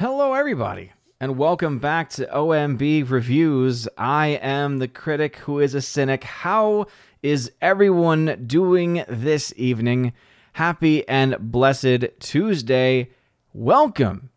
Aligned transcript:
Hello, 0.00 0.32
everybody, 0.32 0.92
and 1.20 1.36
welcome 1.36 1.78
back 1.78 2.08
to 2.08 2.24
OMB 2.24 3.10
Reviews. 3.10 3.86
I 3.98 4.28
am 4.40 4.78
the 4.78 4.88
critic 4.88 5.36
who 5.36 5.58
is 5.58 5.74
a 5.74 5.82
cynic. 5.82 6.24
How 6.24 6.86
is 7.22 7.52
everyone 7.60 8.44
doing 8.46 9.04
this 9.10 9.52
evening? 9.58 10.14
Happy 10.54 11.06
and 11.06 11.36
blessed 11.38 12.06
Tuesday. 12.18 13.10
Welcome 13.52 14.30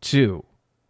to 0.00 0.42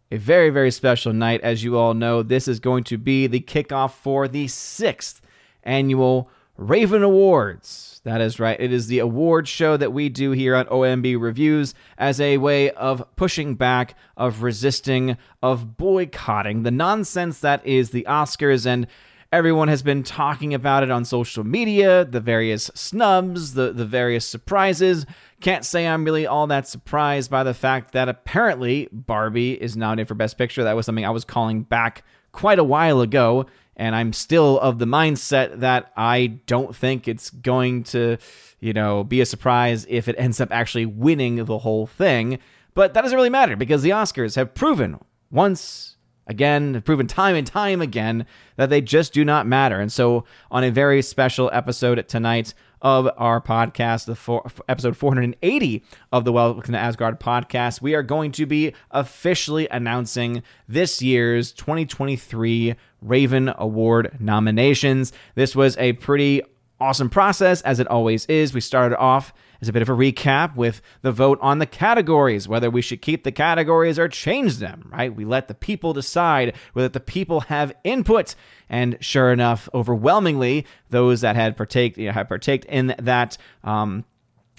a 0.09 0.15
very, 0.15 0.49
very 0.49 0.71
special 0.71 1.11
night. 1.11 1.41
As 1.41 1.65
you 1.65 1.77
all 1.77 1.93
know, 1.93 2.23
this 2.23 2.47
is 2.47 2.61
going 2.61 2.85
to 2.85 2.97
be 2.97 3.27
the 3.27 3.41
kickoff 3.41 3.91
for 3.91 4.29
the 4.29 4.47
sixth 4.47 5.19
annual 5.63 6.31
Raven 6.61 7.01
Awards. 7.01 8.01
That 8.03 8.21
is 8.21 8.39
right. 8.39 8.59
It 8.59 8.71
is 8.71 8.85
the 8.85 8.99
award 8.99 9.47
show 9.47 9.77
that 9.77 9.93
we 9.93 10.09
do 10.09 10.29
here 10.29 10.55
on 10.55 10.67
OMB 10.67 11.19
Reviews 11.19 11.73
as 11.97 12.21
a 12.21 12.37
way 12.37 12.69
of 12.69 13.03
pushing 13.15 13.55
back, 13.55 13.95
of 14.15 14.43
resisting, 14.43 15.17
of 15.41 15.75
boycotting 15.75 16.61
the 16.61 16.69
nonsense 16.69 17.39
that 17.39 17.65
is 17.65 17.89
the 17.89 18.05
Oscars. 18.07 18.67
And 18.67 18.85
everyone 19.33 19.69
has 19.69 19.81
been 19.81 20.03
talking 20.03 20.53
about 20.53 20.83
it 20.83 20.91
on 20.91 21.03
social 21.03 21.43
media, 21.43 22.05
the 22.05 22.19
various 22.19 22.69
snubs, 22.75 23.55
the, 23.55 23.73
the 23.73 23.85
various 23.85 24.27
surprises. 24.27 25.07
Can't 25.39 25.65
say 25.65 25.87
I'm 25.87 26.05
really 26.05 26.27
all 26.27 26.45
that 26.45 26.67
surprised 26.67 27.31
by 27.31 27.43
the 27.43 27.55
fact 27.55 27.93
that 27.93 28.07
apparently 28.07 28.87
Barbie 28.91 29.59
is 29.59 29.75
nominated 29.75 30.09
for 30.09 30.13
Best 30.13 30.37
Picture. 30.37 30.63
That 30.63 30.75
was 30.75 30.85
something 30.85 31.05
I 31.05 31.09
was 31.09 31.25
calling 31.25 31.63
back 31.63 32.03
quite 32.31 32.59
a 32.59 32.63
while 32.63 33.01
ago. 33.01 33.47
And 33.77 33.95
I'm 33.95 34.13
still 34.13 34.59
of 34.59 34.79
the 34.79 34.85
mindset 34.85 35.59
that 35.59 35.91
I 35.95 36.27
don't 36.45 36.75
think 36.75 37.07
it's 37.07 37.29
going 37.29 37.83
to, 37.85 38.17
you 38.59 38.73
know, 38.73 39.03
be 39.03 39.21
a 39.21 39.25
surprise 39.25 39.85
if 39.89 40.07
it 40.07 40.15
ends 40.17 40.41
up 40.41 40.51
actually 40.51 40.85
winning 40.85 41.45
the 41.45 41.59
whole 41.59 41.87
thing. 41.87 42.39
But 42.73 42.93
that 42.93 43.01
doesn't 43.01 43.15
really 43.15 43.29
matter 43.29 43.55
because 43.55 43.81
the 43.81 43.89
Oscars 43.91 44.35
have 44.35 44.53
proven 44.53 44.99
once 45.31 45.95
again, 46.27 46.81
proven 46.81 47.07
time 47.07 47.35
and 47.35 47.47
time 47.47 47.81
again 47.81 48.25
that 48.55 48.69
they 48.69 48.81
just 48.81 49.13
do 49.13 49.25
not 49.25 49.47
matter. 49.47 49.79
And 49.79 49.91
so, 49.91 50.25
on 50.49 50.63
a 50.63 50.71
very 50.71 51.01
special 51.01 51.49
episode 51.53 52.07
tonight 52.07 52.53
of 52.81 53.09
our 53.17 53.39
podcast, 53.39 54.05
the 54.05 54.15
four, 54.15 54.49
episode 54.67 54.97
480 54.97 55.83
of 56.11 56.25
the 56.25 56.31
Welcome 56.31 56.73
to 56.73 56.79
Asgard 56.79 57.19
podcast, 57.19 57.81
we 57.81 57.93
are 57.93 58.03
going 58.03 58.31
to 58.33 58.45
be 58.45 58.73
officially 58.89 59.67
announcing 59.69 60.43
this 60.67 61.01
year's 61.01 61.51
2023 61.51 62.75
Raven 63.01 63.53
Award 63.57 64.17
nominations. 64.19 65.13
This 65.35 65.55
was 65.55 65.77
a 65.77 65.93
pretty 65.93 66.41
awesome 66.79 67.09
process, 67.09 67.61
as 67.61 67.79
it 67.79 67.87
always 67.87 68.25
is. 68.25 68.53
We 68.53 68.61
started 68.61 68.97
off 68.97 69.33
as 69.61 69.69
a 69.69 69.73
bit 69.73 69.81
of 69.81 69.89
a 69.89 69.93
recap 69.93 70.55
with 70.55 70.81
the 71.01 71.11
vote 71.11 71.37
on 71.41 71.59
the 71.59 71.65
categories, 71.65 72.47
whether 72.47 72.69
we 72.69 72.81
should 72.81 73.01
keep 73.01 73.23
the 73.23 73.31
categories 73.31 73.99
or 73.99 74.07
change 74.07 74.57
them, 74.57 74.89
right? 74.91 75.15
We 75.15 75.23
let 75.23 75.47
the 75.47 75.53
people 75.53 75.93
decide, 75.93 76.55
let 76.73 76.93
the 76.93 76.99
people 76.99 77.41
have 77.41 77.73
input. 77.83 78.35
And 78.69 78.97
sure 78.99 79.31
enough, 79.31 79.69
overwhelmingly, 79.73 80.65
those 80.89 81.21
that 81.21 81.35
had 81.35 81.55
partake, 81.55 81.97
you 81.97 82.07
know, 82.07 82.13
had 82.13 82.27
partaked 82.27 82.65
in 82.65 82.95
that 82.99 83.37
um, 83.63 84.05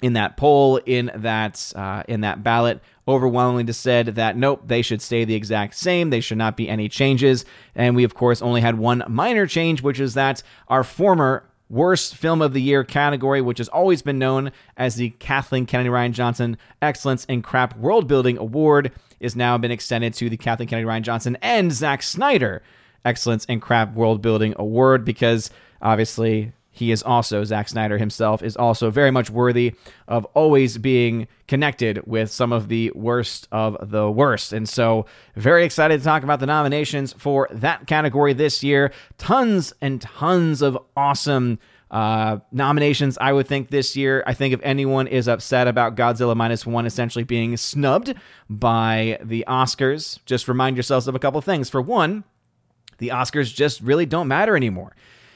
in 0.01 0.13
that 0.13 0.35
poll, 0.35 0.77
in 0.85 1.11
that 1.15 1.71
uh, 1.75 2.03
in 2.07 2.21
that 2.21 2.43
ballot, 2.43 2.81
overwhelmingly 3.07 3.63
just 3.63 3.81
said 3.81 4.07
that 4.07 4.35
nope, 4.35 4.63
they 4.65 4.81
should 4.81 5.01
stay 5.01 5.23
the 5.23 5.35
exact 5.35 5.75
same. 5.75 6.09
They 6.09 6.19
should 6.19 6.37
not 6.37 6.57
be 6.57 6.67
any 6.67 6.89
changes. 6.89 7.45
And 7.73 7.95
we, 7.95 8.03
of 8.03 8.13
course, 8.13 8.41
only 8.41 8.61
had 8.61 8.77
one 8.77 9.03
minor 9.07 9.47
change, 9.47 9.81
which 9.81 9.99
is 9.99 10.13
that 10.15 10.43
our 10.67 10.83
former 10.83 11.49
Worst 11.73 12.15
Film 12.15 12.43
of 12.43 12.53
the 12.53 12.61
Year 12.61 12.83
category, 12.83 13.41
which 13.41 13.57
has 13.57 13.67
always 13.67 14.03
been 14.03 14.19
known 14.19 14.51
as 14.77 14.95
the 14.95 15.09
Kathleen 15.17 15.65
Kennedy 15.65 15.89
Rian 15.89 16.11
Johnson 16.11 16.55
Excellence 16.83 17.25
in 17.25 17.41
Crap 17.41 17.75
World 17.77 18.07
Building 18.07 18.37
Award, 18.37 18.91
is 19.19 19.35
now 19.35 19.57
been 19.57 19.71
extended 19.71 20.13
to 20.13 20.29
the 20.29 20.37
Kathleen 20.37 20.69
Kennedy 20.69 20.87
Rian 20.87 21.01
Johnson 21.01 21.35
and 21.41 21.71
Zack 21.71 22.03
Snyder 22.03 22.61
Excellence 23.03 23.45
in 23.45 23.59
Crap 23.59 23.95
World 23.95 24.21
Building 24.21 24.53
Award 24.59 25.03
because 25.03 25.49
obviously 25.81 26.53
he 26.75 26.91
is 26.91 27.03
also, 27.03 27.43
Zack 27.43 27.69
Snyder 27.69 27.99
himself, 27.99 28.41
is 28.41 28.57
also 28.57 28.89
very 28.89 29.11
much 29.11 29.29
worthy 29.29 29.75
of 30.07 30.25
always 30.33 30.79
being 30.79 31.27
connected 31.47 32.01
with 32.07 32.31
some 32.31 32.51
of 32.51 32.67
the 32.67 32.91
worst 32.95 33.47
of 33.51 33.77
the 33.91 34.09
worst. 34.09 34.53
And 34.53 34.67
so, 34.67 35.05
very 35.35 35.65
excited 35.65 35.99
to 35.99 36.03
talk 36.03 36.23
about 36.23 36.39
the 36.39 36.47
nominations 36.47 37.13
for 37.13 37.47
that 37.51 37.85
category 37.85 38.33
this 38.33 38.63
year. 38.63 38.91
Tons 39.19 39.71
and 39.81 40.01
tons 40.01 40.63
of 40.63 40.75
awesome 40.97 41.59
uh, 41.93 42.39
nominations, 42.51 43.19
I 43.21 43.31
would 43.31 43.47
think, 43.47 43.69
this 43.69 43.95
year. 43.95 44.23
I 44.25 44.33
think 44.33 44.51
if 44.51 44.59
anyone 44.63 45.05
is 45.05 45.27
upset 45.27 45.67
about 45.67 45.95
Godzilla 45.95 46.35
Minus 46.35 46.65
One 46.65 46.87
essentially 46.87 47.23
being 47.23 47.55
snubbed 47.55 48.15
by 48.49 49.19
the 49.23 49.45
Oscars, 49.47 50.17
just 50.25 50.47
remind 50.47 50.75
yourselves 50.75 51.07
of 51.07 51.13
a 51.13 51.19
couple 51.19 51.39
things. 51.41 51.69
For 51.69 51.83
one, 51.83 52.23
the 52.97 53.09
Oscars 53.09 53.53
just 53.53 53.79
really 53.81 54.07
don't 54.07 54.27
matter 54.27 54.57
anymore. 54.57 54.95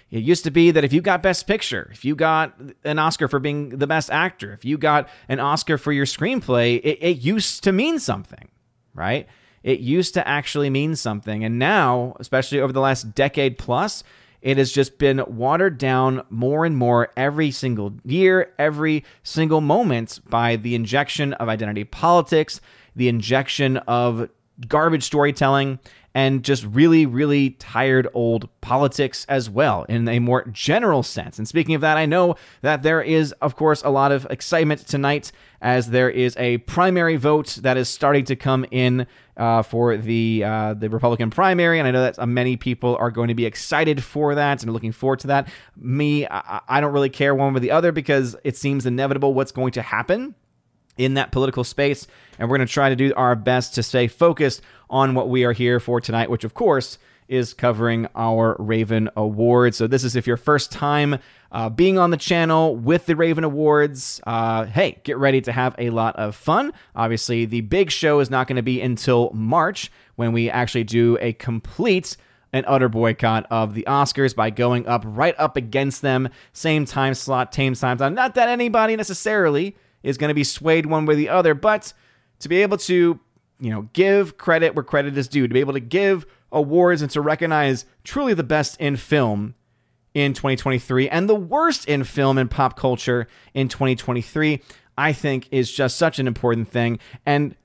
It 0.09 0.23
used 0.23 0.45
to 0.45 0.51
be 0.51 0.71
that 0.71 0.83
if 0.83 0.91
you 0.91 0.99
got 0.99 1.21
Best 1.21 1.45
Picture, 1.45 1.89
if 1.93 2.03
you 2.03 2.15
got 2.15 2.59
an 2.83 2.97
Oscar 2.97 3.27
for 3.27 3.37
being 3.37 3.69
the 3.69 3.85
best 3.85 4.09
actor, 4.09 4.51
if 4.51 4.65
you 4.65 4.79
got 4.79 5.09
an 5.29 5.39
Oscar 5.39 5.77
for 5.77 5.91
your 5.91 6.05
screenplay, 6.05 6.79
it, 6.83 6.97
it 7.03 7.17
used 7.17 7.63
to 7.65 7.71
mean 7.71 7.99
something, 7.99 8.49
right? 8.95 9.27
It 9.61 9.79
used 9.81 10.15
to 10.15 10.27
actually 10.27 10.71
mean 10.71 10.95
something. 10.95 11.43
And 11.43 11.59
now, 11.59 12.15
especially 12.19 12.61
over 12.61 12.73
the 12.73 12.81
last 12.81 13.13
decade 13.13 13.59
plus, 13.59 14.03
it 14.41 14.57
has 14.57 14.71
just 14.71 14.97
been 14.97 15.23
watered 15.27 15.77
down 15.77 16.23
more 16.29 16.65
and 16.65 16.77
more 16.77 17.11
every 17.17 17.51
single 17.51 17.93
year, 18.03 18.53
every 18.59 19.03
single 19.23 19.61
moment 19.61 20.19
by 20.29 20.55
the 20.55 20.75
injection 20.75 21.33
of 21.33 21.49
identity 21.49 21.83
politics, 21.83 22.61
the 22.95 23.07
injection 23.07 23.77
of 23.77 24.29
garbage 24.67 25.03
storytelling, 25.03 25.79
and 26.17 26.43
just 26.43 26.65
really, 26.65 27.05
really 27.05 27.51
tired 27.51 28.07
old 28.11 28.49
politics 28.61 29.23
as 29.29 29.51
well, 29.51 29.83
in 29.83 30.09
a 30.09 30.17
more 30.17 30.43
general 30.47 31.03
sense. 31.03 31.37
And 31.37 31.47
speaking 31.47 31.75
of 31.75 31.81
that, 31.81 31.95
I 31.95 32.07
know 32.07 32.37
that 32.63 32.81
there 32.81 33.03
is, 33.03 33.33
of 33.33 33.55
course, 33.55 33.83
a 33.83 33.91
lot 33.91 34.11
of 34.11 34.25
excitement 34.31 34.87
tonight 34.87 35.31
as 35.61 35.91
there 35.91 36.09
is 36.09 36.35
a 36.37 36.57
primary 36.57 37.17
vote 37.17 37.59
that 37.61 37.77
is 37.77 37.87
starting 37.87 38.25
to 38.25 38.35
come 38.35 38.65
in 38.71 39.05
uh, 39.37 39.61
for 39.61 39.95
the 39.95 40.43
uh, 40.43 40.73
the 40.73 40.89
Republican 40.89 41.29
primary, 41.29 41.77
and 41.77 41.87
I 41.87 41.91
know 41.91 42.01
that 42.01 42.27
many 42.27 42.57
people 42.57 42.95
are 42.95 43.11
going 43.11 43.27
to 43.27 43.35
be 43.35 43.45
excited 43.45 44.03
for 44.03 44.33
that 44.33 44.63
and 44.63 44.73
looking 44.73 44.93
forward 44.93 45.19
to 45.19 45.27
that. 45.27 45.47
Me, 45.75 46.25
I, 46.25 46.61
I 46.67 46.81
don't 46.81 46.93
really 46.93 47.11
care 47.11 47.35
one 47.35 47.53
way 47.53 47.57
or 47.57 47.61
the 47.61 47.69
other 47.69 47.91
because 47.91 48.35
it 48.43 48.57
seems 48.57 48.87
inevitable 48.87 49.35
what's 49.35 49.51
going 49.51 49.73
to 49.73 49.83
happen 49.83 50.33
in 50.97 51.13
that 51.13 51.31
political 51.31 51.63
space. 51.63 52.07
And 52.39 52.49
we're 52.49 52.57
going 52.57 52.67
to 52.67 52.73
try 52.73 52.89
to 52.89 52.95
do 52.95 53.13
our 53.15 53.35
best 53.35 53.75
to 53.75 53.83
stay 53.83 54.07
focused 54.07 54.61
on 54.89 55.13
what 55.13 55.29
we 55.29 55.43
are 55.43 55.53
here 55.53 55.79
for 55.79 55.99
tonight, 56.01 56.29
which, 56.29 56.43
of 56.43 56.53
course, 56.53 56.97
is 57.27 57.53
covering 57.53 58.07
our 58.15 58.55
Raven 58.59 59.09
Awards. 59.15 59.77
So, 59.77 59.87
this 59.87 60.03
is 60.03 60.15
if 60.15 60.27
your 60.27 60.37
first 60.37 60.71
time 60.71 61.19
uh, 61.51 61.69
being 61.69 61.97
on 61.97 62.11
the 62.11 62.17
channel 62.17 62.75
with 62.75 63.05
the 63.05 63.15
Raven 63.15 63.43
Awards. 63.43 64.21
Uh, 64.25 64.65
hey, 64.65 64.99
get 65.03 65.17
ready 65.17 65.41
to 65.41 65.51
have 65.51 65.75
a 65.77 65.89
lot 65.89 66.15
of 66.15 66.35
fun. 66.35 66.73
Obviously, 66.95 67.45
the 67.45 67.61
big 67.61 67.91
show 67.91 68.19
is 68.19 68.29
not 68.29 68.47
going 68.47 68.57
to 68.57 68.63
be 68.63 68.81
until 68.81 69.31
March 69.33 69.91
when 70.15 70.33
we 70.33 70.49
actually 70.49 70.83
do 70.83 71.17
a 71.21 71.33
complete 71.33 72.17
and 72.53 72.65
utter 72.67 72.89
boycott 72.89 73.45
of 73.51 73.73
the 73.73 73.83
Oscars 73.87 74.35
by 74.35 74.49
going 74.49 74.87
up 74.87 75.03
right 75.05 75.35
up 75.37 75.57
against 75.57 76.01
them, 76.01 76.29
same 76.53 76.85
time 76.85 77.13
slot, 77.13 77.53
same 77.53 77.75
time 77.75 77.97
time. 77.97 78.13
Not 78.13 78.35
that 78.35 78.49
anybody 78.49 78.95
necessarily 78.95 79.75
is 80.03 80.17
going 80.17 80.29
to 80.29 80.33
be 80.33 80.43
swayed 80.43 80.85
one 80.85 81.05
way 81.05 81.13
or 81.13 81.17
the 81.17 81.29
other, 81.29 81.53
but 81.53 81.93
to 82.39 82.49
be 82.49 82.61
able 82.61 82.77
to, 82.77 83.19
you 83.59 83.69
know, 83.71 83.89
give 83.93 84.37
credit 84.37 84.75
where 84.75 84.83
credit 84.83 85.17
is 85.17 85.27
due, 85.27 85.47
to 85.47 85.53
be 85.53 85.59
able 85.59 85.73
to 85.73 85.79
give 85.79 86.25
awards 86.51 87.01
and 87.01 87.11
to 87.11 87.21
recognize 87.21 87.85
truly 88.03 88.33
the 88.33 88.43
best 88.43 88.79
in 88.79 88.95
film 88.95 89.55
in 90.13 90.33
2023 90.33 91.09
and 91.09 91.29
the 91.29 91.35
worst 91.35 91.85
in 91.87 92.03
film 92.03 92.37
and 92.37 92.49
pop 92.49 92.77
culture 92.77 93.27
in 93.53 93.67
2023, 93.67 94.61
I 94.97 95.13
think 95.13 95.47
is 95.51 95.71
just 95.71 95.97
such 95.97 96.19
an 96.19 96.27
important 96.27 96.69
thing. 96.69 96.99
And 97.25 97.55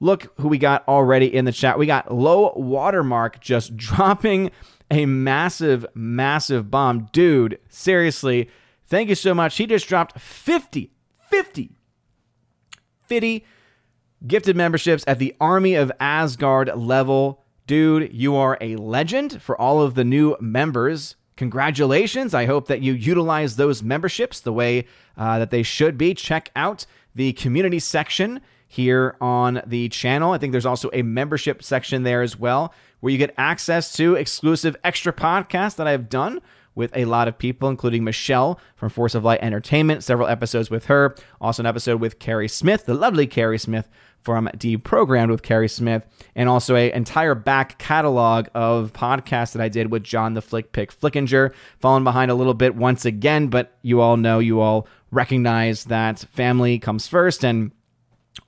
look 0.00 0.32
who 0.40 0.48
we 0.48 0.58
got 0.58 0.86
already 0.86 1.34
in 1.34 1.44
the 1.44 1.52
chat. 1.52 1.78
We 1.78 1.86
got 1.86 2.12
Low 2.12 2.52
Watermark 2.56 3.40
just 3.40 3.76
dropping 3.76 4.50
a 4.90 5.06
massive, 5.06 5.84
massive 5.94 6.70
bomb. 6.70 7.08
Dude, 7.12 7.58
seriously, 7.68 8.50
thank 8.86 9.08
you 9.08 9.14
so 9.14 9.34
much. 9.34 9.56
He 9.56 9.66
just 9.66 9.88
dropped 9.88 10.20
50, 10.20 10.92
50 11.28 11.76
50 13.06 13.44
gifted 14.26 14.56
memberships 14.56 15.04
at 15.06 15.18
the 15.18 15.34
Army 15.40 15.74
of 15.74 15.90
Asgard 15.98 16.70
level. 16.76 17.42
Dude, 17.66 18.12
you 18.12 18.36
are 18.36 18.56
a 18.60 18.76
legend 18.76 19.42
for 19.42 19.60
all 19.60 19.82
of 19.82 19.94
the 19.94 20.04
new 20.04 20.36
members. 20.40 21.16
Congratulations. 21.36 22.32
I 22.32 22.46
hope 22.46 22.68
that 22.68 22.80
you 22.80 22.92
utilize 22.92 23.56
those 23.56 23.82
memberships 23.82 24.40
the 24.40 24.52
way 24.52 24.86
uh, 25.16 25.38
that 25.38 25.50
they 25.50 25.62
should 25.62 25.98
be. 25.98 26.14
Check 26.14 26.50
out 26.56 26.86
the 27.14 27.32
community 27.34 27.78
section 27.78 28.40
here 28.68 29.16
on 29.20 29.62
the 29.66 29.88
channel. 29.88 30.32
I 30.32 30.38
think 30.38 30.52
there's 30.52 30.66
also 30.66 30.90
a 30.92 31.02
membership 31.02 31.62
section 31.62 32.02
there 32.02 32.22
as 32.22 32.38
well, 32.38 32.72
where 33.00 33.10
you 33.10 33.18
get 33.18 33.34
access 33.36 33.92
to 33.96 34.14
exclusive 34.14 34.76
extra 34.82 35.12
podcasts 35.12 35.76
that 35.76 35.86
I've 35.86 36.08
done 36.08 36.40
with 36.74 36.94
a 36.94 37.06
lot 37.06 37.26
of 37.26 37.38
people, 37.38 37.68
including 37.68 38.04
Michelle 38.04 38.60
from 38.74 38.90
Force 38.90 39.14
of 39.14 39.24
Light 39.24 39.40
Entertainment, 39.42 40.04
several 40.04 40.28
episodes 40.28 40.70
with 40.70 40.86
her, 40.86 41.16
also 41.40 41.62
an 41.62 41.66
episode 41.66 42.00
with 42.00 42.18
Carrie 42.18 42.48
Smith, 42.48 42.86
the 42.86 42.94
lovely 42.94 43.26
Carrie 43.26 43.58
Smith 43.58 43.88
from 44.26 44.48
Deprogrammed 44.56 45.30
with 45.30 45.44
Carrie 45.44 45.68
Smith, 45.68 46.04
and 46.34 46.48
also 46.48 46.74
an 46.74 46.90
entire 46.90 47.36
back 47.36 47.78
catalog 47.78 48.48
of 48.56 48.92
podcasts 48.92 49.52
that 49.52 49.62
I 49.62 49.68
did 49.68 49.92
with 49.92 50.02
John 50.02 50.34
the 50.34 50.42
Flick 50.42 50.72
Pick 50.72 50.92
Flickinger. 50.92 51.54
Falling 51.78 52.02
behind 52.02 52.32
a 52.32 52.34
little 52.34 52.52
bit 52.52 52.74
once 52.74 53.04
again, 53.04 53.46
but 53.46 53.78
you 53.82 54.00
all 54.00 54.16
know, 54.16 54.40
you 54.40 54.58
all 54.58 54.88
recognize 55.12 55.84
that 55.84 56.18
family 56.18 56.80
comes 56.80 57.06
first, 57.06 57.44
and 57.44 57.70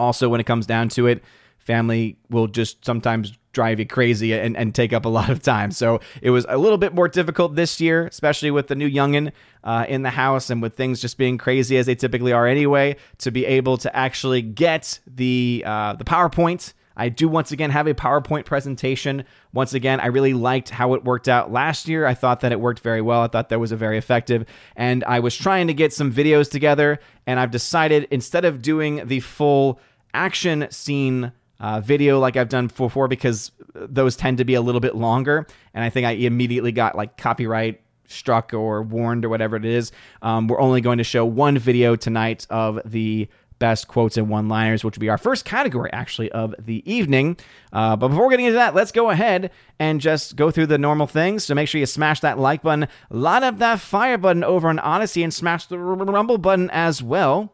also 0.00 0.28
when 0.28 0.40
it 0.40 0.46
comes 0.46 0.66
down 0.66 0.88
to 0.88 1.06
it, 1.06 1.22
family 1.58 2.19
will 2.28 2.48
just 2.48 2.84
sometimes 2.84 3.38
drive 3.52 3.78
you 3.78 3.86
crazy 3.86 4.32
and, 4.32 4.56
and 4.56 4.74
take 4.74 4.92
up 4.92 5.04
a 5.04 5.08
lot 5.08 5.30
of 5.30 5.42
time. 5.42 5.70
So 5.70 6.00
it 6.22 6.30
was 6.30 6.46
a 6.48 6.58
little 6.58 6.78
bit 6.78 6.94
more 6.94 7.08
difficult 7.08 7.54
this 7.54 7.80
year, 7.80 8.06
especially 8.06 8.50
with 8.50 8.68
the 8.68 8.74
new 8.74 8.88
youngin 8.88 9.32
uh, 9.64 9.86
in 9.88 10.02
the 10.02 10.10
house 10.10 10.50
and 10.50 10.62
with 10.62 10.76
things 10.76 11.00
just 11.00 11.18
being 11.18 11.38
crazy 11.38 11.76
as 11.76 11.86
they 11.86 11.94
typically 11.94 12.32
are 12.32 12.46
anyway, 12.46 12.96
to 13.18 13.30
be 13.30 13.46
able 13.46 13.76
to 13.78 13.94
actually 13.96 14.42
get 14.42 15.00
the 15.06 15.62
uh, 15.66 15.94
the 15.94 16.04
PowerPoint. 16.04 16.72
I 17.00 17.08
do 17.10 17.28
once 17.28 17.52
again 17.52 17.70
have 17.70 17.86
a 17.86 17.94
PowerPoint 17.94 18.44
presentation. 18.44 19.24
Once 19.52 19.72
again, 19.72 20.00
I 20.00 20.06
really 20.06 20.34
liked 20.34 20.68
how 20.68 20.94
it 20.94 21.04
worked 21.04 21.28
out 21.28 21.52
last 21.52 21.86
year. 21.86 22.04
I 22.04 22.14
thought 22.14 22.40
that 22.40 22.50
it 22.50 22.60
worked 22.60 22.80
very 22.80 23.00
well. 23.00 23.22
I 23.22 23.28
thought 23.28 23.50
that 23.50 23.60
was 23.60 23.70
a 23.70 23.76
very 23.76 23.98
effective. 23.98 24.44
And 24.74 25.04
I 25.04 25.20
was 25.20 25.36
trying 25.36 25.68
to 25.68 25.74
get 25.74 25.92
some 25.92 26.12
videos 26.12 26.50
together, 26.50 26.98
and 27.24 27.38
I've 27.38 27.52
decided 27.52 28.08
instead 28.10 28.44
of 28.44 28.62
doing 28.62 29.06
the 29.06 29.20
full 29.20 29.78
action 30.12 30.66
scene 30.70 31.30
uh, 31.60 31.81
video 31.81 32.19
like 32.19 32.37
I've 32.37 32.49
done 32.49 32.69
before 32.69 33.08
because 33.08 33.50
those 33.75 34.16
tend 34.16 34.38
to 34.38 34.44
be 34.44 34.55
a 34.55 34.60
little 34.60 34.81
bit 34.81 34.94
longer. 34.94 35.46
And 35.75 35.84
I 35.84 35.90
think 35.90 36.06
I 36.06 36.12
immediately 36.12 36.72
got 36.72 36.96
like 36.96 37.16
copyright 37.16 37.81
struck 38.06 38.55
or 38.55 38.82
warned 38.82 39.25
or 39.25 39.28
whatever 39.28 39.56
it 39.56 39.64
is. 39.64 39.93
Um, 40.22 40.49
we're 40.49 40.60
only 40.60 40.81
going 40.81 40.99
to 40.99 41.05
show 41.05 41.25
one 41.25 41.58
video 41.58 41.96
tonight 41.96 42.46
of 42.50 42.81
the 42.84 43.28
best 43.58 43.88
quotes 43.88 44.16
and 44.16 44.28
one 44.28 44.49
liners, 44.49 44.84
which 44.84 44.96
will 44.96 45.00
be 45.00 45.08
our 45.08 45.19
first 45.19 45.44
category 45.44 45.90
actually 45.93 46.31
of 46.32 46.55
the 46.58 46.82
evening. 46.90 47.37
Uh, 47.72 47.96
but 47.96 48.08
before 48.08 48.31
getting 48.31 48.46
into 48.46 48.56
that, 48.56 48.75
let's 48.75 48.93
go 48.93 49.10
ahead 49.10 49.50
and 49.78 50.00
just 50.00 50.37
go 50.37 50.50
through 50.50 50.66
the 50.66 50.78
normal 50.78 51.06
things. 51.06 51.44
So 51.44 51.55
make 51.55 51.69
sure 51.69 51.81
you 51.81 51.87
smash 51.87 52.20
that 52.20 52.38
like 52.38 52.62
button, 52.62 52.88
light 53.10 53.43
up 53.43 53.58
that 53.58 53.81
fire 53.81 54.19
button 54.19 54.44
over 54.44 54.69
on 54.69 54.78
Odysee, 54.78 55.25
and 55.25 55.34
smash 55.34 55.66
the 55.66 55.78
rumble 55.78 56.38
button 56.38 56.70
as 56.70 57.02
well. 57.02 57.52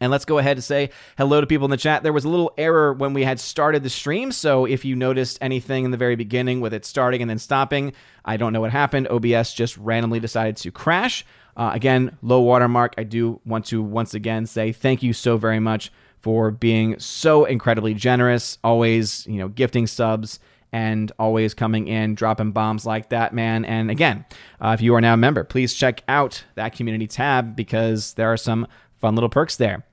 And 0.00 0.10
let's 0.10 0.24
go 0.24 0.38
ahead 0.38 0.56
and 0.56 0.64
say 0.64 0.90
hello 1.16 1.40
to 1.40 1.46
people 1.46 1.64
in 1.64 1.70
the 1.70 1.76
chat. 1.76 2.02
There 2.02 2.12
was 2.12 2.24
a 2.24 2.28
little 2.28 2.52
error 2.58 2.92
when 2.92 3.14
we 3.14 3.24
had 3.24 3.40
started 3.40 3.82
the 3.82 3.90
stream. 3.90 4.32
So 4.32 4.64
if 4.64 4.84
you 4.84 4.94
noticed 4.94 5.38
anything 5.40 5.84
in 5.84 5.90
the 5.90 5.96
very 5.96 6.16
beginning 6.16 6.60
with 6.60 6.74
it 6.74 6.84
starting 6.84 7.22
and 7.22 7.30
then 7.30 7.38
stopping, 7.38 7.92
I 8.24 8.36
don't 8.36 8.52
know 8.52 8.60
what 8.60 8.72
happened. 8.72 9.08
OBS 9.08 9.54
just 9.54 9.76
randomly 9.78 10.20
decided 10.20 10.56
to 10.58 10.70
crash. 10.70 11.24
Uh, 11.56 11.70
again, 11.72 12.16
low 12.20 12.40
watermark. 12.40 12.94
I 12.98 13.04
do 13.04 13.40
want 13.46 13.66
to 13.66 13.82
once 13.82 14.12
again 14.12 14.46
say 14.46 14.72
thank 14.72 15.02
you 15.02 15.12
so 15.12 15.38
very 15.38 15.60
much 15.60 15.90
for 16.20 16.50
being 16.50 16.98
so 16.98 17.44
incredibly 17.44 17.94
generous, 17.94 18.58
always, 18.64 19.26
you 19.26 19.38
know, 19.38 19.48
gifting 19.48 19.86
subs 19.86 20.40
and 20.72 21.12
always 21.18 21.54
coming 21.54 21.88
in, 21.88 22.14
dropping 22.14 22.52
bombs 22.52 22.84
like 22.84 23.10
that, 23.10 23.32
man. 23.32 23.64
And 23.64 23.90
again, 23.90 24.24
uh, 24.60 24.70
if 24.70 24.82
you 24.82 24.94
are 24.94 25.00
now 25.00 25.14
a 25.14 25.16
member, 25.16 25.44
please 25.44 25.72
check 25.72 26.02
out 26.08 26.44
that 26.54 26.74
community 26.74 27.06
tab 27.06 27.56
because 27.56 28.14
there 28.14 28.30
are 28.32 28.36
some 28.36 28.66
fun 28.98 29.14
little 29.14 29.28
perks 29.28 29.56
there. 29.56 29.84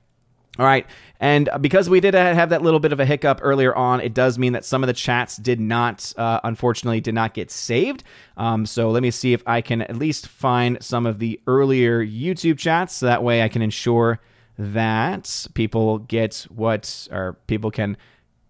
All 0.58 0.66
right. 0.66 0.86
And 1.18 1.48
because 1.60 1.90
we 1.90 1.98
did 1.98 2.14
have 2.14 2.50
that 2.50 2.62
little 2.62 2.78
bit 2.78 2.92
of 2.92 3.00
a 3.00 3.06
hiccup 3.06 3.40
earlier 3.42 3.74
on, 3.74 4.00
it 4.00 4.14
does 4.14 4.38
mean 4.38 4.52
that 4.52 4.64
some 4.64 4.84
of 4.84 4.86
the 4.86 4.92
chats 4.92 5.36
did 5.36 5.58
not, 5.58 6.12
uh, 6.16 6.40
unfortunately, 6.44 7.00
did 7.00 7.14
not 7.14 7.34
get 7.34 7.50
saved. 7.50 8.04
Um, 8.36 8.64
so 8.64 8.90
let 8.90 9.02
me 9.02 9.10
see 9.10 9.32
if 9.32 9.42
I 9.46 9.62
can 9.62 9.82
at 9.82 9.96
least 9.96 10.28
find 10.28 10.80
some 10.80 11.06
of 11.06 11.18
the 11.18 11.40
earlier 11.48 12.04
YouTube 12.04 12.58
chats. 12.58 12.94
So 12.94 13.06
that 13.06 13.22
way 13.22 13.42
I 13.42 13.48
can 13.48 13.62
ensure 13.62 14.20
that 14.56 15.46
people 15.54 15.98
get 15.98 16.46
what, 16.50 17.08
or 17.10 17.36
people 17.48 17.72
can 17.72 17.96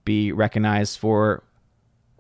be 0.05 0.33
recognized 0.33 0.99
for 0.99 1.43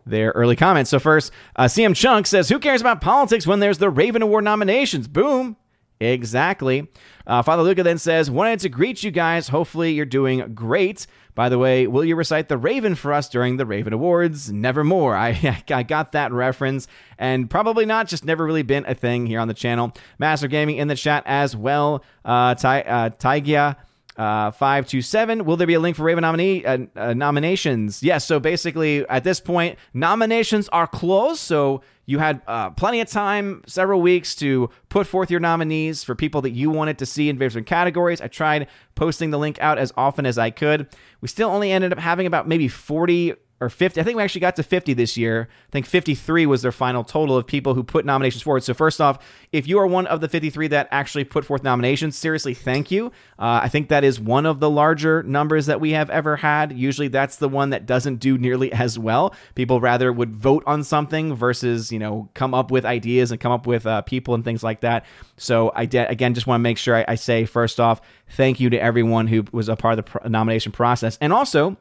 their 0.06 0.30
early 0.30 0.56
comments. 0.56 0.90
So 0.90 0.98
first, 0.98 1.30
uh, 1.56 1.64
CM 1.64 1.94
Chunk 1.94 2.26
says, 2.26 2.48
"Who 2.48 2.58
cares 2.58 2.80
about 2.80 3.00
politics 3.02 3.46
when 3.46 3.60
there's 3.60 3.78
the 3.78 3.90
Raven 3.90 4.22
Award 4.22 4.44
nominations?" 4.44 5.08
Boom. 5.08 5.56
Exactly. 6.00 6.88
Uh, 7.26 7.42
Father 7.42 7.62
Luca 7.62 7.82
then 7.82 7.98
says, 7.98 8.30
Wanted 8.30 8.60
to 8.60 8.68
greet 8.68 9.02
you 9.02 9.10
guys. 9.10 9.48
Hopefully, 9.48 9.92
you're 9.92 10.06
doing 10.06 10.54
great. 10.54 11.06
By 11.34 11.48
the 11.48 11.58
way, 11.58 11.88
will 11.88 12.04
you 12.04 12.14
recite 12.14 12.48
the 12.48 12.56
Raven 12.56 12.94
for 12.94 13.12
us 13.12 13.28
during 13.28 13.56
the 13.56 13.66
Raven 13.66 13.92
Awards? 13.92 14.52
Nevermore. 14.52 15.16
I, 15.16 15.62
I 15.68 15.82
got 15.82 16.12
that 16.12 16.32
reference, 16.32 16.86
and 17.18 17.50
probably 17.50 17.86
not, 17.86 18.06
just 18.06 18.24
never 18.24 18.44
really 18.44 18.62
been 18.62 18.84
a 18.86 18.94
thing 18.94 19.26
here 19.26 19.40
on 19.40 19.48
the 19.48 19.54
channel. 19.54 19.92
Master 20.18 20.48
Gaming 20.48 20.76
in 20.76 20.88
the 20.88 20.94
chat 20.94 21.24
as 21.26 21.56
well. 21.56 22.04
Uh, 22.24 22.54
Ty, 22.54 22.82
uh. 22.82 23.74
Uh, 24.16 24.52
527. 24.52 25.44
Will 25.44 25.56
there 25.56 25.66
be 25.66 25.74
a 25.74 25.80
link 25.80 25.96
for 25.96 26.04
Raven 26.04 26.22
nominee 26.22 26.64
uh, 26.64 26.78
uh, 26.94 27.14
nominations? 27.14 28.00
Yes. 28.00 28.24
So 28.24 28.38
basically, 28.38 29.04
at 29.08 29.24
this 29.24 29.40
point, 29.40 29.76
nominations 29.92 30.68
are 30.68 30.86
closed. 30.86 31.40
So 31.40 31.82
you 32.06 32.18
had 32.18 32.40
uh, 32.46 32.70
plenty 32.70 33.00
of 33.00 33.08
time, 33.08 33.62
several 33.66 34.00
weeks, 34.00 34.34
to 34.36 34.70
put 34.88 35.08
forth 35.08 35.30
your 35.30 35.40
nominees 35.40 36.04
for 36.04 36.14
people 36.14 36.42
that 36.42 36.50
you 36.50 36.70
wanted 36.70 36.98
to 36.98 37.06
see 37.06 37.28
in 37.28 37.38
different 37.38 37.66
categories. 37.66 38.20
I 38.20 38.28
tried 38.28 38.68
posting 38.94 39.30
the 39.30 39.38
link 39.38 39.58
out 39.60 39.78
as 39.78 39.92
often 39.96 40.26
as 40.26 40.38
I 40.38 40.50
could. 40.50 40.86
We 41.20 41.28
still 41.28 41.50
only 41.50 41.72
ended 41.72 41.92
up 41.92 41.98
having 41.98 42.26
about 42.26 42.46
maybe 42.46 42.68
40 42.68 43.34
or 43.60 43.68
50. 43.68 44.00
I 44.00 44.04
think 44.04 44.16
we 44.16 44.22
actually 44.22 44.40
got 44.40 44.56
to 44.56 44.62
50 44.62 44.94
this 44.94 45.16
year. 45.16 45.48
I 45.68 45.70
think 45.70 45.86
53 45.86 46.46
was 46.46 46.62
their 46.62 46.72
final 46.72 47.04
total 47.04 47.36
of 47.36 47.46
people 47.46 47.74
who 47.74 47.82
put 47.84 48.04
nominations 48.04 48.42
forward. 48.42 48.64
So, 48.64 48.74
first 48.74 49.00
off, 49.00 49.24
if 49.52 49.68
you 49.68 49.78
are 49.78 49.86
one 49.86 50.06
of 50.06 50.20
the 50.20 50.28
53 50.28 50.68
that 50.68 50.88
actually 50.90 51.24
put 51.24 51.44
forth 51.44 51.62
nominations, 51.62 52.16
seriously, 52.18 52.52
thank 52.52 52.90
you. 52.90 53.06
Uh, 53.38 53.60
I 53.62 53.68
think 53.68 53.88
that 53.88 54.02
is 54.02 54.20
one 54.20 54.44
of 54.44 54.60
the 54.60 54.68
larger 54.68 55.22
numbers 55.22 55.66
that 55.66 55.80
we 55.80 55.92
have 55.92 56.10
ever 56.10 56.36
had. 56.36 56.76
Usually, 56.76 57.08
that's 57.08 57.36
the 57.36 57.48
one 57.48 57.70
that 57.70 57.86
doesn't 57.86 58.16
do 58.16 58.36
nearly 58.36 58.72
as 58.84 58.98
well. 58.98 59.34
People 59.54 59.80
rather 59.80 60.12
would 60.12 60.34
vote 60.34 60.64
on 60.66 60.82
something 60.82 61.34
versus, 61.34 61.92
you 61.92 61.98
know, 61.98 62.28
come 62.34 62.54
up 62.54 62.70
with 62.70 62.84
ideas 62.84 63.30
and 63.30 63.40
come 63.40 63.52
up 63.52 63.66
with 63.66 63.86
uh, 63.86 64.02
people 64.02 64.34
and 64.34 64.44
things 64.44 64.62
like 64.62 64.80
that. 64.80 65.06
So, 65.36 65.70
I 65.74 65.86
de- 65.86 66.08
again 66.08 66.34
just 66.34 66.46
want 66.46 66.60
to 66.60 66.62
make 66.62 66.78
sure 66.78 66.96
I, 66.96 67.04
I 67.08 67.14
say, 67.14 67.44
first 67.44 67.78
off, 67.78 68.00
thank 68.30 68.58
you 68.58 68.68
to 68.70 68.82
everyone 68.82 69.28
who 69.28 69.44
was 69.52 69.68
a 69.68 69.76
part 69.76 69.98
of 69.98 70.04
the 70.04 70.28
nomination 70.28 70.72
process. 70.72 71.16
And 71.20 71.32
also, 71.32 71.76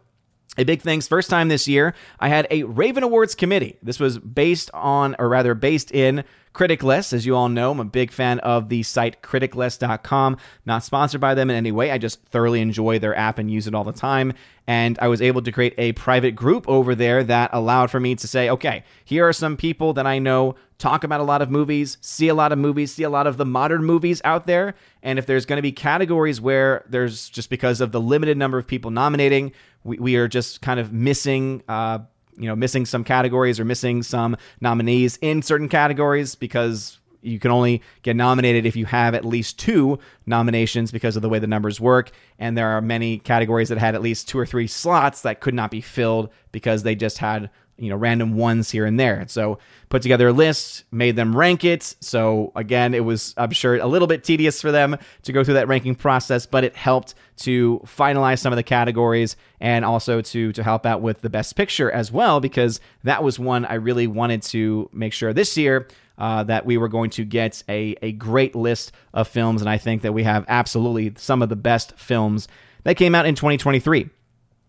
a 0.57 0.63
big 0.63 0.81
things. 0.81 1.07
First 1.07 1.29
time 1.29 1.47
this 1.47 1.67
year, 1.67 1.93
I 2.19 2.29
had 2.29 2.47
a 2.51 2.63
Raven 2.63 3.03
Awards 3.03 3.35
committee. 3.35 3.77
This 3.81 3.99
was 3.99 4.19
based 4.19 4.69
on, 4.73 5.15
or 5.17 5.27
rather, 5.29 5.55
based 5.55 5.91
in 5.91 6.23
CriticList. 6.53 7.13
As 7.13 7.25
you 7.25 7.35
all 7.35 7.49
know, 7.49 7.71
I'm 7.71 7.79
a 7.79 7.85
big 7.85 8.11
fan 8.11 8.39
of 8.39 8.69
the 8.69 8.83
site 8.83 9.21
criticlist.com. 9.21 10.37
Not 10.65 10.83
sponsored 10.83 11.21
by 11.21 11.33
them 11.33 11.49
in 11.49 11.55
any 11.55 11.71
way. 11.71 11.91
I 11.91 11.97
just 11.97 12.23
thoroughly 12.25 12.61
enjoy 12.61 12.99
their 12.99 13.15
app 13.15 13.39
and 13.39 13.49
use 13.49 13.67
it 13.67 13.73
all 13.73 13.83
the 13.83 13.91
time. 13.91 14.33
And 14.67 14.97
I 14.99 15.07
was 15.07 15.21
able 15.21 15.41
to 15.41 15.51
create 15.51 15.73
a 15.77 15.93
private 15.93 16.35
group 16.35 16.69
over 16.69 16.95
there 16.95 17.23
that 17.23 17.49
allowed 17.53 17.89
for 17.89 17.99
me 17.99 18.15
to 18.15 18.27
say, 18.27 18.49
okay, 18.49 18.83
here 19.03 19.27
are 19.27 19.33
some 19.33 19.57
people 19.57 19.93
that 19.93 20.07
I 20.07 20.19
know 20.19 20.55
talk 20.83 21.05
about 21.05 21.21
a 21.21 21.23
lot 21.23 21.41
of 21.41 21.49
movies, 21.49 21.97
see 22.01 22.27
a 22.27 22.33
lot 22.33 22.51
of 22.51 22.59
movies, 22.59 22.93
see 22.93 23.03
a 23.03 23.09
lot 23.09 23.25
of 23.25 23.37
the 23.37 23.45
modern 23.45 23.85
movies 23.85 24.21
out 24.25 24.47
there. 24.47 24.75
And 25.01 25.17
if 25.17 25.25
there's 25.25 25.45
going 25.45 25.57
to 25.57 25.61
be 25.61 25.71
categories 25.71 26.41
where 26.41 26.83
there's 26.89 27.29
just 27.29 27.49
because 27.49 27.79
of 27.79 27.93
the 27.93 28.01
limited 28.01 28.37
number 28.37 28.57
of 28.57 28.67
people 28.67 28.91
nominating, 28.91 29.53
we, 29.85 29.97
we 29.97 30.15
are 30.17 30.27
just 30.27 30.61
kind 30.61 30.79
of 30.79 30.91
missing. 30.91 31.63
Uh, 31.67 31.99
you 32.35 32.47
know, 32.47 32.55
missing 32.55 32.83
some 32.83 33.03
categories 33.03 33.59
or 33.59 33.65
missing 33.65 34.01
some 34.01 34.35
nominees 34.59 35.19
in 35.21 35.43
certain 35.43 35.69
categories 35.69 36.33
because 36.33 36.97
you 37.21 37.37
can 37.37 37.51
only 37.51 37.81
get 38.01 38.15
nominated 38.15 38.65
if 38.65 38.75
you 38.75 38.85
have 38.85 39.13
at 39.13 39.23
least 39.23 39.59
two 39.59 39.99
nominations 40.25 40.91
because 40.91 41.15
of 41.15 41.21
the 41.21 41.29
way 41.29 41.37
the 41.37 41.45
numbers 41.45 41.79
work. 41.79 42.09
And 42.39 42.57
there 42.57 42.69
are 42.69 42.81
many 42.81 43.19
categories 43.19 43.69
that 43.69 43.77
had 43.77 43.93
at 43.93 44.01
least 44.01 44.27
two 44.27 44.39
or 44.39 44.47
three 44.47 44.65
slots 44.65 45.21
that 45.21 45.41
could 45.41 45.53
not 45.53 45.69
be 45.69 45.79
filled 45.79 46.29
because 46.51 46.81
they 46.81 46.95
just 46.95 47.19
had 47.19 47.51
you 47.77 47.89
know 47.89 47.95
random 47.95 48.35
ones 48.35 48.71
here 48.71 48.85
and 48.85 48.99
there. 48.99 49.25
So 49.27 49.59
put 49.89 50.01
together 50.01 50.27
a 50.27 50.33
list, 50.33 50.83
made 50.91 51.15
them 51.15 51.35
rank 51.35 51.63
it. 51.63 51.95
So 51.99 52.51
again, 52.55 52.93
it 52.93 53.03
was 53.03 53.33
I'm 53.37 53.51
sure 53.51 53.75
a 53.77 53.87
little 53.87 54.07
bit 54.07 54.23
tedious 54.23 54.61
for 54.61 54.71
them 54.71 54.97
to 55.23 55.31
go 55.31 55.43
through 55.43 55.55
that 55.55 55.67
ranking 55.67 55.95
process, 55.95 56.45
but 56.45 56.63
it 56.63 56.75
helped 56.75 57.15
to 57.37 57.81
finalize 57.85 58.39
some 58.39 58.53
of 58.53 58.57
the 58.57 58.63
categories 58.63 59.35
and 59.59 59.83
also 59.83 60.21
to 60.21 60.51
to 60.51 60.63
help 60.63 60.85
out 60.85 61.01
with 61.01 61.21
the 61.21 61.29
best 61.29 61.55
picture 61.55 61.91
as 61.91 62.11
well 62.11 62.39
because 62.39 62.79
that 63.03 63.23
was 63.23 63.39
one 63.39 63.65
I 63.65 63.75
really 63.75 64.07
wanted 64.07 64.43
to 64.43 64.89
make 64.93 65.13
sure 65.13 65.33
this 65.33 65.57
year 65.57 65.87
uh, 66.17 66.43
that 66.43 66.65
we 66.65 66.77
were 66.77 66.87
going 66.87 67.09
to 67.11 67.25
get 67.25 67.63
a, 67.67 67.95
a 68.01 68.11
great 68.13 68.55
list 68.55 68.91
of 69.13 69.27
films. 69.27 69.61
And 69.61 69.69
I 69.69 69.77
think 69.77 70.03
that 70.03 70.13
we 70.13 70.23
have 70.23 70.45
absolutely 70.47 71.13
some 71.17 71.41
of 71.41 71.49
the 71.49 71.55
best 71.55 71.97
films 71.97 72.47
that 72.83 72.95
came 72.95 73.15
out 73.15 73.25
in 73.25 73.35
2023. 73.35 74.09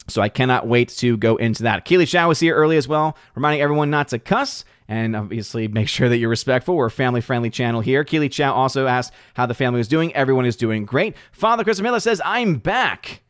So 0.09 0.21
I 0.21 0.29
cannot 0.29 0.67
wait 0.67 0.91
to 0.91 1.17
go 1.17 1.37
into 1.37 1.63
that. 1.63 1.85
Keely 1.85 2.07
Chow 2.07 2.29
was 2.29 2.41
here 2.41 2.55
early 2.55 2.77
as 2.77 2.87
well, 2.87 3.17
reminding 3.35 3.63
everyone 3.63 3.91
not 3.91 4.09
to 4.09 4.19
cuss 4.19 4.65
and 4.87 5.17
obviously 5.17 5.67
make 5.69 5.89
sure 5.89 6.09
that 6.09 6.19
you're 6.19 6.29
respectful. 6.29 6.77
We're 6.77 6.87
a 6.87 6.91
family 6.91 7.21
friendly 7.21 7.51
channel 7.51 7.81
here. 7.81 8.05
Keely 8.05 8.29
Chow 8.29 8.53
also 8.53 8.87
asked 8.87 9.13
how 9.35 9.47
the 9.47 9.55
family 9.55 9.79
was 9.79 9.89
doing. 9.89 10.15
Everyone 10.15 10.45
is 10.45 10.57
doing 10.57 10.85
great. 10.85 11.17
Father 11.33 11.65
Chris 11.65 11.81
Miller 11.81 12.01
says, 12.01 12.21
I'm 12.25 12.57
back. 12.57 13.23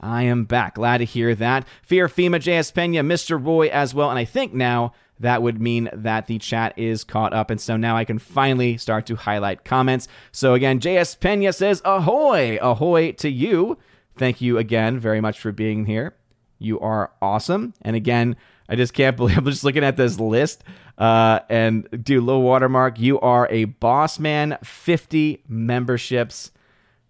I 0.00 0.22
am 0.24 0.44
back. 0.44 0.74
Glad 0.74 0.98
to 0.98 1.04
hear 1.04 1.34
that. 1.34 1.66
Fear 1.82 2.08
FEMA, 2.08 2.36
JS 2.36 2.74
Pena, 2.74 3.02
Mr. 3.02 3.42
Roy 3.42 3.68
as 3.68 3.94
well. 3.94 4.10
And 4.10 4.18
I 4.18 4.24
think 4.24 4.52
now 4.52 4.92
that 5.20 5.42
would 5.42 5.60
mean 5.60 5.88
that 5.92 6.26
the 6.26 6.38
chat 6.38 6.74
is 6.76 7.04
caught 7.04 7.32
up. 7.32 7.50
And 7.50 7.60
so 7.60 7.76
now 7.76 7.96
I 7.96 8.04
can 8.04 8.18
finally 8.18 8.76
start 8.76 9.06
to 9.06 9.16
highlight 9.16 9.64
comments. 9.64 10.08
So 10.32 10.54
again, 10.54 10.80
JS 10.80 11.20
Pena 11.20 11.52
says, 11.52 11.80
Ahoy! 11.84 12.58
Ahoy 12.60 13.12
to 13.12 13.30
you. 13.30 13.78
Thank 14.16 14.40
you 14.40 14.58
again 14.58 14.98
very 14.98 15.20
much 15.20 15.40
for 15.40 15.52
being 15.52 15.86
here. 15.86 16.14
You 16.58 16.80
are 16.80 17.12
awesome. 17.20 17.74
And 17.82 17.96
again, 17.96 18.36
I 18.68 18.76
just 18.76 18.94
can't 18.94 19.16
believe 19.18 19.36
I'm 19.38 19.44
just 19.44 19.64
looking 19.64 19.84
at 19.84 19.96
this 19.96 20.18
list. 20.18 20.64
Uh, 20.96 21.40
and 21.48 21.88
dude, 22.04 22.22
low 22.22 22.38
watermark, 22.38 22.98
you 23.00 23.20
are 23.20 23.48
a 23.50 23.64
boss 23.64 24.18
man. 24.18 24.58
50 24.62 25.42
memberships. 25.48 26.52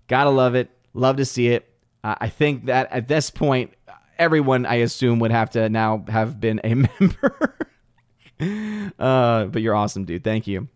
Gotta 0.09 0.31
love 0.31 0.55
it. 0.55 0.71
Love 0.95 1.17
to 1.17 1.25
see 1.25 1.49
it. 1.49 1.69
Uh, 2.03 2.15
I 2.21 2.29
think 2.29 2.67
that 2.67 2.91
at 2.93 3.09
this 3.09 3.31
point, 3.31 3.73
everyone 4.19 4.65
I 4.67 4.77
assume 4.77 5.19
would 5.21 5.33
have 5.33 5.51
to 5.51 5.69
now 5.69 6.05
have 6.09 6.41
been 6.41 6.61
a 6.65 6.75
member. 7.01 7.57
uh, 8.99 9.47
but 9.47 9.63
you're 9.63 9.75
awesome, 9.75 10.05
dude. 10.05 10.25
Thank 10.25 10.47
you. 10.47 10.69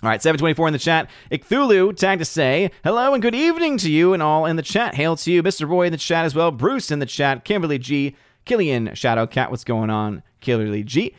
All 0.00 0.08
right, 0.08 0.22
724 0.22 0.68
in 0.68 0.72
the 0.72 0.78
chat. 0.78 1.10
Icthulu 1.32 1.96
tagged 1.96 2.20
to 2.20 2.24
say, 2.24 2.70
hello 2.84 3.14
and 3.14 3.20
good 3.22 3.34
evening 3.34 3.78
to 3.78 3.90
you 3.90 4.14
and 4.14 4.22
all 4.22 4.46
in 4.46 4.54
the 4.54 4.62
chat. 4.62 4.94
Hail 4.94 5.16
to 5.16 5.32
you, 5.32 5.42
Mr. 5.42 5.68
Boy 5.68 5.86
in 5.86 5.92
the 5.92 5.98
chat 5.98 6.24
as 6.24 6.36
well. 6.36 6.52
Bruce 6.52 6.92
in 6.92 7.00
the 7.00 7.06
chat. 7.06 7.44
Kimberly 7.44 7.78
G. 7.78 8.14
Killian 8.44 8.94
Shadow 8.94 9.26
Cat. 9.26 9.50
What's 9.50 9.64
going 9.64 9.90
on? 9.90 10.22
Kimberly 10.40 10.84
G 10.84 11.16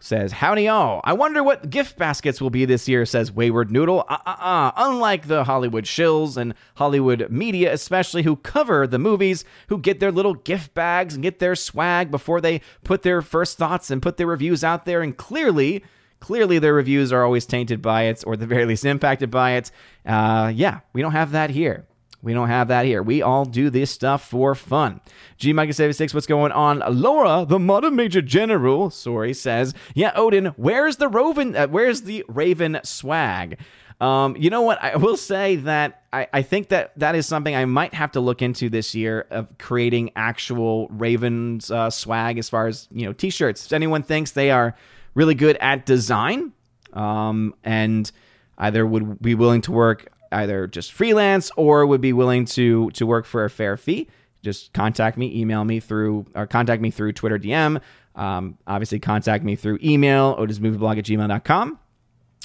says, 0.00 0.32
Howdy 0.32 0.68
all. 0.68 1.00
I 1.02 1.14
wonder 1.14 1.42
what 1.42 1.70
gift 1.70 1.96
baskets 1.96 2.42
will 2.42 2.50
be 2.50 2.66
this 2.66 2.88
year, 2.88 3.06
says 3.06 3.32
Wayward 3.32 3.70
Noodle. 3.70 4.04
Uh 4.06 4.18
uh 4.26 4.36
uh. 4.38 4.72
Unlike 4.76 5.28
the 5.28 5.44
Hollywood 5.44 5.84
shills 5.84 6.36
and 6.36 6.52
Hollywood 6.74 7.30
media, 7.30 7.72
especially 7.72 8.22
who 8.22 8.36
cover 8.36 8.86
the 8.86 8.98
movies, 8.98 9.46
who 9.68 9.78
get 9.78 9.98
their 9.98 10.12
little 10.12 10.34
gift 10.34 10.74
bags 10.74 11.14
and 11.14 11.22
get 11.22 11.38
their 11.38 11.54
swag 11.56 12.10
before 12.10 12.42
they 12.42 12.60
put 12.84 13.00
their 13.00 13.22
first 13.22 13.56
thoughts 13.56 13.90
and 13.90 14.02
put 14.02 14.18
their 14.18 14.26
reviews 14.26 14.62
out 14.62 14.84
there. 14.84 15.00
And 15.00 15.16
clearly, 15.16 15.82
clearly 16.20 16.58
their 16.58 16.74
reviews 16.74 17.12
are 17.12 17.24
always 17.24 17.46
tainted 17.46 17.82
by 17.82 18.02
it 18.02 18.22
or 18.26 18.34
at 18.34 18.40
the 18.40 18.46
very 18.46 18.64
least 18.66 18.84
impacted 18.84 19.30
by 19.30 19.52
it. 19.52 19.70
Uh, 20.06 20.52
yeah, 20.54 20.80
we 20.92 21.02
don't 21.02 21.12
have 21.12 21.32
that 21.32 21.50
here. 21.50 21.86
We 22.22 22.34
don't 22.34 22.48
have 22.48 22.68
that 22.68 22.84
here. 22.84 23.02
We 23.02 23.22
all 23.22 23.46
do 23.46 23.70
this 23.70 23.90
stuff 23.90 24.28
for 24.28 24.54
fun. 24.54 25.00
G 25.38 25.52
Micah 25.52 25.72
76, 25.72 26.12
what's 26.12 26.26
going 26.26 26.52
on? 26.52 26.82
Laura, 26.86 27.46
the 27.48 27.58
modern 27.58 27.96
major 27.96 28.20
general, 28.20 28.90
sorry, 28.90 29.32
says, 29.32 29.72
yeah, 29.94 30.12
Odin, 30.14 30.46
where's 30.56 30.96
the 30.96 31.08
Raven? 31.08 31.56
Uh, 31.56 31.66
where's 31.68 32.02
the 32.02 32.24
Raven 32.28 32.78
swag? 32.84 33.58
Um, 34.00 34.34
you 34.38 34.48
know 34.48 34.62
what? 34.62 34.82
I 34.82 34.96
will 34.96 35.16
say 35.16 35.56
that 35.56 36.04
I, 36.12 36.26
I 36.32 36.42
think 36.42 36.68
that 36.68 36.98
that 36.98 37.14
is 37.14 37.26
something 37.26 37.54
I 37.54 37.66
might 37.66 37.92
have 37.94 38.12
to 38.12 38.20
look 38.20 38.40
into 38.42 38.68
this 38.70 38.94
year 38.94 39.26
of 39.30 39.58
creating 39.58 40.10
actual 40.16 40.88
Ravens 40.88 41.70
uh, 41.70 41.90
swag 41.90 42.38
as 42.38 42.48
far 42.48 42.66
as 42.66 42.88
you 42.90 43.04
know 43.04 43.12
t-shirts. 43.12 43.66
If 43.66 43.72
anyone 43.72 44.02
thinks 44.02 44.30
they 44.30 44.50
are 44.50 44.74
really 45.14 45.34
good 45.34 45.56
at 45.60 45.86
design, 45.86 46.52
um, 46.92 47.54
and 47.64 48.10
either 48.58 48.86
would 48.86 49.20
be 49.20 49.34
willing 49.34 49.60
to 49.62 49.72
work 49.72 50.12
either 50.32 50.66
just 50.66 50.92
freelance 50.92 51.50
or 51.56 51.86
would 51.86 52.00
be 52.00 52.12
willing 52.12 52.44
to 52.44 52.90
to 52.90 53.06
work 53.06 53.26
for 53.26 53.44
a 53.44 53.50
fair 53.50 53.76
fee, 53.76 54.08
just 54.42 54.72
contact 54.72 55.16
me, 55.16 55.40
email 55.40 55.64
me 55.64 55.80
through, 55.80 56.26
or 56.34 56.46
contact 56.46 56.80
me 56.80 56.90
through 56.90 57.12
Twitter 57.12 57.38
DM. 57.38 57.80
Um, 58.14 58.58
obviously, 58.66 58.98
contact 58.98 59.44
me 59.44 59.56
through 59.56 59.78
email, 59.82 60.36
odinsmovieblog 60.36 60.98
at 60.98 61.04
gmail.com. 61.04 61.78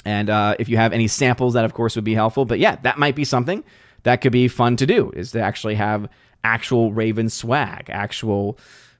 And 0.04 0.30
uh, 0.30 0.54
if 0.58 0.68
you 0.68 0.76
have 0.76 0.92
any 0.92 1.08
samples, 1.08 1.54
that 1.54 1.64
of 1.64 1.74
course 1.74 1.96
would 1.96 2.04
be 2.04 2.14
helpful. 2.14 2.44
But 2.44 2.58
yeah, 2.58 2.76
that 2.82 2.98
might 2.98 3.16
be 3.16 3.24
something 3.24 3.64
that 4.04 4.20
could 4.20 4.32
be 4.32 4.46
fun 4.46 4.76
to 4.76 4.86
do 4.86 5.10
is 5.16 5.32
to 5.32 5.40
actually 5.40 5.74
have 5.74 6.08
actual 6.44 6.92
Raven 6.92 7.28
swag, 7.28 7.90
actual 7.90 8.56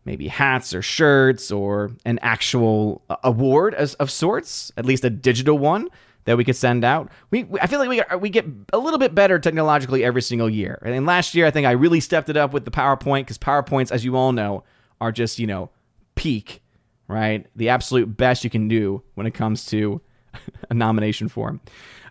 maybe 0.06 0.28
hats 0.28 0.72
or 0.72 0.80
shirts 0.80 1.50
or 1.50 1.90
an 2.06 2.18
actual 2.22 3.02
uh, 3.10 3.16
award 3.24 3.74
as, 3.74 3.94
of 3.94 4.10
sorts, 4.10 4.72
at 4.76 4.86
least 4.86 5.04
a 5.04 5.10
digital 5.10 5.58
one 5.58 5.88
that 6.24 6.36
we 6.36 6.44
could 6.44 6.56
send 6.56 6.84
out. 6.84 7.10
We 7.30 7.46
I 7.60 7.66
feel 7.66 7.78
like 7.78 7.88
we 7.88 8.02
we 8.18 8.30
get 8.30 8.46
a 8.72 8.78
little 8.78 8.98
bit 8.98 9.14
better 9.14 9.38
technologically 9.38 10.04
every 10.04 10.22
single 10.22 10.48
year. 10.48 10.80
And 10.84 11.06
last 11.06 11.34
year 11.34 11.46
I 11.46 11.50
think 11.50 11.66
I 11.66 11.72
really 11.72 12.00
stepped 12.00 12.28
it 12.28 12.36
up 12.36 12.52
with 12.52 12.64
the 12.64 12.70
PowerPoint 12.70 13.22
because 13.22 13.38
PowerPoints, 13.38 13.90
as 13.92 14.04
you 14.04 14.16
all 14.16 14.32
know, 14.32 14.64
are 15.00 15.12
just 15.12 15.38
you 15.38 15.46
know 15.46 15.70
peak, 16.14 16.62
right? 17.08 17.46
The 17.54 17.68
absolute 17.68 18.16
best 18.16 18.44
you 18.44 18.50
can 18.50 18.68
do 18.68 19.02
when 19.14 19.26
it 19.26 19.34
comes 19.34 19.66
to 19.66 20.00
a 20.70 20.74
nomination 20.74 21.28
form. 21.28 21.60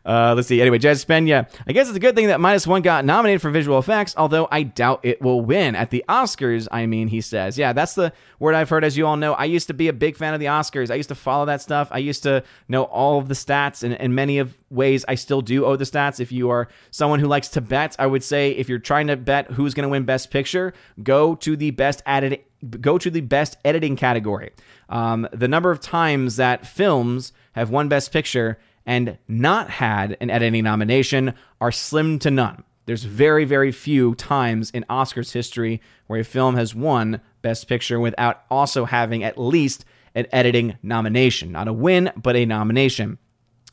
Uh, 0.05 0.33
let's 0.35 0.47
see. 0.47 0.61
Anyway, 0.61 0.77
Jazz 0.77 1.03
Pena. 1.03 1.47
I 1.67 1.71
guess 1.71 1.87
it's 1.87 1.97
a 1.97 1.99
good 1.99 2.15
thing 2.15 2.27
that 2.27 2.39
Minus 2.39 2.67
One 2.67 2.83
got 2.83 3.05
nominated 3.05 3.41
for 3.41 3.49
visual 3.49 3.79
effects, 3.79 4.13
although 4.15 4.47
I 4.51 4.63
doubt 4.63 4.99
it 5.03 5.21
will 5.21 5.41
win. 5.41 5.75
At 5.75 5.89
the 5.89 6.05
Oscars, 6.07 6.67
I 6.71 6.85
mean, 6.85 7.07
he 7.07 7.21
says. 7.21 7.57
Yeah, 7.57 7.73
that's 7.73 7.95
the 7.95 8.13
word 8.39 8.53
I've 8.53 8.69
heard, 8.69 8.83
as 8.83 8.97
you 8.97 9.07
all 9.07 9.17
know. 9.17 9.33
I 9.33 9.45
used 9.45 9.67
to 9.67 9.73
be 9.73 9.87
a 9.87 9.93
big 9.93 10.15
fan 10.15 10.33
of 10.35 10.39
the 10.39 10.45
Oscars. 10.45 10.91
I 10.91 10.95
used 10.95 11.09
to 11.09 11.15
follow 11.15 11.45
that 11.45 11.61
stuff. 11.61 11.87
I 11.91 11.97
used 11.97 12.21
to 12.23 12.43
know 12.67 12.83
all 12.83 13.17
of 13.17 13.27
the 13.27 13.33
stats, 13.33 13.83
and 13.83 13.93
in 13.93 14.13
many 14.13 14.37
of 14.37 14.55
ways, 14.69 15.05
I 15.07 15.15
still 15.15 15.41
do 15.41 15.65
owe 15.65 15.75
the 15.75 15.85
stats. 15.85 16.19
If 16.19 16.31
you 16.31 16.51
are 16.51 16.67
someone 16.91 17.19
who 17.19 17.27
likes 17.27 17.49
to 17.49 17.61
bet, 17.61 17.95
I 17.97 18.05
would 18.05 18.23
say 18.23 18.51
if 18.51 18.69
you're 18.69 18.77
trying 18.77 19.07
to 19.07 19.17
bet 19.17 19.51
who's 19.51 19.73
going 19.73 19.83
to 19.83 19.89
win 19.89 20.03
Best 20.03 20.29
Picture, 20.29 20.73
go 21.01 21.33
to 21.35 21.57
the 21.57 21.71
best 21.71 22.03
editing. 22.05 22.41
Go 22.81 22.97
to 22.97 23.11
the 23.11 23.21
best 23.21 23.57
editing 23.63 23.95
category. 23.95 24.51
Um, 24.89 25.27
the 25.31 25.47
number 25.47 25.69
of 25.69 25.81
times 25.81 26.37
that 26.37 26.65
films 26.65 27.31
have 27.53 27.69
won 27.69 27.89
Best 27.89 28.11
Picture 28.11 28.57
and 28.85 29.17
not 29.27 29.69
had 29.69 30.17
an 30.21 30.29
editing 30.29 30.63
nomination 30.63 31.33
are 31.59 31.71
slim 31.71 32.19
to 32.19 32.31
none. 32.31 32.63
There's 32.85 33.03
very, 33.03 33.45
very 33.45 33.71
few 33.71 34.13
times 34.15 34.69
in 34.69 34.85
Oscars 34.89 35.31
history 35.31 35.81
where 36.07 36.19
a 36.19 36.23
film 36.23 36.55
has 36.55 36.75
won 36.75 37.21
Best 37.41 37.67
Picture 37.67 37.99
without 37.99 38.43
also 38.49 38.85
having 38.85 39.23
at 39.23 39.39
least 39.39 39.85
an 40.13 40.27
editing 40.31 40.77
nomination. 40.83 41.51
Not 41.51 41.67
a 41.67 41.73
win, 41.73 42.11
but 42.15 42.35
a 42.35 42.45
nomination. 42.45 43.17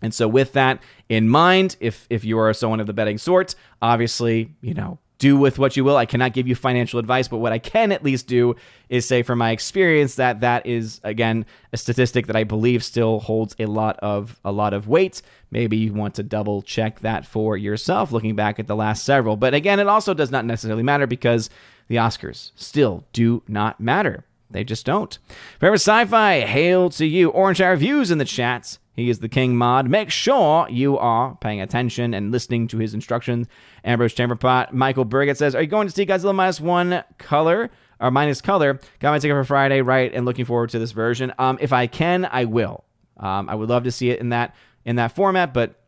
And 0.00 0.12
so, 0.12 0.26
with 0.26 0.54
that 0.54 0.82
in 1.08 1.28
mind, 1.28 1.76
if 1.78 2.06
if 2.10 2.24
you 2.24 2.38
are 2.38 2.52
someone 2.52 2.80
of 2.80 2.86
the 2.86 2.92
betting 2.92 3.18
sort, 3.18 3.54
obviously, 3.80 4.54
you 4.60 4.74
know, 4.74 4.98
do 5.22 5.36
with 5.36 5.56
what 5.56 5.76
you 5.76 5.84
will. 5.84 5.96
I 5.96 6.04
cannot 6.04 6.32
give 6.32 6.48
you 6.48 6.56
financial 6.56 6.98
advice, 6.98 7.28
but 7.28 7.38
what 7.38 7.52
I 7.52 7.60
can 7.60 7.92
at 7.92 8.02
least 8.02 8.26
do 8.26 8.56
is 8.88 9.06
say 9.06 9.22
from 9.22 9.38
my 9.38 9.52
experience 9.52 10.16
that 10.16 10.40
that 10.40 10.66
is 10.66 11.00
again 11.04 11.46
a 11.72 11.76
statistic 11.76 12.26
that 12.26 12.34
I 12.34 12.42
believe 12.42 12.82
still 12.82 13.20
holds 13.20 13.54
a 13.60 13.66
lot 13.66 14.00
of 14.00 14.40
a 14.44 14.50
lot 14.50 14.74
of 14.74 14.88
weight. 14.88 15.22
Maybe 15.52 15.76
you 15.76 15.94
want 15.94 16.16
to 16.16 16.24
double 16.24 16.60
check 16.60 16.98
that 17.00 17.24
for 17.24 17.56
yourself 17.56 18.10
looking 18.10 18.34
back 18.34 18.58
at 18.58 18.66
the 18.66 18.74
last 18.74 19.04
several. 19.04 19.36
But 19.36 19.54
again, 19.54 19.78
it 19.78 19.86
also 19.86 20.12
does 20.12 20.32
not 20.32 20.44
necessarily 20.44 20.82
matter 20.82 21.06
because 21.06 21.48
the 21.86 21.96
Oscars 21.96 22.50
still 22.56 23.04
do 23.12 23.44
not 23.46 23.80
matter. 23.80 24.24
They 24.50 24.64
just 24.64 24.84
don't. 24.84 25.16
Forever 25.60 25.76
Sci-Fi, 25.76 26.40
hail 26.40 26.90
to 26.90 27.06
you. 27.06 27.30
Orange 27.30 27.60
Hour 27.60 27.76
Views 27.76 28.10
in 28.10 28.18
the 28.18 28.24
chats. 28.24 28.80
He 28.94 29.08
is 29.08 29.20
the 29.20 29.28
king 29.28 29.56
mod. 29.56 29.88
Make 29.88 30.10
sure 30.10 30.68
you 30.68 30.98
are 30.98 31.36
paying 31.36 31.60
attention 31.60 32.12
and 32.12 32.30
listening 32.30 32.68
to 32.68 32.78
his 32.78 32.92
instructions. 32.94 33.46
Ambrose 33.84 34.14
Chamberpot. 34.14 34.72
Michael 34.72 35.04
Burgett 35.04 35.38
says, 35.38 35.54
Are 35.54 35.62
you 35.62 35.68
going 35.68 35.88
to 35.88 35.94
see 35.94 36.04
Godzilla 36.04 36.34
minus 36.34 36.60
one 36.60 37.02
color? 37.18 37.70
Or 38.00 38.10
minus 38.10 38.40
color. 38.40 38.80
Got 38.98 39.12
my 39.12 39.18
ticket 39.20 39.36
for 39.36 39.44
Friday, 39.44 39.80
right? 39.80 40.12
And 40.12 40.26
looking 40.26 40.44
forward 40.44 40.70
to 40.70 40.78
this 40.80 40.90
version. 40.90 41.32
Um, 41.38 41.56
if 41.60 41.72
I 41.72 41.86
can, 41.86 42.28
I 42.30 42.46
will. 42.46 42.84
Um, 43.16 43.48
I 43.48 43.54
would 43.54 43.68
love 43.68 43.84
to 43.84 43.92
see 43.92 44.10
it 44.10 44.18
in 44.18 44.30
that 44.30 44.56
in 44.84 44.96
that 44.96 45.12
format, 45.12 45.54
but 45.54 45.80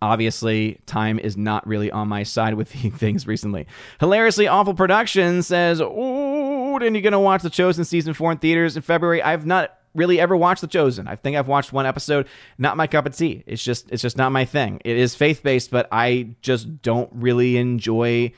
obviously 0.00 0.80
time 0.86 1.18
is 1.18 1.36
not 1.36 1.66
really 1.66 1.90
on 1.90 2.06
my 2.06 2.22
side 2.22 2.54
with 2.54 2.68
things 2.96 3.26
recently. 3.26 3.66
Hilariously 3.98 4.46
awful 4.46 4.74
production 4.74 5.42
says, 5.42 5.80
Ooh, 5.80 6.76
and 6.76 6.94
you're 6.94 7.02
gonna 7.02 7.20
watch 7.20 7.42
The 7.42 7.50
Chosen 7.50 7.84
season 7.84 8.14
four 8.14 8.32
in 8.32 8.38
theaters 8.38 8.76
in 8.76 8.82
February." 8.82 9.22
I've 9.22 9.44
not 9.44 9.76
really 9.94 10.20
ever 10.20 10.36
watched 10.36 10.60
The 10.60 10.66
Chosen. 10.66 11.06
I 11.08 11.16
think 11.16 11.36
I've 11.36 11.48
watched 11.48 11.72
one 11.72 11.86
episode. 11.86 12.26
Not 12.58 12.76
my 12.76 12.86
cup 12.86 13.06
of 13.06 13.16
tea. 13.16 13.42
It's 13.46 13.62
just 13.62 13.90
it's 13.90 14.02
just 14.02 14.16
not 14.16 14.32
my 14.32 14.44
thing. 14.44 14.80
It 14.84 14.96
is 14.96 15.14
faith 15.14 15.42
based, 15.42 15.70
but 15.70 15.88
I 15.92 16.34
just 16.40 16.82
don't 16.82 17.10
really 17.12 17.56
enjoy 17.56 18.32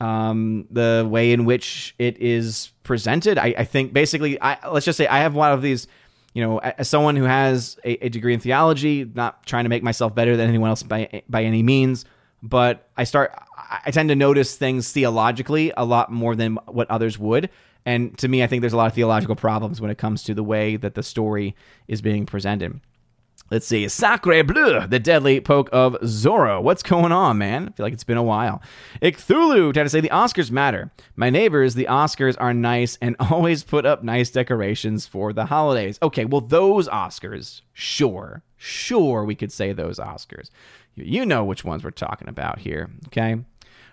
um, 0.00 0.66
the 0.70 1.06
way 1.08 1.32
in 1.32 1.44
which 1.44 1.94
it 1.98 2.18
is 2.18 2.72
presented. 2.82 3.38
I, 3.38 3.54
I 3.58 3.64
think 3.64 3.92
basically, 3.92 4.40
I, 4.40 4.68
let's 4.68 4.84
just 4.84 4.96
say 4.96 5.06
I 5.06 5.18
have 5.18 5.34
one 5.34 5.52
of 5.52 5.62
these. 5.62 5.86
You 6.34 6.42
know, 6.42 6.58
as 6.60 6.88
someone 6.88 7.14
who 7.14 7.24
has 7.24 7.78
a, 7.84 8.06
a 8.06 8.08
degree 8.08 8.32
in 8.32 8.40
theology, 8.40 9.04
not 9.04 9.44
trying 9.44 9.64
to 9.64 9.68
make 9.68 9.82
myself 9.82 10.14
better 10.14 10.34
than 10.34 10.48
anyone 10.48 10.70
else 10.70 10.82
by 10.82 11.22
by 11.28 11.44
any 11.44 11.62
means, 11.62 12.06
but 12.42 12.88
I 12.96 13.04
start 13.04 13.38
I 13.84 13.90
tend 13.90 14.08
to 14.08 14.16
notice 14.16 14.56
things 14.56 14.90
theologically 14.92 15.72
a 15.76 15.84
lot 15.84 16.10
more 16.10 16.34
than 16.34 16.56
what 16.66 16.90
others 16.90 17.18
would. 17.18 17.50
And 17.84 18.16
to 18.18 18.28
me, 18.28 18.42
I 18.42 18.46
think 18.46 18.60
there's 18.60 18.72
a 18.72 18.76
lot 18.76 18.86
of 18.86 18.94
theological 18.94 19.36
problems 19.36 19.80
when 19.80 19.90
it 19.90 19.98
comes 19.98 20.22
to 20.24 20.34
the 20.34 20.44
way 20.44 20.76
that 20.76 20.94
the 20.94 21.02
story 21.02 21.56
is 21.88 22.00
being 22.00 22.26
presented. 22.26 22.80
Let's 23.52 23.66
see. 23.66 23.86
Sacre 23.88 24.42
Bleu, 24.44 24.86
the 24.86 24.98
deadly 24.98 25.38
poke 25.38 25.68
of 25.72 25.92
Zorro. 26.00 26.62
What's 26.62 26.82
going 26.82 27.12
on, 27.12 27.36
man? 27.36 27.68
I 27.68 27.72
feel 27.72 27.84
like 27.84 27.92
it's 27.92 28.02
been 28.02 28.16
a 28.16 28.22
while. 28.22 28.62
Icthulu 29.02 29.74
tried 29.74 29.82
to 29.82 29.90
say 29.90 30.00
the 30.00 30.08
Oscars 30.08 30.50
matter. 30.50 30.90
My 31.16 31.28
neighbors, 31.28 31.74
the 31.74 31.84
Oscars 31.84 32.34
are 32.40 32.54
nice 32.54 32.96
and 33.02 33.14
always 33.20 33.62
put 33.62 33.84
up 33.84 34.02
nice 34.02 34.30
decorations 34.30 35.06
for 35.06 35.34
the 35.34 35.44
holidays. 35.44 35.98
Okay, 36.02 36.24
well, 36.24 36.40
those 36.40 36.88
Oscars, 36.88 37.60
sure. 37.74 38.42
Sure, 38.56 39.22
we 39.22 39.34
could 39.34 39.52
say 39.52 39.72
those 39.72 39.98
Oscars. 39.98 40.48
You 40.94 41.26
know 41.26 41.44
which 41.44 41.62
ones 41.62 41.84
we're 41.84 41.90
talking 41.90 42.28
about 42.28 42.60
here, 42.60 42.90
okay? 43.08 43.36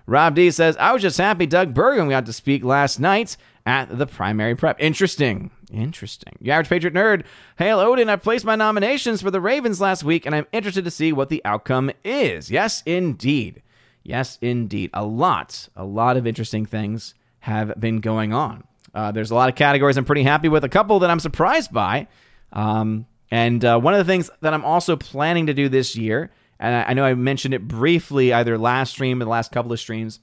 Rob 0.06 0.36
D 0.36 0.52
says, 0.52 0.78
I 0.78 0.94
was 0.94 1.02
just 1.02 1.18
happy 1.18 1.46
Doug 1.46 1.74
Burgum 1.74 2.10
got 2.10 2.26
to 2.28 2.34
speak 2.34 2.64
last 2.64 2.98
night 2.98 3.36
at 3.66 3.98
the 3.98 4.08
primary 4.08 4.56
prep. 4.56 4.78
Interesting. 4.80 5.52
Interesting. 5.72 6.34
The 6.42 6.52
average 6.52 6.70
Patriot 6.70 6.94
nerd. 6.94 7.24
Hail 7.58 7.80
Odin, 7.80 8.10
I 8.10 8.16
placed 8.16 8.46
my 8.46 8.56
nominations 8.56 9.22
for 9.22 9.30
the 9.32 9.42
Ravens 9.42 9.80
last 9.80 10.04
week, 10.04 10.26
and 10.26 10.34
I'm 10.34 10.48
interested 10.52 10.84
to 10.86 10.92
see 10.92 11.14
what 11.14 11.30
the 11.30 11.42
outcome 11.46 11.92
is. 12.04 12.50
Yes, 12.50 12.82
indeed. 12.86 13.62
Yes, 14.04 14.38
indeed. 14.42 14.90
A 14.94 15.04
lot, 15.04 15.70
a 15.76 15.84
lot 15.84 16.18
of 16.18 16.26
interesting 16.26 16.66
things 16.66 17.14
have 17.42 17.80
been 17.80 18.00
going 18.00 18.34
on. 18.34 18.64
Uh, 18.94 19.12
there's 19.12 19.32
a 19.32 19.36
lot 19.36 19.50
of 19.50 19.56
categories 19.56 19.98
I'm 19.98 20.06
pretty 20.06 20.24
happy 20.24 20.50
with, 20.50 20.64
a 20.64 20.70
couple 20.70 21.00
that 21.00 21.10
I'm 21.10 21.20
surprised 21.20 21.72
by. 21.72 22.08
Um, 22.52 23.06
and 23.30 23.64
uh, 23.64 23.80
one 23.80 23.94
of 23.94 24.00
the 24.00 24.12
things 24.12 24.32
that 24.42 24.54
I'm 24.54 24.66
also 24.66 24.96
planning 24.96 25.46
to 25.48 25.54
do 25.54 25.70
this 25.70 25.96
year, 25.96 26.32
and 26.60 26.76
I, 26.76 26.84
I 26.90 26.94
know 26.94 27.06
I 27.06 27.14
mentioned 27.14 27.54
it 27.54 27.68
briefly 27.68 28.34
either 28.34 28.58
last 28.58 28.92
stream 28.92 29.22
or 29.22 29.26
the 29.26 29.30
last 29.30 29.52
couple 29.52 29.72
of 29.72 29.80
streams, 29.80 30.20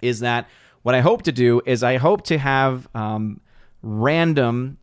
is 0.00 0.20
that 0.20 0.48
what 0.82 0.94
I 0.94 1.00
hope 1.00 1.22
to 1.22 1.32
do 1.32 1.60
is 1.66 1.82
I 1.82 1.96
hope 1.96 2.22
to 2.24 2.38
have 2.38 2.88
um, 2.94 3.40
random, 3.82 4.78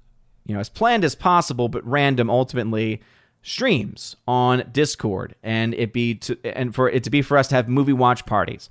you 0.46 0.54
know, 0.54 0.60
as 0.60 0.70
planned 0.70 1.04
as 1.04 1.16
possible, 1.16 1.70
but 1.70 1.86
random 1.86 2.30
ultimately 2.30 3.02
streams 3.42 4.16
on 4.28 4.70
Discord, 4.72 5.36
and 5.42 5.74
it 5.74 5.94
be 5.94 6.16
to 6.16 6.38
and 6.44 6.76
for 6.76 6.90
it 6.90 7.04
to 7.06 7.10
be 7.10 7.22
for 7.22 7.38
us 7.38 7.48
to 7.50 7.56
have 7.56 7.68
movie 7.70 7.94
watch 7.94 8.26
parties. 8.26 8.70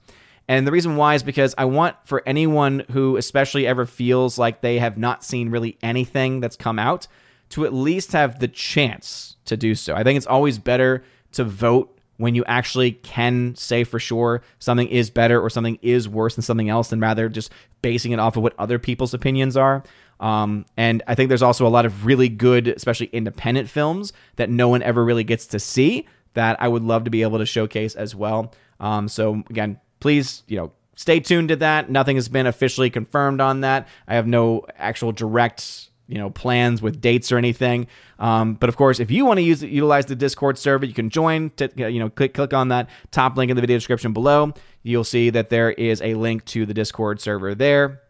And 0.49 0.67
the 0.67 0.73
reason 0.73 0.97
why 0.97 1.15
is 1.15 1.25
because 1.25 1.55
I 1.59 1.65
want 1.65 1.97
for 2.05 2.23
anyone 2.25 2.85
who 2.93 3.17
especially 3.17 3.67
ever 3.67 3.85
feels 3.85 4.39
like 4.39 4.61
they 4.61 4.79
have 4.79 4.97
not 4.97 5.25
seen 5.25 5.51
really 5.51 5.77
anything 5.83 6.41
that's 6.41 6.57
come 6.57 6.79
out 6.79 7.09
to 7.51 7.65
at 7.65 7.73
least 7.73 8.13
have 8.13 8.39
the 8.39 8.49
chance 8.49 9.37
to 9.47 9.57
do 9.57 9.75
so. 9.75 9.95
I 9.95 10.05
think 10.05 10.17
it's 10.17 10.27
always 10.27 10.59
better 10.59 11.03
to 11.33 11.45
vote 11.45 11.96
when 12.19 12.35
you 12.35 12.45
actually 12.47 12.93
can 12.93 13.55
say 13.57 13.85
for 13.85 13.99
sure 13.99 14.43
something 14.59 14.89
is 14.89 15.11
better 15.11 15.41
or 15.41 15.51
something 15.51 15.79
is 15.83 16.09
worse 16.09 16.35
than 16.35 16.43
something 16.43 16.69
else 16.69 16.89
than 16.89 17.01
rather 17.01 17.29
just 17.29 17.51
basing 17.83 18.13
it 18.13 18.19
off 18.19 18.37
of 18.37 18.43
what 18.43 18.55
other 18.59 18.79
people's 18.79 19.15
opinions 19.15 19.57
are. 19.57 19.83
Um, 20.19 20.65
and 20.77 21.03
I 21.07 21.15
think 21.15 21.29
there's 21.29 21.43
also 21.43 21.67
a 21.67 21.69
lot 21.69 21.85
of 21.85 22.07
really 22.07 22.29
good, 22.29 22.69
especially 22.69 23.07
independent 23.13 23.69
films 23.69 24.13
that 24.37 24.49
no 24.49 24.69
one 24.69 24.83
ever 24.83 25.05
really 25.05 25.25
gets 25.25 25.47
to 25.49 25.59
see 25.59 26.07
that 26.35 26.61
I 26.61 26.69
would 26.69 26.83
love 26.83 27.05
to 27.05 27.11
be 27.11 27.23
able 27.23 27.39
to 27.39 27.47
showcase 27.47 27.95
as 27.95 28.15
well. 28.15 28.53
Um, 28.81 29.09
so 29.09 29.43
again, 29.51 29.81
please, 30.01 30.43
you 30.47 30.57
know, 30.57 30.73
stay 30.95 31.21
tuned 31.21 31.49
to 31.51 31.57
that. 31.57 31.91
Nothing 31.91 32.17
has 32.17 32.29
been 32.29 32.47
officially 32.47 32.91
confirmed 32.91 33.41
on 33.41 33.61
that. 33.61 33.89
I 34.09 34.15
have 34.15 34.27
no 34.27 34.67
actual 34.77 35.13
direct 35.13 35.91
you 36.09 36.19
know 36.19 36.31
plans 36.31 36.83
with 36.83 37.01
dates 37.01 37.33
or 37.33 37.39
anything. 37.39 37.87
Um, 38.19 38.55
but 38.55 38.69
of 38.69 38.77
course, 38.77 39.01
if 39.01 39.11
you 39.11 39.25
want 39.25 39.39
to 39.39 39.43
use 39.43 39.63
utilize 39.63 40.07
the 40.07 40.17
Discord 40.17 40.59
server, 40.59 40.87
you 40.87 40.95
can 40.95 41.11
join. 41.11 41.51
To, 41.57 41.71
you 41.77 41.99
know, 41.99 42.11
click 42.11 42.35
click 42.35 42.53
on 42.53 42.69
that 42.69 42.89
top 43.11 43.37
link 43.37 43.51
in 43.51 43.57
the 43.57 43.61
video 43.61 43.77
description 43.77 44.13
below. 44.13 44.53
You'll 44.83 45.05
see 45.05 45.31
that 45.31 45.51
there 45.51 45.71
is 45.71 46.01
a 46.03 46.15
link 46.15 46.45
to 46.47 46.67
the 46.67 46.75
Discord 46.75 47.21
server 47.21 47.55
there. 47.55 48.03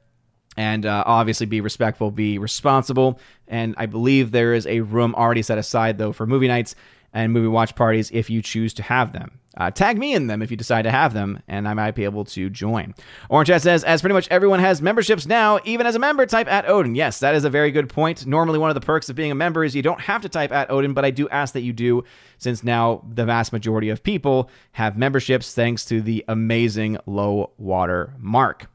And 0.58 0.86
uh, 0.86 1.04
obviously, 1.06 1.46
be 1.46 1.60
respectful, 1.60 2.10
be 2.10 2.38
responsible. 2.38 3.20
And 3.46 3.74
I 3.76 3.86
believe 3.86 4.30
there 4.30 4.54
is 4.54 4.66
a 4.66 4.80
room 4.80 5.14
already 5.14 5.42
set 5.42 5.58
aside 5.58 5.98
though 5.98 6.12
for 6.12 6.26
movie 6.26 6.48
nights 6.48 6.74
and 7.12 7.32
movie 7.32 7.48
watch 7.48 7.74
parties 7.74 8.10
if 8.10 8.30
you 8.30 8.42
choose 8.42 8.74
to 8.74 8.82
have 8.82 9.12
them. 9.12 9.38
Uh, 9.56 9.70
tag 9.70 9.98
me 9.98 10.14
in 10.14 10.26
them 10.26 10.42
if 10.42 10.50
you 10.50 10.56
decide 10.56 10.82
to 10.82 10.90
have 10.90 11.14
them, 11.14 11.42
and 11.48 11.66
I 11.66 11.74
might 11.74 11.94
be 11.94 12.04
able 12.04 12.24
to 12.26 12.50
join. 12.50 12.94
Orange 13.30 13.48
Chat 13.48 13.62
says, 13.62 13.84
as 13.84 14.02
pretty 14.02 14.12
much 14.12 14.28
everyone 14.30 14.60
has 14.60 14.82
memberships 14.82 15.26
now, 15.26 15.58
even 15.64 15.86
as 15.86 15.94
a 15.94 15.98
member, 15.98 16.26
type 16.26 16.46
at 16.46 16.68
Odin. 16.68 16.94
Yes, 16.94 17.20
that 17.20 17.34
is 17.34 17.44
a 17.44 17.50
very 17.50 17.70
good 17.70 17.88
point. 17.88 18.26
Normally, 18.26 18.58
one 18.58 18.68
of 18.68 18.74
the 18.74 18.80
perks 18.80 19.08
of 19.08 19.16
being 19.16 19.30
a 19.30 19.34
member 19.34 19.64
is 19.64 19.74
you 19.74 19.82
don't 19.82 20.00
have 20.00 20.22
to 20.22 20.28
type 20.28 20.52
at 20.52 20.70
Odin, 20.70 20.92
but 20.92 21.04
I 21.04 21.10
do 21.10 21.28
ask 21.30 21.54
that 21.54 21.62
you 21.62 21.72
do, 21.72 22.04
since 22.38 22.62
now 22.62 23.02
the 23.14 23.24
vast 23.24 23.52
majority 23.52 23.88
of 23.88 24.02
people 24.02 24.50
have 24.72 24.98
memberships 24.98 25.54
thanks 25.54 25.84
to 25.86 26.02
the 26.02 26.24
amazing 26.28 26.98
low 27.06 27.52
water 27.56 28.12
mark. 28.18 28.66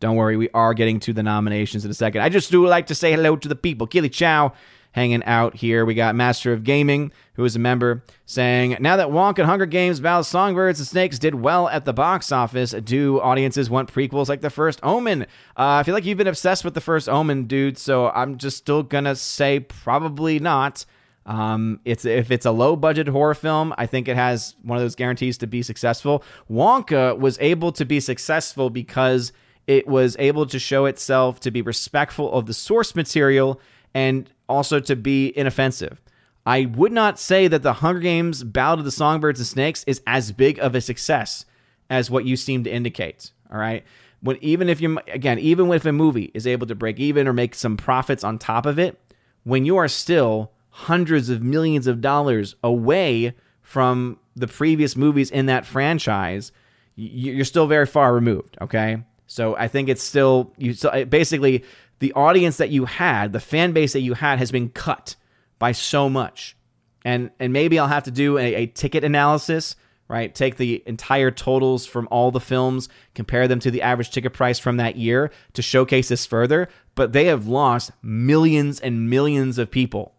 Don't 0.00 0.16
worry, 0.16 0.38
we 0.38 0.48
are 0.54 0.72
getting 0.72 0.98
to 1.00 1.12
the 1.12 1.22
nominations 1.22 1.84
in 1.84 1.90
a 1.90 1.94
second. 1.94 2.22
I 2.22 2.30
just 2.30 2.50
do 2.50 2.66
like 2.66 2.86
to 2.86 2.94
say 2.94 3.12
hello 3.12 3.36
to 3.36 3.48
the 3.48 3.54
people. 3.54 3.86
Kili 3.86 4.10
Chow 4.10 4.54
hanging 4.92 5.22
out 5.24 5.56
here. 5.56 5.84
We 5.84 5.94
got 5.94 6.14
Master 6.14 6.52
of 6.52 6.64
Gaming, 6.64 7.12
who 7.34 7.44
is 7.44 7.56
a 7.56 7.58
member, 7.58 8.04
saying, 8.26 8.76
Now 8.80 8.96
that 8.96 9.08
Wonka 9.08 9.40
and 9.40 9.46
Hunger 9.46 9.66
Games, 9.66 10.00
Ballad 10.00 10.26
Songbirds 10.26 10.80
and 10.80 10.88
Snakes 10.88 11.18
did 11.18 11.34
well 11.34 11.68
at 11.68 11.84
the 11.84 11.92
box 11.92 12.32
office, 12.32 12.72
do 12.72 13.20
audiences 13.20 13.70
want 13.70 13.92
prequels 13.92 14.28
like 14.28 14.40
The 14.40 14.50
First 14.50 14.80
Omen? 14.82 15.22
Uh, 15.22 15.26
I 15.56 15.82
feel 15.82 15.94
like 15.94 16.04
you've 16.04 16.18
been 16.18 16.26
obsessed 16.26 16.64
with 16.64 16.74
The 16.74 16.80
First 16.80 17.08
Omen, 17.08 17.44
dude, 17.44 17.78
so 17.78 18.10
I'm 18.10 18.38
just 18.38 18.56
still 18.56 18.82
gonna 18.82 19.16
say 19.16 19.60
probably 19.60 20.38
not. 20.38 20.84
Um, 21.26 21.80
it's 21.84 22.04
if 22.04 22.30
it's 22.30 22.46
a 22.46 22.50
low 22.50 22.74
budget 22.76 23.06
horror 23.06 23.34
film, 23.34 23.74
I 23.78 23.86
think 23.86 24.08
it 24.08 24.16
has 24.16 24.56
one 24.62 24.78
of 24.78 24.82
those 24.82 24.96
guarantees 24.96 25.38
to 25.38 25.46
be 25.46 25.62
successful. 25.62 26.24
Wonka 26.50 27.16
was 27.18 27.38
able 27.40 27.72
to 27.72 27.84
be 27.84 28.00
successful 28.00 28.70
because 28.70 29.32
it 29.66 29.86
was 29.86 30.16
able 30.18 30.46
to 30.46 30.58
show 30.58 30.86
itself 30.86 31.38
to 31.40 31.50
be 31.50 31.62
respectful 31.62 32.32
of 32.32 32.46
the 32.46 32.54
source 32.54 32.96
material 32.96 33.60
and 33.94 34.30
also 34.48 34.80
to 34.80 34.96
be 34.96 35.32
inoffensive. 35.36 36.00
I 36.46 36.64
would 36.64 36.92
not 36.92 37.18
say 37.18 37.48
that 37.48 37.62
the 37.62 37.74
Hunger 37.74 38.00
Games 38.00 38.42
Ballad 38.42 38.78
of 38.78 38.84
the 38.84 38.90
Songbirds 38.90 39.40
and 39.40 39.46
Snakes 39.46 39.84
is 39.86 40.00
as 40.06 40.32
big 40.32 40.58
of 40.58 40.74
a 40.74 40.80
success 40.80 41.44
as 41.88 42.10
what 42.10 42.24
you 42.24 42.36
seem 42.36 42.64
to 42.64 42.70
indicate. 42.70 43.32
All 43.52 43.58
right. 43.58 43.84
When 44.22 44.36
even 44.40 44.68
if 44.68 44.80
you 44.80 44.98
again, 45.08 45.38
even 45.38 45.72
if 45.72 45.84
a 45.84 45.92
movie 45.92 46.30
is 46.34 46.46
able 46.46 46.66
to 46.66 46.74
break 46.74 46.98
even 46.98 47.26
or 47.26 47.32
make 47.32 47.54
some 47.54 47.76
profits 47.76 48.24
on 48.24 48.38
top 48.38 48.66
of 48.66 48.78
it, 48.78 48.98
when 49.44 49.64
you 49.64 49.76
are 49.76 49.88
still 49.88 50.52
hundreds 50.70 51.28
of 51.28 51.42
millions 51.42 51.86
of 51.86 52.00
dollars 52.00 52.54
away 52.62 53.34
from 53.62 54.18
the 54.36 54.46
previous 54.46 54.96
movies 54.96 55.30
in 55.30 55.46
that 55.46 55.66
franchise, 55.66 56.52
you're 56.96 57.44
still 57.44 57.66
very 57.66 57.86
far 57.86 58.14
removed. 58.14 58.56
Okay. 58.60 59.02
So 59.26 59.56
I 59.56 59.68
think 59.68 59.88
it's 59.88 60.02
still 60.02 60.52
you. 60.58 60.74
So 60.74 61.04
basically, 61.04 61.64
the 62.00 62.12
audience 62.14 62.56
that 62.56 62.70
you 62.70 62.86
had, 62.86 63.32
the 63.32 63.40
fan 63.40 63.72
base 63.72 63.92
that 63.92 64.00
you 64.00 64.14
had, 64.14 64.38
has 64.38 64.50
been 64.50 64.70
cut 64.70 65.16
by 65.58 65.72
so 65.72 66.10
much. 66.10 66.56
And 67.04 67.30
and 67.38 67.52
maybe 67.52 67.78
I'll 67.78 67.86
have 67.86 68.04
to 68.04 68.10
do 68.10 68.36
a, 68.36 68.54
a 68.54 68.66
ticket 68.66 69.04
analysis, 69.04 69.76
right? 70.08 70.34
Take 70.34 70.56
the 70.56 70.82
entire 70.86 71.30
totals 71.30 71.86
from 71.86 72.08
all 72.10 72.30
the 72.30 72.40
films, 72.40 72.88
compare 73.14 73.46
them 73.46 73.60
to 73.60 73.70
the 73.70 73.82
average 73.82 74.10
ticket 74.10 74.32
price 74.32 74.58
from 74.58 74.76
that 74.78 74.96
year 74.96 75.30
to 75.52 75.62
showcase 75.62 76.08
this 76.08 76.26
further. 76.26 76.68
But 76.94 77.12
they 77.12 77.26
have 77.26 77.46
lost 77.46 77.92
millions 78.02 78.80
and 78.80 79.08
millions 79.08 79.56
of 79.56 79.70
people. 79.70 80.14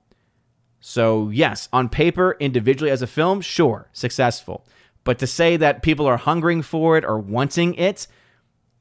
So 0.80 1.30
yes, 1.30 1.70
on 1.72 1.90
paper, 1.90 2.36
individually 2.40 2.90
as 2.90 3.04
a 3.04 3.08
film, 3.08 3.42
sure, 3.42 3.90
successful. 3.94 4.66
But 5.04 5.20
to 5.20 5.28
say 5.28 5.58
that 5.58 5.84
people 5.84 6.08
are 6.08 6.18
hungering 6.18 6.62
for 6.62 6.98
it 6.98 7.06
or 7.06 7.20
wanting 7.20 7.76
it, 7.76 8.08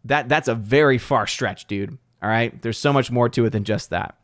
that 0.05 0.29
that's 0.29 0.49
a 0.49 0.55
very 0.55 0.99
far 0.99 1.27
stretch, 1.27 1.67
dude. 1.67 1.99
All 2.23 2.29
right. 2.29 2.61
There's 2.63 2.79
so 2.79 2.93
much 2.93 3.11
more 3.11 3.29
to 3.31 3.45
it 3.47 3.51
than 3.51 3.65
just 3.65 3.91
that. 3.91 4.17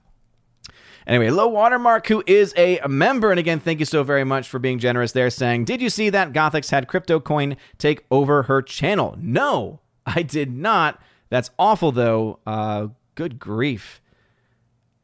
Anyway, 1.07 1.31
Low 1.31 1.47
Watermark, 1.47 2.09
who 2.09 2.25
is 2.27 2.53
a 2.57 2.81
member, 2.89 3.31
and 3.31 3.39
again, 3.39 3.61
thank 3.61 3.79
you 3.79 3.85
so 3.85 4.03
very 4.03 4.25
much 4.25 4.49
for 4.49 4.59
being 4.59 4.81
generous 4.81 5.13
there, 5.13 5.31
saying, 5.31 5.65
Did 5.65 5.81
you 5.81 5.89
see 5.89 6.11
that 6.11 6.33
Gothix 6.33 6.71
had 6.71 6.89
Crypto 6.89 7.21
Coin 7.21 7.57
take 7.79 8.05
over 8.11 8.45
her 8.45 8.61
channel? 8.61 9.17
No, 9.21 9.81
I 10.05 10.23
did 10.23 10.51
not. 10.51 11.01
That's 11.29 11.51
awful, 11.59 11.93
though. 11.93 12.41
Uh, 12.45 12.89
good 13.15 13.39
grief. 13.39 14.01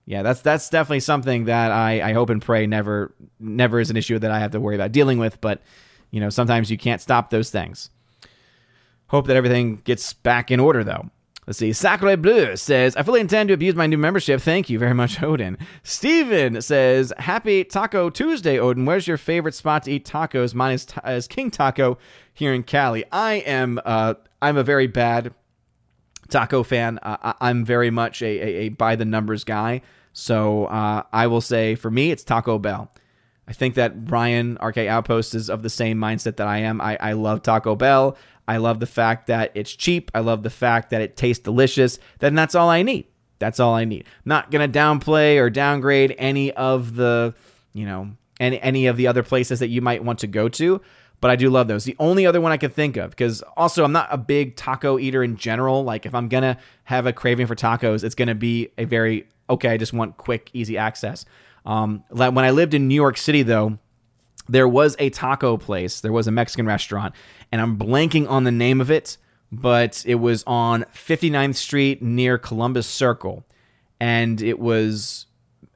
Yeah, 0.05 0.22
that's 0.22 0.40
that's 0.40 0.68
definitely 0.68 1.00
something 1.00 1.44
that 1.44 1.70
I, 1.70 2.11
I 2.11 2.12
hope 2.12 2.31
and 2.31 2.42
pray 2.42 2.66
never 2.66 3.14
never 3.38 3.78
is 3.78 3.88
an 3.88 3.96
issue 3.96 4.18
that 4.18 4.33
I 4.33 4.40
have 4.40 4.50
to 4.50 4.61
worry 4.61 4.74
about 4.74 4.90
dealing 4.90 5.18
with. 5.18 5.40
But 5.40 5.62
you 6.11 6.18
know, 6.20 6.28
sometimes 6.28 6.70
you 6.70 6.76
can't 6.76 7.00
stop 7.00 7.31
those 7.31 7.50
things. 7.50 7.90
Hope 9.07 9.28
that 9.28 9.37
everything 9.37 9.76
gets 9.85 10.12
back 10.12 10.50
in 10.50 10.59
order, 10.59 10.83
though. 10.83 11.11
Let's 11.46 11.59
see. 11.59 11.72
Sacre 11.72 12.16
Bleu 12.16 12.55
says, 12.57 12.94
I 12.94 13.02
fully 13.02 13.20
intend 13.20 13.48
to 13.48 13.55
abuse 13.55 13.74
my 13.74 13.88
new 13.88 13.98
membership. 13.98 14.40
Thank 14.40 14.70
you 14.70 14.78
very 14.78 14.94
much, 14.94 15.20
Odin. 15.24 15.59
Steven 15.83 16.62
says, 16.62 17.12
Happy 17.18 17.64
Taco 17.64 18.11
Tuesday, 18.11 18.61
Odin. 18.61 18.85
Where's 18.85 19.09
your 19.09 19.16
favorite 19.16 19.55
spot 19.55 19.83
to 19.85 19.92
eat 19.92 20.07
tacos? 20.07 20.55
Mine 20.55 20.74
is, 20.74 20.85
ta- 20.85 21.09
is 21.09 21.26
King 21.26 21.50
Taco 21.50 21.98
here 22.33 22.55
in 22.55 22.62
Cali. 22.62 23.05
I 23.11 23.35
am, 23.35 23.81
uh, 23.85 24.14
I'm 24.40 24.57
a 24.57 24.62
very 24.62 24.87
bad 24.87 25.35
taco 26.28 26.62
fan. 26.62 27.00
Uh, 27.02 27.33
I'm 27.40 27.64
very 27.64 27.90
much 27.90 28.22
a, 28.22 28.26
a, 28.26 28.46
a, 28.46 28.68
by 28.68 28.94
the 28.94 29.05
numbers 29.05 29.42
guy. 29.42 29.83
So 30.12 30.66
uh, 30.66 31.02
I 31.12 31.26
will 31.26 31.40
say, 31.40 31.74
for 31.74 31.90
me, 31.90 32.11
it's 32.12 32.22
Taco 32.22 32.59
Bell. 32.59 32.92
I 33.48 33.52
think 33.52 33.74
that 33.74 34.05
Brian 34.05 34.57
RK 34.62 34.78
Outpost 34.78 35.35
is 35.35 35.50
of 35.50 35.62
the 35.62 35.70
same 35.70 35.98
mindset 35.98 36.37
that 36.37 36.46
I 36.46 36.59
am. 36.59 36.81
I, 36.81 36.96
I 37.00 37.12
love 37.12 37.42
Taco 37.42 37.74
Bell. 37.74 38.16
I 38.48 38.57
love 38.57 38.81
the 38.81 38.87
fact 38.87 39.28
that 39.28 39.52
it's 39.55 39.74
cheap. 39.74 40.11
I 40.14 40.20
love 40.20 40.42
the 40.42 40.50
fact 40.50 40.90
that 40.90 41.00
it 41.00 41.16
tastes 41.16 41.42
delicious. 41.42 41.98
Then 42.18 42.35
that's 42.35 42.55
all 42.55 42.68
I 42.68 42.83
need. 42.83 43.07
That's 43.38 43.59
all 43.59 43.74
I 43.74 43.85
need. 43.85 44.05
not 44.24 44.50
going 44.50 44.70
to 44.70 44.78
downplay 44.78 45.38
or 45.38 45.50
downgrade 45.50 46.14
any 46.16 46.52
of 46.52 46.94
the, 46.94 47.35
you 47.72 47.85
know, 47.85 48.12
any 48.38 48.61
any 48.61 48.87
of 48.87 48.96
the 48.96 49.07
other 49.07 49.22
places 49.22 49.59
that 49.61 49.68
you 49.68 49.81
might 49.81 50.05
want 50.05 50.20
to 50.20 50.26
go 50.26 50.48
to, 50.48 50.81
but 51.20 51.31
I 51.31 51.37
do 51.37 51.50
love 51.50 51.68
those. 51.68 51.85
The 51.85 51.96
only 51.98 52.26
other 52.26 52.40
one 52.40 52.52
I 52.52 52.57
could 52.57 52.72
think 52.72 52.96
of 52.96 53.11
because 53.11 53.42
also 53.57 53.85
I'm 53.85 53.92
not 53.92 54.09
a 54.11 54.18
big 54.18 54.57
taco 54.57 54.98
eater 54.98 55.22
in 55.22 55.37
general. 55.37 55.85
Like 55.85 56.07
if 56.07 56.14
I'm 56.14 56.28
going 56.28 56.42
to 56.42 56.57
have 56.85 57.07
a 57.07 57.12
craving 57.12 57.46
for 57.46 57.55
tacos, 57.55 58.05
it's 58.05 58.14
going 58.14 58.28
to 58.28 58.35
be 58.35 58.70
a 58.78 58.85
very 58.85 59.28
okay, 59.48 59.70
I 59.70 59.76
just 59.76 59.92
want 59.92 60.16
quick, 60.16 60.50
easy 60.52 60.78
access. 60.78 61.24
Um, 61.64 62.05
when 62.11 62.38
I 62.38 62.50
lived 62.50 62.74
in 62.74 62.88
New 62.88 62.94
York 62.94 63.16
City 63.16 63.42
though, 63.42 63.78
there 64.48 64.68
was 64.68 64.96
a 64.98 65.11
taco 65.11 65.57
place, 65.57 66.00
there 66.00 66.12
was 66.12 66.26
a 66.26 66.33
Mexican 66.33 66.66
restaurant, 66.66 67.14
and 67.53 67.61
I'm 67.61 67.77
blanking 67.77 68.29
on 68.29 68.45
the 68.45 68.51
name 68.51 68.81
of 68.81 68.91
it, 68.91 69.19
but 69.53 70.03
it 70.07 70.17
was 70.17 70.43
on 70.47 70.85
59th 70.95 71.55
Street 71.55 72.03
near 72.03 72.38
Columbus 72.38 72.87
Circle, 72.87 73.45
and 74.01 74.41
it 74.41 74.59
was 74.59 75.27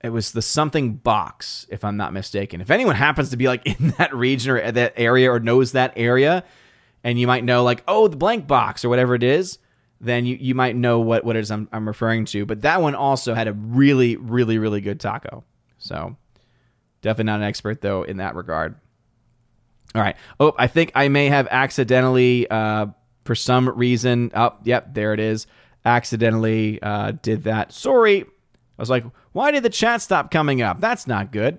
it 0.03 0.11
was 0.11 0.33
the 0.33 0.43
something 0.43 0.95
box, 0.95 1.67
if 1.69 1.85
I'm 1.85 1.97
not 1.97 2.13
mistaken. 2.13 2.61
If 2.61 2.71
anyone 2.71 2.97
happens 2.97 3.31
to 3.31 3.37
be 3.37 3.47
like 3.47 3.67
in 3.81 3.91
that 3.99 4.15
region 4.15 4.53
or 4.53 4.73
that 4.73 4.95
area 4.97 5.31
or 5.31 5.39
knows 5.39 5.73
that 5.73 5.93
area, 5.97 6.43
and 7.05 7.21
you 7.21 7.27
might 7.27 7.45
know 7.45 7.63
like 7.63 7.85
oh 7.87 8.09
the 8.09 8.17
blank 8.17 8.47
box 8.47 8.85
or 8.85 8.89
whatever 8.89 9.15
it 9.15 9.23
is, 9.23 9.59
then 10.01 10.27
you, 10.27 10.37
you 10.37 10.55
might 10.55 10.77
know 10.77 11.01
what, 11.01 11.25
what 11.25 11.37
it 11.37 11.41
is 11.41 11.51
I'm, 11.51 11.69
I'm 11.73 11.87
referring 11.87 12.25
to. 12.27 12.45
But 12.47 12.63
that 12.63 12.83
one 12.83 12.95
also 12.95 13.35
had 13.35 13.49
a 13.49 13.53
really, 13.53 14.17
really, 14.17 14.59
really 14.59 14.81
good 14.81 15.01
taco. 15.01 15.45
So 15.79 16.17
definitely 17.03 17.25
not 17.25 17.41
an 17.41 17.47
expert, 17.47 17.81
though, 17.81 18.03
in 18.03 18.19
that 18.19 18.35
regard. 18.35 18.77
All 19.97 20.03
right. 20.03 20.17
Oh, 20.39 20.53
I 20.59 20.67
think 20.67 20.93
I 20.95 21.09
may 21.09 21.29
have 21.29 21.49
accidentally, 21.51 22.49
uh, 22.51 22.87
for 23.25 23.35
some 23.35 23.71
reason, 23.71 24.31
oh, 24.35 24.55
yep, 24.63 24.93
there 24.93 25.15
it 25.15 25.21
is. 25.21 25.47
Accidentally 25.87 26.81
uh, 26.83 27.13
did 27.23 27.45
that. 27.45 27.73
Sorry. 27.73 28.23
I 28.23 28.27
was 28.83 28.91
like, 28.91 29.05
why 29.33 29.53
did 29.53 29.63
the 29.63 29.71
chat 29.71 30.03
stop 30.03 30.31
coming 30.31 30.61
up? 30.61 30.81
That's 30.81 31.07
not 31.07 31.33
good. 31.33 31.59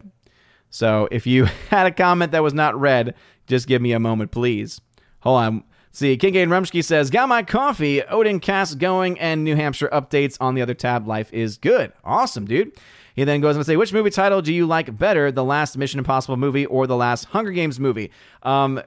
So 0.70 1.08
if 1.12 1.26
you 1.26 1.46
had 1.70 1.88
a 1.88 1.92
comment 1.92 2.32
that 2.34 2.44
was 2.44 2.54
not 2.54 2.80
read, 2.80 3.16
just 3.48 3.68
give 3.68 3.82
me 3.82 3.92
a 3.92 4.00
moment, 4.00 4.30
please. 4.30 4.80
Hold 5.22 5.40
on. 5.40 5.64
See, 5.92 6.16
Kincaid 6.16 6.50
Rumsky 6.50 6.84
says, 6.84 7.10
Got 7.10 7.28
my 7.28 7.42
coffee, 7.42 8.04
Odin 8.04 8.40
cast 8.40 8.78
going, 8.78 9.20
and 9.20 9.44
New 9.44 9.56
Hampshire 9.56 9.90
updates 9.92 10.38
on 10.40 10.54
the 10.54 10.62
other 10.62 10.76
tab. 10.76 11.08
Life 11.08 11.34
is 11.34 11.58
good. 11.58 11.92
Awesome, 12.04 12.46
dude. 12.46 12.72
He 13.18 13.24
then 13.24 13.42
goes 13.42 13.56
on 13.56 13.62
to 13.62 13.66
say, 13.66 13.76
Which 13.76 13.92
movie 13.92 14.12
title 14.12 14.44
do 14.44 14.54
you 14.54 14.68
like 14.68 14.96
better, 14.96 15.32
the 15.32 15.44
last 15.44 15.76
Mission 15.76 15.98
Impossible 15.98 16.38
movie 16.38 16.68
or 16.68 16.86
the 16.86 16.96
last 16.96 17.26
Hunger 17.26 17.50
Games 17.52 17.80
movie? 17.80 18.12
Um, 18.44 18.80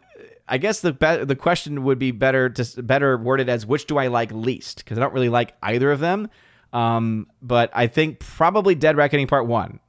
I 0.49 0.57
guess 0.57 0.81
the 0.81 0.93
be- 0.93 1.25
the 1.25 1.35
question 1.35 1.83
would 1.83 1.99
be 1.99 2.13
better 2.13 2.49
to 2.49 2.83
better 2.83 3.19
worded 3.19 3.49
as 3.49 3.67
which 3.67 3.87
do 3.87 3.99
I 3.99 4.07
like 4.07 4.31
least 4.31 4.79
because 4.79 4.99
I 4.99 5.01
don't 5.01 5.13
really 5.13 5.29
like 5.29 5.55
either 5.65 5.91
of 5.91 5.99
them. 5.99 6.31
Um, 6.73 7.27
but 7.43 7.71
I 7.75 7.89
think 7.89 8.21
probably 8.21 8.77
Dead 8.77 8.97
Reckoning 8.97 9.27
Part 9.27 9.49
One. 9.49 9.81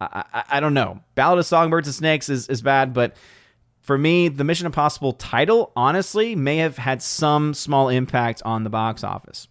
I, 0.00 0.24
I, 0.32 0.44
I 0.48 0.60
don't 0.60 0.72
know. 0.72 1.00
Ballad 1.14 1.38
of 1.38 1.44
Songbirds 1.44 1.86
and 1.86 1.94
Snakes 1.94 2.30
is, 2.30 2.48
is 2.48 2.62
bad, 2.62 2.94
but 2.94 3.16
for 3.82 3.98
me, 3.98 4.28
the 4.28 4.44
Mission 4.44 4.64
Impossible 4.64 5.12
title, 5.12 5.72
honestly, 5.76 6.34
may 6.34 6.56
have 6.56 6.78
had 6.78 7.02
some 7.02 7.52
small 7.52 7.90
impact 7.90 8.40
on 8.46 8.64
the 8.64 8.70
box 8.70 9.04
office. 9.04 9.46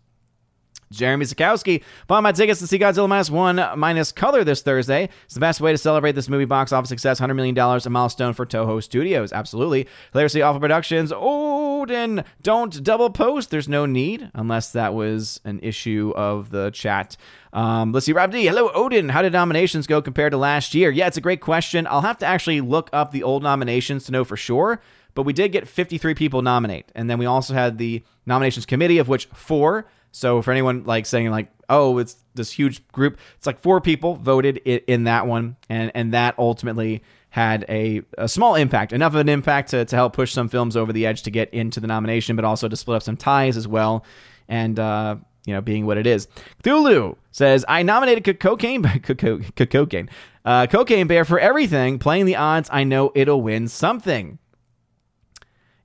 Jeremy 0.91 1.25
Sikowski 1.25 1.83
bought 2.07 2.23
my 2.23 2.31
tickets 2.31 2.59
to 2.59 2.67
see 2.67 2.79
Godzilla 2.79 3.07
minus 3.07 3.29
one 3.29 3.63
minus 3.77 4.11
color 4.11 4.43
this 4.43 4.61
Thursday. 4.61 5.09
It's 5.25 5.35
the 5.35 5.39
best 5.39 5.61
way 5.61 5.71
to 5.71 5.77
celebrate 5.77 6.13
this 6.13 6.29
movie 6.29 6.45
box 6.45 6.71
office 6.71 6.89
success. 6.89 7.19
$100 7.19 7.35
million, 7.35 7.57
a 7.57 7.89
milestone 7.89 8.33
for 8.33 8.45
Toho 8.45 8.81
Studios. 8.81 9.31
Absolutely. 9.31 9.87
Hilariously 10.13 10.41
Awful 10.41 10.59
Productions. 10.59 11.11
Odin, 11.15 12.23
don't 12.41 12.83
double 12.83 13.09
post. 13.09 13.51
There's 13.51 13.69
no 13.69 13.85
need, 13.85 14.31
unless 14.33 14.71
that 14.71 14.93
was 14.93 15.39
an 15.45 15.59
issue 15.61 16.13
of 16.15 16.49
the 16.49 16.71
chat. 16.71 17.17
Um, 17.53 17.91
let's 17.91 18.05
see, 18.05 18.13
Rob 18.13 18.31
D. 18.31 18.45
Hello, 18.45 18.71
Odin. 18.73 19.09
How 19.09 19.21
did 19.21 19.33
nominations 19.33 19.87
go 19.87 20.01
compared 20.01 20.31
to 20.31 20.37
last 20.37 20.73
year? 20.73 20.91
Yeah, 20.91 21.07
it's 21.07 21.17
a 21.17 21.21
great 21.21 21.41
question. 21.41 21.87
I'll 21.87 22.01
have 22.01 22.17
to 22.19 22.25
actually 22.25 22.61
look 22.61 22.89
up 22.93 23.11
the 23.11 23.23
old 23.23 23.43
nominations 23.43 24.05
to 24.05 24.11
know 24.11 24.23
for 24.23 24.37
sure. 24.37 24.81
But 25.15 25.23
we 25.23 25.33
did 25.33 25.51
get 25.51 25.67
53 25.67 26.13
people 26.13 26.41
nominate. 26.41 26.91
And 26.95 27.09
then 27.09 27.17
we 27.17 27.25
also 27.25 27.53
had 27.53 27.77
the 27.77 28.03
nominations 28.25 28.65
committee, 28.65 28.99
of 28.99 29.07
which 29.07 29.25
four 29.33 29.87
so 30.11 30.41
for 30.41 30.51
anyone 30.51 30.83
like 30.83 31.05
saying 31.05 31.29
like, 31.29 31.51
oh, 31.69 31.97
it's 31.97 32.15
this 32.35 32.51
huge 32.51 32.87
group, 32.89 33.17
it's 33.37 33.47
like 33.47 33.59
four 33.59 33.81
people 33.81 34.15
voted 34.15 34.57
in, 34.57 35.03
that 35.05 35.27
one, 35.27 35.55
and 35.69 35.91
and 35.93 36.13
that 36.13 36.35
ultimately 36.37 37.03
had 37.31 37.63
a, 37.69 38.01
a 38.17 38.27
small 38.27 38.55
impact, 38.55 38.91
enough 38.91 39.13
of 39.13 39.19
an 39.19 39.29
impact 39.29 39.69
to, 39.69 39.85
to 39.85 39.95
help 39.95 40.13
push 40.13 40.33
some 40.33 40.49
films 40.49 40.75
over 40.75 40.91
the 40.91 41.05
edge 41.05 41.21
to 41.23 41.31
get 41.31 41.53
into 41.53 41.79
the 41.79 41.85
nomination, 41.85 42.35
but 42.35 42.43
also 42.43 42.67
to 42.67 42.75
split 42.75 42.95
up 42.95 43.03
some 43.03 43.15
ties 43.15 43.55
as 43.55 43.67
well. 43.67 44.03
And 44.47 44.79
uh, 44.79 45.17
you 45.45 45.53
know, 45.53 45.61
being 45.61 45.85
what 45.85 45.97
it 45.97 46.05
is. 46.05 46.27
Cthulhu 46.63 47.15
says, 47.31 47.65
I 47.67 47.83
nominated 47.83 48.39
cocaine, 48.39 48.83
cocaine, 49.03 50.09
uh, 50.45 50.67
cocaine 50.67 51.07
bear 51.07 51.25
for 51.25 51.39
everything. 51.39 51.99
Playing 51.99 52.25
the 52.25 52.35
odds, 52.35 52.69
I 52.71 52.83
know 52.83 53.11
it'll 53.15 53.41
win 53.41 53.67
something. 53.67 54.39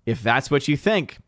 If 0.07 0.23
that's 0.23 0.51
what 0.51 0.69
you 0.69 0.77
think, 0.77 1.19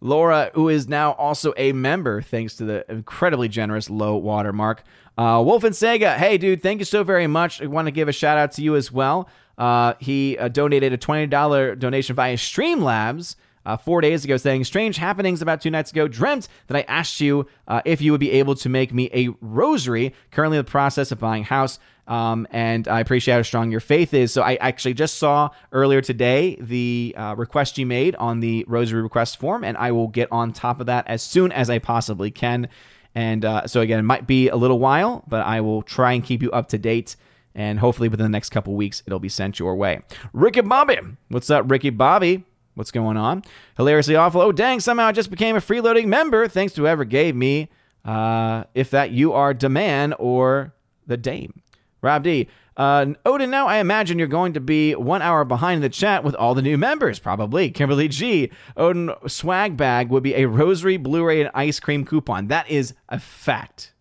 Laura, 0.00 0.50
who 0.54 0.68
is 0.68 0.88
now 0.88 1.12
also 1.12 1.54
a 1.56 1.72
member 1.72 2.22
thanks 2.22 2.56
to 2.56 2.64
the 2.64 2.90
incredibly 2.90 3.48
generous 3.48 3.88
low 3.88 4.16
water 4.16 4.52
mark. 4.52 4.82
Uh, 5.16 5.42
Wolf 5.44 5.64
and 5.64 5.74
Sega, 5.74 6.16
hey 6.16 6.36
dude, 6.38 6.62
thank 6.62 6.78
you 6.78 6.84
so 6.84 7.02
very 7.02 7.26
much. 7.26 7.62
I 7.62 7.66
want 7.66 7.86
to 7.86 7.92
give 7.92 8.08
a 8.08 8.12
shout 8.12 8.36
out 8.36 8.52
to 8.52 8.62
you 8.62 8.76
as 8.76 8.92
well. 8.92 9.28
Uh, 9.56 9.94
he 9.98 10.36
uh, 10.38 10.48
donated 10.48 10.92
a 10.92 10.98
$20 10.98 11.78
donation 11.78 12.14
via 12.14 12.36
Streamlabs. 12.36 13.36
Uh, 13.64 13.76
four 13.76 14.00
days 14.00 14.24
ago, 14.24 14.36
saying, 14.36 14.62
Strange 14.62 14.96
happenings 14.96 15.42
about 15.42 15.60
two 15.60 15.70
nights 15.70 15.90
ago. 15.90 16.06
Dreamt 16.06 16.46
that 16.68 16.76
I 16.76 16.82
asked 16.82 17.20
you 17.20 17.48
uh, 17.66 17.82
if 17.84 18.00
you 18.00 18.12
would 18.12 18.20
be 18.20 18.30
able 18.30 18.54
to 18.54 18.68
make 18.68 18.94
me 18.94 19.10
a 19.12 19.30
rosary. 19.40 20.14
Currently 20.30 20.56
in 20.58 20.64
the 20.64 20.70
process 20.70 21.10
of 21.10 21.18
buying 21.18 21.42
house. 21.42 21.80
Um, 22.06 22.46
and 22.50 22.86
I 22.86 23.00
appreciate 23.00 23.34
how 23.34 23.42
strong 23.42 23.70
your 23.70 23.80
faith 23.80 24.14
is. 24.14 24.32
So 24.32 24.42
I 24.42 24.54
actually 24.56 24.94
just 24.94 25.18
saw 25.18 25.50
earlier 25.72 26.00
today 26.00 26.56
the 26.60 27.14
uh, 27.16 27.34
request 27.36 27.78
you 27.78 27.86
made 27.86 28.14
on 28.16 28.40
the 28.40 28.64
rosary 28.68 29.02
request 29.02 29.38
form, 29.38 29.64
and 29.64 29.76
I 29.76 29.92
will 29.92 30.08
get 30.08 30.30
on 30.30 30.52
top 30.52 30.80
of 30.80 30.86
that 30.86 31.06
as 31.08 31.22
soon 31.22 31.50
as 31.52 31.68
I 31.68 31.78
possibly 31.78 32.30
can. 32.30 32.68
And 33.14 33.44
uh, 33.44 33.66
so 33.66 33.80
again, 33.80 33.98
it 33.98 34.02
might 34.02 34.26
be 34.26 34.48
a 34.48 34.56
little 34.56 34.78
while, 34.78 35.24
but 35.26 35.40
I 35.44 35.60
will 35.62 35.82
try 35.82 36.12
and 36.12 36.22
keep 36.22 36.42
you 36.42 36.50
up 36.52 36.68
to 36.68 36.78
date. 36.78 37.16
And 37.54 37.78
hopefully 37.78 38.10
within 38.10 38.24
the 38.24 38.30
next 38.30 38.50
couple 38.50 38.74
weeks, 38.74 39.02
it'll 39.06 39.18
be 39.18 39.30
sent 39.30 39.58
your 39.58 39.74
way. 39.74 40.02
Ricky 40.34 40.60
Bobby, 40.60 40.98
what's 41.28 41.48
up, 41.48 41.70
Ricky 41.70 41.90
Bobby? 41.90 42.44
What's 42.74 42.90
going 42.90 43.16
on? 43.16 43.42
Hilariously 43.78 44.16
awful. 44.16 44.42
Oh 44.42 44.52
dang! 44.52 44.80
Somehow 44.80 45.06
I 45.06 45.12
just 45.12 45.30
became 45.30 45.56
a 45.56 45.60
freeloading 45.60 46.08
member. 46.08 46.46
Thanks 46.46 46.74
to 46.74 46.82
whoever 46.82 47.06
gave 47.06 47.34
me. 47.34 47.70
Uh, 48.04 48.64
if 48.74 48.90
that 48.90 49.10
you 49.10 49.32
are 49.32 49.54
demand 49.54 50.14
or 50.18 50.74
the 51.06 51.16
dame. 51.16 51.62
Rob 52.06 52.22
D. 52.22 52.48
Uh, 52.76 53.14
Odin, 53.24 53.50
now 53.50 53.66
I 53.66 53.78
imagine 53.78 54.18
you're 54.18 54.28
going 54.28 54.52
to 54.52 54.60
be 54.60 54.94
one 54.94 55.22
hour 55.22 55.44
behind 55.44 55.82
the 55.82 55.88
chat 55.88 56.22
with 56.22 56.34
all 56.36 56.54
the 56.54 56.62
new 56.62 56.78
members, 56.78 57.18
probably. 57.18 57.70
Kimberly 57.70 58.06
G. 58.06 58.52
Odin 58.76 59.10
swag 59.26 59.76
bag 59.76 60.08
would 60.08 60.22
be 60.22 60.34
a 60.34 60.46
rosary, 60.46 60.98
Blu-ray, 60.98 61.40
and 61.40 61.50
ice 61.52 61.80
cream 61.80 62.04
coupon. 62.04 62.46
That 62.46 62.70
is 62.70 62.94
a 63.08 63.18
fact. 63.18 63.92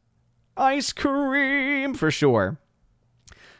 Ice 0.56 0.94
cream 0.94 1.96
for 1.96 2.12
sure. 2.12 2.60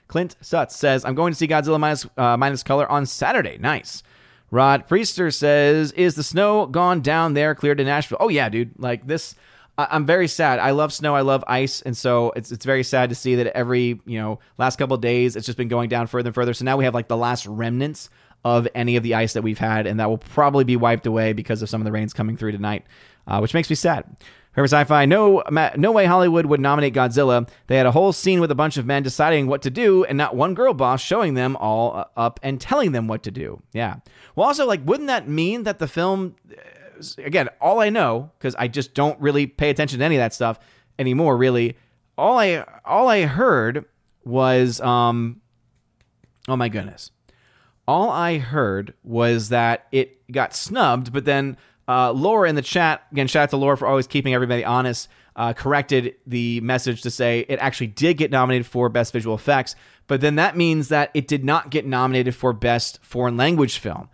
Clint 0.08 0.36
Sutz 0.42 0.72
says, 0.72 1.04
I'm 1.04 1.16
going 1.16 1.34
to 1.34 1.38
see 1.38 1.48
Godzilla 1.48 1.80
minus, 1.80 2.06
uh, 2.18 2.38
minus 2.38 2.62
color 2.62 2.88
on 2.92 3.08
Saturday. 3.08 3.58
Nice. 3.58 4.04
Rod 4.52 4.88
Priester 4.88 5.34
says, 5.34 5.92
Is 5.94 6.14
the 6.14 6.24
snow 6.24 6.68
gone 6.68 7.02
down 7.02 7.34
there, 7.34 7.56
cleared 7.56 7.80
to 7.80 7.84
Nashville? 7.84 8.20
Oh, 8.20 8.30
yeah, 8.30 8.50
dude. 8.50 8.74
Like 8.78 9.08
this 9.08 9.34
I'm 9.78 10.06
very 10.06 10.28
sad. 10.28 10.60
I 10.60 10.72
love 10.72 10.94
snow. 10.94 11.16
I 11.16 11.22
love 11.22 11.44
ice, 11.48 11.82
and 11.82 11.96
so 11.98 12.32
it's 12.36 12.52
it's 12.52 12.66
very 12.66 12.84
sad 12.84 13.10
to 13.10 13.16
see 13.16 13.36
that 13.36 13.48
every 13.56 14.00
you 14.06 14.20
know 14.20 14.40
last 14.58 14.78
couple 14.78 14.96
days 14.98 15.36
it's 15.36 15.46
just 15.46 15.58
been 15.58 15.68
going 15.68 15.90
down 15.90 16.08
further 16.08 16.30
and 16.30 16.36
further. 16.36 16.54
So 16.54 16.64
now 16.64 16.78
we 16.78 16.86
have 16.86 16.94
like 16.94 17.08
the 17.10 17.18
last 17.18 17.46
remnants 17.46 18.10
of 18.46 18.68
any 18.76 18.96
of 18.96 19.04
the 19.04 19.16
ice 19.16 19.34
that 19.34 19.42
we've 19.42 19.58
had, 19.58 19.86
and 19.88 20.00
that 20.00 20.10
will 20.10 20.18
probably 20.18 20.64
be 20.64 20.78
wiped 20.78 21.06
away 21.06 21.34
because 21.34 21.62
of 21.62 21.70
some 21.70 21.82
of 21.82 21.86
the 21.86 21.92
rains 21.92 22.14
coming 22.14 22.38
through 22.38 22.52
tonight, 22.52 22.86
uh, 23.28 23.40
which 23.40 23.54
makes 23.54 23.70
me 23.70 23.76
sad. 23.76 24.06
Herbert 24.56 24.72
Sci-Fi, 24.72 25.06
no, 25.06 25.44
no 25.76 25.92
way 25.92 26.06
Hollywood 26.06 26.46
would 26.46 26.62
nominate 26.62 26.94
Godzilla. 26.94 27.50
They 27.68 27.76
had 27.76 27.86
a 27.86 27.92
whole 27.92 28.14
scene 28.14 28.40
with 28.40 28.52
a 28.52 28.56
bunch 28.56 28.78
of 28.78 28.86
men 28.86 29.04
deciding 29.04 29.48
what 29.48 29.62
to 29.64 29.70
do, 29.70 30.06
and 30.06 30.18
not 30.18 30.34
one 30.34 30.54
girl 30.54 30.74
boss 30.74 31.02
showing 31.02 31.34
them 31.34 31.58
all 31.58 31.94
uh, 31.94 32.06
up 32.16 32.40
and 32.42 32.62
telling 32.62 32.94
them 32.94 33.10
what 33.10 33.24
to 33.24 33.32
do. 33.32 33.62
Yeah. 33.74 33.98
Well, 34.34 34.48
also, 34.48 34.66
like, 34.66 34.80
wouldn't 34.86 35.08
that 35.08 35.28
mean 35.28 35.64
that 35.64 35.80
the 35.80 35.90
film 35.90 36.36
again, 37.18 37.50
all 37.62 37.80
I 37.80 37.90
know 37.90 38.32
because 38.38 38.56
I 38.56 38.68
just 38.68 38.94
don't 38.94 39.20
really 39.20 39.48
pay 39.48 39.70
attention 39.70 40.00
to 40.00 40.06
any 40.06 40.16
of 40.16 40.20
that 40.20 40.34
stuff 40.34 40.60
anymore. 41.00 41.38
Really, 41.38 41.78
all 42.18 42.38
I 42.38 42.66
all 42.84 43.08
I 43.08 43.24
heard 43.24 43.86
was, 44.24 44.82
um, 44.82 45.42
oh 46.48 46.56
my 46.56 46.70
goodness, 46.70 47.12
all 47.88 48.10
I 48.10 48.38
heard 48.38 48.94
was 49.04 49.50
that 49.50 49.88
it 49.92 50.32
got 50.32 50.56
snubbed, 50.56 51.14
but 51.14 51.26
then 51.26 51.58
uh, 51.88 52.12
Laura 52.12 52.50
in 52.50 52.56
the 52.56 52.62
chat 52.62 53.04
again, 53.12 53.28
shout 53.28 53.44
out 53.44 53.50
to 53.52 53.58
Laura 53.58 53.78
for 53.78 53.88
always 53.88 54.08
keeping 54.08 54.34
everybody 54.34 54.64
honest. 54.64 55.10
Uh, 55.38 55.52
corrected 55.52 56.16
the 56.26 56.62
message 56.62 57.02
to 57.02 57.12
say 57.12 57.46
it 57.50 57.60
actually 57.60 57.88
did 57.88 58.16
get 58.16 58.32
nominated 58.32 58.66
for 58.66 58.88
best 58.88 59.12
visual 59.12 59.36
effects, 59.36 59.76
but 60.08 60.22
then 60.22 60.36
that 60.36 60.56
means 60.56 60.88
that 60.88 61.12
it 61.14 61.28
did 61.28 61.44
not 61.44 61.70
get 61.70 61.86
nominated 61.86 62.34
for 62.34 62.54
best 62.54 63.00
foreign 63.04 63.36
language 63.36 63.78
film. 63.78 64.08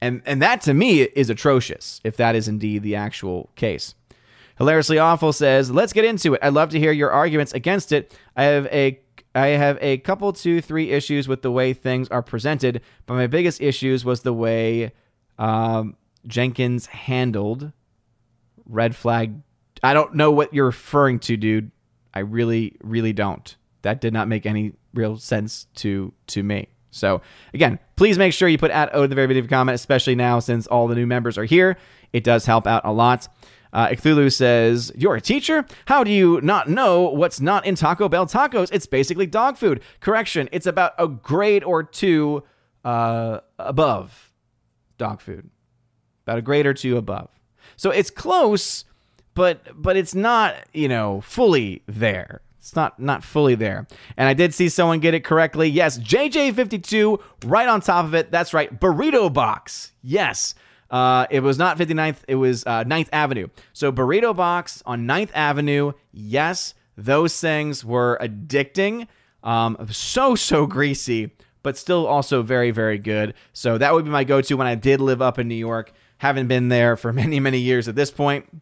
And 0.00 0.22
and 0.26 0.42
that 0.42 0.60
to 0.62 0.74
me 0.74 1.02
is 1.02 1.30
atrocious 1.30 2.00
if 2.04 2.16
that 2.16 2.34
is 2.34 2.48
indeed 2.48 2.82
the 2.82 2.96
actual 2.96 3.50
case. 3.56 3.94
Hilariously 4.58 4.98
awful 4.98 5.32
says, 5.32 5.70
"Let's 5.70 5.92
get 5.92 6.04
into 6.04 6.34
it. 6.34 6.40
I'd 6.42 6.52
love 6.52 6.70
to 6.70 6.78
hear 6.78 6.92
your 6.92 7.10
arguments 7.10 7.52
against 7.52 7.92
it. 7.92 8.16
I 8.36 8.44
have 8.44 8.66
a 8.66 9.00
I 9.34 9.48
have 9.48 9.78
a 9.80 9.98
couple 9.98 10.32
two 10.32 10.60
three 10.60 10.90
issues 10.90 11.28
with 11.28 11.42
the 11.42 11.50
way 11.50 11.72
things 11.72 12.08
are 12.08 12.22
presented, 12.22 12.80
but 13.06 13.14
my 13.14 13.26
biggest 13.26 13.60
issues 13.60 14.04
was 14.04 14.22
the 14.22 14.32
way 14.32 14.92
um, 15.38 15.96
Jenkins 16.26 16.86
handled 16.86 17.72
red 18.64 18.96
flag. 18.96 19.34
I 19.82 19.92
don't 19.92 20.14
know 20.14 20.30
what 20.30 20.54
you're 20.54 20.66
referring 20.66 21.18
to, 21.20 21.36
dude. 21.36 21.70
I 22.14 22.20
really 22.20 22.76
really 22.82 23.12
don't. 23.12 23.56
That 23.82 24.00
did 24.00 24.12
not 24.12 24.28
make 24.28 24.46
any 24.46 24.72
real 24.94 25.16
sense 25.18 25.66
to 25.76 26.12
to 26.28 26.42
me." 26.42 26.68
So 26.96 27.22
again, 27.54 27.78
please 27.96 28.18
make 28.18 28.32
sure 28.32 28.48
you 28.48 28.58
put 28.58 28.70
at 28.70 28.94
O 28.94 29.02
to 29.02 29.08
the 29.08 29.14
very 29.14 29.26
beginning 29.26 29.44
of 29.44 29.50
comment, 29.50 29.74
especially 29.74 30.14
now 30.14 30.38
since 30.38 30.66
all 30.66 30.88
the 30.88 30.94
new 30.94 31.06
members 31.06 31.38
are 31.38 31.44
here. 31.44 31.76
It 32.12 32.24
does 32.24 32.46
help 32.46 32.66
out 32.66 32.82
a 32.84 32.92
lot. 32.92 33.28
Uh, 33.72 33.88
Cthulhu 33.88 34.32
says, 34.32 34.90
You're 34.96 35.16
a 35.16 35.20
teacher? 35.20 35.66
How 35.86 36.02
do 36.02 36.10
you 36.10 36.40
not 36.40 36.68
know 36.68 37.02
what's 37.02 37.40
not 37.40 37.66
in 37.66 37.74
Taco 37.74 38.08
Bell 38.08 38.26
tacos? 38.26 38.70
It's 38.72 38.86
basically 38.86 39.26
dog 39.26 39.56
food. 39.56 39.82
Correction, 40.00 40.48
it's 40.52 40.66
about 40.66 40.92
a 40.98 41.08
grade 41.08 41.62
or 41.62 41.82
two 41.82 42.42
uh, 42.84 43.40
above 43.58 44.32
dog 44.98 45.20
food. 45.20 45.50
About 46.26 46.38
a 46.38 46.42
grade 46.42 46.66
or 46.66 46.74
two 46.74 46.96
above. 46.96 47.28
So 47.76 47.90
it's 47.90 48.10
close, 48.10 48.84
but 49.34 49.60
but 49.74 49.96
it's 49.96 50.14
not 50.14 50.54
you 50.72 50.88
know 50.88 51.20
fully 51.20 51.82
there. 51.86 52.40
It's 52.66 52.74
not 52.74 52.98
not 52.98 53.22
fully 53.22 53.54
there. 53.54 53.86
And 54.16 54.28
I 54.28 54.34
did 54.34 54.52
see 54.52 54.68
someone 54.68 54.98
get 54.98 55.14
it 55.14 55.22
correctly. 55.22 55.68
Yes, 55.68 56.00
JJ52 56.00 57.22
right 57.44 57.68
on 57.68 57.80
top 57.80 58.04
of 58.04 58.12
it. 58.12 58.32
That's 58.32 58.52
right. 58.52 58.80
Burrito 58.80 59.32
Box. 59.32 59.92
Yes. 60.02 60.56
Uh, 60.90 61.26
it 61.30 61.40
was 61.44 61.58
not 61.58 61.78
59th, 61.78 62.18
it 62.26 62.34
was 62.34 62.66
uh, 62.66 62.82
9th 62.82 63.08
Avenue. 63.12 63.46
So 63.72 63.92
Burrito 63.92 64.34
Box 64.34 64.82
on 64.84 65.06
9th 65.06 65.30
Avenue. 65.32 65.92
Yes, 66.10 66.74
those 66.96 67.40
things 67.40 67.84
were 67.84 68.18
addicting. 68.20 69.06
Um, 69.44 69.76
so 69.92 70.34
so 70.34 70.66
greasy, 70.66 71.36
but 71.62 71.78
still 71.78 72.04
also 72.04 72.42
very 72.42 72.72
very 72.72 72.98
good. 72.98 73.34
So 73.52 73.78
that 73.78 73.94
would 73.94 74.04
be 74.04 74.10
my 74.10 74.24
go-to 74.24 74.56
when 74.56 74.66
I 74.66 74.74
did 74.74 75.00
live 75.00 75.22
up 75.22 75.38
in 75.38 75.46
New 75.46 75.54
York. 75.54 75.92
Haven't 76.18 76.48
been 76.48 76.68
there 76.68 76.96
for 76.96 77.12
many 77.22 77.38
many 77.38 77.58
years 77.58 77.86
at 77.86 77.94
this 77.94 78.10
point, 78.10 78.60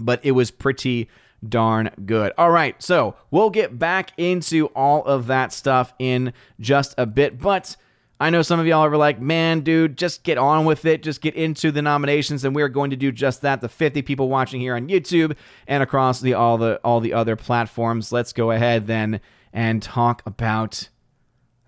but 0.00 0.18
it 0.24 0.32
was 0.32 0.50
pretty 0.50 1.08
darn 1.46 1.90
good. 2.04 2.32
All 2.38 2.50
right, 2.50 2.80
so 2.82 3.16
we'll 3.30 3.50
get 3.50 3.78
back 3.78 4.12
into 4.16 4.66
all 4.68 5.04
of 5.04 5.26
that 5.28 5.52
stuff 5.52 5.92
in 5.98 6.32
just 6.60 6.94
a 6.98 7.06
bit, 7.06 7.38
but 7.38 7.76
I 8.18 8.30
know 8.30 8.40
some 8.40 8.58
of 8.58 8.66
y'all 8.66 8.84
are 8.86 8.96
like, 8.96 9.20
man, 9.20 9.60
dude, 9.60 9.98
just 9.98 10.22
get 10.22 10.38
on 10.38 10.64
with 10.64 10.86
it. 10.86 11.02
Just 11.02 11.20
get 11.20 11.34
into 11.34 11.70
the 11.70 11.82
nominations, 11.82 12.44
and 12.44 12.56
we're 12.56 12.70
going 12.70 12.90
to 12.90 12.96
do 12.96 13.12
just 13.12 13.42
that. 13.42 13.60
The 13.60 13.68
50 13.68 14.00
people 14.02 14.30
watching 14.30 14.60
here 14.60 14.74
on 14.74 14.88
YouTube 14.88 15.36
and 15.66 15.82
across 15.82 16.20
the 16.20 16.32
all 16.32 16.56
the 16.56 16.80
all 16.82 17.00
the 17.00 17.12
other 17.12 17.36
platforms. 17.36 18.12
Let's 18.12 18.32
go 18.32 18.50
ahead 18.52 18.86
then 18.86 19.20
and 19.52 19.82
talk 19.82 20.22
about. 20.24 20.88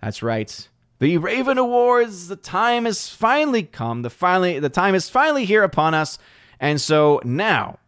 That's 0.01 0.23
right. 0.23 0.69
The 1.01 1.19
Raven 1.19 1.59
Awards. 1.59 2.29
The 2.29 2.37
time 2.37 2.87
has 2.87 3.09
finally 3.09 3.63
come. 3.63 4.01
The 4.01 4.11
finally 4.11 4.59
the 4.59 4.71
time 4.71 4.95
is 4.95 5.11
finally 5.11 5.45
here 5.45 5.63
upon 5.63 5.93
us. 5.93 6.19
And 6.61 6.81
so 6.81 7.21
now, 7.25 7.79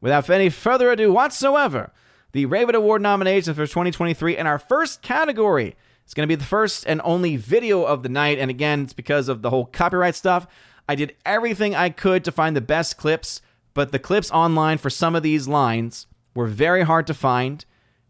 without 0.00 0.28
any 0.30 0.50
further 0.50 0.90
ado 0.90 1.12
whatsoever, 1.12 1.92
the 2.32 2.46
Raven 2.46 2.74
Award 2.74 3.02
nominations 3.02 3.56
for 3.56 3.66
2023 3.66 4.36
in 4.36 4.46
our 4.46 4.58
first 4.58 5.02
category 5.02 5.76
it's 6.06 6.14
going 6.14 6.26
to 6.26 6.28
be 6.28 6.36
the 6.36 6.44
first 6.44 6.86
and 6.86 7.00
only 7.02 7.36
video 7.36 7.82
of 7.82 8.04
the 8.04 8.08
night. 8.08 8.38
And 8.38 8.48
again, 8.48 8.82
it's 8.82 8.92
because 8.92 9.28
of 9.28 9.42
the 9.42 9.50
whole 9.50 9.66
copyright 9.66 10.14
stuff. 10.14 10.46
I 10.88 10.94
did 10.94 11.16
everything 11.26 11.74
I 11.74 11.90
could 11.90 12.22
to 12.24 12.32
find 12.32 12.54
the 12.56 12.60
best 12.60 12.96
clips, 12.96 13.42
but 13.74 13.90
the 13.90 13.98
clips 13.98 14.30
online 14.30 14.78
for 14.78 14.88
some 14.88 15.16
of 15.16 15.24
these 15.24 15.48
lines 15.48 16.06
were 16.32 16.46
very 16.46 16.84
hard 16.84 17.08
to 17.08 17.14
find 17.14 17.64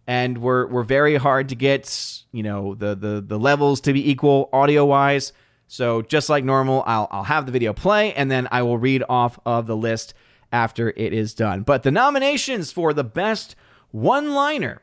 and 0.07 0.37
were, 0.39 0.67
were 0.67 0.83
very 0.83 1.17
hard 1.17 1.49
to 1.49 1.55
get, 1.55 2.23
you 2.33 2.43
know, 2.43 2.75
the, 2.75 2.95
the, 2.95 3.25
the 3.27 3.39
levels 3.39 3.81
to 3.81 3.95
be 3.95 4.11
equal 4.11 4.51
audio 4.53 4.85
wise. 4.85 5.33
So 5.67 6.03
just 6.03 6.29
like 6.29 6.45
normal, 6.45 6.85
I'll, 6.87 7.09
I'll 7.11 7.25
have 7.25 7.47
the 7.47 7.53
video 7.53 7.73
play 7.73 8.13
and 8.13 8.31
then 8.31 8.47
I 8.53 8.61
will 8.61 8.77
read 8.77 9.05
off 9.09 9.39
of 9.47 9.67
the 9.67 9.77
list 9.77 10.13
after 10.53 10.91
it 10.97 11.13
is 11.13 11.35
done. 11.35 11.63
But 11.63 11.83
the 11.83 11.91
nominations 11.91 12.73
for 12.73 12.93
the 12.93 13.05
best 13.05 13.57
one 13.91 14.33
liner 14.33 14.83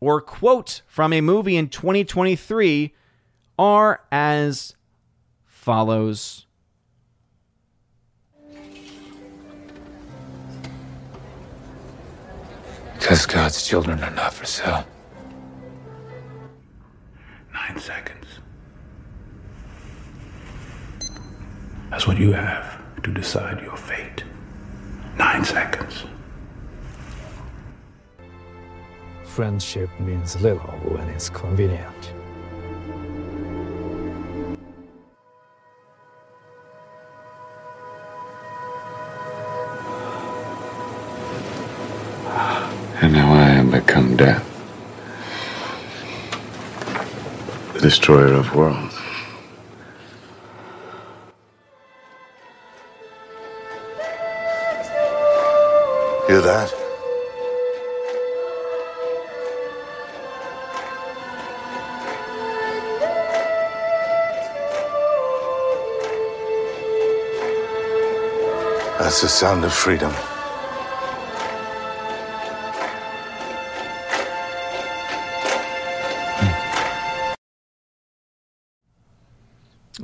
or 0.00 0.20
quote 0.20 0.82
from 0.86 1.12
a 1.12 1.20
movie 1.20 1.56
in 1.56 1.68
2023 1.68 2.94
are 3.58 4.00
as 4.10 4.74
follows. 5.44 6.46
Because 12.94 13.26
God's 13.26 13.66
children 13.66 14.02
are 14.02 14.10
not 14.10 14.32
for 14.32 14.44
sale. 14.44 14.84
Nine 17.52 17.78
seconds. 17.78 18.26
That's 21.90 22.06
what 22.06 22.18
you 22.18 22.32
have 22.32 22.80
to 23.02 23.12
decide 23.12 23.60
your 23.60 23.76
fate. 23.76 24.24
Nine 25.16 25.44
seconds. 25.44 26.04
friendship 29.32 29.88
means 29.98 30.38
little 30.42 30.76
when 30.92 31.08
it's 31.08 31.30
convenient. 31.30 32.12
And 43.00 43.14
now 43.14 43.32
I 43.32 43.48
am 43.52 43.70
become 43.70 44.16
death, 44.18 44.46
the 47.72 47.80
destroyer 47.80 48.34
of 48.34 48.54
worlds. 48.54 49.01
Hear 56.32 56.40
that? 56.40 56.70
That's 68.98 69.20
the 69.20 69.28
sound 69.28 69.66
of 69.66 69.74
freedom. 69.74 70.10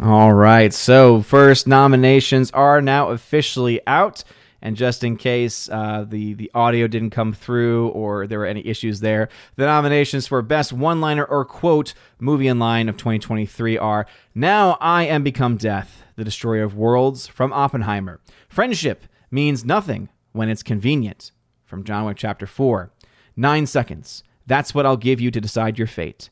All 0.03 0.35
right. 0.35 0.75
So, 0.75 1.23
first 1.23 1.67
nominations 1.67 2.51
are 2.51 2.83
now 2.83 3.09
officially 3.09 3.81
out. 3.87 4.25
And 4.61 4.77
just 4.77 5.05
in 5.05 5.16
case 5.16 5.68
uh, 5.68 6.05
the 6.09 6.35
the 6.35 6.51
audio 6.53 6.88
didn't 6.88 7.11
come 7.11 7.33
through 7.33 7.88
or 7.88 8.27
there 8.27 8.40
were 8.40 8.47
any 8.47 8.66
issues 8.66 9.01
there, 9.01 9.29
the 9.57 9.66
nominations 9.66 10.27
for 10.27 10.42
best 10.42 10.73
one 10.73 11.01
liner 11.01 11.25
or 11.25 11.44
quote 11.44 11.94
movie 12.18 12.49
in 12.49 12.59
line 12.59 12.88
of 12.88 12.97
2023 12.97 13.79
are 13.79 14.07
"Now 14.35 14.77
I 14.81 15.05
Am 15.05 15.23
Become 15.23 15.59
Death," 15.59 16.03
The 16.16 16.25
Destroyer 16.25 16.64
of 16.64 16.75
Worlds 16.75 17.29
from 17.29 17.53
Oppenheimer, 17.53 18.21
Friendship 18.49 19.05
means 19.31 19.64
nothing 19.64 20.09
when 20.33 20.49
it's 20.49 20.62
convenient. 20.62 21.33
From 21.64 21.85
John 21.85 22.07
Wick 22.07 22.16
Chapter 22.16 22.47
4. 22.47 22.90
Nine 23.37 23.66
seconds. 23.66 24.25
That's 24.47 24.75
what 24.75 24.87
I'll 24.87 24.97
give 24.97 25.21
you 25.21 25.31
to 25.31 25.40
decide 25.40 25.79
your 25.79 25.87
fate. 25.87 26.31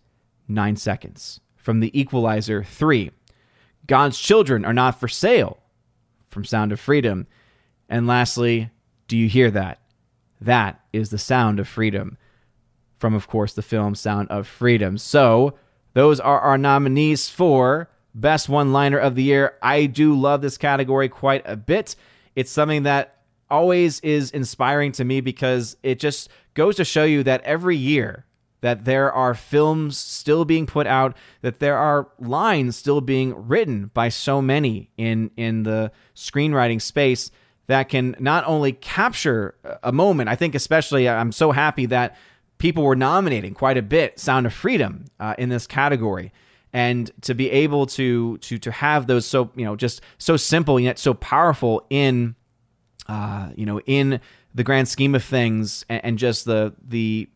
Nine 0.48 0.76
seconds. 0.76 1.40
From 1.56 1.80
The 1.80 1.98
Equalizer 1.98 2.64
3. 2.64 3.10
God's 3.86 4.18
children 4.18 4.64
are 4.64 4.72
not 4.72 4.98
for 4.98 5.08
sale. 5.08 5.58
From 6.30 6.44
Sound 6.44 6.72
of 6.72 6.80
Freedom. 6.80 7.26
And 7.88 8.06
lastly, 8.06 8.70
do 9.08 9.16
you 9.16 9.28
hear 9.28 9.50
that? 9.50 9.80
That 10.40 10.80
is 10.92 11.10
the 11.10 11.18
sound 11.18 11.60
of 11.60 11.68
freedom. 11.68 12.18
From, 12.98 13.14
of 13.14 13.28
course, 13.28 13.52
the 13.52 13.62
film 13.62 13.94
Sound 13.94 14.28
of 14.30 14.46
Freedom. 14.46 14.96
So, 14.96 15.58
those 15.92 16.18
are 16.18 16.40
our 16.40 16.56
nominees 16.56 17.28
for 17.28 17.90
Best 18.14 18.48
One 18.48 18.72
Liner 18.72 18.98
of 18.98 19.14
the 19.14 19.22
Year. 19.22 19.54
I 19.62 19.84
do 19.86 20.18
love 20.18 20.40
this 20.40 20.56
category 20.56 21.08
quite 21.08 21.42
a 21.44 21.56
bit. 21.56 21.94
It's 22.34 22.50
something 22.50 22.84
that 22.84 23.16
always 23.50 24.00
is 24.00 24.30
inspiring 24.30 24.92
to 24.92 25.04
me 25.04 25.20
because 25.20 25.76
it 25.82 26.00
just 26.00 26.28
goes 26.54 26.76
to 26.76 26.84
show 26.84 27.04
you 27.04 27.22
that 27.22 27.42
every 27.42 27.76
year 27.76 28.24
that 28.62 28.84
there 28.84 29.12
are 29.12 29.34
films 29.34 29.96
still 29.96 30.44
being 30.44 30.66
put 30.66 30.86
out 30.86 31.16
that 31.42 31.60
there 31.60 31.76
are 31.76 32.08
lines 32.18 32.74
still 32.76 33.00
being 33.00 33.46
written 33.46 33.90
by 33.94 34.08
so 34.08 34.42
many 34.42 34.90
in 34.96 35.30
in 35.36 35.62
the 35.62 35.92
screenwriting 36.14 36.80
space 36.80 37.30
that 37.68 37.88
can 37.88 38.14
not 38.18 38.44
only 38.46 38.72
capture 38.72 39.54
a 39.82 39.92
moment 39.92 40.28
i 40.28 40.36
think 40.36 40.54
especially 40.54 41.08
i'm 41.08 41.32
so 41.32 41.52
happy 41.52 41.86
that 41.86 42.16
people 42.58 42.82
were 42.82 42.96
nominating 42.96 43.54
quite 43.54 43.76
a 43.76 43.82
bit 43.82 44.18
sound 44.18 44.46
of 44.46 44.52
freedom 44.52 45.04
uh, 45.20 45.34
in 45.38 45.48
this 45.48 45.66
category. 45.66 46.32
And 46.72 47.10
to 47.22 47.34
be 47.34 47.50
able 47.50 47.86
to 47.86 48.36
to 48.38 48.58
to 48.58 48.70
have 48.70 49.06
those 49.06 49.24
so 49.24 49.50
you 49.56 49.64
know 49.64 49.76
just 49.76 50.02
so 50.18 50.36
simple 50.36 50.78
yet 50.78 50.98
so 50.98 51.14
powerful 51.14 51.86
in 51.88 52.34
uh, 53.08 53.50
you 53.54 53.64
know 53.64 53.80
in 53.80 54.20
the 54.54 54.62
grand 54.62 54.86
scheme 54.88 55.14
of 55.14 55.24
things 55.24 55.86
and, 55.88 56.04
and 56.04 56.18
just 56.18 56.44
the 56.44 56.74
the 56.86 57.30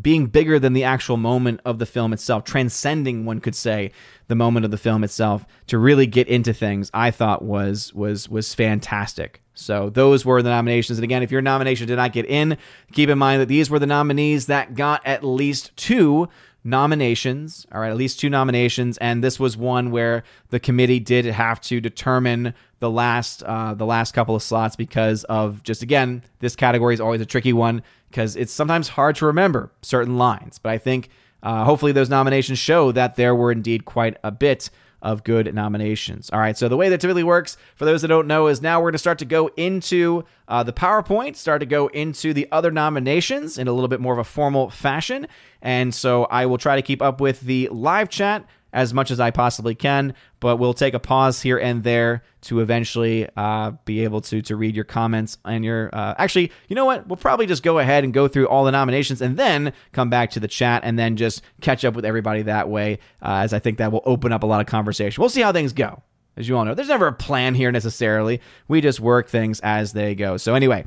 being 0.00 0.26
bigger 0.26 0.58
than 0.58 0.72
the 0.72 0.84
actual 0.84 1.16
moment 1.16 1.60
of 1.64 1.78
the 1.78 1.86
film 1.86 2.12
itself, 2.12 2.44
transcending 2.44 3.24
one 3.24 3.40
could 3.40 3.54
say 3.54 3.92
the 4.28 4.34
moment 4.34 4.64
of 4.64 4.70
the 4.70 4.78
film 4.78 5.04
itself 5.04 5.46
to 5.68 5.78
really 5.78 6.06
get 6.06 6.28
into 6.28 6.52
things, 6.52 6.90
I 6.92 7.10
thought 7.10 7.42
was 7.42 7.94
was 7.94 8.28
was 8.28 8.54
fantastic. 8.54 9.42
So 9.54 9.88
those 9.88 10.24
were 10.24 10.42
the 10.42 10.50
nominations. 10.50 10.98
And 10.98 11.04
again, 11.04 11.22
if 11.22 11.32
your 11.32 11.40
nomination 11.40 11.86
did 11.86 11.96
not 11.96 12.12
get 12.12 12.26
in, 12.26 12.58
keep 12.92 13.08
in 13.08 13.18
mind 13.18 13.40
that 13.40 13.46
these 13.46 13.70
were 13.70 13.78
the 13.78 13.86
nominees 13.86 14.46
that 14.46 14.74
got 14.74 15.00
at 15.06 15.24
least 15.24 15.74
two 15.76 16.28
nominations, 16.66 17.66
all 17.72 17.80
right, 17.80 17.90
at 17.90 17.96
least 17.96 18.20
two 18.20 18.28
nominations, 18.28 18.98
and 18.98 19.22
this 19.22 19.40
was 19.40 19.56
one 19.56 19.90
where 19.90 20.24
the 20.50 20.60
committee 20.60 21.00
did 21.00 21.24
have 21.24 21.60
to 21.62 21.80
determine 21.80 22.52
the 22.80 22.90
last 22.90 23.42
uh, 23.44 23.72
the 23.74 23.86
last 23.86 24.12
couple 24.12 24.34
of 24.34 24.42
slots 24.42 24.76
because 24.76 25.24
of 25.24 25.62
just 25.62 25.82
again 25.82 26.22
this 26.40 26.54
category 26.56 26.92
is 26.92 27.00
always 27.00 27.20
a 27.20 27.26
tricky 27.26 27.52
one 27.52 27.82
because 28.10 28.36
it's 28.36 28.52
sometimes 28.52 28.88
hard 28.88 29.16
to 29.16 29.26
remember 29.26 29.70
certain 29.82 30.18
lines, 30.18 30.58
but 30.58 30.70
I 30.70 30.78
think 30.78 31.08
uh, 31.42 31.64
hopefully 31.64 31.92
those 31.92 32.10
nominations 32.10 32.58
show 32.58 32.92
that 32.92 33.16
there 33.16 33.34
were 33.34 33.52
indeed 33.52 33.84
quite 33.84 34.16
a 34.24 34.30
bit 34.30 34.68
of 35.02 35.24
good 35.24 35.54
nominations. 35.54 36.30
All 36.30 36.38
right, 36.38 36.56
so 36.56 36.68
the 36.68 36.76
way 36.76 36.88
that 36.88 37.00
typically 37.00 37.22
works, 37.22 37.56
for 37.74 37.84
those 37.84 38.02
that 38.02 38.08
don't 38.08 38.26
know, 38.26 38.46
is 38.46 38.62
now 38.62 38.80
we're 38.80 38.86
going 38.86 38.92
to 38.92 38.98
start 38.98 39.18
to 39.18 39.24
go 39.24 39.50
into 39.56 40.24
uh, 40.48 40.62
the 40.62 40.72
PowerPoint, 40.72 41.36
start 41.36 41.60
to 41.60 41.66
go 41.66 41.88
into 41.88 42.32
the 42.32 42.48
other 42.50 42.70
nominations 42.70 43.58
in 43.58 43.68
a 43.68 43.72
little 43.72 43.88
bit 43.88 44.00
more 44.00 44.12
of 44.12 44.18
a 44.18 44.24
formal 44.24 44.70
fashion. 44.70 45.26
And 45.62 45.94
so 45.94 46.24
I 46.24 46.46
will 46.46 46.58
try 46.58 46.76
to 46.76 46.82
keep 46.82 47.02
up 47.02 47.20
with 47.20 47.40
the 47.40 47.68
live 47.70 48.08
chat 48.08 48.46
as 48.76 48.92
much 48.92 49.10
as 49.10 49.18
I 49.18 49.30
possibly 49.30 49.74
can, 49.74 50.14
but 50.38 50.58
we'll 50.58 50.74
take 50.74 50.92
a 50.92 50.98
pause 51.00 51.40
here 51.40 51.56
and 51.56 51.82
there 51.82 52.22
to 52.42 52.60
eventually 52.60 53.26
uh, 53.34 53.72
be 53.86 54.04
able 54.04 54.20
to 54.20 54.42
to 54.42 54.54
read 54.54 54.76
your 54.76 54.84
comments 54.84 55.38
and 55.46 55.64
your. 55.64 55.88
Uh, 55.92 56.14
actually, 56.18 56.52
you 56.68 56.76
know 56.76 56.84
what? 56.84 57.08
We'll 57.08 57.16
probably 57.16 57.46
just 57.46 57.62
go 57.62 57.78
ahead 57.78 58.04
and 58.04 58.12
go 58.12 58.28
through 58.28 58.48
all 58.48 58.64
the 58.64 58.70
nominations 58.70 59.22
and 59.22 59.38
then 59.38 59.72
come 59.92 60.10
back 60.10 60.30
to 60.32 60.40
the 60.40 60.46
chat 60.46 60.82
and 60.84 60.98
then 60.98 61.16
just 61.16 61.40
catch 61.62 61.86
up 61.86 61.94
with 61.94 62.04
everybody 62.04 62.42
that 62.42 62.68
way, 62.68 62.98
uh, 63.22 63.40
as 63.42 63.54
I 63.54 63.58
think 63.58 63.78
that 63.78 63.90
will 63.90 64.02
open 64.04 64.30
up 64.30 64.42
a 64.42 64.46
lot 64.46 64.60
of 64.60 64.66
conversation. 64.66 65.22
We'll 65.22 65.30
see 65.30 65.40
how 65.40 65.52
things 65.52 65.72
go. 65.72 66.02
As 66.36 66.46
you 66.46 66.58
all 66.58 66.66
know, 66.66 66.74
there's 66.74 66.88
never 66.88 67.06
a 67.06 67.14
plan 67.14 67.54
here 67.54 67.72
necessarily. 67.72 68.42
We 68.68 68.82
just 68.82 69.00
work 69.00 69.30
things 69.30 69.58
as 69.60 69.94
they 69.94 70.14
go. 70.14 70.36
So 70.36 70.54
anyway, 70.54 70.84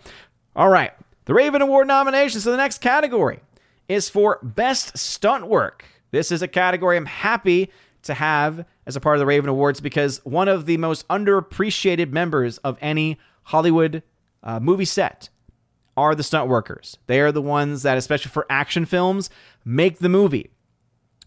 all 0.55 0.69
right, 0.69 0.91
the 1.25 1.33
Raven 1.33 1.63
Award 1.63 1.87
nominations. 1.87 2.43
So 2.43 2.51
the 2.51 2.57
next 2.57 2.81
category 2.81 3.39
is 3.87 4.09
for 4.09 4.37
Best 4.43 4.95
Stunt 4.95 5.47
Work. 5.47 5.85
This 6.11 6.31
is 6.31 6.41
a 6.41 6.47
category 6.47 6.97
I'm 6.97 7.05
happy 7.05 7.71
to 8.03 8.13
have 8.13 8.65
as 8.85 8.95
a 8.95 8.99
part 8.99 9.15
of 9.15 9.19
the 9.19 9.25
Raven 9.25 9.49
Awards 9.49 9.81
because 9.81 10.23
one 10.25 10.47
of 10.47 10.65
the 10.65 10.77
most 10.77 11.07
underappreciated 11.09 12.11
members 12.11 12.57
of 12.59 12.77
any 12.81 13.17
Hollywood 13.43 14.03
uh, 14.43 14.59
movie 14.59 14.85
set 14.85 15.29
are 15.97 16.15
the 16.15 16.23
stunt 16.23 16.49
workers. 16.49 16.97
They 17.07 17.19
are 17.19 17.31
the 17.31 17.41
ones 17.41 17.83
that, 17.83 17.97
especially 17.97 18.31
for 18.31 18.45
action 18.49 18.85
films, 18.85 19.29
make 19.65 19.99
the 19.99 20.09
movie. 20.09 20.51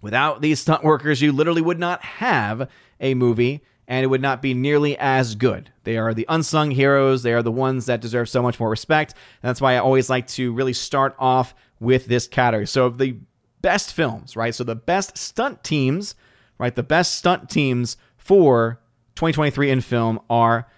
Without 0.00 0.40
these 0.40 0.60
stunt 0.60 0.82
workers, 0.82 1.20
you 1.20 1.30
literally 1.30 1.62
would 1.62 1.78
not 1.78 2.02
have 2.02 2.68
a 3.00 3.14
movie 3.14 3.62
and 3.86 4.02
it 4.02 4.06
would 4.08 4.22
not 4.22 4.40
be 4.40 4.54
nearly 4.54 4.96
as 4.98 5.34
good. 5.34 5.70
They 5.84 5.98
are 5.98 6.14
the 6.14 6.26
unsung 6.28 6.70
heroes. 6.70 7.22
They 7.22 7.34
are 7.34 7.42
the 7.42 7.52
ones 7.52 7.86
that 7.86 8.00
deserve 8.00 8.28
so 8.28 8.42
much 8.42 8.58
more 8.58 8.70
respect. 8.70 9.12
And 9.42 9.48
that's 9.48 9.60
why 9.60 9.74
I 9.74 9.78
always 9.78 10.08
like 10.08 10.26
to 10.28 10.52
really 10.52 10.72
start 10.72 11.14
off 11.18 11.54
with 11.80 12.06
this 12.06 12.26
category. 12.26 12.66
So, 12.66 12.88
the 12.88 13.16
best 13.62 13.92
films, 13.92 14.36
right? 14.36 14.54
So 14.54 14.64
the 14.64 14.74
best 14.74 15.16
stunt 15.16 15.64
teams, 15.64 16.14
right? 16.58 16.74
The 16.74 16.82
best 16.82 17.16
stunt 17.16 17.48
teams 17.48 17.96
for 18.16 18.80
2023 19.14 19.70
in 19.70 19.80
film 19.80 20.20
are 20.28 20.68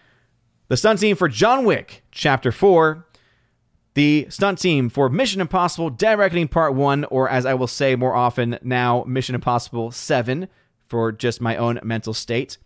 the 0.68 0.77
stunt 0.77 1.01
team 1.01 1.16
for 1.16 1.29
John 1.29 1.64
Wick 1.64 2.05
Chapter 2.11 2.51
4, 2.53 3.07
the 3.94 4.27
stunt 4.29 4.59
team 4.59 4.88
for 4.88 5.09
Mission 5.09 5.40
Impossible 5.40 5.90
Dead 5.90 6.18
Reckoning 6.18 6.49
Part 6.49 6.75
1, 6.75 7.05
or 7.05 7.29
as 7.29 7.47
I 7.47 7.55
will 7.55 7.66
say 7.66 7.97
more 7.97 8.14
often 8.14 8.59
now, 8.62 9.05
Mission 9.07 9.35
Impossible 9.35 9.90
7 9.90 10.49
for 10.87 11.12
just 11.12 11.40
my 11.40 11.57
own 11.57 11.79
mental 11.83 12.14
state, 12.14 12.59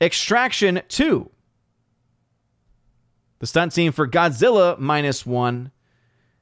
Extraction 0.00 0.82
2, 0.88 1.30
the 3.38 3.46
stunt 3.46 3.72
team 3.72 3.92
for 3.92 4.08
Godzilla 4.08 4.78
Minus 4.78 5.24
1, 5.24 5.70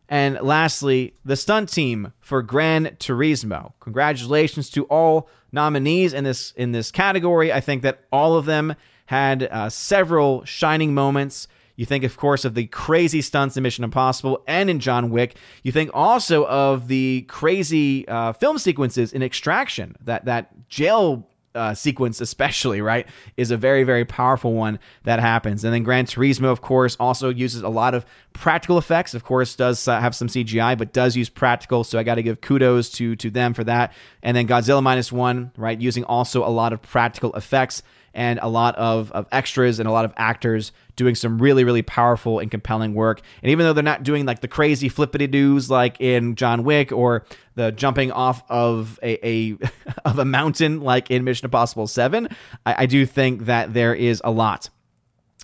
and 0.09 0.39
lastly, 0.41 1.15
the 1.25 1.37
stunt 1.37 1.71
team 1.71 2.13
for 2.21 2.43
Gran 2.43 2.97
Turismo. 2.99 3.73
Congratulations 3.81 4.69
to 4.71 4.85
all 4.85 5.29
nominees 5.53 6.13
in 6.13 6.25
this 6.25 6.53
in 6.53 6.73
this 6.73 6.91
category. 6.91 7.53
I 7.53 7.61
think 7.61 7.83
that 7.83 8.05
all 8.13 8.37
of 8.37 8.45
them 8.45 8.75
had 9.07 9.45
uh, 9.45 9.69
several 9.69 10.45
shining 10.45 10.95
moments. 10.95 11.49
You 11.77 11.87
think, 11.87 12.05
of 12.05 12.17
course, 12.17 12.45
of 12.45 12.55
the 12.55 12.67
crazy 12.67 13.23
stunts 13.23 13.57
in 13.57 13.63
Mission 13.63 13.85
Impossible 13.85 14.43
and 14.47 14.69
in 14.69 14.79
John 14.79 15.11
Wick. 15.11 15.37
You 15.63 15.73
think 15.73 15.91
also 15.95 16.47
of 16.47 16.89
the 16.89 17.23
crazy 17.29 18.07
uh, 18.07 18.33
film 18.35 18.59
sequences 18.59 19.13
in 19.13 19.23
Extraction. 19.23 19.97
That 20.01 20.27
that 20.27 20.69
jail 20.69 21.29
uh, 21.55 21.75
sequence, 21.75 22.21
especially, 22.21 22.81
right, 22.81 23.07
is 23.37 23.51
a 23.51 23.57
very, 23.57 23.85
very 23.85 24.05
powerful 24.05 24.53
one 24.53 24.79
that 25.05 25.21
happens. 25.21 25.65
And 25.65 25.73
then 25.73 25.83
Gran 25.83 26.07
Turismo, 26.07 26.51
of 26.51 26.61
course, 26.61 26.97
also 26.99 27.29
uses 27.29 27.63
a 27.63 27.69
lot 27.69 27.95
of 27.95 28.07
practical 28.33 28.79
effects. 28.79 29.15
Of 29.15 29.25
course, 29.25 29.55
does 29.55 29.87
uh, 29.87 30.01
have 30.01 30.15
some 30.15 30.29
CGI, 30.29 30.77
but 30.77 30.93
does 30.93 31.17
use 31.17 31.29
practical. 31.29 31.85
So 31.85 31.99
I 31.99 32.03
got 32.03 32.17
to 32.17 32.23
give 32.23 32.41
kudos 32.41 32.91
to 32.93 33.17
to 33.17 33.31
them 33.31 33.55
for 33.55 33.65
that. 33.65 33.93
And 34.23 34.37
then 34.37 34.47
Godzilla 34.47 34.83
minus 34.83 35.13
one, 35.13 35.53
right, 35.57 35.81
using 35.81 36.05
also 36.05 36.47
a 36.47 36.51
lot 36.51 36.73
of 36.73 36.83
practical 36.83 37.33
effects 37.35 37.83
and 38.15 38.39
a 38.43 38.49
lot 38.49 38.77
of, 38.77 39.11
of 39.13 39.27
extras 39.33 39.79
and 39.79 39.89
a 39.89 39.93
lot 39.93 40.05
of 40.05 40.13
actors 40.17 40.73
doing 40.97 41.15
some 41.15 41.39
really, 41.39 41.65
really 41.65 41.83
powerful 41.83 42.39
and 42.39 42.51
compelling 42.51 42.95
work. 42.95 43.21
And 43.43 43.51
even 43.51 43.65
though 43.65 43.73
they're 43.73 43.83
not 43.83 44.03
doing 44.03 44.27
like 44.27 44.41
the 44.41 44.49
crazy 44.49 44.89
flippity 44.89 45.27
doos 45.27 45.71
like 45.71 46.01
in 46.01 46.35
John 46.35 46.65
Wick 46.65 46.93
or 46.93 47.25
the 47.55 47.73
jumping 47.73 48.13
off 48.13 48.43
of 48.49 48.99
a, 49.03 49.27
a 49.27 49.59
of 50.05 50.19
a 50.19 50.25
mountain 50.25 50.81
like 50.81 51.11
in 51.11 51.25
Mission 51.25 51.47
Impossible 51.47 51.87
7, 51.87 52.29
I, 52.67 52.75
I 52.79 52.87
do 52.87 53.07
think 53.07 53.47
that 53.47 53.75
there 53.75 53.95
is 53.95 54.21
a 54.25 54.31
lot 54.31 54.69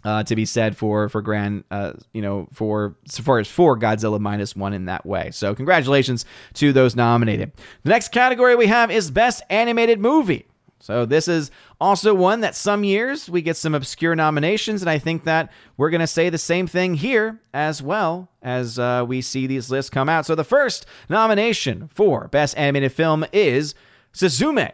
uh, 0.05 0.23
to 0.25 0.37
be 0.37 0.45
said 0.45 0.77
for 0.77 1.09
for 1.09 1.23
Grand, 1.23 1.65
uh, 1.71 1.93
you 2.13 2.23
know, 2.23 2.49
for 2.53 2.97
so 3.07 3.23
far 3.23 3.39
as 3.39 3.49
for 3.49 3.79
Godzilla 3.79 4.21
minus 4.21 4.55
one 4.55 4.73
in 4.73 4.85
that 4.87 5.05
way. 5.05 5.31
So 5.33 5.55
congratulations 5.55 6.25
to 6.55 6.73
those 6.73 6.95
nominated. 6.95 7.53
The 7.83 7.91
next 7.91 8.13
category 8.13 8.55
we 8.55 8.67
have 8.67 8.91
is 8.91 9.11
Best 9.11 9.43
Animated 9.51 9.99
Movie. 9.99 10.47
So 10.89 11.05
this 11.05 11.29
is 11.29 11.51
also 11.79 12.15
one 12.15 12.41
that 12.41 12.57
some 12.57 12.83
years 12.83 13.29
we 13.29 13.43
get 13.43 13.59
some 13.59 13.75
obscure 13.75 14.17
nominations, 14.17 14.81
and 14.81 14.89
I 14.89 14.99
think 14.99 15.25
that 15.25 15.53
we're 15.77 15.91
going 15.91 16.01
to 16.01 16.07
say 16.07 16.31
the 16.31 16.39
same 16.39 16.67
thing 16.67 16.95
here 16.95 17.43
as 17.53 17.83
well 17.83 18.31
as 18.41 18.79
uh, 18.79 19.05
we 19.07 19.21
see 19.21 19.47
these 19.47 19.71
lists 19.71 19.91
come 19.91 20.09
out. 20.09 20.25
So 20.25 20.35
the 20.35 20.45
first 20.45 20.87
nomination 21.11 21.91
for 21.93 22.29
Best 22.29 22.57
Animated 22.57 22.91
Film 22.93 23.27
is 23.35 23.75
Suzume, 24.15 24.73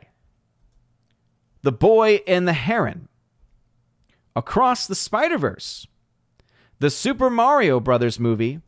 The 1.63 1.73
Boy 1.73 2.21
and 2.29 2.47
the 2.47 2.53
Heron, 2.53 3.09
Across 4.37 4.87
the 4.87 4.95
Spider 4.95 5.37
Verse, 5.37 5.89
the 6.79 6.91
Super 6.91 7.29
Mario 7.29 7.81
Brothers 7.81 8.21
movie, 8.21 8.61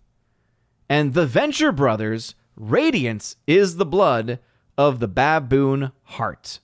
and 0.89 1.15
the 1.15 1.27
Venture 1.27 1.71
Brothers. 1.71 2.35
Radiant 2.57 3.37
is 3.47 3.77
the 3.77 3.87
blood 3.87 4.41
of 4.77 4.99
the 4.99 5.07
baboon 5.07 5.93
heart. 6.03 6.59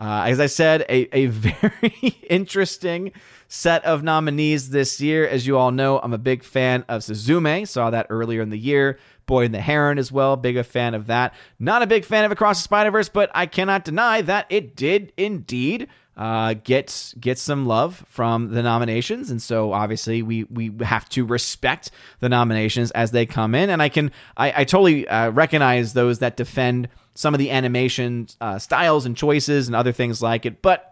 Uh, 0.00 0.24
as 0.26 0.40
I 0.40 0.46
said, 0.46 0.80
a, 0.88 1.14
a 1.14 1.26
very 1.26 2.16
interesting 2.28 3.12
set 3.48 3.84
of 3.84 4.02
nominees 4.02 4.70
this 4.70 5.00
year. 5.00 5.28
As 5.28 5.46
you 5.46 5.58
all 5.58 5.70
know, 5.70 5.98
I'm 5.98 6.14
a 6.14 6.18
big 6.18 6.42
fan 6.42 6.84
of 6.88 7.02
Suzume. 7.02 7.68
Saw 7.68 7.90
that 7.90 8.06
earlier 8.08 8.40
in 8.40 8.48
the 8.48 8.58
year. 8.58 8.98
Boy 9.26 9.44
and 9.44 9.54
the 9.54 9.60
Heron 9.60 9.98
as 9.98 10.10
well. 10.10 10.36
Big 10.36 10.56
a 10.56 10.64
fan 10.64 10.94
of 10.94 11.06
that. 11.08 11.34
Not 11.58 11.82
a 11.82 11.86
big 11.86 12.04
fan 12.04 12.24
of 12.24 12.32
Across 12.32 12.60
the 12.60 12.64
Spider 12.64 12.90
Verse, 12.90 13.10
but 13.10 13.30
I 13.34 13.46
cannot 13.46 13.84
deny 13.84 14.22
that 14.22 14.46
it 14.48 14.74
did 14.74 15.12
indeed 15.16 15.88
uh, 16.16 16.54
get 16.54 17.14
get 17.18 17.38
some 17.38 17.66
love 17.66 18.04
from 18.08 18.52
the 18.52 18.62
nominations, 18.62 19.30
and 19.30 19.40
so 19.40 19.72
obviously 19.72 20.22
we 20.22 20.44
we 20.44 20.70
have 20.82 21.08
to 21.10 21.24
respect 21.24 21.90
the 22.18 22.28
nominations 22.28 22.90
as 22.90 23.10
they 23.12 23.24
come 23.24 23.54
in. 23.54 23.70
And 23.70 23.80
I 23.80 23.88
can 23.88 24.10
I, 24.36 24.60
I 24.60 24.64
totally 24.64 25.06
uh, 25.08 25.30
recognize 25.30 25.92
those 25.92 26.18
that 26.18 26.36
defend 26.36 26.88
some 27.14 27.34
of 27.34 27.38
the 27.38 27.50
animation 27.50 28.28
uh, 28.40 28.58
styles 28.58 29.06
and 29.06 29.16
choices 29.16 29.66
and 29.66 29.76
other 29.76 29.92
things 29.92 30.22
like 30.22 30.46
it, 30.46 30.62
but 30.62 30.90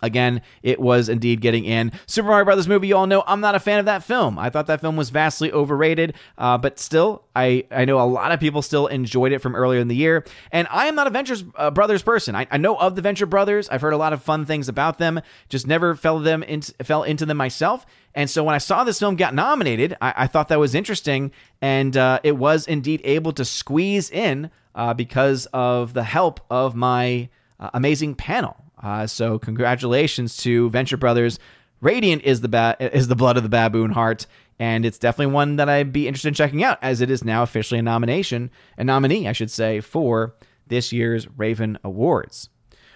Again, 0.00 0.42
it 0.62 0.80
was 0.80 1.08
indeed 1.08 1.40
getting 1.40 1.64
in. 1.64 1.92
Super 2.06 2.28
Mario 2.28 2.44
Brothers 2.44 2.68
movie, 2.68 2.88
you 2.88 2.96
all 2.96 3.06
know 3.06 3.24
I'm 3.26 3.40
not 3.40 3.54
a 3.54 3.60
fan 3.60 3.80
of 3.80 3.86
that 3.86 4.04
film. 4.04 4.38
I 4.38 4.48
thought 4.50 4.66
that 4.66 4.80
film 4.80 4.96
was 4.96 5.10
vastly 5.10 5.50
overrated, 5.50 6.14
uh, 6.36 6.56
but 6.56 6.78
still, 6.78 7.24
I, 7.34 7.64
I 7.70 7.84
know 7.84 8.00
a 8.00 8.06
lot 8.06 8.30
of 8.30 8.38
people 8.38 8.62
still 8.62 8.86
enjoyed 8.86 9.32
it 9.32 9.40
from 9.40 9.56
earlier 9.56 9.80
in 9.80 9.88
the 9.88 9.96
year. 9.96 10.24
And 10.52 10.68
I 10.70 10.86
am 10.86 10.94
not 10.94 11.08
a 11.08 11.10
Venture 11.10 11.36
uh, 11.56 11.70
Brothers 11.70 12.02
person. 12.02 12.36
I, 12.36 12.46
I 12.50 12.58
know 12.58 12.76
of 12.76 12.94
the 12.94 13.02
Venture 13.02 13.26
Brothers. 13.26 13.68
I've 13.68 13.80
heard 13.80 13.92
a 13.92 13.96
lot 13.98 14.12
of 14.12 14.22
fun 14.22 14.44
things 14.44 14.68
about 14.68 14.98
them. 14.98 15.20
Just 15.48 15.66
never 15.66 15.96
fell 15.96 16.20
them 16.20 16.42
into, 16.44 16.72
fell 16.84 17.02
into 17.02 17.26
them 17.26 17.36
myself. 17.36 17.84
And 18.14 18.30
so 18.30 18.44
when 18.44 18.54
I 18.54 18.58
saw 18.58 18.84
this 18.84 19.00
film 19.00 19.16
get 19.16 19.34
nominated, 19.34 19.96
I, 20.00 20.14
I 20.16 20.26
thought 20.28 20.48
that 20.48 20.58
was 20.58 20.74
interesting, 20.74 21.32
and 21.60 21.96
uh, 21.96 22.20
it 22.22 22.36
was 22.36 22.66
indeed 22.66 23.00
able 23.04 23.32
to 23.32 23.44
squeeze 23.44 24.10
in 24.10 24.50
uh, 24.78 24.94
because 24.94 25.46
of 25.52 25.92
the 25.92 26.04
help 26.04 26.40
of 26.48 26.74
my 26.74 27.28
uh, 27.60 27.68
amazing 27.74 28.14
panel. 28.14 28.56
Uh, 28.82 29.06
so 29.06 29.38
congratulations 29.38 30.36
to 30.38 30.70
Venture 30.70 30.96
Brothers. 30.96 31.40
Radiant 31.80 32.22
is 32.22 32.40
the 32.40 32.48
ba- 32.48 32.76
is 32.80 33.08
the 33.08 33.16
blood 33.16 33.36
of 33.36 33.42
the 33.42 33.48
baboon 33.48 33.90
heart, 33.90 34.26
and 34.58 34.86
it's 34.86 34.98
definitely 34.98 35.34
one 35.34 35.56
that 35.56 35.68
I'd 35.68 35.92
be 35.92 36.06
interested 36.06 36.28
in 36.28 36.34
checking 36.34 36.62
out, 36.62 36.78
as 36.80 37.00
it 37.00 37.10
is 37.10 37.24
now 37.24 37.42
officially 37.42 37.80
a 37.80 37.82
nomination, 37.82 38.50
a 38.78 38.84
nominee, 38.84 39.28
I 39.28 39.32
should 39.32 39.50
say, 39.50 39.80
for 39.80 40.34
this 40.68 40.92
year's 40.92 41.26
Raven 41.36 41.78
Awards. 41.82 42.48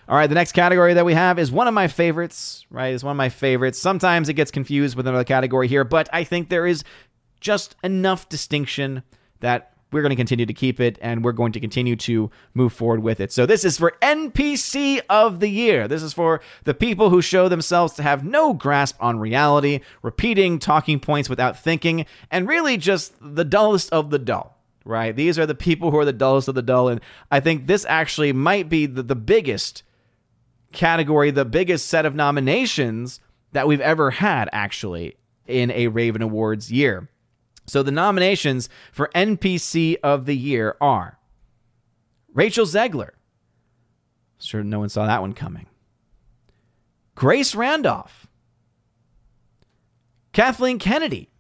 All 0.09 0.17
right, 0.17 0.29
the 0.29 0.35
next 0.35 0.53
category 0.53 0.95
that 0.95 1.05
we 1.05 1.15
have 1.15 1.39
is 1.39 1.51
one 1.51 1.69
of 1.69 1.75
my 1.75 1.89
favorites, 1.89 2.65
right? 2.71 2.95
It's 2.95 3.05
one 3.05 3.13
of 3.13 3.17
my 3.17 3.29
favorites. 3.29 3.79
Sometimes 3.79 4.29
it 4.29 4.35
gets 4.35 4.51
confused 4.51 4.97
with 4.97 5.07
another 5.07 5.25
category 5.25 5.69
here, 5.69 5.85
but 5.85 6.09
I 6.13 6.25
think 6.25 6.49
there 6.49 6.67
is 6.67 6.85
just 7.41 7.75
enough 7.83 8.29
distinction 8.29 9.03
that 9.41 9.72
we're 9.93 10.03
going 10.03 10.11
to 10.11 10.17
continue 10.17 10.47
to 10.47 10.55
keep 10.55 10.81
it 10.81 10.99
and 11.01 11.25
we're 11.25 11.33
going 11.33 11.53
to 11.53 11.61
continue 11.61 11.97
to 11.97 12.31
move 12.55 12.73
forward 12.73 13.03
with 13.03 13.21
it. 13.21 13.33
So, 13.33 13.47
this 13.47 13.65
is 13.65 13.79
for 13.79 13.95
NPC 14.03 15.01
of 15.09 15.41
the 15.41 15.49
Year. 15.49 15.89
This 15.89 16.03
is 16.03 16.13
for 16.13 16.41
the 16.65 16.75
people 16.75 17.11
who 17.11 17.23
show 17.23 17.49
themselves 17.49 17.95
to 17.95 18.03
have 18.03 18.25
no 18.25 18.53
grasp 18.53 18.97
on 19.01 19.19
reality, 19.19 19.81
repeating 20.03 20.59
talking 20.59 21.01
points 21.01 21.29
without 21.29 21.59
thinking, 21.59 22.07
and 22.31 22.49
really 22.49 22.77
just 22.77 23.15
the 23.21 23.45
dullest 23.45 23.93
of 23.93 24.11
the 24.11 24.19
dull. 24.19 24.57
Right? 24.85 25.15
These 25.15 25.39
are 25.39 25.47
the 25.47 25.55
people 25.55 25.93
who 25.93 25.99
are 25.99 26.05
the 26.05 26.13
dullest 26.13 26.49
of 26.49 26.57
the 26.57 26.63
dull. 26.63 26.89
And 26.89 27.01
I 27.31 27.39
think 27.39 27.67
this 27.69 27.87
actually 27.89 28.33
might 28.33 28.69
be 28.69 28.87
the, 28.87 29.05
the 29.05 29.15
biggest 29.15 29.85
category, 30.73 31.31
the 31.31 31.45
biggest 31.45 31.87
set 31.87 32.05
of 32.05 32.17
nominations 32.17 33.21
that 33.53 33.69
we've 33.69 33.81
ever 33.81 34.11
had, 34.11 34.49
actually, 34.53 35.17
in 35.47 35.71
a 35.71 35.89
Raven 35.89 36.23
Awards 36.23 36.73
year. 36.73 37.09
So 37.67 37.83
the 37.83 37.93
nominations 37.93 38.69
for 38.91 39.11
NPC 39.15 39.97
of 40.03 40.27
the 40.27 40.37
year 40.37 40.77
are 40.81 41.19
Rachel 42.35 42.67
Zegler. 42.67 43.11
Sure, 44.39 44.65
no 44.65 44.81
one 44.81 44.89
saw 44.89 45.07
that 45.07 45.21
one 45.21 45.33
coming. 45.33 45.67
Grace 47.15 47.55
Randolph. 47.55 48.27
Kathleen 50.33 50.79
Kennedy. 50.79 51.31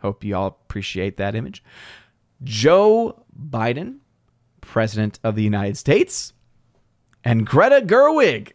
Hope 0.00 0.24
you 0.24 0.34
all 0.34 0.46
appreciate 0.46 1.16
that 1.18 1.34
image. 1.34 1.62
Joe 2.42 3.24
Biden, 3.38 3.98
President 4.60 5.18
of 5.22 5.34
the 5.34 5.42
United 5.42 5.76
States, 5.76 6.32
and 7.24 7.46
Greta 7.46 7.82
Gerwig. 7.84 8.52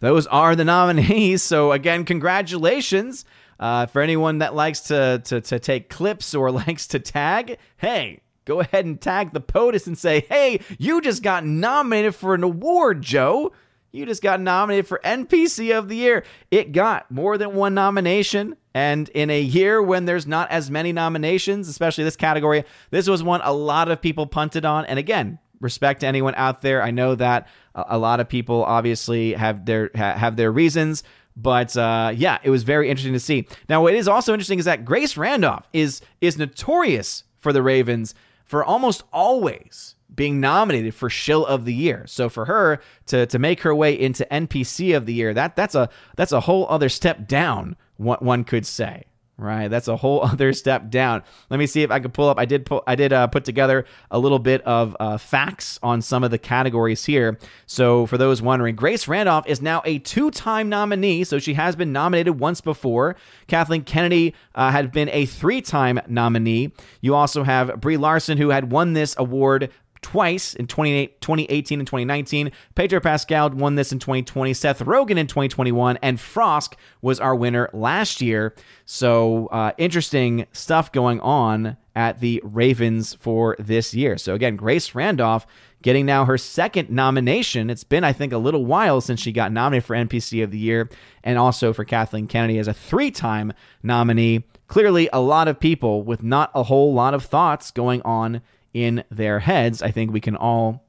Those 0.00 0.26
are 0.26 0.56
the 0.56 0.64
nominees. 0.64 1.42
So, 1.52 1.70
again, 1.70 2.04
congratulations. 2.04 3.24
Uh, 3.62 3.86
for 3.86 4.02
anyone 4.02 4.38
that 4.38 4.56
likes 4.56 4.80
to, 4.80 5.22
to, 5.24 5.40
to 5.40 5.60
take 5.60 5.88
clips 5.88 6.34
or 6.34 6.50
likes 6.66 6.88
to 6.88 6.98
tag, 6.98 7.58
hey, 7.76 8.20
go 8.44 8.58
ahead 8.58 8.84
and 8.84 9.00
tag 9.00 9.32
the 9.32 9.40
POTUS 9.40 9.86
and 9.86 9.96
say, 9.96 10.26
hey, 10.28 10.58
you 10.78 11.00
just 11.00 11.22
got 11.22 11.46
nominated 11.46 12.12
for 12.12 12.34
an 12.34 12.42
award, 12.42 13.02
Joe. 13.02 13.52
You 13.92 14.04
just 14.04 14.20
got 14.20 14.40
nominated 14.40 14.88
for 14.88 15.00
NPC 15.04 15.78
of 15.78 15.88
the 15.88 15.94
Year. 15.94 16.24
It 16.50 16.72
got 16.72 17.08
more 17.08 17.38
than 17.38 17.54
one 17.54 17.74
nomination. 17.74 18.56
And 18.74 19.08
in 19.10 19.30
a 19.30 19.40
year 19.40 19.80
when 19.80 20.06
there's 20.06 20.26
not 20.26 20.50
as 20.50 20.68
many 20.68 20.92
nominations, 20.92 21.68
especially 21.68 22.02
this 22.02 22.16
category, 22.16 22.64
this 22.90 23.06
was 23.06 23.22
one 23.22 23.42
a 23.44 23.52
lot 23.52 23.92
of 23.92 24.02
people 24.02 24.26
punted 24.26 24.64
on. 24.64 24.86
And 24.86 24.98
again, 24.98 25.38
respect 25.62 26.00
to 26.00 26.06
anyone 26.08 26.34
out 26.36 26.62
there. 26.62 26.82
I 26.82 26.90
know 26.90 27.14
that 27.14 27.46
a 27.74 27.96
lot 27.96 28.18
of 28.18 28.28
people 28.28 28.64
obviously 28.64 29.34
have 29.34 29.64
their 29.64 29.90
have 29.94 30.36
their 30.36 30.50
reasons, 30.50 31.04
but 31.36 31.76
uh, 31.76 32.12
yeah, 32.14 32.38
it 32.42 32.50
was 32.50 32.62
very 32.62 32.88
interesting 32.90 33.14
to 33.14 33.20
see. 33.20 33.46
Now, 33.68 33.82
what 33.82 33.94
is 33.94 34.08
also 34.08 34.32
interesting 34.32 34.58
is 34.58 34.64
that 34.64 34.84
Grace 34.84 35.16
Randolph 35.16 35.66
is 35.72 36.00
is 36.20 36.38
notorious 36.38 37.24
for 37.38 37.52
the 37.52 37.62
Ravens 37.62 38.14
for 38.44 38.64
almost 38.64 39.02
always 39.12 39.96
being 40.14 40.40
nominated 40.40 40.94
for 40.94 41.08
Shill 41.08 41.46
of 41.46 41.64
the 41.64 41.72
Year. 41.72 42.04
So 42.06 42.28
for 42.28 42.44
her 42.44 42.80
to 43.06 43.26
to 43.26 43.38
make 43.38 43.60
her 43.62 43.74
way 43.74 43.98
into 43.98 44.26
NPC 44.30 44.96
of 44.96 45.06
the 45.06 45.14
Year, 45.14 45.32
that 45.34 45.56
that's 45.56 45.74
a 45.74 45.88
that's 46.16 46.32
a 46.32 46.40
whole 46.40 46.66
other 46.68 46.88
step 46.88 47.26
down. 47.26 47.76
What 47.96 48.22
one 48.22 48.44
could 48.44 48.66
say 48.66 49.04
right? 49.42 49.68
That's 49.68 49.88
a 49.88 49.96
whole 49.96 50.22
other 50.24 50.52
step 50.52 50.90
down. 50.90 51.22
Let 51.50 51.58
me 51.58 51.66
see 51.66 51.82
if 51.82 51.90
I 51.90 52.00
can 52.00 52.10
pull 52.10 52.28
up. 52.28 52.38
I 52.38 52.44
did 52.44 52.66
pull, 52.66 52.82
I 52.86 52.94
did 52.94 53.12
uh, 53.12 53.26
put 53.26 53.44
together 53.44 53.84
a 54.10 54.18
little 54.18 54.38
bit 54.38 54.62
of 54.62 54.96
uh, 55.00 55.18
facts 55.18 55.78
on 55.82 56.02
some 56.02 56.24
of 56.24 56.30
the 56.30 56.38
categories 56.38 57.04
here. 57.04 57.38
So 57.66 58.06
for 58.06 58.18
those 58.18 58.40
wondering, 58.40 58.76
Grace 58.76 59.08
Randolph 59.08 59.46
is 59.46 59.60
now 59.60 59.82
a 59.84 59.98
two-time 59.98 60.68
nominee. 60.68 61.24
So 61.24 61.38
she 61.38 61.54
has 61.54 61.76
been 61.76 61.92
nominated 61.92 62.38
once 62.38 62.60
before. 62.60 63.16
Kathleen 63.48 63.82
Kennedy 63.82 64.34
uh, 64.54 64.70
had 64.70 64.92
been 64.92 65.08
a 65.10 65.26
three-time 65.26 66.00
nominee. 66.06 66.72
You 67.00 67.14
also 67.14 67.42
have 67.42 67.80
Brie 67.80 67.96
Larson, 67.96 68.38
who 68.38 68.50
had 68.50 68.70
won 68.70 68.92
this 68.92 69.14
award 69.18 69.70
twice 70.02 70.54
in 70.54 70.66
2018 70.66 71.80
and 71.80 71.86
2019. 71.86 72.52
Pedro 72.74 73.00
Pascal 73.00 73.50
won 73.50 73.76
this 73.76 73.92
in 73.92 73.98
2020, 73.98 74.52
Seth 74.52 74.80
Rogen 74.80 75.16
in 75.16 75.26
2021, 75.26 75.98
and 76.02 76.20
Frost 76.20 76.76
was 77.00 77.20
our 77.20 77.34
winner 77.34 77.70
last 77.72 78.20
year. 78.20 78.54
So 78.84 79.46
uh, 79.46 79.72
interesting 79.78 80.46
stuff 80.52 80.92
going 80.92 81.20
on 81.20 81.76
at 81.94 82.20
the 82.20 82.40
Ravens 82.44 83.14
for 83.14 83.56
this 83.58 83.94
year. 83.94 84.18
So 84.18 84.34
again, 84.34 84.56
Grace 84.56 84.94
Randolph 84.94 85.46
getting 85.82 86.06
now 86.06 86.24
her 86.24 86.38
second 86.38 86.90
nomination. 86.90 87.70
It's 87.70 87.84
been, 87.84 88.04
I 88.04 88.12
think, 88.12 88.32
a 88.32 88.38
little 88.38 88.64
while 88.64 89.00
since 89.00 89.20
she 89.20 89.32
got 89.32 89.52
nominated 89.52 89.84
for 89.84 89.94
NPC 89.94 90.42
of 90.42 90.50
the 90.50 90.58
Year, 90.58 90.88
and 91.22 91.38
also 91.38 91.72
for 91.72 91.84
Kathleen 91.84 92.26
Kennedy 92.26 92.58
as 92.58 92.68
a 92.68 92.74
three 92.74 93.10
time 93.10 93.52
nominee. 93.82 94.44
Clearly, 94.68 95.08
a 95.12 95.20
lot 95.20 95.48
of 95.48 95.60
people 95.60 96.02
with 96.02 96.22
not 96.22 96.50
a 96.54 96.62
whole 96.62 96.94
lot 96.94 97.14
of 97.14 97.24
thoughts 97.24 97.70
going 97.70 98.00
on 98.02 98.40
in 98.74 99.04
their 99.10 99.40
heads. 99.40 99.82
I 99.82 99.90
think 99.90 100.12
we 100.12 100.20
can 100.20 100.36
all 100.36 100.84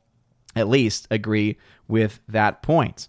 at 0.56 0.68
least 0.68 1.08
agree 1.10 1.58
with 1.88 2.20
that 2.28 2.62
point. 2.62 3.08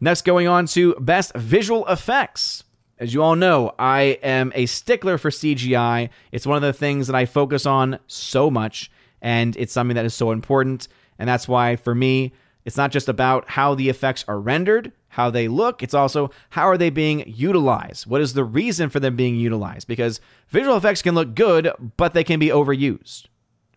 Next, 0.00 0.24
going 0.24 0.46
on 0.46 0.66
to 0.68 0.94
best 0.96 1.34
visual 1.34 1.86
effects. 1.86 2.64
As 2.98 3.14
you 3.14 3.22
all 3.22 3.36
know, 3.36 3.74
I 3.78 4.18
am 4.22 4.52
a 4.54 4.66
stickler 4.66 5.18
for 5.18 5.30
CGI. 5.30 6.10
It's 6.32 6.46
one 6.46 6.56
of 6.56 6.62
the 6.62 6.72
things 6.72 7.06
that 7.06 7.16
I 7.16 7.26
focus 7.26 7.66
on 7.66 7.98
so 8.06 8.50
much, 8.50 8.90
and 9.20 9.56
it's 9.56 9.72
something 9.72 9.94
that 9.94 10.04
is 10.04 10.14
so 10.14 10.32
important. 10.32 10.88
And 11.18 11.28
that's 11.28 11.48
why, 11.48 11.76
for 11.76 11.94
me, 11.94 12.32
it's 12.64 12.76
not 12.76 12.90
just 12.90 13.08
about 13.08 13.50
how 13.50 13.74
the 13.74 13.88
effects 13.88 14.24
are 14.28 14.40
rendered, 14.40 14.92
how 15.08 15.30
they 15.30 15.48
look, 15.48 15.82
it's 15.82 15.94
also 15.94 16.30
how 16.50 16.64
are 16.64 16.76
they 16.76 16.90
being 16.90 17.24
utilized? 17.26 18.06
What 18.06 18.20
is 18.20 18.34
the 18.34 18.44
reason 18.44 18.90
for 18.90 19.00
them 19.00 19.16
being 19.16 19.36
utilized? 19.36 19.86
Because 19.86 20.20
visual 20.48 20.76
effects 20.76 21.00
can 21.00 21.14
look 21.14 21.34
good, 21.34 21.70
but 21.96 22.12
they 22.12 22.24
can 22.24 22.38
be 22.38 22.48
overused 22.48 23.28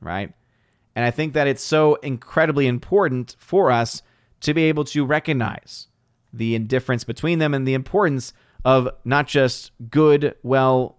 right? 0.02 0.34
And 0.96 1.06
I 1.06 1.12
think 1.12 1.34
that 1.34 1.48
it's 1.48 1.64
so 1.64 1.96
incredibly 1.96 2.68
important 2.68 3.36
for 3.40 3.72
us 3.72 4.02
to 4.42 4.54
be 4.54 4.64
able 4.64 4.86
to 4.86 5.06
recognize 5.06 5.88
the 6.32 6.56
indifference 6.56 7.04
between 7.04 7.40
them 7.40 7.54
and 7.54 7.68
the 7.68 7.74
importance 7.74 8.34
of 8.66 8.90
not 9.06 9.28
just 9.28 9.72
good, 9.90 10.36
well 10.44 10.98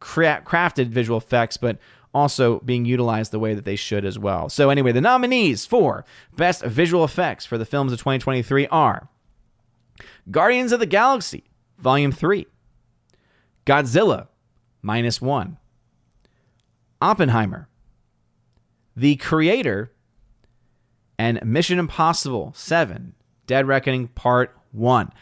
cra- 0.00 0.42
crafted 0.44 0.88
visual 0.88 1.18
effects, 1.18 1.56
but 1.56 1.78
also 2.14 2.60
being 2.60 2.84
utilized 2.84 3.32
the 3.32 3.38
way 3.38 3.54
that 3.54 3.64
they 3.64 3.76
should 3.76 4.04
as 4.04 4.18
well. 4.18 4.48
So, 4.48 4.70
anyway, 4.70 4.92
the 4.92 5.00
nominees 5.00 5.66
for 5.66 6.04
Best 6.36 6.64
Visual 6.64 7.04
Effects 7.04 7.44
for 7.44 7.58
the 7.58 7.66
films 7.66 7.92
of 7.92 7.98
2023 7.98 8.66
are 8.68 9.08
Guardians 10.30 10.72
of 10.72 10.80
the 10.80 10.86
Galaxy, 10.86 11.44
Volume 11.78 12.12
3, 12.12 12.46
Godzilla, 13.66 14.28
minus 14.82 15.20
one, 15.20 15.58
Oppenheimer, 17.00 17.68
the 18.98 19.16
creator, 19.16 19.92
and 21.18 21.40
Mission 21.44 21.78
Impossible 21.78 22.52
7 22.56 23.14
Dead 23.46 23.66
Reckoning 23.66 24.08
Part 24.08 24.56
1. 24.72 25.12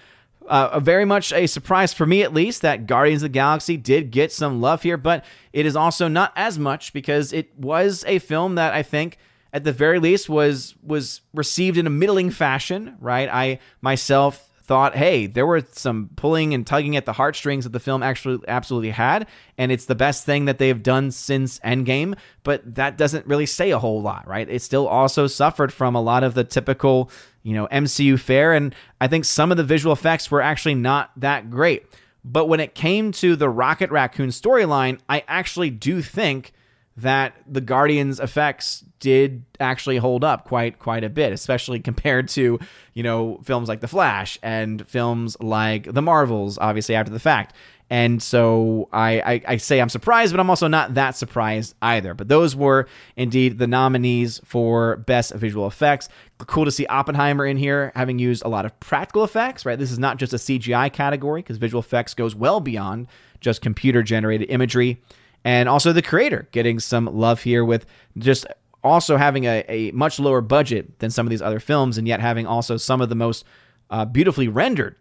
Uh, 0.49 0.81
very 0.81 1.05
much 1.05 1.33
a 1.33 1.47
surprise 1.47 1.93
for 1.93 2.07
me, 2.07 2.22
at 2.22 2.33
least, 2.33 2.62
that 2.62 2.87
Guardians 2.87 3.22
of 3.22 3.31
the 3.31 3.35
Galaxy 3.35 3.77
did 3.77 4.11
get 4.11 4.33
some 4.33 4.61
love 4.61 4.83
here, 4.83 4.97
but 4.97 5.24
it 5.53 5.66
is 5.66 5.77
also 5.77 6.09
not 6.09 6.33
as 6.37 6.59
much 6.59 6.93
because 6.93 7.33
it 7.33 7.57
was 7.59 8.05
a 8.07 8.18
film 8.20 8.55
that 8.55 8.72
I 8.72 8.83
think, 8.83 9.18
at 9.53 9.64
the 9.64 9.72
very 9.72 9.99
least, 9.99 10.29
was 10.29 10.74
was 10.83 11.20
received 11.35 11.77
in 11.77 11.87
a 11.87 11.91
middling 11.91 12.31
fashion. 12.31 12.97
Right, 13.01 13.29
I 13.31 13.59
myself 13.81 14.55
thought, 14.67 14.97
hey, 14.97 15.27
there 15.27 15.47
were 15.47 15.62
some 15.73 16.11
pulling 16.17 16.53
and 16.53 16.67
tugging 16.67 16.97
at 16.97 17.07
the 17.07 17.12
heartstrings 17.12 17.64
that 17.64 17.73
the 17.73 17.81
film 17.81 18.03
actually 18.03 18.41
absolutely 18.49 18.91
had, 18.91 19.27
and 19.57 19.71
it's 19.71 19.85
the 19.85 19.95
best 19.95 20.25
thing 20.25 20.47
that 20.47 20.59
they've 20.59 20.83
done 20.83 21.11
since 21.11 21.61
Endgame. 21.61 22.17
But 22.43 22.75
that 22.75 22.99
doesn't 22.99 23.27
really 23.27 23.47
say 23.47 23.71
a 23.71 23.79
whole 23.79 24.03
lot, 24.03 24.27
right? 24.27 24.49
It 24.49 24.62
still 24.62 24.89
also 24.89 25.27
suffered 25.27 25.73
from 25.73 25.95
a 25.95 26.03
lot 26.03 26.25
of 26.25 26.35
the 26.35 26.45
typical, 26.45 27.11
you 27.43 27.55
know, 27.55 27.69
MCU 27.69 28.19
fare, 28.19 28.53
and 28.53 28.75
I 29.01 29.07
think 29.07 29.25
some 29.25 29.51
of 29.51 29.57
the 29.57 29.64
visual 29.64 29.93
effects 29.93 30.31
were 30.31 30.43
actually 30.43 30.75
not 30.75 31.12
that 31.17 31.51
great. 31.51 31.87
But 32.25 32.47
when 32.47 32.59
it 32.59 32.75
came 32.75 33.12
to 33.12 33.37
the 33.37 33.49
Rocket 33.49 33.91
Raccoon 33.91 34.31
storyline, 34.31 34.99
I 35.09 35.23
actually 35.29 35.71
do 35.71 36.03
think 36.03 36.53
that 36.97 37.34
the 37.47 37.61
Guardians 37.61 38.20
effects 38.20 38.84
did 39.01 39.44
actually 39.61 39.99
hold 39.99 40.24
up 40.24 40.44
quite 40.44 40.78
quite 40.78 41.05
a 41.05 41.11
bit, 41.11 41.32
especially 41.32 41.80
compared 41.80 42.28
to 42.30 42.59
you 42.94 43.03
know 43.03 43.40
films 43.44 43.68
like 43.68 43.80
The 43.80 43.88
Flash 43.88 44.38
and 44.42 44.86
films 44.86 45.36
like 45.40 45.92
The 45.92 46.03
Marvels, 46.03 46.59
obviously 46.59 46.94
after 46.94 47.12
the 47.12 47.20
fact. 47.20 47.55
And 47.88 48.20
so 48.20 48.88
I, 48.92 49.20
I, 49.20 49.42
I 49.47 49.57
say 49.59 49.80
I'm 49.80 49.88
surprised, 49.88 50.32
but 50.32 50.40
I'm 50.40 50.51
also 50.51 50.66
not 50.66 50.94
that 50.94 51.14
surprised 51.14 51.76
either. 51.82 52.14
But 52.14 52.26
those 52.26 52.57
were 52.57 52.88
indeed 53.14 53.59
the 53.59 53.68
nominees 53.68 54.40
for 54.44 54.97
best 54.97 55.32
visual 55.34 55.68
effects. 55.68 56.09
Cool 56.38 56.64
to 56.64 56.72
see 56.72 56.86
Oppenheimer 56.86 57.47
in 57.47 57.57
here, 57.57 57.92
having 57.94 58.18
used 58.18 58.44
a 58.44 58.49
lot 58.49 58.66
of 58.66 58.78
practical 58.80 59.22
effects. 59.22 59.64
Right, 59.64 59.78
this 59.78 59.92
is 59.92 60.01
not 60.01 60.16
just 60.16 60.32
a 60.32 60.36
CGI 60.36 60.92
category 60.92 61.42
because 61.42 61.59
visual 61.59 61.80
effects 61.80 62.14
goes 62.14 62.34
well 62.34 62.59
beyond 62.59 63.07
just 63.40 63.61
computer 63.61 64.03
generated 64.03 64.51
imagery 64.51 65.01
and 65.47 65.68
also 65.68 65.92
the 65.92 66.03
creator 66.03 66.49
getting 66.53 66.80
some 66.80 67.07
love 67.07 67.42
here 67.42 67.64
with 67.64 67.86
just 68.18 68.47
also 68.82 69.16
having 69.16 69.44
a, 69.44 69.64
a 69.68 69.90
much 69.92 70.20
lower 70.20 70.40
budget 70.40 70.99
than 70.99 71.11
some 71.11 71.26
of 71.26 71.30
these 71.30 71.42
other 71.42 71.61
films, 71.61 71.99
and 71.99 72.07
yet 72.07 72.20
having 72.20 72.47
also 72.47 72.76
some 72.76 73.01
of 73.01 73.09
the 73.09 73.14
most 73.14 73.44
uh, 73.90 74.05
beautifully 74.05 74.49
rendered 74.49 74.94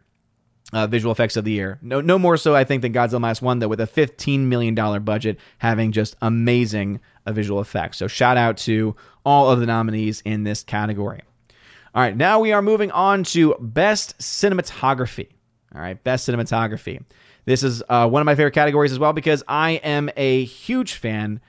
uh, 0.74 0.88
visual 0.88 1.12
effects 1.12 1.38
of 1.38 1.44
the 1.44 1.52
year. 1.52 1.78
No, 1.82 2.02
no 2.02 2.18
more 2.18 2.38
so 2.38 2.56
I 2.56 2.64
think 2.64 2.82
than 2.82 2.94
Godzilla 2.94 3.22
Minus 3.22 3.42
One, 3.42 3.60
though, 3.60 3.68
with 3.68 3.82
a 3.82 3.88
fifteen 3.88 4.50
million 4.50 4.76
dollar 4.76 5.00
budget, 5.00 5.38
having 5.58 5.92
just 5.92 6.16
amazing 6.22 7.00
uh, 7.26 7.34
visual 7.34 7.62
effects. 7.62 7.98
So 7.98 8.08
shout 8.08 8.38
out 8.38 8.58
to 8.58 8.96
all 9.24 9.50
of 9.52 9.60
the 9.60 9.66
nominees 9.66 10.22
in 10.26 10.44
this 10.44 10.64
category. 10.64 11.22
All 11.94 12.02
right, 12.02 12.18
now 12.18 12.40
we 12.40 12.52
are 12.54 12.62
moving 12.62 12.92
on 12.92 13.24
to 13.24 13.56
best 13.60 14.18
cinematography. 14.20 15.30
All 15.74 15.82
right, 15.82 16.04
best 16.04 16.28
cinematography. 16.28 17.04
This 17.46 17.64
is 17.64 17.84
uh, 17.90 18.10
one 18.10 18.22
of 18.22 18.26
my 18.26 18.36
favorite 18.36 18.54
categories 18.54 18.92
as 18.92 19.00
well 19.00 19.14
because 19.14 19.44
I 19.48 19.72
am 19.84 20.10
a 20.18 20.44
huge 20.46 20.94
fan 20.94 21.40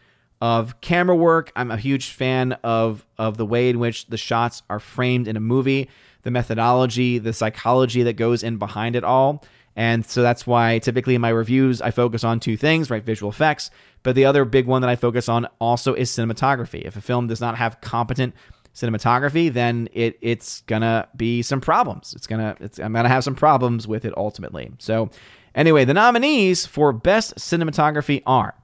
of 0.41 0.81
camera 0.81 1.17
work. 1.17 1.51
I'm 1.57 1.71
a 1.71 1.77
huge 1.77 2.11
fan 2.11 2.53
of 2.63 3.07
of 3.19 3.39
the 3.39 3.47
way 3.47 3.71
in 3.71 3.79
which 3.79 4.07
the 4.07 4.19
shots 4.19 4.63
are 4.69 4.79
framed 4.79 5.29
in 5.29 5.37
a 5.37 5.41
movie, 5.41 5.89
the 6.23 6.31
methodology, 6.31 7.19
the 7.19 7.33
psychology 7.33 8.03
that 8.03 8.15
goes 8.15 8.43
in 8.43 8.59
behind 8.59 8.97
it 8.97 9.05
all. 9.05 9.43
And 9.75 10.07
so 10.07 10.23
that's 10.23 10.47
why 10.47 10.79
typically 10.79 11.15
in 11.15 11.21
my 11.21 11.29
reviews 11.31 11.81
I 11.81 11.91
focus 11.91 12.25
on 12.25 12.41
two 12.41 12.57
things, 12.57 12.91
right? 12.91 13.03
Visual 13.03 13.31
effects, 13.31 13.71
but 14.03 14.15
the 14.15 14.25
other 14.27 14.45
big 14.45 14.67
one 14.67 14.83
that 14.83 14.91
I 14.91 14.97
focus 14.97 15.29
on 15.29 15.47
also 15.59 15.95
is 15.95 16.11
cinematography. 16.11 16.83
If 16.83 16.97
a 16.97 17.01
film 17.01 17.27
does 17.27 17.41
not 17.41 17.57
have 17.57 17.81
competent 17.81 18.35
cinematography, 18.75 19.51
then 19.51 19.89
it 19.95 20.19
it's 20.21 20.61
gonna 20.63 21.09
be 21.17 21.41
some 21.41 21.63
problems. 21.63 22.13
It's 22.15 22.27
gonna 22.27 22.57
it's, 22.61 22.79
I'm 22.79 22.93
gonna 22.93 23.09
have 23.09 23.25
some 23.25 23.35
problems 23.35 23.89
with 23.89 24.05
it 24.05 24.13
ultimately. 24.19 24.71
So 24.79 25.11
anyway, 25.57 25.85
the 25.85 25.95
nominees 25.95 26.67
for 26.67 26.93
best 26.93 27.35
cinematography 27.37 28.23
are 28.25 28.55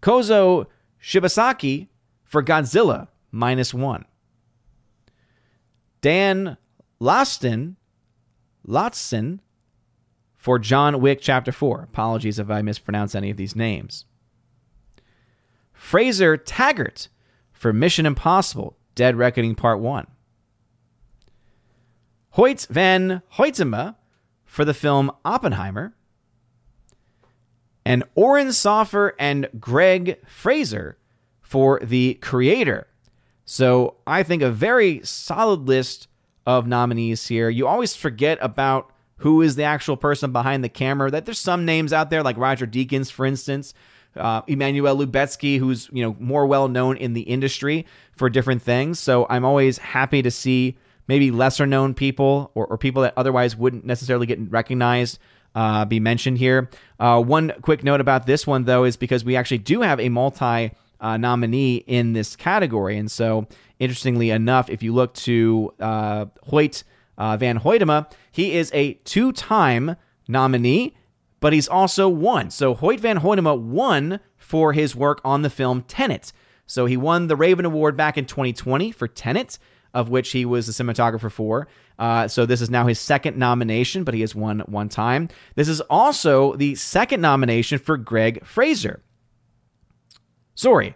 Kozo 0.00 0.66
Shibasaki 1.02 1.88
for 2.24 2.42
Godzilla 2.42 3.08
minus 3.30 3.74
one. 3.74 4.06
Dan 6.00 6.56
Laston 7.00 7.76
Lotson 8.66 9.40
for 10.36 10.58
John 10.58 11.00
Wick 11.00 11.20
Chapter 11.20 11.52
4. 11.52 11.82
Apologies 11.82 12.38
if 12.38 12.50
I 12.50 12.62
mispronounce 12.62 13.14
any 13.14 13.30
of 13.30 13.36
these 13.36 13.54
names. 13.54 14.04
Fraser 15.72 16.36
Taggart 16.36 17.08
for 17.52 17.72
Mission 17.72 18.06
Impossible 18.06 18.76
Dead 18.94 19.16
Reckoning 19.16 19.54
Part 19.54 19.80
1. 19.80 20.06
Hoyt 22.30 22.66
van 22.70 23.22
Hoytema 23.34 23.96
for 24.52 24.66
the 24.66 24.74
film 24.74 25.10
Oppenheimer. 25.24 25.94
And 27.86 28.04
Oren 28.14 28.52
Soffer 28.52 29.14
and 29.18 29.48
Greig 29.58 30.18
Fraser 30.26 30.98
for 31.40 31.80
The 31.82 32.18
Creator. 32.20 32.86
So 33.46 33.96
I 34.06 34.22
think 34.22 34.42
a 34.42 34.50
very 34.50 35.00
solid 35.04 35.66
list 35.66 36.06
of 36.44 36.66
nominees 36.66 37.28
here. 37.28 37.48
You 37.48 37.66
always 37.66 37.96
forget 37.96 38.36
about 38.42 38.92
who 39.16 39.40
is 39.40 39.56
the 39.56 39.62
actual 39.62 39.96
person 39.96 40.32
behind 40.32 40.62
the 40.62 40.68
camera. 40.68 41.10
That 41.10 41.24
there's 41.24 41.38
some 41.38 41.64
names 41.64 41.94
out 41.94 42.10
there 42.10 42.22
like 42.22 42.36
Roger 42.36 42.66
Deakins, 42.66 43.10
for 43.10 43.24
instance, 43.24 43.72
uh, 44.16 44.42
Emmanuel 44.46 44.98
Lubezki, 44.98 45.58
who's 45.58 45.88
you 45.94 46.04
know 46.04 46.14
more 46.20 46.46
well 46.46 46.68
known 46.68 46.98
in 46.98 47.14
the 47.14 47.22
industry 47.22 47.86
for 48.12 48.28
different 48.28 48.60
things. 48.60 48.98
So 49.00 49.26
I'm 49.30 49.46
always 49.46 49.78
happy 49.78 50.20
to 50.20 50.30
see 50.30 50.76
maybe 51.08 51.30
lesser 51.30 51.66
known 51.66 51.94
people 51.94 52.50
or, 52.54 52.66
or 52.66 52.78
people 52.78 53.02
that 53.02 53.14
otherwise 53.16 53.56
wouldn't 53.56 53.84
necessarily 53.84 54.26
get 54.26 54.38
recognized 54.50 55.18
uh, 55.54 55.84
be 55.84 56.00
mentioned 56.00 56.38
here. 56.38 56.70
Uh, 56.98 57.22
one 57.22 57.52
quick 57.62 57.84
note 57.84 58.00
about 58.00 58.26
this 58.26 58.46
one 58.46 58.64
though 58.64 58.84
is 58.84 58.96
because 58.96 59.24
we 59.24 59.36
actually 59.36 59.58
do 59.58 59.82
have 59.82 60.00
a 60.00 60.08
multi 60.08 60.72
uh, 61.00 61.16
nominee 61.16 61.76
in 61.76 62.12
this 62.12 62.36
category, 62.36 62.96
and 62.96 63.10
so 63.10 63.46
interestingly 63.80 64.30
enough, 64.30 64.70
if 64.70 64.82
you 64.82 64.94
look 64.94 65.12
to 65.14 65.74
uh, 65.80 66.26
Hoyt 66.44 66.84
uh, 67.18 67.36
Van 67.36 67.58
Hoytema, 67.58 68.10
he 68.30 68.54
is 68.54 68.70
a 68.72 68.94
two 69.04 69.32
time 69.32 69.96
nominee, 70.28 70.96
but 71.40 71.52
he's 71.52 71.68
also 71.68 72.08
won. 72.08 72.50
So 72.50 72.74
Hoyt 72.74 73.00
Van 73.00 73.18
Hoytema 73.18 73.58
won 73.58 74.20
for 74.36 74.72
his 74.72 74.94
work 74.94 75.20
on 75.24 75.42
the 75.42 75.50
film 75.50 75.82
Tenet. 75.82 76.32
So 76.66 76.86
he 76.86 76.96
won 76.96 77.26
the 77.26 77.36
Raven 77.36 77.64
Award 77.64 77.96
back 77.96 78.16
in 78.16 78.24
2020 78.24 78.92
for 78.92 79.08
Tenet, 79.08 79.58
of 79.94 80.08
which 80.08 80.30
he 80.30 80.44
was 80.44 80.66
the 80.66 80.72
cinematographer 80.72 81.30
for. 81.30 81.68
Uh, 81.98 82.26
so 82.26 82.46
this 82.46 82.60
is 82.60 82.70
now 82.70 82.86
his 82.86 82.98
second 82.98 83.36
nomination, 83.36 84.04
but 84.04 84.14
he 84.14 84.20
has 84.20 84.34
won 84.34 84.60
one 84.60 84.88
time. 84.88 85.28
This 85.54 85.68
is 85.68 85.80
also 85.82 86.56
the 86.56 86.74
second 86.74 87.20
nomination 87.20 87.78
for 87.78 87.96
Greig 87.96 88.44
Fraser. 88.44 89.02
Sorry. 90.54 90.94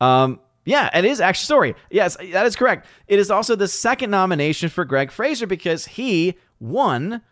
Um, 0.00 0.40
yeah, 0.64 0.90
it 0.96 1.04
is 1.04 1.20
actually. 1.20 1.46
Sorry. 1.46 1.74
Yes, 1.90 2.16
that 2.32 2.46
is 2.46 2.56
correct. 2.56 2.86
It 3.06 3.18
is 3.18 3.30
also 3.30 3.56
the 3.56 3.68
second 3.68 4.10
nomination 4.10 4.68
for 4.68 4.84
Greig 4.84 5.10
Fraser 5.10 5.46
because 5.46 5.86
he 5.86 6.36
won 6.60 7.22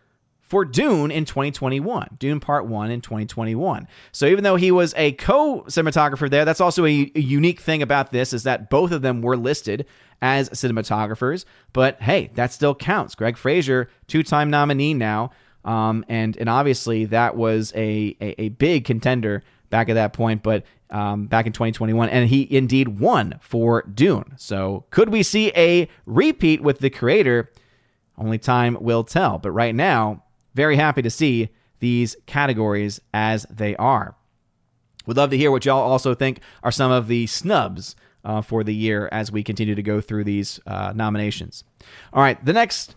for 0.47 0.65
Dune 0.65 1.11
in 1.11 1.25
2021, 1.25 2.17
Dune 2.19 2.39
Part 2.39 2.67
1 2.67 2.91
in 2.91 3.01
2021. 3.01 3.89
So 4.13 4.27
even 4.27 4.45
though 4.45 4.55
he 4.55 4.71
was 4.71 4.95
a 4.97 5.13
co-cinematographer 5.13 6.31
there, 6.31 6.45
that's 6.45 6.61
also 6.61 6.87
a, 6.87 7.11
a, 7.15 7.21
unique 7.21 7.59
thing 7.59 7.83
about 7.83 8.13
this 8.13 8.33
is 8.33 8.45
that 8.45 8.71
both 8.71 8.93
of 8.93 9.03
them 9.03 9.23
were 9.23 9.37
listed 9.37 9.87
as 10.23 10.49
cinematographers, 10.51 11.45
but 11.73 12.01
hey, 12.01 12.31
that 12.35 12.53
still 12.53 12.75
counts. 12.75 13.15
Greig 13.15 13.37
Fraser, 13.37 13.89
two-time 14.07 14.51
nominee 14.51 14.95
now, 14.95 15.31
um, 15.65 16.05
and 16.09 16.37
and 16.37 16.49
obviously 16.49 17.05
that 17.07 17.37
was 17.37 17.73
a, 17.75 18.17
a, 18.21 18.43
a 18.43 18.49
big 18.51 18.85
contender 18.85 19.43
back 19.71 19.89
at 19.89 19.95
that 19.95 20.13
point, 20.13 20.43
but 20.43 20.65
um, 20.91 21.27
back 21.27 21.47
in 21.47 21.53
2021, 21.53 22.09
and 22.09 22.29
he 22.29 22.47
indeed 22.55 23.01
won 23.01 23.39
for 23.41 23.83
Dune. 23.83 24.35
So, 24.37 24.85
could 24.91 25.09
we 25.09 25.23
see 25.23 25.53
a 25.57 25.89
repeat 26.05 26.63
with 26.63 26.79
the 26.79 26.91
creator? 26.91 27.51
Only 28.17 28.39
time 28.39 28.79
will 28.81 29.05
tell. 29.05 29.39
But 29.39 29.51
right 29.51 29.75
now, 29.75 30.23
very 30.55 30.77
happy 30.77 31.03
to 31.03 31.11
see 31.11 31.51
these 31.81 32.17
categories 32.27 33.01
as 33.13 33.45
they 33.51 33.77
are. 33.77 34.17
Would 35.07 35.17
love 35.17 35.31
to 35.31 35.37
hear 35.37 35.51
what 35.51 35.65
y'all 35.65 35.83
also 35.83 36.15
think 36.15 36.41
are 36.63 36.73
some 36.73 36.91
of 36.91 37.09
the 37.09 37.27
snubs 37.27 37.95
uh, 38.27 38.43
for 38.43 38.65
the 38.65 38.75
year 38.75 39.09
as 39.13 39.31
we 39.31 39.43
continue 39.43 39.77
to 39.77 39.83
go 39.83 40.01
through 40.01 40.25
these 40.25 40.61
uh, 40.67 40.93
nominations. 40.95 41.65
All 42.13 42.23
right, 42.23 42.45
the 42.45 42.53
next 42.53 42.97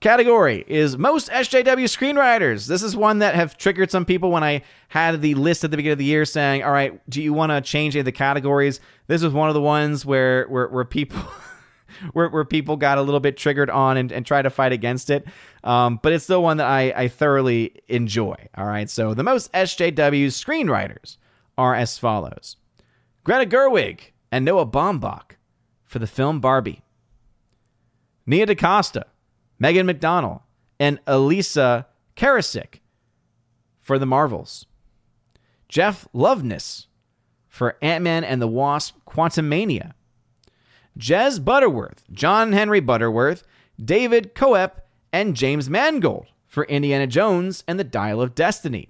category 0.00 0.64
is 0.66 0.96
most 0.96 1.28
SJW 1.28 1.84
screenwriters. 1.84 2.66
This 2.66 2.82
is 2.82 2.96
one 2.96 3.18
that 3.18 3.34
have 3.34 3.58
triggered 3.58 3.90
some 3.90 4.06
people 4.06 4.30
when 4.30 4.42
I 4.42 4.62
had 4.88 5.20
the 5.20 5.34
list 5.34 5.62
at 5.62 5.70
the 5.70 5.76
beginning 5.76 5.92
of 5.92 5.98
the 5.98 6.06
year 6.06 6.24
saying, 6.24 6.64
"All 6.64 6.72
right, 6.72 6.98
do 7.08 7.22
you 7.22 7.34
want 7.34 7.52
to 7.52 7.60
change 7.60 7.94
any 7.94 8.00
of 8.00 8.06
the 8.06 8.12
categories?" 8.12 8.80
This 9.08 9.22
was 9.22 9.34
one 9.34 9.48
of 9.48 9.54
the 9.54 9.60
ones 9.60 10.06
where 10.06 10.46
where, 10.48 10.68
where 10.68 10.84
people. 10.84 11.20
where, 12.14 12.30
where 12.30 12.44
people 12.44 12.78
got 12.78 12.96
a 12.96 13.02
little 13.02 13.20
bit 13.20 13.36
triggered 13.36 13.68
on 13.68 13.98
and, 13.98 14.10
and 14.10 14.24
try 14.24 14.40
to 14.40 14.48
fight 14.48 14.72
against 14.72 15.10
it. 15.10 15.26
Um, 15.62 16.00
but 16.02 16.14
it's 16.14 16.24
still 16.24 16.42
one 16.42 16.56
that 16.56 16.66
I, 16.66 16.90
I 16.96 17.08
thoroughly 17.08 17.82
enjoy. 17.86 18.34
All 18.56 18.64
right. 18.64 18.88
So 18.88 19.12
the 19.12 19.22
most 19.22 19.52
SJW 19.52 20.28
screenwriters 20.28 21.18
are 21.58 21.74
as 21.74 21.98
follows 21.98 22.56
Greta 23.24 23.44
Gerwig 23.44 24.11
and 24.32 24.44
Noah 24.44 24.66
Baumbach 24.66 25.36
for 25.84 26.00
the 26.00 26.08
film 26.08 26.40
Barbie, 26.40 26.82
Nia 28.26 28.46
DaCosta 28.46 29.04
Megan 29.62 29.86
McDonnell, 29.86 30.40
and 30.80 30.98
Elisa 31.06 31.86
Karasik 32.16 32.80
for 33.80 33.96
the 33.96 34.06
Marvels. 34.06 34.66
Jeff 35.68 36.08
Loveness 36.12 36.88
for 37.48 37.76
Ant 37.80 38.02
Man 38.02 38.24
and 38.24 38.42
the 38.42 38.48
Wasp 38.48 38.96
Quantumania. 39.06 39.92
Jez 40.98 41.42
Butterworth, 41.42 42.02
John 42.10 42.52
Henry 42.52 42.80
Butterworth, 42.80 43.44
David 43.82 44.34
Koepp, 44.34 44.80
and 45.12 45.36
James 45.36 45.70
Mangold 45.70 46.26
for 46.48 46.64
Indiana 46.64 47.06
Jones 47.06 47.62
and 47.68 47.78
the 47.78 47.84
Dial 47.84 48.20
of 48.20 48.34
Destiny. 48.34 48.88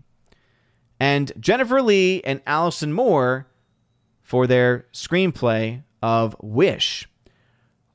And 0.98 1.32
Jennifer 1.38 1.82
Lee 1.82 2.22
and 2.22 2.40
Allison 2.46 2.94
Moore 2.94 3.46
for 4.32 4.46
their 4.46 4.86
screenplay 4.94 5.82
of 6.02 6.34
Wish 6.40 7.06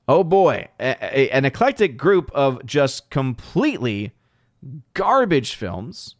oh 0.07 0.23
boy, 0.23 0.67
a, 0.79 0.95
a, 1.01 1.29
an 1.31 1.45
eclectic 1.45 1.97
group 1.97 2.31
of 2.33 2.65
just 2.65 3.09
completely 3.09 4.11
garbage 4.93 5.55
films, 5.55 6.15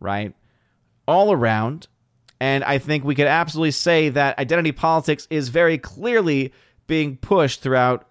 right? 0.00 0.34
All 1.06 1.32
around. 1.32 1.88
And 2.40 2.64
I 2.64 2.78
think 2.78 3.04
we 3.04 3.14
could 3.14 3.26
absolutely 3.26 3.70
say 3.70 4.08
that 4.10 4.38
identity 4.38 4.72
politics 4.72 5.26
is 5.30 5.48
very 5.48 5.78
clearly 5.78 6.52
being 6.86 7.16
pushed 7.16 7.62
throughout 7.62 8.08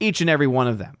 each 0.00 0.20
and 0.20 0.30
every 0.30 0.46
one 0.46 0.68
of 0.68 0.78
them. 0.78 0.96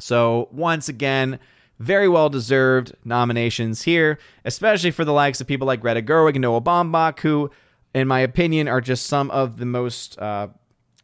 So, 0.00 0.48
once 0.50 0.88
again, 0.88 1.38
very 1.78 2.08
well 2.08 2.28
deserved 2.28 2.94
nominations 3.04 3.82
here, 3.82 4.18
especially 4.44 4.90
for 4.90 5.04
the 5.04 5.12
likes 5.12 5.40
of 5.40 5.46
people 5.46 5.66
like 5.66 5.80
Greta 5.80 6.02
Gerwig 6.02 6.34
and 6.34 6.42
Noah 6.42 6.60
Baumbach, 6.60 7.20
who, 7.20 7.50
in 7.94 8.08
my 8.08 8.20
opinion, 8.20 8.68
are 8.68 8.80
just 8.80 9.06
some 9.06 9.30
of 9.30 9.56
the 9.56 9.66
most 9.66 10.18
uh, 10.18 10.48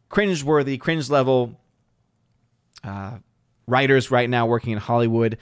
cringeworthy, 0.09 0.79
cringe 0.79 1.09
level 1.09 1.59
uh, 2.83 3.17
writers 3.67 4.11
right 4.11 4.29
now 4.29 4.45
working 4.45 4.73
in 4.73 4.77
Hollywood. 4.77 5.37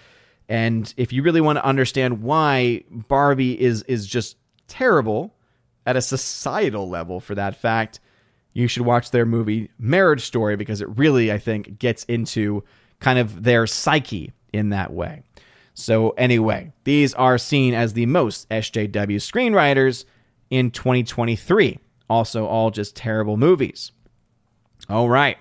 And 0.48 0.92
if 0.98 1.12
you 1.12 1.24
really 1.24 1.42
want 1.42 1.58
to 1.58 1.66
understand 1.66 2.22
why 2.22 2.84
Barbie 2.90 3.60
is 3.60 3.84
is 3.84 4.08
just 4.08 4.38
terrible 4.68 5.36
at 5.86 5.96
a 5.96 6.02
societal 6.02 6.90
level 6.90 7.20
for 7.20 7.36
that 7.36 7.56
fact, 7.56 8.00
you 8.54 8.68
should 8.68 8.86
watch 8.86 9.12
their 9.12 9.26
movie 9.26 9.70
Marriage 9.80 10.22
Story 10.22 10.56
because 10.56 10.82
it 10.82 10.90
really, 10.98 11.32
I 11.32 11.40
think, 11.40 11.80
gets 11.80 12.04
into 12.06 12.64
kind 13.00 13.20
of 13.20 13.44
their 13.44 13.66
psyche 13.68 14.34
in 14.54 14.70
that 14.70 14.94
way. 14.94 15.24
So, 15.74 16.10
anyway, 16.12 16.74
these 16.84 17.14
are 17.14 17.38
seen 17.38 17.74
as 17.74 17.94
the 17.94 18.06
most 18.06 18.50
SJW 18.50 19.16
screenwriters 19.16 20.06
in 20.50 20.72
2023. 20.72 21.80
Also, 22.10 22.46
all 22.46 22.72
just 22.72 22.96
terrible 22.96 23.38
movies. 23.38 23.92
All 24.90 25.10
right. 25.10 25.38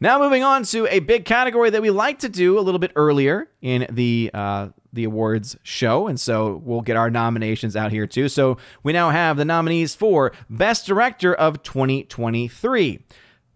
Now, 0.00 0.18
moving 0.18 0.44
on 0.44 0.62
to 0.64 0.86
a 0.86 1.00
big 1.00 1.24
category 1.24 1.70
that 1.70 1.82
we 1.82 1.90
like 1.90 2.20
to 2.20 2.28
do 2.28 2.58
a 2.58 2.62
little 2.62 2.78
bit 2.78 2.92
earlier 2.94 3.48
in 3.60 3.86
the 3.90 4.30
uh, 4.32 4.68
the 4.92 5.04
awards 5.04 5.56
show, 5.62 6.06
and 6.06 6.18
so 6.20 6.62
we'll 6.64 6.80
get 6.80 6.96
our 6.96 7.10
nominations 7.10 7.74
out 7.76 7.90
here 7.90 8.06
too. 8.06 8.28
So 8.28 8.58
we 8.82 8.92
now 8.92 9.10
have 9.10 9.36
the 9.36 9.44
nominees 9.44 9.94
for 9.94 10.32
Best 10.48 10.86
Director 10.86 11.34
of 11.34 11.62
2023. 11.62 13.04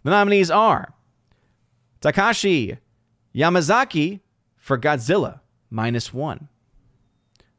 The 0.02 0.10
nominees 0.10 0.50
are 0.50 0.94
Takashi 2.00 2.78
Yamazaki 3.34 4.20
for 4.56 4.76
Godzilla, 4.76 5.40
minus 5.70 6.12
one. 6.12 6.48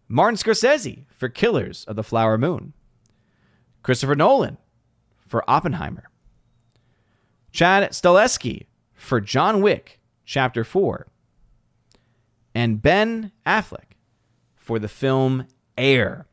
Martin 0.08 0.38
Scorsese 0.38 1.06
for 1.10 1.30
Killers 1.30 1.86
of 1.86 1.96
the 1.96 2.04
Flower 2.04 2.38
Moon. 2.38 2.74
Christopher 3.84 4.16
Nolan 4.16 4.58
for 5.28 5.48
Oppenheimer. 5.50 6.10
Chad 7.52 7.92
Stahelski 7.92 8.66
for 8.94 9.22
John 9.22 9.62
Wick, 9.62 10.00
Chapter 10.26 10.64
4. 10.64 11.08
And 12.56 12.82
Ben 12.82 13.32
Affleck 13.46 13.98
for 14.56 14.80
the 14.80 14.88
film 14.88 15.48
Air. 15.78 16.28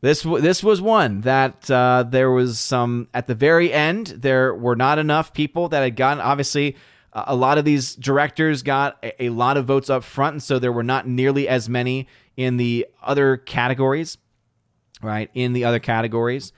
This 0.00 0.22
this 0.22 0.62
was 0.62 0.80
one 0.80 1.22
that 1.22 1.70
uh, 1.70 2.04
there 2.08 2.30
was 2.30 2.58
some 2.58 3.08
at 3.12 3.26
the 3.26 3.34
very 3.34 3.72
end. 3.72 4.08
There 4.08 4.54
were 4.54 4.76
not 4.76 4.98
enough 4.98 5.32
people 5.32 5.68
that 5.70 5.80
had 5.80 5.96
gotten. 5.96 6.20
Obviously, 6.20 6.76
a 7.12 7.34
lot 7.34 7.58
of 7.58 7.64
these 7.64 7.96
directors 7.96 8.62
got 8.62 8.98
a, 9.02 9.24
a 9.24 9.28
lot 9.30 9.56
of 9.56 9.64
votes 9.64 9.90
up 9.90 10.04
front, 10.04 10.34
and 10.34 10.42
so 10.42 10.58
there 10.58 10.70
were 10.70 10.84
not 10.84 11.08
nearly 11.08 11.48
as 11.48 11.68
many 11.68 12.06
in 12.36 12.56
the 12.56 12.86
other 13.02 13.36
categories. 13.36 14.18
Right 15.06 15.30
in 15.34 15.52
the 15.52 15.64
other 15.64 15.78
categories, 15.78 16.52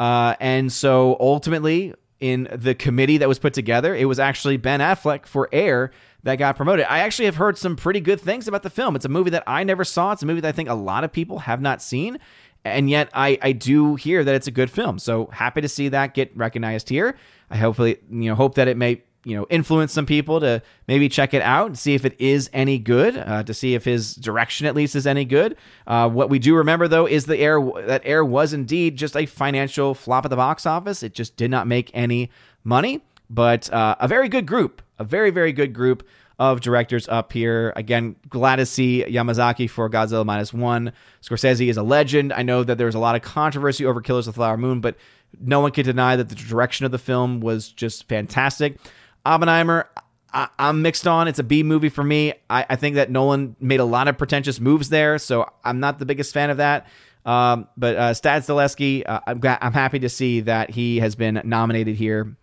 uh, 0.00 0.34
and 0.40 0.72
so 0.72 1.16
ultimately, 1.20 1.94
in 2.20 2.48
the 2.52 2.74
committee 2.74 3.18
that 3.18 3.28
was 3.28 3.38
put 3.38 3.54
together, 3.54 3.94
it 3.94 4.06
was 4.06 4.18
actually 4.18 4.56
Ben 4.56 4.80
Affleck 4.80 5.26
for 5.26 5.48
Air 5.52 5.92
that 6.24 6.36
got 6.36 6.56
promoted. 6.56 6.86
I 6.88 7.00
actually 7.00 7.26
have 7.26 7.36
heard 7.36 7.56
some 7.56 7.76
pretty 7.76 8.00
good 8.00 8.20
things 8.20 8.48
about 8.48 8.62
the 8.62 8.70
film. 8.70 8.96
It's 8.96 9.04
a 9.04 9.10
movie 9.10 9.30
that 9.30 9.44
I 9.46 9.62
never 9.62 9.84
saw. 9.84 10.12
It's 10.12 10.22
a 10.22 10.26
movie 10.26 10.40
that 10.40 10.48
I 10.48 10.52
think 10.52 10.68
a 10.68 10.74
lot 10.74 11.04
of 11.04 11.12
people 11.12 11.40
have 11.40 11.60
not 11.60 11.82
seen 11.82 12.18
and 12.64 12.88
yet 12.88 13.10
I, 13.12 13.38
I 13.42 13.52
do 13.52 13.94
hear 13.94 14.24
that 14.24 14.34
it's 14.34 14.46
a 14.46 14.50
good 14.50 14.70
film. 14.70 14.98
So 14.98 15.26
happy 15.26 15.60
to 15.60 15.68
see 15.68 15.90
that 15.90 16.14
get 16.14 16.34
recognized 16.36 16.88
here. 16.88 17.16
I 17.50 17.56
hopefully 17.58 17.98
you 18.10 18.30
know 18.30 18.34
hope 18.34 18.54
that 18.54 18.68
it 18.68 18.76
may 18.76 19.02
you 19.24 19.36
know 19.36 19.46
influence 19.50 19.92
some 19.92 20.06
people 20.06 20.40
to 20.40 20.62
maybe 20.86 21.08
check 21.08 21.34
it 21.34 21.42
out 21.42 21.66
and 21.66 21.78
see 21.78 21.94
if 21.94 22.04
it 22.04 22.14
is 22.20 22.48
any 22.52 22.78
good. 22.78 23.16
Uh, 23.16 23.42
to 23.42 23.54
see 23.54 23.74
if 23.74 23.84
his 23.84 24.14
direction 24.14 24.66
at 24.66 24.74
least 24.74 24.94
is 24.94 25.06
any 25.06 25.24
good. 25.24 25.56
Uh, 25.86 26.08
what 26.08 26.30
we 26.30 26.38
do 26.38 26.54
remember 26.54 26.88
though 26.88 27.06
is 27.06 27.26
the 27.26 27.38
air 27.38 27.60
that 27.86 28.02
air 28.04 28.24
was 28.24 28.52
indeed 28.52 28.96
just 28.96 29.16
a 29.16 29.26
financial 29.26 29.94
flop 29.94 30.24
at 30.24 30.28
the 30.28 30.36
box 30.36 30.66
office. 30.66 31.02
It 31.02 31.14
just 31.14 31.36
did 31.36 31.50
not 31.50 31.66
make 31.66 31.90
any 31.94 32.30
money. 32.62 33.02
But 33.30 33.72
uh, 33.72 33.96
a 33.98 34.06
very 34.06 34.28
good 34.28 34.46
group, 34.46 34.82
a 34.98 35.04
very 35.04 35.30
very 35.30 35.52
good 35.52 35.72
group 35.72 36.06
of 36.38 36.60
directors 36.60 37.08
up 37.08 37.32
here. 37.32 37.72
Again, 37.76 38.16
glad 38.28 38.56
to 38.56 38.66
see 38.66 39.04
Yamazaki 39.06 39.70
for 39.70 39.88
Godzilla 39.88 40.26
Minus 40.26 40.52
One. 40.52 40.92
Scorsese 41.22 41.68
is 41.68 41.76
a 41.76 41.82
legend. 41.82 42.32
I 42.32 42.42
know 42.42 42.64
that 42.64 42.76
there 42.76 42.86
was 42.86 42.94
a 42.94 43.00
lot 43.00 43.14
of 43.14 43.22
controversy 43.22 43.86
over 43.86 44.00
Killers 44.00 44.26
of 44.26 44.34
the 44.34 44.38
Flower 44.38 44.56
Moon, 44.56 44.80
but 44.80 44.96
no 45.40 45.60
one 45.60 45.70
can 45.70 45.84
deny 45.84 46.16
that 46.16 46.28
the 46.28 46.34
direction 46.34 46.86
of 46.86 46.92
the 46.92 46.98
film 46.98 47.40
was 47.40 47.68
just 47.68 48.08
fantastic. 48.08 48.78
Oppenheimer, 49.24 49.88
I, 50.32 50.48
am 50.58 50.82
mixed 50.82 51.06
on. 51.06 51.28
It's 51.28 51.38
a 51.38 51.44
B 51.44 51.62
movie 51.62 51.88
for 51.88 52.04
me. 52.04 52.34
I, 52.50 52.66
I, 52.68 52.76
think 52.76 52.96
that 52.96 53.10
Nolan 53.10 53.56
made 53.60 53.80
a 53.80 53.84
lot 53.84 54.08
of 54.08 54.18
pretentious 54.18 54.60
moves 54.60 54.88
there, 54.88 55.18
so 55.18 55.48
I'm 55.64 55.80
not 55.80 55.98
the 55.98 56.06
biggest 56.06 56.34
fan 56.34 56.50
of 56.50 56.56
that. 56.58 56.86
Um, 57.24 57.68
but 57.76 57.96
uh, 57.96 58.14
Stad 58.14 58.48
uh, 58.50 59.20
I'm, 59.26 59.40
I'm 59.42 59.72
happy 59.72 60.00
to 60.00 60.08
see 60.08 60.40
that 60.40 60.70
he 60.70 60.98
has 60.98 61.14
been 61.14 61.40
nominated 61.44 61.96
here 61.96 62.36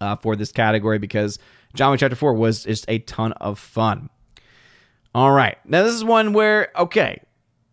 uh, 0.00 0.16
for 0.16 0.36
this 0.36 0.52
category 0.52 0.98
because 0.98 1.38
John 1.74 1.92
Wick 1.92 2.00
Chapter 2.00 2.16
4 2.16 2.34
was 2.34 2.64
just 2.64 2.84
a 2.88 2.98
ton 3.00 3.32
of 3.32 3.58
fun. 3.58 4.10
All 5.14 5.32
right. 5.32 5.56
Now, 5.64 5.82
this 5.82 5.94
is 5.94 6.04
one 6.04 6.32
where, 6.32 6.70
okay, 6.76 7.22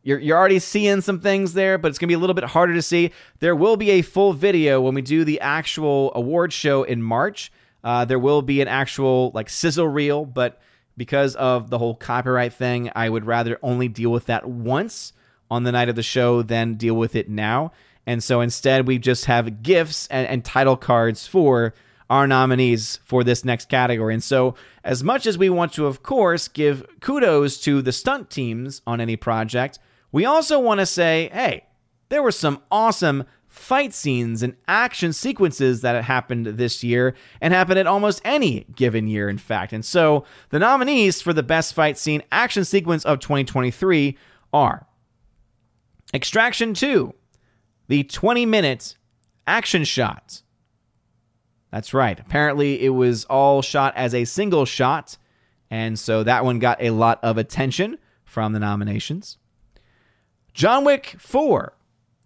you're, 0.03 0.19
you're 0.19 0.37
already 0.37 0.59
seeing 0.59 1.01
some 1.01 1.19
things 1.19 1.53
there, 1.53 1.77
but 1.77 1.89
it's 1.89 1.99
going 1.99 2.07
to 2.07 2.11
be 2.11 2.15
a 2.15 2.19
little 2.19 2.33
bit 2.33 2.45
harder 2.45 2.73
to 2.73 2.81
see. 2.81 3.11
There 3.39 3.55
will 3.55 3.75
be 3.75 3.91
a 3.91 4.01
full 4.01 4.33
video 4.33 4.79
when 4.79 4.95
we 4.95 5.01
do 5.01 5.23
the 5.23 5.41
actual 5.41 6.11
award 6.15 6.53
show 6.53 6.83
in 6.83 7.01
March. 7.01 7.51
Uh, 7.87 8.03
there 8.03 8.19
will 8.19 8.41
be 8.41 8.59
an 8.59 8.67
actual, 8.67 9.31
like, 9.33 9.49
sizzle 9.49 9.87
reel, 9.87 10.25
but 10.25 10.59
because 10.97 11.35
of 11.35 11.69
the 11.69 11.77
whole 11.77 11.95
copyright 11.95 12.51
thing, 12.51 12.91
I 12.93 13.07
would 13.07 13.23
rather 13.23 13.57
only 13.63 13.87
deal 13.87 14.11
with 14.11 14.25
that 14.25 14.45
once 14.45 15.13
on 15.49 15.63
the 15.63 15.71
night 15.71 15.87
of 15.87 15.95
the 15.95 16.03
show 16.03 16.41
than 16.41 16.73
deal 16.73 16.95
with 16.95 17.15
it 17.15 17.29
now. 17.29 17.71
And 18.05 18.21
so 18.21 18.41
instead, 18.41 18.87
we 18.87 18.97
just 18.97 19.23
have 19.23 19.63
gifts 19.63 20.05
and, 20.07 20.27
and 20.27 20.43
title 20.43 20.75
cards 20.75 21.27
for 21.27 21.73
our 22.09 22.27
nominees 22.27 22.99
for 23.05 23.23
this 23.23 23.45
next 23.45 23.69
category. 23.69 24.13
And 24.13 24.23
so, 24.23 24.55
as 24.83 25.01
much 25.01 25.25
as 25.25 25.37
we 25.37 25.49
want 25.49 25.71
to, 25.73 25.85
of 25.85 26.03
course, 26.03 26.49
give 26.49 26.85
kudos 26.99 27.57
to 27.61 27.81
the 27.81 27.93
stunt 27.93 28.29
teams 28.29 28.81
on 28.85 28.99
any 28.99 29.15
project, 29.15 29.79
we 30.11 30.25
also 30.25 30.59
want 30.59 30.81
to 30.81 30.85
say, 30.85 31.29
hey, 31.31 31.63
there 32.09 32.21
were 32.21 32.33
some 32.33 32.61
awesome 32.69 33.23
fight 33.57 33.93
scenes 33.93 34.43
and 34.43 34.55
action 34.67 35.13
sequences 35.13 35.81
that 35.81 36.03
happened 36.03 36.45
this 36.45 36.83
year 36.83 37.15
and 37.41 37.53
happened 37.53 37.79
at 37.79 37.87
almost 37.87 38.21
any 38.23 38.65
given 38.75 39.07
year, 39.07 39.29
in 39.29 39.37
fact. 39.37 39.73
And 39.73 39.83
so, 39.83 40.23
the 40.49 40.59
nominees 40.59 41.21
for 41.21 41.33
the 41.33 41.43
best 41.43 41.73
fight 41.73 41.97
scene 41.97 42.23
action 42.31 42.63
sequence 42.65 43.03
of 43.05 43.19
2023 43.19 44.17
are 44.53 44.87
Extraction 46.13 46.73
2, 46.73 47.13
the 47.87 48.03
20 48.03 48.45
minute 48.45 48.95
action 49.45 49.83
shot 49.83 50.41
that's 51.71 51.93
right. 51.93 52.19
Apparently, 52.19 52.81
it 52.83 52.89
was 52.89 53.25
all 53.25 53.61
shot 53.61 53.95
as 53.95 54.13
a 54.13 54.25
single 54.25 54.65
shot, 54.65 55.17
and 55.69 55.99
so 55.99 56.23
that 56.23 56.45
one 56.45 56.59
got 56.59 56.81
a 56.81 56.91
lot 56.91 57.19
of 57.23 57.37
attention 57.37 57.97
from 58.23 58.53
the 58.53 58.59
nominations. 58.59 59.37
John 60.53 60.85
Wick 60.85 61.15
4 61.19 61.73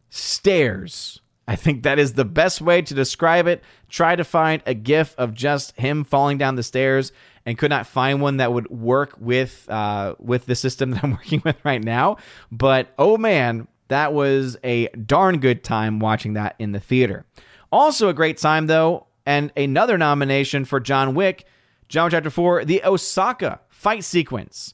Stairs. 0.09 1.20
I 1.51 1.57
think 1.57 1.83
that 1.83 1.99
is 1.99 2.13
the 2.13 2.23
best 2.23 2.61
way 2.61 2.81
to 2.81 2.93
describe 2.93 3.45
it. 3.45 3.61
Try 3.89 4.15
to 4.15 4.23
find 4.23 4.63
a 4.65 4.73
gif 4.73 5.13
of 5.17 5.33
just 5.33 5.77
him 5.77 6.05
falling 6.05 6.37
down 6.37 6.55
the 6.55 6.63
stairs 6.63 7.11
and 7.45 7.57
could 7.57 7.69
not 7.69 7.85
find 7.85 8.21
one 8.21 8.37
that 8.37 8.53
would 8.53 8.69
work 8.69 9.15
with 9.19 9.69
uh, 9.69 10.15
with 10.17 10.45
the 10.45 10.55
system 10.55 10.91
that 10.91 11.03
I'm 11.03 11.11
working 11.11 11.41
with 11.43 11.57
right 11.65 11.83
now. 11.83 12.15
But 12.53 12.93
oh 12.97 13.17
man, 13.17 13.67
that 13.89 14.13
was 14.13 14.55
a 14.63 14.87
darn 14.91 15.39
good 15.41 15.61
time 15.61 15.99
watching 15.99 16.35
that 16.35 16.55
in 16.57 16.71
the 16.71 16.79
theater. 16.79 17.25
Also 17.69 18.07
a 18.07 18.13
great 18.13 18.37
time 18.37 18.67
though 18.67 19.07
and 19.25 19.51
another 19.57 19.97
nomination 19.97 20.63
for 20.63 20.79
John 20.79 21.15
Wick, 21.15 21.43
John 21.89 22.05
Wick 22.05 22.11
Chapter 22.11 22.29
4, 22.29 22.63
the 22.63 22.81
Osaka 22.85 23.59
fight 23.67 24.05
sequence. 24.05 24.73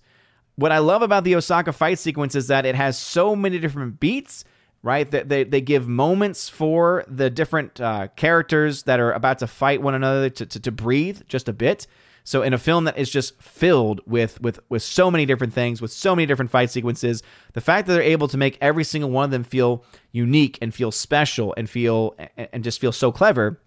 What 0.57 0.71
I 0.71 0.77
love 0.77 1.01
about 1.01 1.23
the 1.23 1.35
Osaka 1.35 1.73
fight 1.73 1.97
sequence 1.97 2.35
is 2.35 2.49
that 2.49 2.67
it 2.67 2.75
has 2.75 2.99
so 2.99 3.35
many 3.35 3.57
different 3.57 3.99
beats, 3.99 4.45
right? 4.87 5.11
That 5.11 5.27
they, 5.27 5.43
they 5.43 5.61
give 5.61 5.87
moments 5.87 6.47
for 6.49 7.03
the 7.07 7.29
different 7.29 7.79
uh, 7.79 8.07
characters 8.15 8.83
that 8.83 8.99
are 8.99 9.11
about 9.11 9.39
to 9.39 9.47
fight 9.47 9.81
one 9.81 9.93
another 9.93 10.29
to, 10.29 10.45
to, 10.45 10.59
to 10.59 10.71
breathe 10.71 11.21
just 11.27 11.49
a 11.49 11.53
bit. 11.53 11.87
So 12.23 12.41
in 12.41 12.53
a 12.53 12.57
film 12.57 12.85
that 12.85 12.97
is 12.97 13.09
just 13.09 13.41
filled 13.41 14.01
with 14.05 14.41
with 14.41 14.59
with 14.69 14.83
so 14.83 15.11
many 15.11 15.25
different 15.25 15.53
things, 15.53 15.81
with 15.81 15.91
so 15.91 16.15
many 16.15 16.25
different 16.25 16.51
fight 16.51 16.71
sequences, 16.71 17.23
the 17.53 17.61
fact 17.61 17.87
that 17.87 17.93
they're 17.93 18.01
able 18.01 18.27
to 18.29 18.37
make 18.37 18.57
every 18.59 18.83
single 18.83 19.09
one 19.09 19.25
of 19.25 19.31
them 19.31 19.43
feel 19.43 19.83
unique 20.11 20.57
and 20.61 20.73
feel 20.73 20.91
special 20.91 21.53
and 21.57 21.69
feel 21.69 22.15
and 22.37 22.63
just 22.63 22.81
feel 22.81 22.91
so 22.91 23.11
clever 23.11 23.59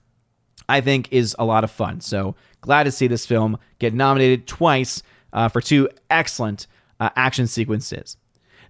I 0.70 0.80
think 0.80 1.12
is 1.12 1.34
a 1.38 1.44
lot 1.44 1.64
of 1.64 1.70
fun. 1.70 2.00
So 2.00 2.36
glad 2.60 2.84
to 2.84 2.92
see 2.92 3.08
this 3.08 3.26
film 3.26 3.58
get 3.78 3.92
nominated 3.92 4.46
twice 4.46 5.02
uh, 5.32 5.48
for 5.48 5.60
two 5.60 5.88
excellent 6.08 6.66
uh, 7.00 7.10
action 7.16 7.46
sequences. 7.46 8.16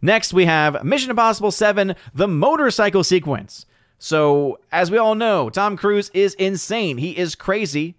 Next, 0.03 0.32
we 0.32 0.46
have 0.46 0.82
Mission 0.84 1.11
Impossible 1.11 1.51
7 1.51 1.94
The 2.14 2.28
Motorcycle 2.28 3.05
Sequence. 3.05 3.66
So, 3.98 4.59
as 4.72 4.90
we 4.90 4.96
all 4.96 5.14
know, 5.14 5.51
Tom 5.51 5.76
Cruise 5.76 6.11
is 6.14 6.34
insane. 6.34 6.96
He 6.98 7.16
is 7.16 7.34
crazy. 7.34 7.96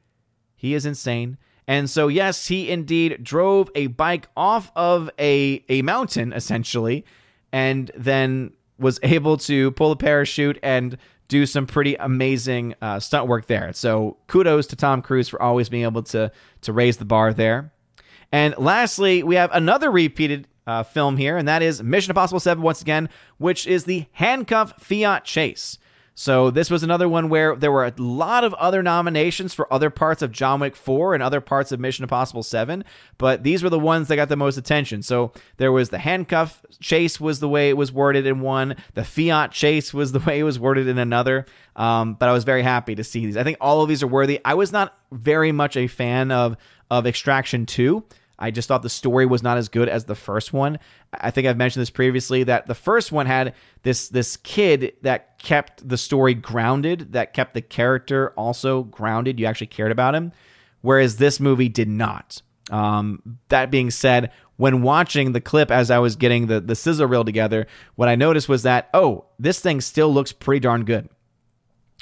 He 0.56 0.74
is 0.74 0.86
insane. 0.86 1.38
And 1.68 1.90
so, 1.90 2.08
yes, 2.08 2.48
he 2.48 2.72
indeed 2.72 3.24
drove 3.24 3.70
a 3.76 3.88
bike 3.88 4.28
off 4.36 4.72
of 4.76 5.12
a, 5.20 5.64
a 5.70 5.84
mountain, 5.84 6.34
essentially, 6.34 7.06
and 7.52 7.92
then 7.96 8.54
was 8.80 9.00
able 9.04 9.38
to 9.38 9.72
pull 9.72 9.92
a 9.92 9.96
parachute 9.96 10.58
and 10.64 10.98
do 11.28 11.46
some 11.46 11.66
pretty 11.66 11.96
amazing 11.96 12.76
uh, 12.82 13.00
stunt 13.00 13.28
work 13.28 13.46
there. 13.46 13.72
So 13.74 14.18
kudos 14.28 14.68
to 14.68 14.76
Tom 14.76 15.02
Cruise 15.02 15.30
for 15.30 15.42
always 15.42 15.70
being 15.70 15.84
able 15.84 16.04
to 16.04 16.30
to 16.62 16.74
raise 16.74 16.98
the 16.98 17.06
bar 17.06 17.34
there. 17.34 17.72
And 18.34 18.54
lastly, 18.58 19.24
we 19.24 19.36
have 19.36 19.50
another 19.54 19.90
repeated 19.92 20.48
uh, 20.72 20.84
film 20.84 21.18
here, 21.18 21.38
and 21.38 21.48
that 21.48 21.62
is 21.62 21.84
Mission 21.84 22.12
Impossible 22.12 22.40
7 22.40 22.64
once 22.64 22.82
again, 22.82 23.10
which 23.38 23.68
is 23.68 23.84
the 23.84 24.06
handcuff 24.14 24.74
Fiat 24.80 25.26
chase. 25.26 25.78
So 26.14 26.52
this 26.52 26.70
was 26.70 26.84
another 26.84 27.08
one 27.10 27.30
where 27.30 27.56
there 27.56 27.72
were 27.72 27.86
a 27.86 27.94
lot 27.98 28.44
of 28.44 28.54
other 28.56 28.84
nominations 28.84 29.54
for 29.54 29.72
other 29.74 29.90
parts 29.90 30.22
of 30.22 30.32
John 30.32 30.60
Wick 30.60 30.76
4 30.76 31.14
and 31.14 31.24
other 31.24 31.42
parts 31.42 31.72
of 31.72 31.80
Mission 31.80 32.04
Impossible 32.04 32.44
7, 32.44 32.84
but 33.18 33.44
these 33.44 33.64
were 33.64 33.70
the 33.70 33.80
ones 33.80 34.08
that 34.08 34.18
got 34.18 34.30
the 34.30 34.36
most 34.36 34.58
attention. 34.58 35.02
So 35.04 35.32
there 35.58 35.72
was 35.72 35.90
the 35.90 35.98
handcuff 35.98 36.64
chase 36.80 37.20
was 37.20 37.40
the 37.40 37.50
way 37.50 37.70
it 37.70 37.78
was 37.78 37.92
worded 37.92 38.26
in 38.26 38.42
one, 38.42 38.76
the 38.94 39.04
Fiat 39.04 39.52
chase 39.52 39.94
was 39.94 40.12
the 40.12 40.20
way 40.28 40.40
it 40.40 40.44
was 40.44 40.60
worded 40.60 40.88
in 40.88 40.98
another. 40.98 41.46
Um, 41.76 42.16
but 42.16 42.28
I 42.30 42.34
was 42.34 42.44
very 42.44 42.64
happy 42.64 42.96
to 42.96 43.04
see 43.04 43.26
these. 43.26 43.38
I 43.38 43.44
think 43.44 43.58
all 43.62 43.82
of 43.82 43.90
these 43.90 44.04
are 44.04 44.08
worthy. 44.08 44.40
I 44.44 44.54
was 44.54 44.72
not 44.72 44.98
very 45.12 45.52
much 45.52 45.76
a 45.76 45.88
fan 45.88 46.32
of 46.32 46.58
of 46.92 47.08
Extraction 47.08 47.66
2. 47.66 48.04
I 48.42 48.50
just 48.50 48.68
thought 48.68 48.82
the 48.82 48.90
story 48.90 49.28
was 49.28 49.44
not 49.44 49.60
as 49.60 49.70
good 49.70 49.88
as 49.88 50.06
the 50.06 50.16
first 50.16 50.52
one. 50.52 50.80
I 51.14 51.30
think 51.30 51.46
I've 51.46 51.58
mentioned 51.58 51.82
this 51.82 51.92
previously 51.92 52.44
that 52.46 52.66
the 52.66 52.74
first 52.74 53.12
one 53.12 53.28
had 53.28 53.54
this 53.84 54.10
this 54.10 54.36
kid 54.36 54.94
that 55.04 55.38
kept 55.38 55.88
the 55.88 55.98
story 55.98 56.34
grounded, 56.34 57.14
that 57.14 57.34
kept 57.34 57.54
the 57.54 57.62
character 57.62 58.32
also 58.32 58.84
grounded. 58.84 59.40
You 59.40 59.46
actually 59.46 59.68
cared 59.68 59.92
about 59.92 60.16
him, 60.16 60.32
whereas 60.82 61.18
this 61.18 61.40
movie 61.40 61.70
did 61.70 61.88
not. 61.88 62.42
Um, 62.72 63.38
that 63.50 63.70
being 63.70 63.92
said, 63.92 64.32
when 64.58 64.82
watching 64.82 65.34
the 65.34 65.42
clip 65.42 65.70
as 65.70 65.92
I 65.92 66.00
was 66.00 66.16
getting 66.16 66.48
the 66.48 66.60
the 66.60 66.76
sizzle 66.76 67.08
reel 67.08 67.24
together, 67.24 67.68
what 67.94 68.10
I 68.10 68.16
noticed 68.16 68.50
was 68.50 68.64
that 68.64 68.90
oh, 68.92 69.26
this 69.38 69.60
thing 69.60 69.82
still 69.82 70.12
looks 70.12 70.32
pretty 70.32 70.62
darn 70.62 70.84
good. 70.84 71.10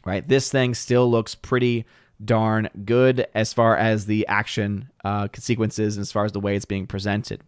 Right, 0.05 0.25
this 0.25 0.49
thing 0.49 0.73
still 0.73 1.11
looks 1.11 1.35
pretty 1.35 1.85
darn 2.23 2.69
good 2.85 3.27
as 3.33 3.53
far 3.53 3.77
as 3.77 4.05
the 4.05 4.27
action 4.27 4.89
uh, 5.03 5.27
sequences 5.35 5.95
and 5.95 6.01
as 6.01 6.11
far 6.11 6.25
as 6.25 6.31
the 6.31 6.39
way 6.39 6.55
it's 6.55 6.65
being 6.65 6.87
presented. 6.87 7.41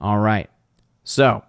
All 0.00 0.18
right. 0.18 0.48
So 1.04 1.44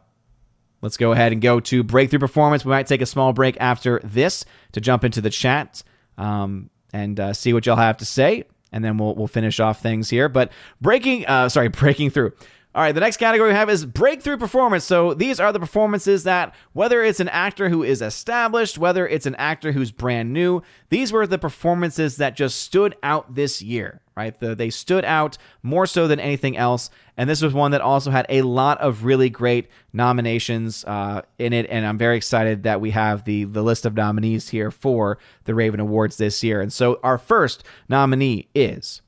let's 0.81 0.97
go 0.97 1.11
ahead 1.11 1.31
and 1.31 1.41
go 1.41 1.59
to 1.61 1.83
breakthrough 1.83 2.19
performance. 2.19 2.65
We 2.65 2.71
might 2.71 2.87
take 2.87 3.01
a 3.01 3.05
small 3.05 3.33
break 3.33 3.57
after 3.59 3.99
this 4.03 4.45
to 4.73 4.81
jump 4.81 5.03
into 5.03 5.21
the 5.21 5.29
chat 5.29 5.83
um, 6.17 6.69
and 6.91 7.19
uh, 7.19 7.33
see 7.33 7.53
what 7.53 7.65
y'all 7.65 7.75
have 7.75 7.97
to 7.97 8.05
say. 8.05 8.43
And 8.71 8.83
then 8.83 8.97
we'll, 8.97 9.15
we'll 9.15 9.27
finish 9.27 9.59
off 9.59 9.81
things 9.81 10.09
here. 10.09 10.27
But 10.29 10.51
breaking, 10.81 11.25
uh, 11.27 11.49
sorry, 11.49 11.67
breaking 11.69 12.09
through. 12.09 12.33
All 12.75 12.81
right, 12.81 12.91
the 12.91 13.01
next 13.01 13.17
category 13.17 13.49
we 13.49 13.55
have 13.55 13.69
is 13.69 13.85
breakthrough 13.85 14.37
performance. 14.37 14.83
So 14.83 15.13
these 15.13 15.39
are 15.39 15.53
the 15.53 15.59
performances 15.59 16.23
that, 16.23 16.55
whether 16.73 17.03
it's 17.03 17.19
an 17.19 17.29
actor 17.29 17.69
who 17.69 17.83
is 17.83 18.01
established, 18.01 18.79
whether 18.79 19.07
it's 19.07 19.27
an 19.27 19.35
actor 19.35 19.73
who's 19.73 19.91
brand 19.91 20.33
new, 20.33 20.63
these 20.89 21.11
were 21.11 21.27
the 21.27 21.37
performances 21.37 22.17
that 22.17 22.35
just 22.35 22.59
stood 22.63 22.95
out 23.03 23.35
this 23.35 23.61
year, 23.61 24.01
right? 24.17 24.39
The, 24.39 24.55
they 24.55 24.71
stood 24.71 25.05
out 25.05 25.37
more 25.61 25.85
so 25.85 26.07
than 26.07 26.19
anything 26.19 26.57
else. 26.57 26.89
And 27.15 27.29
this 27.29 27.43
was 27.43 27.53
one 27.53 27.69
that 27.71 27.81
also 27.81 28.09
had 28.09 28.25
a 28.27 28.41
lot 28.41 28.81
of 28.81 29.05
really 29.05 29.29
great 29.29 29.67
nominations 29.93 30.83
uh, 30.85 31.21
in 31.37 31.53
it. 31.53 31.67
And 31.69 31.85
I'm 31.85 31.99
very 31.99 32.17
excited 32.17 32.63
that 32.63 32.81
we 32.81 32.89
have 32.89 33.25
the, 33.25 33.43
the 33.43 33.61
list 33.61 33.85
of 33.85 33.93
nominees 33.93 34.49
here 34.49 34.71
for 34.71 35.19
the 35.43 35.53
Raven 35.53 35.79
Awards 35.79 36.17
this 36.17 36.43
year. 36.43 36.59
And 36.59 36.73
so 36.73 36.99
our 37.03 37.19
first 37.19 37.63
nominee 37.87 38.49
is 38.55 39.03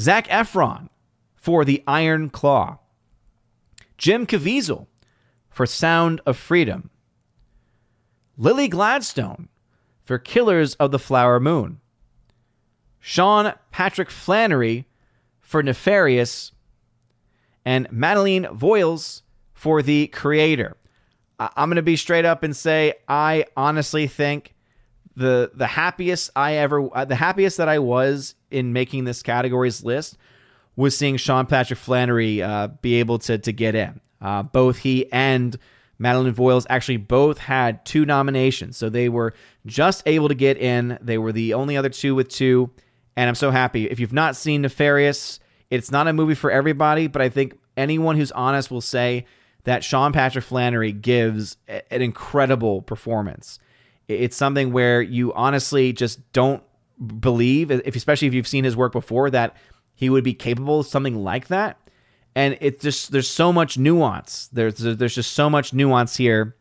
Zac 0.00 0.26
Efron 0.26 0.88
for 1.36 1.64
The 1.64 1.84
Iron 1.86 2.28
Claw. 2.28 2.78
Jim 3.98 4.26
Caviezel 4.26 4.86
for 5.50 5.66
Sound 5.66 6.20
of 6.24 6.36
Freedom, 6.36 6.88
Lily 8.36 8.68
Gladstone 8.68 9.48
for 10.04 10.18
Killers 10.18 10.74
of 10.76 10.92
the 10.92 10.98
Flower 10.98 11.40
Moon, 11.40 11.80
Sean 13.00 13.52
Patrick 13.72 14.10
Flanery 14.10 14.86
for 15.40 15.62
Nefarious, 15.62 16.52
and 17.64 17.88
Madeleine 17.90 18.46
Voyles 18.46 19.22
for 19.52 19.82
The 19.82 20.06
Creator. 20.06 20.76
I'm 21.40 21.68
going 21.68 21.76
to 21.76 21.82
be 21.82 21.96
straight 21.96 22.24
up 22.24 22.42
and 22.42 22.56
say 22.56 22.94
I 23.08 23.46
honestly 23.56 24.06
think 24.06 24.54
the 25.14 25.50
the 25.54 25.66
happiest 25.66 26.30
I 26.36 26.54
ever 26.54 26.88
uh, 26.96 27.04
the 27.04 27.16
happiest 27.16 27.56
that 27.56 27.68
I 27.68 27.80
was 27.80 28.36
in 28.50 28.72
making 28.72 29.04
this 29.04 29.22
categories 29.22 29.84
list 29.84 30.16
was 30.78 30.96
seeing 30.96 31.16
Sean 31.16 31.44
Patrick 31.44 31.78
Flanery 31.78 32.40
uh, 32.40 32.68
be 32.68 32.94
able 33.00 33.18
to 33.18 33.36
to 33.36 33.52
get 33.52 33.74
in. 33.74 34.00
Uh, 34.22 34.44
both 34.44 34.78
he 34.78 35.12
and 35.12 35.58
Madeleine 35.98 36.32
Voyles 36.32 36.66
actually 36.70 36.98
both 36.98 37.38
had 37.38 37.84
two 37.84 38.06
nominations, 38.06 38.76
so 38.76 38.88
they 38.88 39.08
were 39.08 39.34
just 39.66 40.04
able 40.06 40.28
to 40.28 40.36
get 40.36 40.56
in. 40.56 40.96
They 41.02 41.18
were 41.18 41.32
the 41.32 41.54
only 41.54 41.76
other 41.76 41.88
two 41.88 42.14
with 42.14 42.28
two, 42.28 42.70
and 43.16 43.28
I'm 43.28 43.34
so 43.34 43.50
happy. 43.50 43.90
If 43.90 43.98
you've 43.98 44.12
not 44.12 44.36
seen 44.36 44.62
Nefarious, 44.62 45.40
it's 45.68 45.90
not 45.90 46.06
a 46.06 46.12
movie 46.12 46.36
for 46.36 46.48
everybody, 46.48 47.08
but 47.08 47.22
I 47.22 47.28
think 47.28 47.58
anyone 47.76 48.16
who's 48.16 48.30
honest 48.30 48.70
will 48.70 48.80
say 48.80 49.26
that 49.64 49.82
Sean 49.82 50.12
Patrick 50.12 50.44
Flanery 50.44 50.92
gives 50.92 51.56
an 51.66 52.02
incredible 52.02 52.82
performance. 52.82 53.58
It's 54.06 54.36
something 54.36 54.72
where 54.72 55.02
you 55.02 55.34
honestly 55.34 55.92
just 55.92 56.32
don't 56.32 56.62
believe, 57.18 57.72
if 57.72 57.96
especially 57.96 58.28
if 58.28 58.34
you've 58.34 58.46
seen 58.46 58.62
his 58.62 58.76
work 58.76 58.92
before, 58.92 59.28
that 59.30 59.56
he 59.98 60.08
would 60.08 60.22
be 60.22 60.32
capable 60.32 60.78
of 60.78 60.86
something 60.86 61.16
like 61.24 61.48
that. 61.48 61.76
And 62.36 62.56
it's 62.60 62.80
just 62.84 63.10
there's 63.10 63.28
so 63.28 63.52
much 63.52 63.76
nuance. 63.76 64.48
There's 64.52 64.76
there's 64.76 65.16
just 65.16 65.32
so 65.32 65.50
much 65.50 65.72
nuance 65.74 66.16
here 66.16 66.54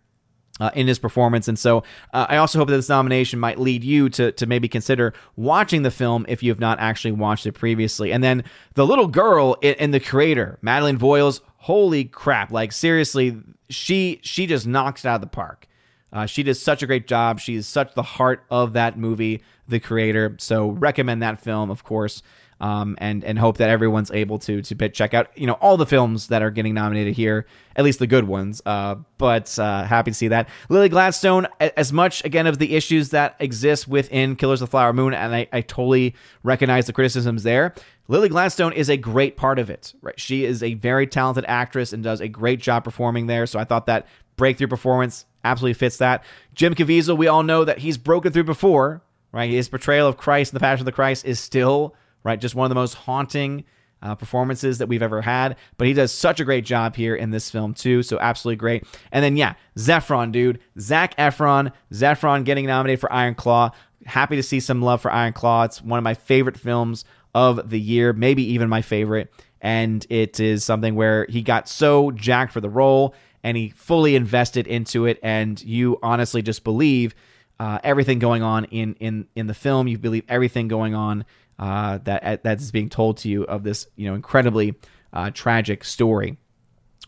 uh, 0.59 0.71
in 0.73 0.87
his 0.87 0.97
performance. 0.97 1.47
And 1.47 1.59
so 1.59 1.83
uh, 2.15 2.25
I 2.29 2.37
also 2.37 2.57
hope 2.57 2.67
that 2.69 2.77
this 2.77 2.89
nomination 2.89 3.37
might 3.37 3.59
lead 3.59 3.83
you 3.83 4.09
to, 4.09 4.31
to 4.31 4.47
maybe 4.47 4.67
consider 4.67 5.13
watching 5.35 5.83
the 5.83 5.91
film 5.91 6.25
if 6.27 6.41
you 6.41 6.49
have 6.49 6.59
not 6.59 6.79
actually 6.79 7.11
watched 7.11 7.45
it 7.45 7.51
previously. 7.51 8.11
And 8.11 8.23
then 8.23 8.43
the 8.73 8.87
little 8.87 9.05
girl 9.05 9.55
in, 9.61 9.91
the 9.91 9.99
creator, 9.99 10.57
Madeleine 10.63 10.97
Voyles, 10.97 11.41
holy 11.57 12.05
crap. 12.05 12.51
Like 12.51 12.71
seriously, 12.71 13.37
she, 13.69 14.19
she 14.23 14.47
just 14.47 14.65
knocks 14.65 15.05
it 15.05 15.09
out 15.09 15.15
of 15.15 15.21
the 15.21 15.27
park. 15.27 15.67
Uh, 16.11 16.25
she 16.25 16.41
does 16.41 16.59
such 16.59 16.81
a 16.81 16.87
great 16.87 17.05
job. 17.05 17.39
She 17.39 17.53
is 17.53 17.67
such 17.67 17.93
the 17.93 18.01
heart 18.01 18.45
of 18.49 18.73
that 18.73 18.97
movie, 18.97 19.43
the 19.67 19.79
creator. 19.79 20.35
So 20.39 20.69
recommend 20.69 21.21
that 21.21 21.39
film, 21.39 21.69
of 21.69 21.83
course 21.83 22.23
um, 22.59 22.95
and 22.99 23.23
and 23.23 23.37
hope 23.37 23.57
that 23.57 23.69
everyone's 23.69 24.11
able 24.11 24.39
to 24.39 24.61
to 24.61 24.89
check 24.89 25.13
out 25.13 25.29
you 25.37 25.47
know 25.47 25.53
all 25.53 25.77
the 25.77 25.85
films 25.85 26.27
that 26.27 26.41
are 26.41 26.51
getting 26.51 26.73
nominated 26.73 27.15
here, 27.15 27.45
at 27.75 27.83
least 27.83 27.99
the 27.99 28.07
good 28.07 28.25
ones. 28.25 28.61
Uh, 28.65 28.95
but 29.17 29.57
uh, 29.59 29.83
happy 29.83 30.11
to 30.11 30.15
see 30.15 30.29
that 30.29 30.49
Lily 30.69 30.89
Gladstone. 30.89 31.47
As 31.59 31.93
much 31.93 32.23
again 32.25 32.47
of 32.47 32.57
the 32.57 32.75
issues 32.75 33.09
that 33.09 33.35
exist 33.39 33.87
within 33.87 34.35
Killers 34.35 34.61
of 34.61 34.69
the 34.69 34.71
Flower 34.71 34.93
Moon, 34.93 35.13
and 35.13 35.35
I, 35.35 35.47
I 35.53 35.61
totally 35.61 36.15
recognize 36.43 36.87
the 36.87 36.93
criticisms 36.93 37.43
there. 37.43 37.73
Lily 38.07 38.29
Gladstone 38.29 38.73
is 38.73 38.89
a 38.89 38.97
great 38.97 39.37
part 39.37 39.59
of 39.59 39.69
it. 39.69 39.93
Right, 40.01 40.19
she 40.19 40.45
is 40.45 40.63
a 40.63 40.73
very 40.75 41.07
talented 41.07 41.45
actress 41.47 41.93
and 41.93 42.03
does 42.03 42.21
a 42.21 42.27
great 42.27 42.59
job 42.59 42.83
performing 42.83 43.27
there. 43.27 43.45
So 43.45 43.59
I 43.59 43.63
thought 43.63 43.85
that 43.85 44.07
breakthrough 44.35 44.67
performance 44.67 45.25
absolutely 45.43 45.73
fits 45.75 45.97
that. 45.97 46.23
Jim 46.53 46.73
Caviezel, 46.75 47.17
we 47.17 47.27
all 47.27 47.43
know 47.43 47.65
that 47.65 47.79
he's 47.79 47.97
broken 47.97 48.31
through 48.31 48.45
before. 48.45 49.01
Right, 49.33 49.51
his 49.51 49.67
portrayal 49.67 50.07
of 50.07 50.17
Christ 50.17 50.53
in 50.53 50.55
the 50.55 50.61
Passion 50.61 50.81
of 50.81 50.85
the 50.85 50.93
Christ 50.93 51.25
is 51.25 51.37
still 51.37 51.93
right? 52.27 52.39
Just 52.39 52.55
one 52.55 52.65
of 52.65 52.69
the 52.69 52.75
most 52.75 52.93
haunting 52.93 53.63
uh, 54.01 54.13
performances 54.15 54.77
that 54.77 54.87
we've 54.87 55.01
ever 55.01 55.21
had. 55.21 55.55
But 55.77 55.87
he 55.87 55.93
does 55.93 56.11
such 56.11 56.39
a 56.39 56.45
great 56.45 56.65
job 56.65 56.95
here 56.95 57.15
in 57.15 57.31
this 57.31 57.49
film 57.49 57.73
too. 57.73 58.03
So 58.03 58.19
absolutely 58.19 58.57
great. 58.57 58.83
And 59.11 59.23
then 59.23 59.37
yeah, 59.37 59.55
Zephron, 59.77 60.31
dude, 60.31 60.59
Zac 60.79 61.15
Efron, 61.15 61.71
Zephron 61.91 62.43
getting 62.43 62.67
nominated 62.67 62.99
for 62.99 63.11
Iron 63.11 63.33
Claw. 63.33 63.71
Happy 64.05 64.35
to 64.35 64.43
see 64.43 64.59
some 64.59 64.81
love 64.81 65.01
for 65.01 65.11
Iron 65.11 65.33
Claw. 65.33 65.63
It's 65.63 65.81
one 65.81 65.97
of 65.97 66.03
my 66.03 66.13
favorite 66.13 66.57
films 66.57 67.05
of 67.33 67.69
the 67.69 67.79
year, 67.79 68.13
maybe 68.13 68.43
even 68.43 68.69
my 68.69 68.81
favorite. 68.81 69.33
And 69.61 70.05
it 70.09 70.39
is 70.39 70.63
something 70.63 70.95
where 70.95 71.25
he 71.29 71.41
got 71.41 71.67
so 71.67 72.11
jacked 72.11 72.53
for 72.53 72.61
the 72.61 72.69
role 72.69 73.15
and 73.43 73.57
he 73.57 73.69
fully 73.69 74.15
invested 74.15 74.67
into 74.67 75.05
it. 75.05 75.19
And 75.23 75.61
you 75.63 75.97
honestly 76.03 76.41
just 76.41 76.63
believe 76.63 77.15
uh, 77.59 77.79
everything 77.83 78.19
going 78.19 78.43
on 78.43 78.65
in 78.65 78.93
in 78.99 79.27
in 79.35 79.47
the 79.47 79.53
film. 79.53 79.87
You 79.87 79.97
believe 79.97 80.23
everything 80.29 80.67
going 80.67 80.93
on 80.93 81.25
uh, 81.59 81.99
that 82.03 82.43
that's 82.43 82.71
being 82.71 82.89
told 82.89 83.17
to 83.17 83.29
you 83.29 83.43
of 83.43 83.63
this 83.63 83.87
you 83.95 84.07
know 84.07 84.15
incredibly 84.15 84.75
uh, 85.13 85.31
tragic 85.31 85.83
story. 85.83 86.37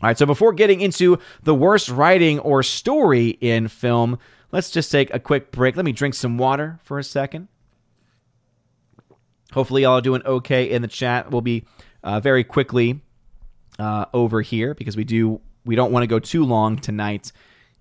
All 0.01 0.07
right, 0.07 0.17
so 0.17 0.25
before 0.25 0.53
getting 0.53 0.79
into 0.79 1.19
the 1.43 1.53
worst 1.53 1.89
writing 1.89 2.39
or 2.39 2.63
story 2.63 3.29
in 3.41 3.67
film, 3.67 4.17
let's 4.51 4.71
just 4.71 4.91
take 4.91 5.13
a 5.13 5.19
quick 5.19 5.51
break. 5.51 5.75
Let 5.75 5.83
me 5.83 5.91
drink 5.91 6.13
some 6.13 6.37
water 6.37 6.79
for 6.83 6.99
a 6.99 7.03
second. 7.03 7.49
Hopefully, 9.51 9.81
y'all 9.81 9.97
are 9.97 10.01
doing 10.01 10.21
okay 10.25 10.69
in 10.69 10.81
the 10.81 10.87
chat. 10.87 11.31
We'll 11.31 11.41
be 11.41 11.65
uh, 12.03 12.19
very 12.19 12.43
quickly 12.43 13.01
uh, 13.77 14.05
over 14.13 14.41
here 14.41 14.73
because 14.73 14.95
we 14.95 15.03
do 15.03 15.41
we 15.65 15.75
don't 15.75 15.91
want 15.91 16.03
to 16.03 16.07
go 16.07 16.19
too 16.19 16.45
long 16.45 16.77
tonight, 16.77 17.31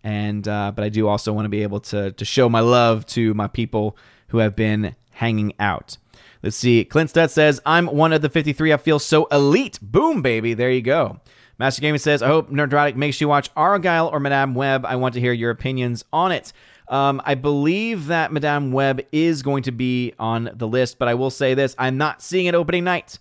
and 0.02 0.46
uh, 0.46 0.72
but 0.74 0.84
I 0.84 0.88
do 0.88 1.08
also 1.08 1.32
want 1.32 1.44
to 1.44 1.50
be 1.50 1.62
able 1.62 1.80
to 1.80 2.12
to 2.12 2.24
show 2.24 2.48
my 2.48 2.60
love 2.60 3.06
to 3.06 3.32
my 3.34 3.46
people 3.46 3.96
who 4.28 4.38
have 4.38 4.56
been 4.56 4.96
hanging 5.10 5.52
out. 5.60 5.98
Let's 6.43 6.57
see. 6.57 6.84
Clint 6.84 7.11
Stud 7.11 7.30
says, 7.30 7.61
I'm 7.66 7.86
one 7.86 8.12
of 8.12 8.22
the 8.22 8.28
53. 8.28 8.72
I 8.72 8.76
feel 8.76 8.99
so 8.99 9.26
elite. 9.26 9.78
Boom, 9.82 10.22
baby. 10.22 10.55
There 10.55 10.70
you 10.70 10.82
go. 10.82 11.20
Master 11.59 11.80
Gaming 11.80 11.99
says, 11.99 12.22
I 12.22 12.28
hope 12.28 12.51
Nerdrotic 12.51 12.95
makes 12.95 13.20
you 13.20 13.26
watch 13.26 13.53
Argylle 13.55 14.12
or 14.12 14.20
Madame 14.20 14.55
Web. 14.55 14.86
I 14.86 14.95
want 14.97 15.14
to 15.14 15.20
hear 15.20 15.32
your 15.32 15.51
opinions 15.51 16.05
on 16.12 16.30
it. 16.30 16.53
Um, 16.86 17.20
I 17.24 17.34
believe 17.34 18.07
that 18.07 18.32
Madame 18.32 18.70
Web 18.72 19.01
is 19.11 19.43
going 19.43 19.64
to 19.64 19.72
be 19.72 20.14
on 20.18 20.51
the 20.55 20.68
list, 20.68 20.99
but 20.99 21.09
I 21.09 21.14
will 21.14 21.30
say 21.30 21.55
this 21.55 21.74
I'm 21.78 21.99
not 21.99 22.22
seeing 22.22 22.47
it 22.47 22.55
opening 22.55 22.84
night. 22.84 23.18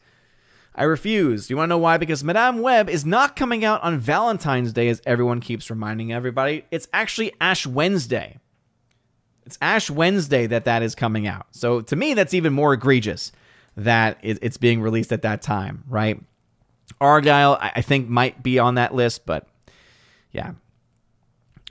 I 0.76 0.84
refuse. 0.84 1.50
You 1.50 1.58
want 1.58 1.70
to 1.70 1.70
know 1.70 1.80
why? 1.80 1.98
Because 1.98 2.24
Madame 2.24 2.62
Web 2.62 2.88
is 2.88 3.04
not 3.04 3.36
coming 3.36 3.66
out 3.66 3.82
on 3.82 3.98
Valentine's 3.98 4.72
Day, 4.72 4.88
as 4.90 5.02
everyone 5.08 5.42
keeps 5.42 5.72
reminding 5.72 6.14
everybody. 6.14 6.66
It's 6.70 6.88
actually 6.94 7.34
Ash 7.42 7.66
Wednesday. 7.66 8.38
It's 9.48 9.58
Ash 9.62 9.90
Wednesday 9.90 10.46
that 10.48 10.66
that 10.66 10.84
is 10.84 10.94
coming 10.94 11.26
out. 11.26 11.48
So 11.52 11.80
to 11.80 11.96
me, 11.96 12.14
that's 12.14 12.34
even 12.34 12.52
more 12.52 12.74
egregious 12.74 13.32
that 13.78 14.18
it's 14.22 14.58
being 14.58 14.82
released 14.82 15.14
at 15.14 15.22
that 15.22 15.42
time, 15.42 15.86
right? 15.88 16.22
Argylle, 17.00 17.58
I 17.62 17.82
think, 17.82 18.10
might 18.10 18.44
be 18.44 18.60
on 18.60 18.76
that 18.76 18.94
list, 18.94 19.26
but 19.26 19.48
yeah. 20.34 20.52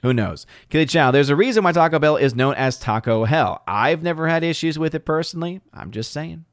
Who 0.01 0.15
knows? 0.15 0.47
Kelly 0.71 0.87
Chow, 0.87 1.11
there's 1.11 1.29
a 1.29 1.37
reason 1.37 1.65
why 1.65 1.73
Taco 1.73 1.99
Bell 1.99 2.17
is 2.17 2.35
known 2.35 2.55
as 2.55 2.79
Taco 2.79 3.25
Hell. 3.25 3.63
I've 3.67 4.03
never 4.03 4.27
had 4.27 4.43
issues 4.43 4.79
with 4.79 4.95
it 4.95 5.05
personally. 5.05 5.61
I'm 5.75 5.91
just 5.91 6.13
saying. 6.13 6.47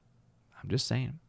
I'm 0.61 0.69
just 0.69 0.87
saying. 0.87 1.19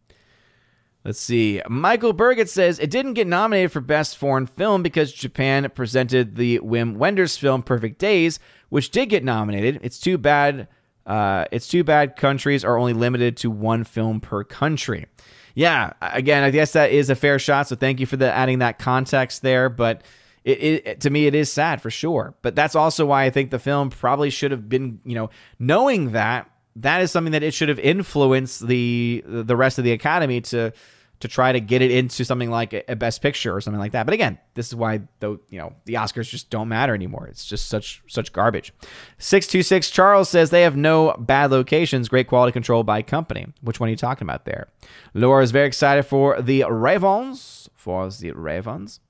Let's 1.04 1.20
see. 1.20 1.60
Michael 1.68 2.14
Burgett 2.14 2.48
says 2.48 2.78
it 2.78 2.90
didn't 2.90 3.12
get 3.12 3.26
nominated 3.26 3.72
for 3.72 3.82
Best 3.82 4.16
Foreign 4.16 4.46
Film 4.46 4.82
because 4.82 5.12
Japan 5.12 5.70
presented 5.74 6.36
the 6.36 6.60
Wim 6.60 6.96
Wenders 6.96 7.36
film 7.36 7.62
Perfect 7.62 7.98
Days, 7.98 8.38
which 8.70 8.90
did 8.90 9.10
get 9.10 9.22
nominated. 9.22 9.80
It's 9.82 10.00
too 10.00 10.16
bad. 10.16 10.66
Uh, 11.04 11.44
it's 11.52 11.68
too 11.68 11.84
bad 11.84 12.16
countries 12.16 12.64
are 12.64 12.78
only 12.78 12.94
limited 12.94 13.36
to 13.38 13.50
one 13.50 13.84
film 13.84 14.20
per 14.20 14.44
country. 14.44 15.04
Yeah, 15.54 15.92
again, 16.00 16.42
I 16.42 16.50
guess 16.50 16.72
that 16.72 16.90
is 16.90 17.10
a 17.10 17.14
fair 17.14 17.38
shot. 17.38 17.68
So 17.68 17.76
thank 17.76 18.00
you 18.00 18.06
for 18.06 18.16
the 18.16 18.32
adding 18.32 18.60
that 18.60 18.78
context 18.78 19.42
there. 19.42 19.68
But 19.68 20.04
it, 20.42 20.86
it, 20.86 21.00
to 21.02 21.10
me, 21.10 21.26
it 21.26 21.34
is 21.34 21.52
sad 21.52 21.82
for 21.82 21.90
sure. 21.90 22.34
But 22.40 22.54
that's 22.54 22.74
also 22.74 23.04
why 23.04 23.24
I 23.24 23.30
think 23.30 23.50
the 23.50 23.58
film 23.58 23.90
probably 23.90 24.30
should 24.30 24.52
have 24.52 24.70
been, 24.70 25.00
you 25.04 25.14
know, 25.14 25.28
knowing 25.58 26.12
that 26.12 26.50
that 26.76 27.02
is 27.02 27.10
something 27.10 27.32
that 27.32 27.42
it 27.42 27.52
should 27.52 27.68
have 27.68 27.78
influenced 27.78 28.66
the 28.66 29.22
the 29.26 29.54
rest 29.54 29.78
of 29.78 29.84
the 29.84 29.92
academy 29.92 30.40
to 30.40 30.72
to 31.20 31.28
try 31.28 31.52
to 31.52 31.60
get 31.60 31.80
it 31.80 31.90
into 31.90 32.24
something 32.24 32.50
like 32.50 32.84
a, 32.88 32.96
best 32.96 33.22
picture 33.22 33.54
or 33.54 33.60
something 33.60 33.80
like 33.80 33.92
that. 33.92 34.04
But 34.04 34.14
again, 34.14 34.38
this 34.54 34.68
is 34.68 34.74
why 34.74 35.02
the 35.20 35.38
you 35.48 35.58
know 35.58 35.74
the 35.84 35.94
Oscars 35.94 36.28
just 36.28 36.50
don't 36.50 36.68
matter 36.68 36.94
anymore. 36.94 37.26
It's 37.28 37.46
just 37.46 37.68
such 37.68 38.02
such 38.08 38.32
garbage. 38.32 38.72
Six 39.18 39.46
two 39.46 39.62
six 39.62 39.90
Charles 39.90 40.28
says 40.28 40.50
they 40.50 40.62
have 40.62 40.76
no 40.76 41.14
bad 41.18 41.50
locations, 41.50 42.08
great 42.08 42.28
quality 42.28 42.52
control 42.52 42.82
by 42.82 43.02
company. 43.02 43.46
Which 43.62 43.80
one 43.80 43.88
are 43.88 43.90
you 43.90 43.96
talking 43.96 44.26
about 44.26 44.44
there? 44.44 44.68
Laura 45.14 45.42
is 45.42 45.50
very 45.50 45.66
excited 45.66 46.04
for 46.04 46.40
the 46.40 46.64
Ravens 46.68 47.68
for 47.74 48.08
the 48.08 48.32
Ravens. 48.32 49.00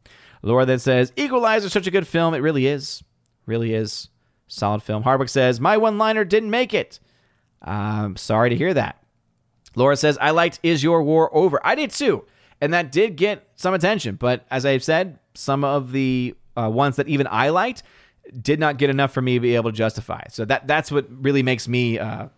Laura 0.42 0.66
then 0.66 0.78
says 0.78 1.12
Equalizer 1.16 1.66
is 1.66 1.72
such 1.72 1.86
a 1.86 1.90
good 1.90 2.06
film. 2.06 2.34
It 2.34 2.38
really 2.38 2.66
is, 2.66 3.02
really 3.46 3.72
is 3.72 4.08
solid 4.46 4.82
film. 4.82 5.02
Hardwick 5.02 5.28
says 5.28 5.60
my 5.60 5.76
one 5.76 5.96
liner 5.96 6.24
didn't 6.24 6.50
make 6.50 6.74
it. 6.74 7.00
I'm 7.62 8.16
sorry 8.16 8.50
to 8.50 8.56
hear 8.56 8.74
that. 8.74 9.03
Laura 9.74 9.96
says, 9.96 10.18
I 10.20 10.30
liked 10.30 10.60
Is 10.62 10.82
Your 10.82 11.02
War 11.02 11.34
Over? 11.34 11.60
I 11.64 11.74
did 11.74 11.90
too. 11.90 12.24
And 12.60 12.72
that 12.72 12.92
did 12.92 13.16
get 13.16 13.46
some 13.56 13.74
attention. 13.74 14.16
But 14.16 14.46
as 14.50 14.64
I've 14.64 14.84
said, 14.84 15.18
some 15.34 15.64
of 15.64 15.92
the 15.92 16.34
uh, 16.56 16.70
ones 16.70 16.96
that 16.96 17.08
even 17.08 17.26
I 17.30 17.50
liked 17.50 17.82
did 18.40 18.58
not 18.58 18.78
get 18.78 18.90
enough 18.90 19.12
for 19.12 19.20
me 19.20 19.34
to 19.34 19.40
be 19.40 19.54
able 19.54 19.70
to 19.70 19.76
justify. 19.76 20.22
So 20.30 20.44
that 20.46 20.66
that's 20.66 20.90
what 20.90 21.06
really 21.10 21.42
makes 21.42 21.68
me, 21.68 21.98
uh, 21.98 22.28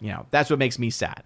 you 0.00 0.08
know, 0.08 0.26
that's 0.30 0.50
what 0.50 0.58
makes 0.58 0.78
me 0.78 0.90
sad. 0.90 1.22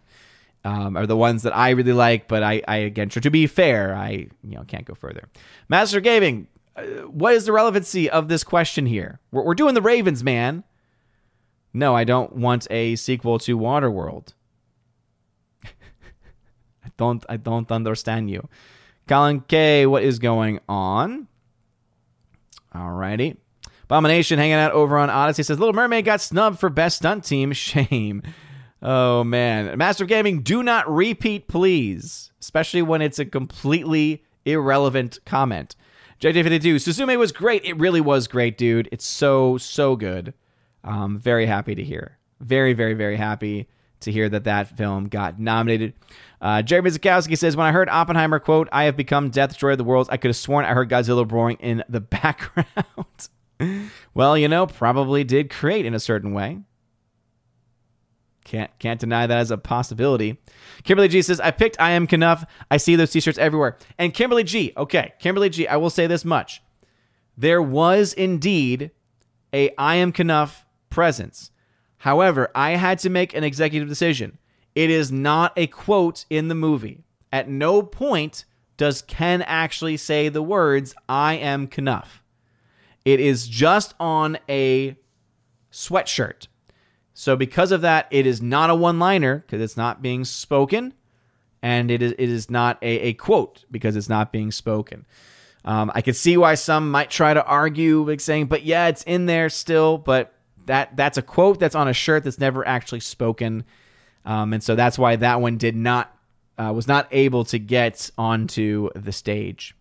Um, 0.64 0.96
are 0.96 1.06
the 1.06 1.16
ones 1.16 1.42
that 1.42 1.56
I 1.56 1.70
really 1.70 1.92
like, 1.92 2.28
but 2.28 2.42
I, 2.42 2.62
I 2.68 2.76
again, 2.76 3.08
to 3.08 3.30
be 3.30 3.46
fair, 3.46 3.96
I 3.96 4.28
you 4.44 4.56
know 4.56 4.64
can't 4.64 4.84
go 4.84 4.94
further. 4.94 5.28
Master 5.68 6.00
Gaming, 6.00 6.46
uh, 6.76 6.82
what 7.08 7.34
is 7.34 7.46
the 7.46 7.52
relevancy 7.52 8.08
of 8.08 8.28
this 8.28 8.44
question 8.44 8.86
here? 8.86 9.18
We're, 9.32 9.42
we're 9.42 9.54
doing 9.54 9.74
the 9.74 9.82
Ravens, 9.82 10.22
man. 10.22 10.62
No, 11.72 11.96
I 11.96 12.04
don't 12.04 12.36
want 12.36 12.66
a 12.70 12.96
sequel 12.96 13.38
to 13.40 13.58
Waterworld. 13.58 14.34
Don't 16.96 17.24
I 17.28 17.36
don't 17.36 17.70
understand 17.70 18.30
you. 18.30 18.48
Colin 19.08 19.40
K, 19.40 19.86
what 19.86 20.02
is 20.02 20.18
going 20.18 20.60
on? 20.68 21.28
Alrighty. 22.74 23.36
Abomination 23.84 24.38
hanging 24.38 24.54
out 24.54 24.72
over 24.72 24.96
on 24.96 25.10
Odysee 25.10 25.44
says 25.44 25.58
Little 25.58 25.74
Mermaid 25.74 26.04
got 26.04 26.20
snubbed 26.20 26.58
for 26.58 26.70
best 26.70 26.98
stunt 26.98 27.24
team. 27.24 27.52
Shame. 27.52 28.22
Oh 28.80 29.24
man. 29.24 29.76
Master 29.76 30.04
of 30.04 30.08
Gaming, 30.08 30.42
do 30.42 30.62
not 30.62 30.92
repeat, 30.92 31.48
please. 31.48 32.32
Especially 32.40 32.82
when 32.82 33.02
it's 33.02 33.18
a 33.18 33.24
completely 33.24 34.24
irrelevant 34.44 35.18
comment. 35.24 35.76
JJ52, 36.20 36.76
Suzume 36.76 37.18
was 37.18 37.32
great. 37.32 37.64
It 37.64 37.76
really 37.78 38.00
was 38.00 38.28
great, 38.28 38.56
dude. 38.56 38.88
It's 38.92 39.06
so, 39.06 39.58
so 39.58 39.96
good. 39.96 40.34
Um, 40.84 41.18
very 41.18 41.46
happy 41.46 41.74
to 41.74 41.82
hear. 41.82 42.18
Very, 42.40 42.74
very, 42.74 42.94
very 42.94 43.16
happy 43.16 43.68
to 44.00 44.12
hear 44.12 44.28
that 44.28 44.44
that 44.44 44.76
film 44.76 45.08
got 45.08 45.38
nominated. 45.40 45.94
Uh, 46.42 46.60
Jerry 46.60 46.82
Mizikowski 46.82 47.38
says, 47.38 47.56
When 47.56 47.66
I 47.66 47.70
heard 47.70 47.88
Oppenheimer 47.88 48.40
quote, 48.40 48.68
I 48.72 48.84
have 48.84 48.96
become 48.96 49.30
Death 49.30 49.50
Destroyer 49.50 49.72
of 49.72 49.78
the 49.78 49.84
Worlds, 49.84 50.10
I 50.10 50.16
could 50.16 50.30
have 50.30 50.36
sworn 50.36 50.64
I 50.64 50.74
heard 50.74 50.90
Godzilla 50.90 51.30
roaring 51.30 51.56
in 51.60 51.84
the 51.88 52.00
background. 52.00 53.28
well, 54.12 54.36
you 54.36 54.48
know, 54.48 54.66
probably 54.66 55.22
did 55.22 55.50
create 55.50 55.86
in 55.86 55.94
a 55.94 56.00
certain 56.00 56.34
way. 56.34 56.58
Can't 58.44 58.76
can't 58.80 58.98
deny 58.98 59.28
that 59.28 59.38
as 59.38 59.52
a 59.52 59.56
possibility. 59.56 60.36
Kimberly 60.82 61.06
G 61.06 61.22
says, 61.22 61.38
I 61.38 61.52
picked 61.52 61.80
I 61.80 61.92
Am 61.92 62.08
Kenough. 62.08 62.44
I 62.72 62.76
see 62.76 62.96
those 62.96 63.12
t-shirts 63.12 63.38
everywhere. 63.38 63.78
And 63.98 64.12
Kimberly 64.12 64.42
G, 64.42 64.72
okay, 64.76 65.12
Kimberly 65.20 65.48
G, 65.48 65.68
I 65.68 65.76
will 65.76 65.90
say 65.90 66.08
this 66.08 66.24
much. 66.24 66.60
There 67.36 67.62
was 67.62 68.12
indeed 68.12 68.90
a 69.52 69.70
I 69.78 69.94
Am 69.94 70.10
Kenough 70.10 70.66
presence. 70.90 71.52
However, 71.98 72.50
I 72.52 72.72
had 72.72 72.98
to 73.00 73.10
make 73.10 73.32
an 73.32 73.44
executive 73.44 73.88
decision. 73.88 74.38
It 74.74 74.90
is 74.90 75.12
not 75.12 75.52
a 75.56 75.66
quote 75.66 76.24
in 76.30 76.48
the 76.48 76.54
movie. 76.54 77.04
At 77.32 77.48
no 77.48 77.82
point 77.82 78.44
does 78.76 79.02
Ken 79.02 79.42
actually 79.42 79.96
say 79.96 80.28
the 80.28 80.42
words, 80.42 80.94
I 81.08 81.34
am 81.34 81.66
Kenough. 81.66 82.22
It 83.04 83.20
is 83.20 83.48
just 83.48 83.94
on 84.00 84.38
a 84.48 84.96
sweatshirt. 85.70 86.46
So, 87.14 87.36
because 87.36 87.72
of 87.72 87.82
that, 87.82 88.06
it 88.10 88.26
is 88.26 88.40
not 88.40 88.70
a 88.70 88.74
one 88.74 88.98
liner 88.98 89.38
because 89.38 89.60
it's 89.60 89.76
not 89.76 90.02
being 90.02 90.24
spoken, 90.24 90.94
and 91.62 91.90
it 91.90 92.02
is, 92.02 92.12
it 92.12 92.28
is 92.28 92.50
not 92.50 92.78
a, 92.82 92.98
a 93.00 93.12
quote 93.14 93.64
because 93.70 93.96
it's 93.96 94.08
not 94.08 94.32
being 94.32 94.50
spoken. 94.50 95.04
Um, 95.64 95.92
I 95.94 96.00
could 96.00 96.16
see 96.16 96.36
why 96.36 96.54
some 96.54 96.90
might 96.90 97.10
try 97.10 97.34
to 97.34 97.44
argue, 97.44 98.08
like 98.08 98.20
saying, 98.20 98.46
but 98.46 98.64
yeah, 98.64 98.88
it's 98.88 99.02
in 99.04 99.26
there 99.26 99.48
still, 99.48 99.98
but 99.98 100.34
that 100.66 100.96
that's 100.96 101.18
a 101.18 101.22
quote 101.22 101.60
that's 101.60 101.74
on 101.74 101.88
a 101.88 101.92
shirt 101.92 102.24
that's 102.24 102.38
never 102.38 102.66
actually 102.66 103.00
spoken, 103.00 103.64
um, 104.24 104.52
and 104.52 104.62
so 104.62 104.74
that's 104.74 104.98
why 104.98 105.16
that 105.16 105.40
one 105.40 105.56
did 105.56 105.76
not 105.76 106.16
uh, 106.58 106.72
was 106.74 106.86
not 106.86 107.08
able 107.10 107.44
to 107.46 107.58
get 107.58 108.10
onto 108.16 108.90
the 108.94 109.12
stage. 109.12 109.74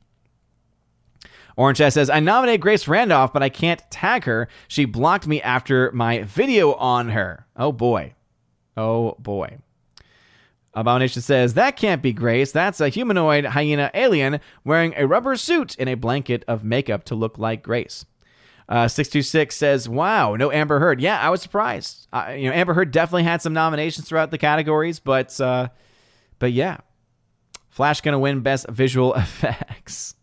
Orange 1.57 1.77
says, 1.77 2.09
I 2.09 2.19
nominate 2.19 2.61
Grace 2.61 2.87
Randolph, 2.87 3.33
but 3.33 3.43
I 3.43 3.49
can't 3.49 3.83
tag 3.91 4.23
her. 4.23 4.47
She 4.67 4.85
blocked 4.85 5.27
me 5.27 5.41
after 5.41 5.91
my 5.91 6.23
video 6.23 6.73
on 6.73 7.09
her. 7.09 7.45
Oh 7.55 7.71
boy. 7.71 8.13
Oh 8.77 9.15
boy. 9.19 9.57
Abomination 10.73 11.21
says, 11.21 11.55
That 11.55 11.75
can't 11.75 12.01
be 12.01 12.13
Grace. 12.13 12.51
That's 12.51 12.79
a 12.79 12.89
humanoid 12.89 13.45
hyena 13.45 13.91
alien 13.93 14.39
wearing 14.63 14.93
a 14.95 15.05
rubber 15.05 15.35
suit 15.35 15.75
and 15.77 15.89
a 15.89 15.95
blanket 15.95 16.45
of 16.47 16.63
makeup 16.63 17.03
to 17.05 17.15
look 17.15 17.37
like 17.37 17.61
Grace. 17.61 18.05
Uh, 18.71 18.87
626 18.87 19.53
says, 19.53 19.89
Wow, 19.89 20.37
no 20.37 20.49
Amber 20.49 20.79
Heard. 20.79 21.01
Yeah, 21.01 21.19
I 21.19 21.29
was 21.29 21.41
surprised. 21.41 22.07
Uh, 22.13 22.33
you 22.37 22.49
know, 22.49 22.55
Amber 22.55 22.73
Heard 22.73 22.91
definitely 22.91 23.23
had 23.23 23.41
some 23.41 23.51
nominations 23.51 24.07
throughout 24.07 24.31
the 24.31 24.37
categories, 24.37 24.99
but 24.99 25.39
uh, 25.41 25.67
but 26.39 26.53
yeah. 26.53 26.77
Flash 27.69 27.99
gonna 27.99 28.17
win 28.17 28.39
Best 28.39 28.69
Visual 28.69 29.13
Effects. 29.15 30.15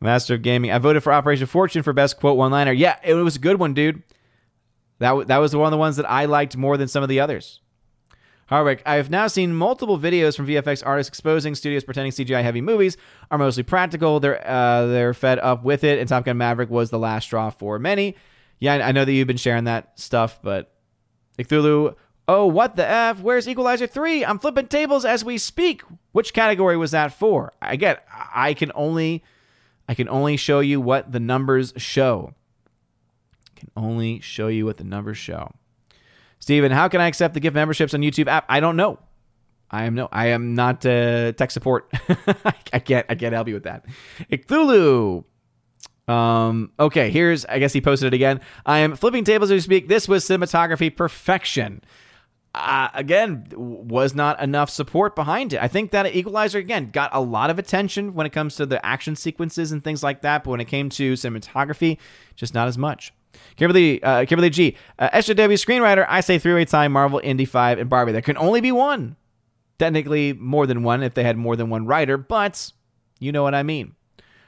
Master 0.00 0.34
of 0.34 0.42
Gaming. 0.42 0.70
I 0.70 0.78
voted 0.78 1.02
for 1.02 1.14
Operation 1.14 1.46
Fortune 1.46 1.82
for 1.82 1.94
Best 1.94 2.18
Quote 2.18 2.36
One 2.36 2.52
Liner. 2.52 2.72
Yeah, 2.72 2.98
it 3.02 3.14
was 3.14 3.36
a 3.36 3.40
good 3.40 3.58
one, 3.58 3.72
dude. 3.72 4.02
That, 4.98 5.08
w- 5.08 5.26
that 5.26 5.38
was 5.38 5.56
one 5.56 5.66
of 5.66 5.70
the 5.72 5.78
ones 5.78 5.96
that 5.96 6.08
I 6.08 6.26
liked 6.26 6.56
more 6.58 6.76
than 6.76 6.88
some 6.88 7.02
of 7.02 7.08
the 7.08 7.20
others. 7.20 7.60
Harwick, 8.50 8.80
I 8.84 8.96
have 8.96 9.10
now 9.10 9.26
seen 9.26 9.54
multiple 9.54 9.98
videos 9.98 10.36
from 10.36 10.46
VFX 10.46 10.82
artists 10.84 11.08
exposing 11.08 11.54
studios 11.54 11.84
pretending 11.84 12.12
CGI 12.12 12.42
heavy 12.42 12.60
movies 12.60 12.96
are 13.30 13.38
mostly 13.38 13.62
practical. 13.62 14.20
They're 14.20 14.46
uh, 14.46 14.86
they're 14.86 15.14
fed 15.14 15.38
up 15.38 15.64
with 15.64 15.84
it, 15.84 15.98
and 15.98 16.08
Top 16.08 16.24
Gun 16.24 16.36
Maverick 16.36 16.70
was 16.70 16.90
the 16.90 16.98
last 16.98 17.24
straw 17.24 17.50
for 17.50 17.78
many. 17.78 18.16
Yeah, 18.58 18.86
I 18.86 18.92
know 18.92 19.04
that 19.04 19.12
you've 19.12 19.26
been 19.26 19.36
sharing 19.36 19.64
that 19.64 19.98
stuff, 19.98 20.40
but 20.42 20.72
Cthulhu, 21.38 21.94
oh 22.28 22.46
what 22.46 22.76
the 22.76 22.86
f? 22.86 23.20
Where's 23.20 23.48
Equalizer 23.48 23.86
three? 23.86 24.24
I'm 24.24 24.38
flipping 24.38 24.68
tables 24.68 25.04
as 25.04 25.24
we 25.24 25.38
speak. 25.38 25.82
Which 26.12 26.34
category 26.34 26.76
was 26.76 26.90
that 26.90 27.12
for? 27.12 27.52
Again. 27.62 27.96
I 28.34 28.54
can 28.54 28.72
only 28.74 29.22
I 29.88 29.94
can 29.94 30.08
only 30.08 30.36
show 30.36 30.60
you 30.60 30.80
what 30.80 31.12
the 31.12 31.20
numbers 31.20 31.72
show. 31.76 32.34
I 33.56 33.60
can 33.60 33.70
only 33.76 34.20
show 34.20 34.48
you 34.48 34.66
what 34.66 34.76
the 34.76 34.84
numbers 34.84 35.18
show. 35.18 35.54
Steven, 36.44 36.70
how 36.70 36.88
can 36.88 37.00
I 37.00 37.06
accept 37.06 37.32
the 37.32 37.40
gift 37.40 37.54
memberships 37.54 37.94
on 37.94 38.02
YouTube 38.02 38.26
app? 38.26 38.44
I 38.50 38.60
don't 38.60 38.76
know. 38.76 38.98
I 39.70 39.84
am 39.84 39.94
no, 39.94 40.10
I 40.12 40.26
am 40.26 40.54
not 40.54 40.84
uh, 40.84 41.32
tech 41.32 41.50
support. 41.50 41.90
I 42.70 42.80
can't, 42.80 43.06
I 43.08 43.14
can't 43.14 43.32
help 43.32 43.48
you 43.48 43.54
with 43.54 43.62
that. 43.62 43.86
Cthulhu. 44.30 45.24
Um, 46.06 46.70
okay, 46.78 47.08
here's, 47.08 47.46
I 47.46 47.58
guess 47.60 47.72
he 47.72 47.80
posted 47.80 48.08
it 48.08 48.14
again. 48.14 48.42
I 48.66 48.80
am 48.80 48.94
flipping 48.94 49.24
tables 49.24 49.50
as 49.50 49.54
we 49.54 49.60
speak. 49.60 49.88
This 49.88 50.06
was 50.06 50.22
cinematography 50.22 50.94
perfection. 50.94 51.80
Uh, 52.54 52.90
again, 52.92 53.46
was 53.56 54.14
not 54.14 54.38
enough 54.42 54.68
support 54.68 55.16
behind 55.16 55.54
it. 55.54 55.62
I 55.62 55.68
think 55.68 55.92
that 55.92 56.14
Equalizer 56.14 56.58
again 56.58 56.90
got 56.90 57.08
a 57.14 57.22
lot 57.22 57.48
of 57.48 57.58
attention 57.58 58.12
when 58.12 58.26
it 58.26 58.34
comes 58.34 58.56
to 58.56 58.66
the 58.66 58.84
action 58.84 59.16
sequences 59.16 59.72
and 59.72 59.82
things 59.82 60.02
like 60.02 60.20
that, 60.20 60.44
but 60.44 60.50
when 60.50 60.60
it 60.60 60.68
came 60.68 60.90
to 60.90 61.14
cinematography, 61.14 61.96
just 62.36 62.52
not 62.52 62.68
as 62.68 62.76
much. 62.76 63.14
Kimberly, 63.56 64.02
uh, 64.02 64.24
Kimberly 64.26 64.50
G. 64.50 64.76
Uh, 64.98 65.10
SJW 65.10 65.54
screenwriter, 65.54 66.06
I 66.08 66.20
say 66.20 66.38
three-way 66.38 66.64
tie, 66.64 66.88
Marvel, 66.88 67.20
Indy 67.22 67.44
5, 67.44 67.78
and 67.78 67.90
Barbie. 67.90 68.12
There 68.12 68.22
can 68.22 68.38
only 68.38 68.60
be 68.60 68.72
one. 68.72 69.16
Technically, 69.78 70.32
more 70.32 70.66
than 70.66 70.82
one 70.82 71.02
if 71.02 71.14
they 71.14 71.24
had 71.24 71.36
more 71.36 71.56
than 71.56 71.68
one 71.68 71.86
writer, 71.86 72.16
but 72.16 72.72
you 73.18 73.32
know 73.32 73.42
what 73.42 73.54
I 73.54 73.62
mean. 73.62 73.96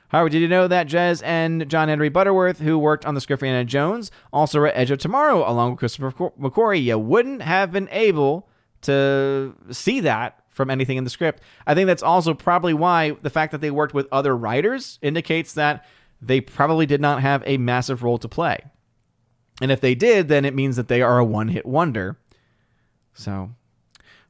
However, 0.08 0.28
did 0.28 0.40
you 0.40 0.48
know 0.48 0.68
that 0.68 0.86
Jez 0.86 1.20
and 1.24 1.68
John 1.68 1.88
Henry 1.88 2.08
Butterworth, 2.08 2.60
who 2.60 2.78
worked 2.78 3.04
on 3.04 3.14
the 3.14 3.20
script 3.20 3.40
for 3.40 3.46
Anna 3.46 3.64
Jones, 3.64 4.10
also 4.32 4.60
wrote 4.60 4.72
Edge 4.76 4.90
of 4.90 4.98
Tomorrow 4.98 5.48
along 5.50 5.70
with 5.70 5.78
Christopher 5.80 6.12
McQuarrie? 6.12 6.82
You 6.82 6.98
wouldn't 6.98 7.42
have 7.42 7.72
been 7.72 7.88
able 7.90 8.48
to 8.82 9.54
see 9.70 10.00
that 10.00 10.44
from 10.50 10.70
anything 10.70 10.96
in 10.96 11.04
the 11.04 11.10
script. 11.10 11.42
I 11.66 11.74
think 11.74 11.86
that's 11.86 12.02
also 12.02 12.34
probably 12.34 12.72
why 12.72 13.16
the 13.22 13.30
fact 13.30 13.52
that 13.52 13.60
they 13.60 13.70
worked 13.70 13.94
with 13.94 14.06
other 14.12 14.36
writers 14.36 14.98
indicates 15.02 15.54
that 15.54 15.84
they 16.22 16.40
probably 16.40 16.86
did 16.86 17.00
not 17.00 17.20
have 17.20 17.42
a 17.44 17.58
massive 17.58 18.02
role 18.02 18.18
to 18.18 18.28
play. 18.28 18.60
And 19.60 19.70
if 19.70 19.80
they 19.80 19.94
did, 19.94 20.28
then 20.28 20.44
it 20.44 20.54
means 20.54 20.76
that 20.76 20.88
they 20.88 21.02
are 21.02 21.18
a 21.18 21.24
one 21.24 21.48
hit 21.48 21.66
wonder. 21.66 22.18
So, 23.14 23.50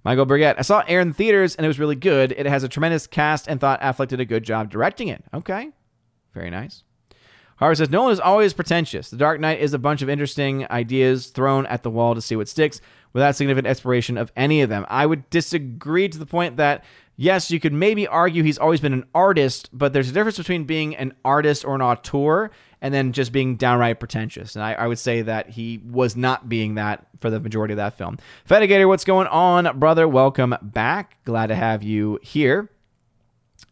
Michael 0.04 0.24
Burgett, 0.26 0.56
I 0.58 0.62
saw 0.62 0.84
Air 0.86 1.00
in 1.00 1.12
theaters 1.12 1.56
and 1.56 1.64
it 1.64 1.68
was 1.68 1.80
really 1.80 1.96
good. 1.96 2.32
It 2.32 2.46
has 2.46 2.62
a 2.62 2.68
tremendous 2.68 3.06
cast 3.08 3.48
and 3.48 3.60
thought 3.60 3.80
Affleck 3.80 4.08
did 4.08 4.20
a 4.20 4.24
good 4.24 4.44
job 4.44 4.70
directing 4.70 5.08
it. 5.08 5.24
Okay. 5.34 5.70
Very 6.32 6.50
nice. 6.50 6.84
Harvard 7.56 7.78
says 7.78 7.90
Nolan 7.90 8.12
is 8.12 8.20
always 8.20 8.52
pretentious. 8.52 9.10
The 9.10 9.16
Dark 9.16 9.40
Knight 9.40 9.60
is 9.60 9.72
a 9.72 9.78
bunch 9.78 10.02
of 10.02 10.10
interesting 10.10 10.70
ideas 10.70 11.28
thrown 11.28 11.66
at 11.66 11.82
the 11.82 11.90
wall 11.90 12.14
to 12.14 12.20
see 12.20 12.36
what 12.36 12.48
sticks 12.48 12.80
without 13.14 13.34
significant 13.34 13.66
exploration 13.66 14.18
of 14.18 14.30
any 14.36 14.60
of 14.60 14.68
them. 14.68 14.84
I 14.88 15.06
would 15.06 15.28
disagree 15.30 16.08
to 16.08 16.18
the 16.18 16.26
point 16.26 16.58
that 16.58 16.84
yes, 17.16 17.50
you 17.50 17.58
could 17.58 17.72
maybe 17.72 18.06
argue 18.06 18.42
he's 18.42 18.58
always 18.58 18.80
been 18.80 18.92
an 18.92 19.06
artist, 19.14 19.70
but 19.72 19.92
there's 19.92 20.08
a 20.08 20.12
difference 20.12 20.38
between 20.38 20.64
being 20.64 20.94
an 20.96 21.14
artist 21.24 21.64
or 21.64 21.74
an 21.74 21.82
auteur 21.82 22.50
and 22.80 22.92
then 22.92 23.12
just 23.12 23.32
being 23.32 23.56
downright 23.56 23.98
pretentious. 23.98 24.54
And 24.54 24.62
I, 24.62 24.74
I 24.74 24.86
would 24.86 24.98
say 24.98 25.22
that 25.22 25.50
he 25.50 25.80
was 25.84 26.14
not 26.14 26.48
being 26.48 26.74
that 26.74 27.06
for 27.20 27.30
the 27.30 27.40
majority 27.40 27.72
of 27.72 27.78
that 27.78 27.96
film. 27.96 28.18
Fedigator, 28.48 28.86
what's 28.86 29.04
going 29.04 29.26
on, 29.28 29.78
brother? 29.78 30.06
Welcome 30.06 30.54
back. 30.62 31.16
Glad 31.24 31.48
to 31.48 31.54
have 31.54 31.82
you 31.82 32.18
here. 32.22 32.70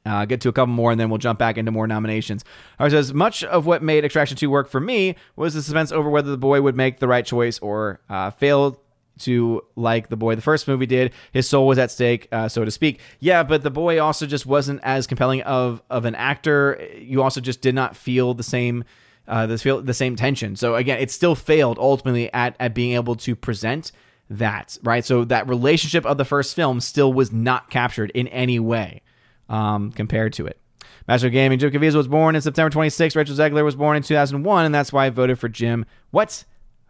Uh, 0.06 0.24
get 0.26 0.40
to 0.42 0.50
a 0.50 0.52
couple 0.52 0.72
more 0.72 0.90
and 0.90 1.00
then 1.00 1.08
we'll 1.08 1.18
jump 1.18 1.38
back 1.38 1.56
into 1.56 1.70
more 1.70 1.86
nominations. 1.86 2.44
Right, 2.78 2.90
says 2.90 3.14
much 3.14 3.42
of 3.44 3.64
what 3.64 3.82
made 3.82 4.04
Extraction 4.04 4.36
2 4.36 4.50
work 4.50 4.68
for 4.68 4.80
me 4.80 5.16
was 5.34 5.54
the 5.54 5.62
suspense 5.62 5.92
over 5.92 6.10
whether 6.10 6.30
the 6.30 6.36
boy 6.36 6.60
would 6.60 6.76
make 6.76 6.98
the 6.98 7.08
right 7.08 7.24
choice 7.24 7.58
or 7.60 8.00
uh, 8.10 8.30
fail 8.30 8.80
to 9.20 9.62
like 9.76 10.08
the 10.08 10.16
boy 10.16 10.34
the 10.34 10.42
first 10.42 10.66
movie 10.68 10.86
did. 10.86 11.12
His 11.32 11.48
soul 11.48 11.66
was 11.66 11.78
at 11.78 11.90
stake, 11.90 12.28
uh, 12.32 12.48
so 12.48 12.64
to 12.64 12.70
speak. 12.70 13.00
Yeah, 13.20 13.42
but 13.42 13.62
the 13.62 13.70
boy 13.70 14.00
also 14.00 14.26
just 14.26 14.46
wasn't 14.46 14.80
as 14.82 15.06
compelling 15.06 15.42
of 15.42 15.82
of 15.90 16.04
an 16.04 16.14
actor. 16.14 16.86
You 16.98 17.22
also 17.22 17.40
just 17.40 17.60
did 17.60 17.74
not 17.74 17.96
feel 17.96 18.34
the 18.34 18.42
same. 18.42 18.84
Uh, 19.26 19.46
the 19.46 19.56
feel 19.56 19.80
the 19.80 19.94
same 19.94 20.16
tension. 20.16 20.54
So 20.54 20.74
again, 20.74 20.98
it 20.98 21.10
still 21.10 21.34
failed 21.34 21.78
ultimately 21.78 22.32
at 22.32 22.56
at 22.60 22.74
being 22.74 22.94
able 22.94 23.14
to 23.16 23.34
present 23.34 23.92
that 24.30 24.76
right. 24.82 25.04
So 25.04 25.24
that 25.24 25.48
relationship 25.48 26.04
of 26.04 26.18
the 26.18 26.24
first 26.24 26.54
film 26.54 26.80
still 26.80 27.12
was 27.12 27.32
not 27.32 27.70
captured 27.70 28.10
in 28.10 28.28
any 28.28 28.58
way 28.58 29.02
um, 29.48 29.92
compared 29.92 30.32
to 30.34 30.46
it. 30.46 30.58
Master 31.06 31.26
of 31.26 31.34
Gaming, 31.34 31.58
Jim 31.58 31.70
Caviezel 31.70 31.96
was 31.96 32.08
born 32.08 32.34
in 32.34 32.40
September 32.40 32.70
26. 32.70 33.14
Rachel 33.14 33.36
Zegler 33.36 33.64
was 33.64 33.76
born 33.76 33.96
in 33.96 34.02
2001, 34.02 34.64
and 34.64 34.74
that's 34.74 34.92
why 34.92 35.06
I 35.06 35.10
voted 35.10 35.38
for 35.38 35.48
Jim. 35.48 35.84
What? 36.10 36.44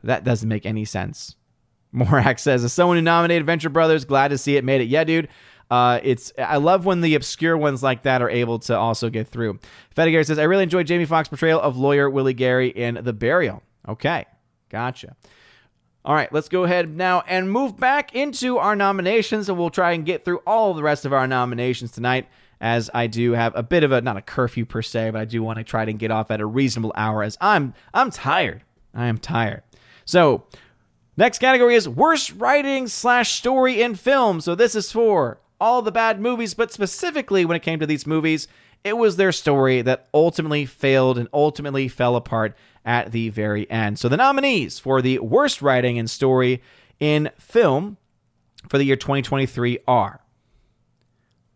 That 0.04 0.22
doesn't 0.22 0.48
make 0.48 0.66
any 0.66 0.84
sense. 0.84 1.34
Morak 1.94 2.38
says, 2.38 2.64
as 2.64 2.72
someone 2.72 2.96
who 2.96 3.02
nominated 3.02 3.46
Venture 3.46 3.70
Brothers, 3.70 4.04
glad 4.04 4.28
to 4.28 4.38
see 4.38 4.56
it 4.56 4.64
made 4.64 4.80
it. 4.80 4.88
Yeah, 4.88 5.04
dude. 5.04 5.28
Uh, 5.70 5.98
it's 6.02 6.32
I 6.38 6.58
love 6.58 6.84
when 6.84 7.00
the 7.00 7.14
obscure 7.14 7.56
ones 7.56 7.82
like 7.82 8.02
that 8.02 8.20
are 8.20 8.28
able 8.28 8.58
to 8.60 8.76
also 8.76 9.08
get 9.08 9.28
through. 9.28 9.58
Fedigar 9.96 10.24
says, 10.24 10.38
I 10.38 10.42
really 10.44 10.62
enjoyed 10.64 10.86
Jamie 10.86 11.06
Foxx's 11.06 11.30
portrayal 11.30 11.60
of 11.60 11.76
lawyer 11.76 12.10
Willie 12.10 12.34
Gary 12.34 12.68
in 12.68 13.00
The 13.02 13.12
Burial. 13.12 13.62
Okay, 13.88 14.26
gotcha. 14.68 15.16
All 16.04 16.14
right, 16.14 16.30
let's 16.34 16.50
go 16.50 16.64
ahead 16.64 16.94
now 16.94 17.22
and 17.26 17.50
move 17.50 17.78
back 17.78 18.14
into 18.14 18.58
our 18.58 18.76
nominations, 18.76 19.48
and 19.48 19.58
we'll 19.58 19.70
try 19.70 19.92
and 19.92 20.04
get 20.04 20.24
through 20.24 20.42
all 20.46 20.74
the 20.74 20.82
rest 20.82 21.06
of 21.06 21.14
our 21.14 21.26
nominations 21.26 21.92
tonight 21.92 22.28
as 22.60 22.90
I 22.92 23.06
do 23.06 23.32
have 23.32 23.56
a 23.56 23.62
bit 23.62 23.84
of 23.84 23.92
a 23.92 24.00
not 24.02 24.16
a 24.16 24.22
curfew 24.22 24.66
per 24.66 24.82
se, 24.82 25.10
but 25.10 25.20
I 25.20 25.24
do 25.24 25.42
want 25.42 25.58
to 25.58 25.64
try 25.64 25.84
to 25.86 25.92
get 25.92 26.10
off 26.10 26.30
at 26.30 26.40
a 26.40 26.46
reasonable 26.46 26.92
hour 26.94 27.22
as 27.22 27.38
I'm 27.40 27.72
I'm 27.94 28.10
tired. 28.10 28.62
I 28.94 29.06
am 29.06 29.18
tired. 29.18 29.62
So 30.04 30.44
next 31.16 31.38
category 31.38 31.74
is 31.74 31.88
worst 31.88 32.32
writing 32.36 32.86
slash 32.88 33.32
story 33.32 33.82
in 33.82 33.94
film. 33.94 34.40
So 34.40 34.54
this 34.54 34.74
is 34.74 34.92
for 34.92 35.38
all 35.60 35.82
the 35.82 35.92
bad 35.92 36.20
movies, 36.20 36.54
but 36.54 36.72
specifically 36.72 37.44
when 37.44 37.56
it 37.56 37.62
came 37.62 37.80
to 37.80 37.86
these 37.86 38.06
movies, 38.06 38.48
it 38.82 38.98
was 38.98 39.16
their 39.16 39.32
story 39.32 39.80
that 39.82 40.08
ultimately 40.12 40.66
failed 40.66 41.16
and 41.16 41.28
ultimately 41.32 41.88
fell 41.88 42.16
apart 42.16 42.56
at 42.84 43.12
the 43.12 43.30
very 43.30 43.68
end. 43.70 43.98
So 43.98 44.08
the 44.08 44.16
nominees 44.16 44.78
for 44.78 45.00
the 45.00 45.18
worst 45.20 45.62
writing 45.62 45.98
and 45.98 46.08
story 46.08 46.62
in 47.00 47.30
film 47.38 47.96
for 48.68 48.78
the 48.78 48.84
year 48.84 48.96
2023 48.96 49.78
are 49.88 50.20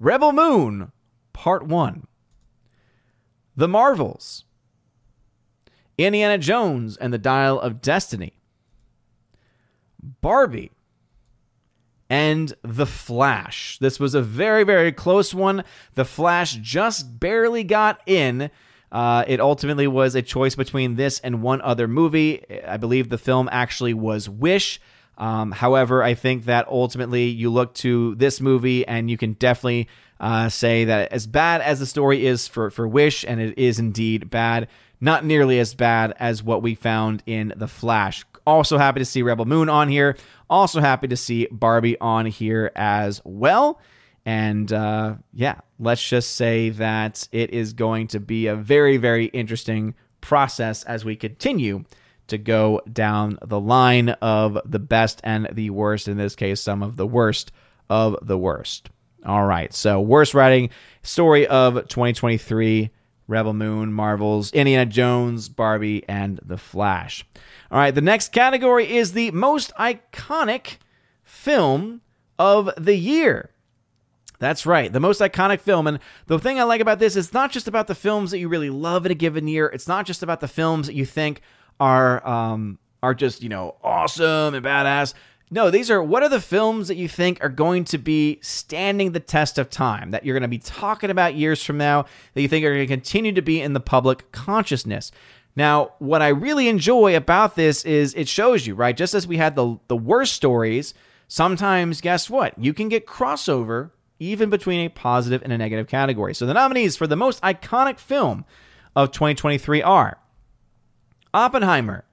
Rebel 0.00 0.32
Moon, 0.32 0.92
Part 1.32 1.66
1, 1.66 2.06
The 3.56 3.68
Marvels, 3.68 4.44
Indiana 5.98 6.38
Jones 6.38 6.96
and 6.96 7.12
the 7.12 7.18
Dial 7.18 7.60
of 7.60 7.82
Destiny, 7.82 8.37
Barbie, 10.02 10.72
and 12.10 12.54
The 12.62 12.86
Flash. 12.86 13.78
This 13.78 14.00
was 14.00 14.14
a 14.14 14.22
very, 14.22 14.64
very 14.64 14.92
close 14.92 15.34
one. 15.34 15.64
The 15.94 16.04
Flash 16.04 16.54
just 16.56 17.20
barely 17.20 17.64
got 17.64 18.00
in. 18.06 18.50
Uh, 18.90 19.24
it 19.26 19.40
ultimately 19.40 19.86
was 19.86 20.14
a 20.14 20.22
choice 20.22 20.54
between 20.54 20.96
this 20.96 21.20
and 21.20 21.42
one 21.42 21.60
other 21.60 21.86
movie. 21.86 22.42
I 22.66 22.78
believe 22.78 23.08
the 23.08 23.18
film 23.18 23.48
actually 23.52 23.94
was 23.94 24.28
Wish. 24.28 24.80
Um, 25.18 25.50
however, 25.52 26.02
I 26.02 26.14
think 26.14 26.44
that 26.44 26.68
ultimately 26.68 27.24
you 27.24 27.50
look 27.50 27.74
to 27.74 28.14
this 28.14 28.40
movie 28.40 28.86
and 28.86 29.10
you 29.10 29.18
can 29.18 29.32
definitely 29.34 29.88
uh, 30.20 30.48
say 30.48 30.84
that 30.84 31.12
as 31.12 31.26
bad 31.26 31.60
as 31.60 31.80
the 31.80 31.86
story 31.86 32.24
is 32.24 32.48
for, 32.48 32.70
for 32.70 32.88
Wish, 32.88 33.24
and 33.26 33.40
it 33.40 33.58
is 33.58 33.78
indeed 33.78 34.30
bad, 34.30 34.68
not 35.00 35.24
nearly 35.24 35.58
as 35.58 35.74
bad 35.74 36.14
as 36.18 36.42
what 36.42 36.62
we 36.62 36.74
found 36.74 37.22
in 37.26 37.52
The 37.56 37.68
Flash. 37.68 38.24
Also 38.48 38.78
happy 38.78 38.98
to 38.98 39.04
see 39.04 39.20
Rebel 39.20 39.44
Moon 39.44 39.68
on 39.68 39.90
here. 39.90 40.16
Also 40.48 40.80
happy 40.80 41.06
to 41.08 41.18
see 41.18 41.46
Barbie 41.50 42.00
on 42.00 42.24
here 42.24 42.72
as 42.74 43.20
well. 43.22 43.78
And 44.24 44.72
uh, 44.72 45.16
yeah, 45.34 45.60
let's 45.78 46.02
just 46.02 46.34
say 46.34 46.70
that 46.70 47.28
it 47.30 47.50
is 47.50 47.74
going 47.74 48.06
to 48.08 48.20
be 48.20 48.46
a 48.46 48.56
very, 48.56 48.96
very 48.96 49.26
interesting 49.26 49.94
process 50.22 50.82
as 50.84 51.04
we 51.04 51.14
continue 51.14 51.84
to 52.28 52.38
go 52.38 52.80
down 52.90 53.38
the 53.44 53.60
line 53.60 54.08
of 54.22 54.58
the 54.64 54.78
best 54.78 55.20
and 55.24 55.50
the 55.52 55.68
worst. 55.68 56.08
In 56.08 56.16
this 56.16 56.34
case, 56.34 56.58
some 56.58 56.82
of 56.82 56.96
the 56.96 57.06
worst 57.06 57.52
of 57.90 58.16
the 58.22 58.38
worst. 58.38 58.88
All 59.26 59.44
right. 59.44 59.74
So, 59.74 60.00
worst 60.00 60.32
writing 60.32 60.70
story 61.02 61.46
of 61.46 61.86
2023 61.86 62.88
Rebel 63.28 63.54
Moon, 63.54 63.92
Marvels, 63.92 64.50
Indiana 64.52 64.86
Jones, 64.86 65.48
Barbie, 65.48 66.02
and 66.08 66.40
The 66.44 66.58
Flash. 66.58 67.24
All 67.70 67.78
right. 67.78 67.94
The 67.94 68.00
next 68.00 68.32
category 68.32 68.96
is 68.96 69.12
the 69.12 69.30
most 69.30 69.72
iconic 69.78 70.78
film 71.22 72.00
of 72.38 72.70
the 72.76 72.96
year. 72.96 73.50
That's 74.38 74.64
right, 74.66 74.92
the 74.92 75.00
most 75.00 75.20
iconic 75.20 75.60
film. 75.60 75.86
And 75.86 75.98
the 76.26 76.38
thing 76.38 76.60
I 76.60 76.62
like 76.62 76.80
about 76.80 77.00
this 77.00 77.16
is 77.16 77.32
not 77.32 77.50
just 77.50 77.66
about 77.66 77.88
the 77.88 77.94
films 77.94 78.30
that 78.30 78.38
you 78.38 78.48
really 78.48 78.70
love 78.70 79.04
in 79.04 79.12
a 79.12 79.16
given 79.16 79.48
year. 79.48 79.66
It's 79.66 79.88
not 79.88 80.06
just 80.06 80.22
about 80.22 80.40
the 80.40 80.48
films 80.48 80.86
that 80.86 80.94
you 80.94 81.04
think 81.04 81.40
are 81.80 82.26
um, 82.26 82.78
are 83.02 83.14
just 83.14 83.42
you 83.42 83.48
know 83.48 83.76
awesome 83.82 84.54
and 84.54 84.64
badass. 84.64 85.14
No, 85.50 85.70
these 85.70 85.90
are 85.90 86.02
what 86.02 86.22
are 86.22 86.28
the 86.28 86.40
films 86.40 86.88
that 86.88 86.96
you 86.96 87.08
think 87.08 87.42
are 87.42 87.48
going 87.48 87.84
to 87.84 87.98
be 87.98 88.38
standing 88.42 89.12
the 89.12 89.20
test 89.20 89.58
of 89.58 89.70
time, 89.70 90.10
that 90.10 90.24
you're 90.24 90.34
going 90.34 90.42
to 90.42 90.48
be 90.48 90.58
talking 90.58 91.10
about 91.10 91.34
years 91.34 91.62
from 91.62 91.78
now, 91.78 92.04
that 92.34 92.42
you 92.42 92.48
think 92.48 92.64
are 92.64 92.74
going 92.74 92.86
to 92.86 92.92
continue 92.92 93.32
to 93.32 93.42
be 93.42 93.60
in 93.60 93.72
the 93.72 93.80
public 93.80 94.30
consciousness. 94.30 95.10
Now, 95.56 95.94
what 95.98 96.22
I 96.22 96.28
really 96.28 96.68
enjoy 96.68 97.16
about 97.16 97.56
this 97.56 97.84
is 97.84 98.14
it 98.14 98.28
shows 98.28 98.66
you, 98.66 98.74
right? 98.74 98.96
Just 98.96 99.14
as 99.14 99.26
we 99.26 99.38
had 99.38 99.56
the 99.56 99.78
the 99.88 99.96
worst 99.96 100.34
stories, 100.34 100.92
sometimes 101.28 102.00
guess 102.00 102.28
what? 102.28 102.58
You 102.58 102.74
can 102.74 102.88
get 102.88 103.06
crossover 103.06 103.90
even 104.20 104.50
between 104.50 104.84
a 104.84 104.88
positive 104.88 105.42
and 105.42 105.52
a 105.52 105.58
negative 105.58 105.86
category. 105.86 106.34
So 106.34 106.44
the 106.44 106.54
nominees 106.54 106.96
for 106.96 107.06
the 107.06 107.16
most 107.16 107.42
iconic 107.42 107.98
film 107.98 108.44
of 108.94 109.12
2023 109.12 109.82
are 109.82 110.18
Oppenheimer, 111.32 112.04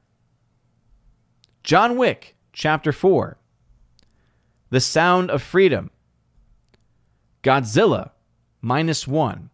John 1.64 1.98
Wick, 1.98 2.35
Chapter 2.56 2.94
4, 2.94 3.38
The 4.70 4.80
Sound 4.80 5.30
of 5.30 5.44
Freedom, 5.44 5.92
Godzilla, 7.44 8.12
Minus 8.62 9.06
One, 9.06 9.50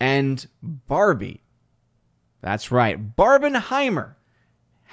and 0.00 0.44
Barbie. 0.60 1.44
That's 2.42 2.72
right, 2.72 3.16
Barbenheimer 3.16 4.16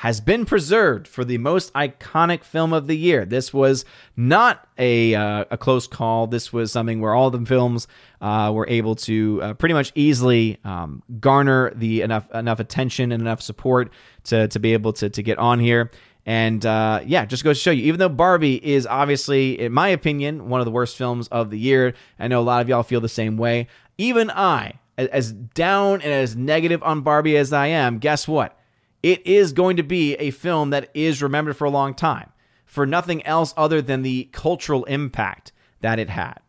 has 0.04 0.20
been 0.20 0.46
preserved 0.46 1.08
for 1.08 1.24
the 1.24 1.38
most 1.38 1.72
iconic 1.74 2.44
film 2.44 2.74
of 2.74 2.88
the 2.88 2.98
year. 2.98 3.26
This 3.26 3.54
was 3.54 3.86
not 4.18 4.68
a, 4.78 5.16
uh, 5.16 5.46
a 5.50 5.58
close 5.58 5.88
call. 5.88 6.28
This 6.28 6.52
was 6.52 6.72
something 6.72 7.00
where 7.00 7.14
all 7.14 7.30
the 7.32 7.46
films 7.46 7.88
uh, 8.20 8.52
were 8.54 8.68
able 8.68 8.96
to 8.96 9.40
uh, 9.42 9.54
pretty 9.54 9.74
much 9.74 9.92
easily 9.96 10.60
um, 10.66 11.04
garner 11.20 11.72
the 11.76 12.02
enough 12.02 12.30
enough 12.34 12.60
attention 12.60 13.12
and 13.12 13.22
enough 13.22 13.42
support 13.42 13.92
to, 14.26 14.48
to 14.48 14.60
be 14.60 14.74
able 14.74 14.94
to, 14.94 15.10
to 15.10 15.24
get 15.24 15.38
on 15.38 15.60
here. 15.60 15.92
And 16.26 16.66
uh, 16.66 17.02
yeah, 17.06 17.26
just 17.26 17.44
goes 17.44 17.58
to 17.58 17.62
show 17.62 17.72
you, 17.72 17.84
even 17.84 18.00
though 18.00 18.10
Barbie 18.10 18.64
is 18.64 18.88
obviously, 18.88 19.60
in 19.60 19.74
my 19.74 19.90
opinion, 19.90 20.50
one 20.50 20.62
of 20.62 20.66
the 20.66 20.72
worst 20.72 20.96
films 20.98 21.28
of 21.28 21.50
the 21.50 21.60
year, 21.60 21.94
I 22.20 22.28
know 22.28 22.40
a 22.40 22.44
lot 22.44 22.62
of 22.62 22.70
y'all 22.70 22.84
feel 22.84 23.02
the 23.02 23.10
same 23.10 23.38
way. 23.38 23.68
Even 23.98 24.32
I, 24.32 24.80
as 24.98 25.32
down 25.32 26.02
and 26.02 26.14
as 26.14 26.36
negative 26.36 26.82
on 26.84 27.02
Barbie 27.02 27.38
as 27.38 27.52
I 27.52 27.68
am, 27.68 28.00
guess 28.00 28.28
what? 28.28 28.58
it 29.04 29.28
is 29.28 29.52
going 29.52 29.76
to 29.76 29.84
be 29.84 30.16
a 30.16 30.32
film 30.32 30.70
that 30.70 30.90
is 30.94 31.22
remembered 31.22 31.58
for 31.58 31.66
a 31.66 31.70
long 31.70 31.94
time. 31.94 32.30
for 32.66 32.88
nothing 32.88 33.24
else 33.28 33.54
other 33.56 33.84
than 33.84 34.02
the 34.02 34.28
cultural 34.32 34.84
impact 34.86 35.52
that 35.82 36.00
it 36.00 36.10
had. 36.10 36.40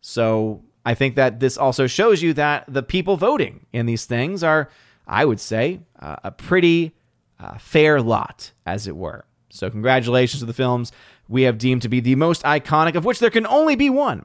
So 0.00 0.62
I 0.86 0.94
think 0.94 1.16
that 1.16 1.40
this 1.40 1.58
also 1.58 1.88
shows 1.88 2.22
you 2.22 2.32
that 2.34 2.64
the 2.68 2.84
people 2.84 3.16
voting 3.16 3.66
in 3.72 3.86
these 3.86 4.04
things 4.04 4.44
are, 4.44 4.68
I 5.08 5.24
would 5.24 5.40
say, 5.40 5.80
uh, 5.98 6.16
a 6.22 6.30
pretty 6.30 6.94
uh, 7.42 7.58
fair 7.58 8.00
lot, 8.00 8.52
as 8.64 8.86
it 8.86 8.96
were. 8.96 9.24
So, 9.50 9.68
congratulations 9.68 10.40
to 10.40 10.46
the 10.46 10.54
films 10.54 10.92
we 11.28 11.42
have 11.42 11.58
deemed 11.58 11.82
to 11.82 11.88
be 11.88 12.00
the 12.00 12.14
most 12.14 12.42
iconic, 12.42 12.94
of 12.94 13.04
which 13.04 13.18
there 13.18 13.30
can 13.30 13.46
only 13.46 13.76
be 13.76 13.90
one. 13.90 14.24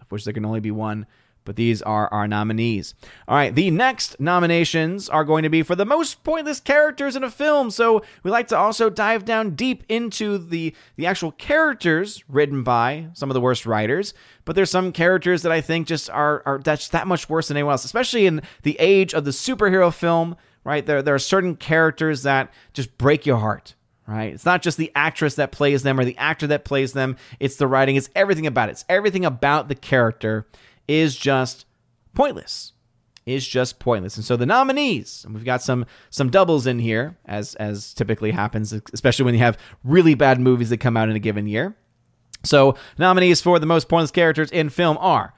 Of 0.00 0.10
which 0.10 0.24
there 0.24 0.34
can 0.34 0.44
only 0.44 0.60
be 0.60 0.70
one 0.70 1.06
but 1.44 1.56
these 1.56 1.82
are 1.82 2.08
our 2.12 2.26
nominees. 2.26 2.94
All 3.28 3.36
right, 3.36 3.54
the 3.54 3.70
next 3.70 4.18
nominations 4.18 5.08
are 5.08 5.24
going 5.24 5.42
to 5.42 5.48
be 5.48 5.62
for 5.62 5.74
the 5.74 5.84
most 5.84 6.24
pointless 6.24 6.60
characters 6.60 7.16
in 7.16 7.24
a 7.24 7.30
film. 7.30 7.70
So 7.70 8.02
we 8.22 8.30
like 8.30 8.48
to 8.48 8.56
also 8.56 8.90
dive 8.90 9.24
down 9.24 9.54
deep 9.54 9.84
into 9.88 10.38
the 10.38 10.74
the 10.96 11.06
actual 11.06 11.32
characters 11.32 12.24
written 12.28 12.62
by 12.62 13.08
some 13.12 13.30
of 13.30 13.34
the 13.34 13.40
worst 13.40 13.66
writers. 13.66 14.14
But 14.44 14.56
there's 14.56 14.70
some 14.70 14.92
characters 14.92 15.42
that 15.42 15.52
I 15.52 15.60
think 15.60 15.86
just 15.86 16.10
are 16.10 16.42
are 16.46 16.58
that's 16.58 16.88
that 16.88 17.06
much 17.06 17.28
worse 17.28 17.48
than 17.48 17.56
anyone 17.56 17.72
else, 17.72 17.84
especially 17.84 18.26
in 18.26 18.42
the 18.62 18.76
age 18.78 19.14
of 19.14 19.24
the 19.24 19.30
superhero 19.30 19.92
film. 19.92 20.36
Right 20.64 20.84
there, 20.84 21.02
there 21.02 21.14
are 21.14 21.18
certain 21.18 21.56
characters 21.56 22.22
that 22.22 22.52
just 22.72 22.96
break 22.96 23.26
your 23.26 23.36
heart 23.36 23.74
right? 24.06 24.32
It's 24.32 24.44
not 24.44 24.62
just 24.62 24.78
the 24.78 24.92
actress 24.94 25.36
that 25.36 25.52
plays 25.52 25.82
them 25.82 25.98
or 25.98 26.04
the 26.04 26.16
actor 26.18 26.46
that 26.48 26.64
plays 26.64 26.92
them, 26.92 27.16
it's 27.40 27.56
the 27.56 27.66
writing, 27.66 27.96
it's 27.96 28.10
everything 28.14 28.46
about 28.46 28.68
it. 28.68 28.72
It's 28.72 28.84
everything 28.88 29.24
about 29.24 29.68
the 29.68 29.74
character 29.74 30.46
is 30.88 31.16
just 31.16 31.66
pointless. 32.14 32.72
Is 33.26 33.48
just 33.48 33.78
pointless. 33.78 34.16
And 34.16 34.24
so 34.24 34.36
the 34.36 34.44
nominees, 34.44 35.24
and 35.24 35.34
we've 35.34 35.46
got 35.46 35.62
some 35.62 35.86
some 36.10 36.28
doubles 36.28 36.66
in 36.66 36.78
here, 36.78 37.16
as 37.24 37.54
as 37.54 37.94
typically 37.94 38.32
happens, 38.32 38.74
especially 38.92 39.24
when 39.24 39.32
you 39.32 39.40
have 39.40 39.56
really 39.82 40.12
bad 40.12 40.38
movies 40.38 40.68
that 40.68 40.76
come 40.76 40.94
out 40.94 41.08
in 41.08 41.16
a 41.16 41.20
given 41.20 41.46
year. 41.46 41.74
So 42.42 42.76
nominees 42.98 43.40
for 43.40 43.58
the 43.58 43.64
most 43.64 43.88
pointless 43.88 44.10
characters 44.10 44.50
in 44.50 44.68
film 44.68 44.98
are 45.00 45.32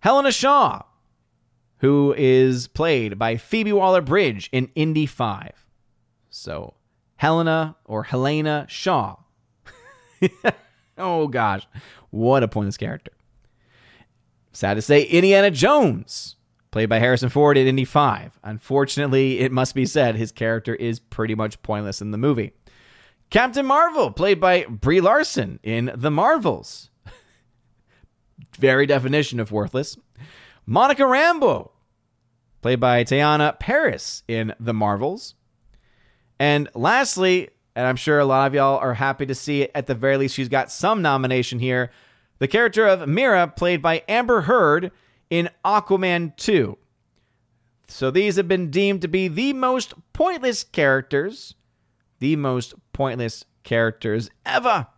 Helena 0.00 0.30
Shaw, 0.30 0.82
who 1.86 2.12
is 2.18 2.66
played 2.66 3.16
by 3.16 3.36
Phoebe 3.36 3.72
Waller 3.72 4.00
Bridge 4.00 4.48
in 4.50 4.68
Indy 4.74 5.06
5. 5.06 5.52
So 6.28 6.74
Helena 7.14 7.76
or 7.84 8.02
Helena 8.02 8.66
Shaw. 8.68 9.18
oh 10.98 11.28
gosh, 11.28 11.68
what 12.10 12.42
a 12.42 12.48
pointless 12.48 12.76
character. 12.76 13.12
Sad 14.50 14.74
to 14.74 14.82
say, 14.82 15.04
Indiana 15.04 15.48
Jones, 15.52 16.34
played 16.72 16.88
by 16.88 16.98
Harrison 16.98 17.28
Ford 17.28 17.56
in 17.56 17.68
Indy 17.68 17.84
5. 17.84 18.40
Unfortunately, 18.42 19.38
it 19.38 19.52
must 19.52 19.76
be 19.76 19.86
said, 19.86 20.16
his 20.16 20.32
character 20.32 20.74
is 20.74 20.98
pretty 20.98 21.36
much 21.36 21.62
pointless 21.62 22.02
in 22.02 22.10
the 22.10 22.18
movie. 22.18 22.50
Captain 23.30 23.64
Marvel, 23.64 24.10
played 24.10 24.40
by 24.40 24.64
Brie 24.64 25.00
Larson 25.00 25.60
in 25.62 25.92
The 25.94 26.10
Marvels. 26.10 26.90
Very 28.58 28.86
definition 28.86 29.38
of 29.38 29.52
worthless. 29.52 29.96
Monica 30.66 31.04
Rambeau, 31.04 31.70
played 32.66 32.80
by 32.80 33.04
Teyonah 33.04 33.60
Parris 33.60 34.24
in 34.26 34.52
The 34.58 34.74
Marvels. 34.74 35.36
And 36.40 36.68
lastly, 36.74 37.50
and 37.76 37.86
I'm 37.86 37.94
sure 37.94 38.18
a 38.18 38.24
lot 38.24 38.48
of 38.48 38.54
y'all 38.54 38.78
are 38.78 38.94
happy 38.94 39.24
to 39.26 39.36
see 39.36 39.62
it, 39.62 39.70
at 39.72 39.86
the 39.86 39.94
very 39.94 40.16
least, 40.16 40.34
she's 40.34 40.48
got 40.48 40.72
some 40.72 41.00
nomination 41.00 41.60
here 41.60 41.92
the 42.40 42.48
character 42.48 42.84
of 42.84 43.08
Mira, 43.08 43.46
played 43.46 43.80
by 43.80 44.02
Amber 44.08 44.40
Heard 44.40 44.90
in 45.30 45.48
Aquaman 45.64 46.36
2. 46.36 46.76
So 47.86 48.10
these 48.10 48.34
have 48.34 48.48
been 48.48 48.72
deemed 48.72 49.00
to 49.02 49.08
be 49.08 49.28
the 49.28 49.52
most 49.52 49.94
pointless 50.12 50.64
characters, 50.64 51.54
the 52.18 52.34
most 52.34 52.74
pointless 52.92 53.44
characters 53.62 54.28
ever, 54.44 54.88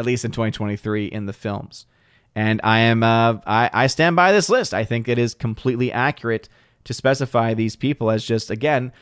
at 0.00 0.04
least 0.04 0.24
in 0.24 0.32
2023 0.32 1.06
in 1.06 1.26
the 1.26 1.32
films. 1.32 1.86
And 2.34 2.60
I 2.64 2.80
am, 2.80 3.02
uh, 3.02 3.38
I, 3.46 3.70
I 3.72 3.86
stand 3.88 4.16
by 4.16 4.32
this 4.32 4.48
list. 4.48 4.72
I 4.72 4.84
think 4.84 5.08
it 5.08 5.18
is 5.18 5.34
completely 5.34 5.92
accurate 5.92 6.48
to 6.84 6.94
specify 6.94 7.54
these 7.54 7.76
people 7.76 8.10
as 8.10 8.24
just 8.24 8.50
again 8.50 8.92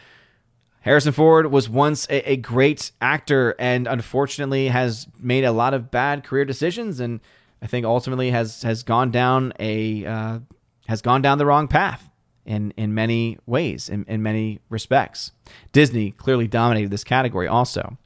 Harrison 0.83 1.13
Ford 1.13 1.51
was 1.51 1.69
once 1.69 2.07
a, 2.09 2.33
a, 2.33 2.37
great 2.37 2.91
actor 3.03 3.55
and 3.59 3.87
unfortunately 3.87 4.69
has 4.69 5.07
made 5.19 5.45
a 5.45 5.53
lot 5.53 5.75
of 5.75 5.91
bad 5.91 6.25
career 6.25 6.45
decisions 6.45 7.01
and 7.01 7.21
I 7.63 7.67
think 7.67 7.85
ultimately 7.85 8.31
has 8.31 8.63
has 8.63 8.83
gone 8.83 9.11
down 9.11 9.53
a 9.61 10.05
uh, 10.07 10.39
has 10.89 11.03
gone 11.03 11.21
down 11.21 11.39
the 11.39 11.45
wrong 11.45 11.69
path 11.69 12.09
in 12.47 12.73
in 12.79 12.95
many 12.95 13.39
ways 13.47 13.91
in, 13.91 14.05
in 14.09 14.23
many 14.23 14.61
respects. 14.71 15.33
Disney 15.73 16.13
clearly 16.13 16.49
dominated 16.49 16.91
this 16.91 17.05
category 17.05 17.47
also. 17.47 17.99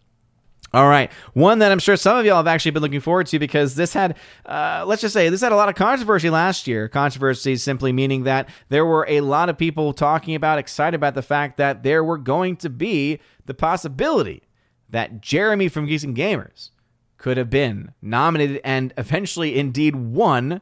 All 0.75 0.89
right. 0.89 1.09
One 1.35 1.61
that 1.61 1.71
I'm 1.71 1.79
sure 1.79 1.97
some 1.97 2.19
of 2.19 2.27
y'all 2.27 2.39
have 2.39 2.49
actually 2.49 2.73
been 2.73 2.83
looking 2.83 2.99
forward 2.99 3.29
to 3.29 3.39
because 3.39 3.77
this 3.77 3.93
had, 3.93 4.17
uh, 4.45 4.83
let's 4.85 5.03
just 5.03 5.13
say, 5.13 5.29
this 5.29 5.41
had 5.41 5.53
a 5.53 5.57
lot 5.57 5.69
of 5.69 5.77
controversy 5.77 6.31
last 6.31 6.67
year. 6.67 6.89
Controversy 6.89 7.55
simply 7.55 7.93
meaning 7.93 8.25
that 8.25 8.49
there 8.71 8.85
were 8.85 9.07
a 9.09 9.21
lot 9.21 9.49
of 9.49 9.57
people 9.57 9.93
talking 9.93 10.35
about, 10.35 10.59
excited 10.59 10.97
about 10.97 11.15
the 11.15 11.23
fact 11.23 11.59
that 11.59 11.85
there 11.85 12.03
were 12.03 12.19
going 12.19 12.57
to 12.57 12.69
be 12.69 13.21
the 13.47 13.55
possibility 13.55 14.43
that 14.91 15.21
Jeremy 15.21 15.69
from 15.69 15.87
Geeks 15.87 16.03
and 16.03 16.17
Gamers 16.17 16.71
could 17.19 17.37
have 17.37 17.51
been 17.51 17.93
nominated 18.03 18.61
and 18.65 18.93
eventually 18.99 19.57
indeed 19.57 19.95
won 19.95 20.61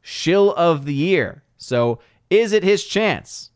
Shill 0.00 0.54
of 0.54 0.84
the 0.84 0.94
Year. 0.94 1.42
So 1.56 1.98
is 2.30 2.52
it 2.52 2.62
his 2.62 2.84
chance? 2.84 3.50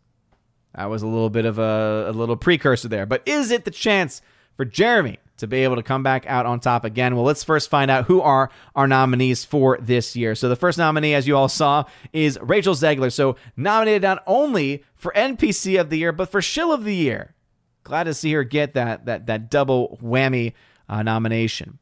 That 0.75 0.91
was 0.91 1.03
a 1.03 1.07
little 1.07 1.31
bit 1.31 1.45
of 1.45 1.61
a, 1.61 2.07
a 2.09 2.13
little 2.13 2.37
precursor 2.37 2.89
there. 2.89 3.07
But 3.07 3.23
is 3.25 3.53
it 3.53 3.65
the 3.65 3.71
chance 3.71 4.21
for 4.57 4.65
Jeremy 4.65 5.19
to 5.43 5.49
be 5.49 5.65
able 5.65 5.75
to 5.77 5.83
come 5.83 6.05
back 6.05 6.25
out 6.27 6.47
on 6.47 6.61
top 6.61 6.85
again. 6.85 7.17
Well, 7.17 7.25
let's 7.25 7.43
first 7.43 7.69
find 7.69 7.91
out 7.91 8.05
who 8.05 8.21
are 8.21 8.49
our 8.77 8.87
nominees 8.87 9.45
for 9.45 9.77
this 9.81 10.15
year. 10.15 10.37
So 10.37 10.49
the 10.49 10.57
first 10.57 10.79
nominee, 10.79 11.15
as 11.15 11.27
you 11.27 11.37
all 11.37 11.49
saw, 11.49 11.85
is 12.13 12.39
Rachel 12.41 12.75
Zegler. 12.75 13.13
So 13.13 13.35
nominated 13.57 14.03
not 14.03 14.23
only 14.25 14.85
for 14.95 15.13
NPC 15.17 15.81
of 15.81 15.91
the 15.91 15.99
year, 15.99 16.13
but 16.13 16.31
for 16.31 16.41
Shill 16.41 16.73
of 16.73 16.85
the 16.85 16.95
year. 16.95 17.35
Glad 17.83 18.05
to 18.05 18.15
see 18.15 18.33
her 18.33 18.45
get 18.45 18.75
that 18.75 19.07
that 19.07 19.27
that 19.27 19.51
double 19.51 19.99
whammy 20.01 20.53
uh, 20.89 21.03
nomination. 21.03 21.81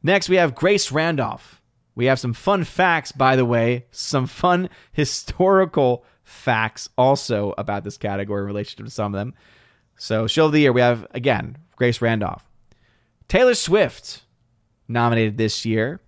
Next, 0.00 0.28
we 0.28 0.36
have 0.36 0.54
Grace 0.54 0.92
Randolph. 0.92 1.60
We 1.96 2.06
have 2.06 2.20
some 2.20 2.34
fun 2.34 2.62
facts, 2.62 3.10
by 3.10 3.34
the 3.34 3.44
way, 3.44 3.86
some 3.90 4.28
fun 4.28 4.68
historical 4.92 6.04
facts 6.22 6.88
also 6.96 7.52
about 7.58 7.82
this 7.82 7.96
category 7.96 8.42
in 8.42 8.46
relation 8.46 8.84
to 8.84 8.90
some 8.92 9.12
of 9.12 9.18
them. 9.18 9.34
So, 9.96 10.28
Shill 10.28 10.46
of 10.46 10.52
the 10.52 10.60
Year, 10.60 10.72
we 10.72 10.80
have, 10.80 11.04
again, 11.10 11.58
Grace 11.78 12.02
Randolph. 12.02 12.44
Taylor 13.28 13.54
Swift, 13.54 14.22
nominated 14.88 15.38
this 15.38 15.64
year. 15.64 16.00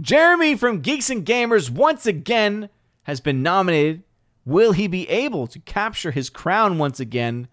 Jeremy 0.00 0.56
from 0.56 0.80
Geeks 0.80 1.10
and 1.10 1.24
Gamers 1.24 1.70
once 1.70 2.06
again 2.06 2.68
has 3.04 3.20
been 3.20 3.40
nominated. 3.40 4.02
Will 4.44 4.72
he 4.72 4.88
be 4.88 5.08
able 5.08 5.46
to 5.46 5.60
capture 5.60 6.10
his 6.10 6.28
crown 6.28 6.76
once 6.76 6.98
again? 6.98 7.46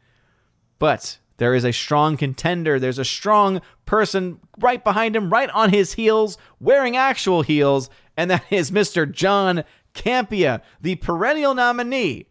But 0.80 1.20
there 1.38 1.54
is 1.54 1.64
a 1.64 1.72
strong 1.72 2.18
contender. 2.18 2.80
There's 2.80 2.98
a 2.98 3.06
strong 3.06 3.62
person 3.86 4.40
right 4.58 4.84
behind 4.84 5.16
him, 5.16 5.32
right 5.32 5.52
on 5.52 5.70
his 5.70 5.94
heels, 5.94 6.40
wearing 6.60 6.98
actual 6.98 7.44
heels, 7.44 7.88
and 8.16 8.32
that 8.32 8.46
is 8.50 8.72
Mr. 8.72 9.10
John 9.10 9.64
Campea, 9.94 10.62
the 10.82 10.96
perennial 10.96 11.54
nominee 11.54 12.27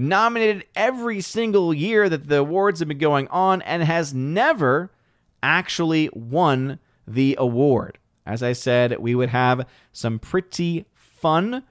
nominated 0.00 0.64
every 0.74 1.20
single 1.20 1.74
year 1.74 2.08
that 2.08 2.28
the 2.28 2.38
awards 2.38 2.80
have 2.80 2.88
been 2.88 2.98
going 2.98 3.28
on 3.28 3.62
and 3.62 3.82
has 3.82 4.14
never 4.14 4.90
actually 5.42 6.08
won 6.12 6.78
the 7.06 7.36
award. 7.38 7.98
As 8.26 8.42
I 8.42 8.52
said, 8.52 8.98
we 8.98 9.14
would 9.14 9.28
have 9.28 9.66
some 9.92 10.18
pretty 10.18 10.86
fun 10.94 11.64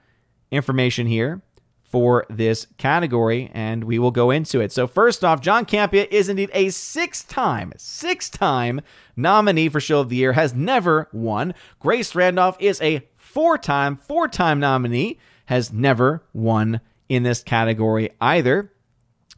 information 0.50 1.06
here 1.06 1.42
for 1.82 2.24
this 2.30 2.68
category, 2.78 3.50
and 3.52 3.82
we 3.82 3.98
will 3.98 4.12
go 4.12 4.30
into 4.30 4.60
it. 4.60 4.70
So, 4.70 4.86
first 4.86 5.24
off, 5.24 5.40
John 5.40 5.66
Campea 5.66 6.06
is 6.10 6.28
indeed 6.28 6.50
a 6.54 6.70
six 6.70 7.24
time, 7.24 7.72
six 7.76 8.30
time 8.30 8.80
nominee 9.16 9.68
for 9.68 9.80
Show 9.80 10.00
of 10.00 10.08
the 10.08 10.16
Year, 10.16 10.34
has 10.34 10.54
never 10.54 11.08
won. 11.12 11.52
Grace 11.80 12.14
Randolph 12.14 12.56
is 12.60 12.80
a 12.80 13.08
four 13.16 13.58
time, 13.58 13.96
four 13.96 14.28
time 14.28 14.60
nominee, 14.60 15.18
has 15.46 15.72
never 15.72 16.22
won 16.32 16.80
in 17.10 17.24
this 17.24 17.42
category 17.42 18.08
either. 18.20 18.72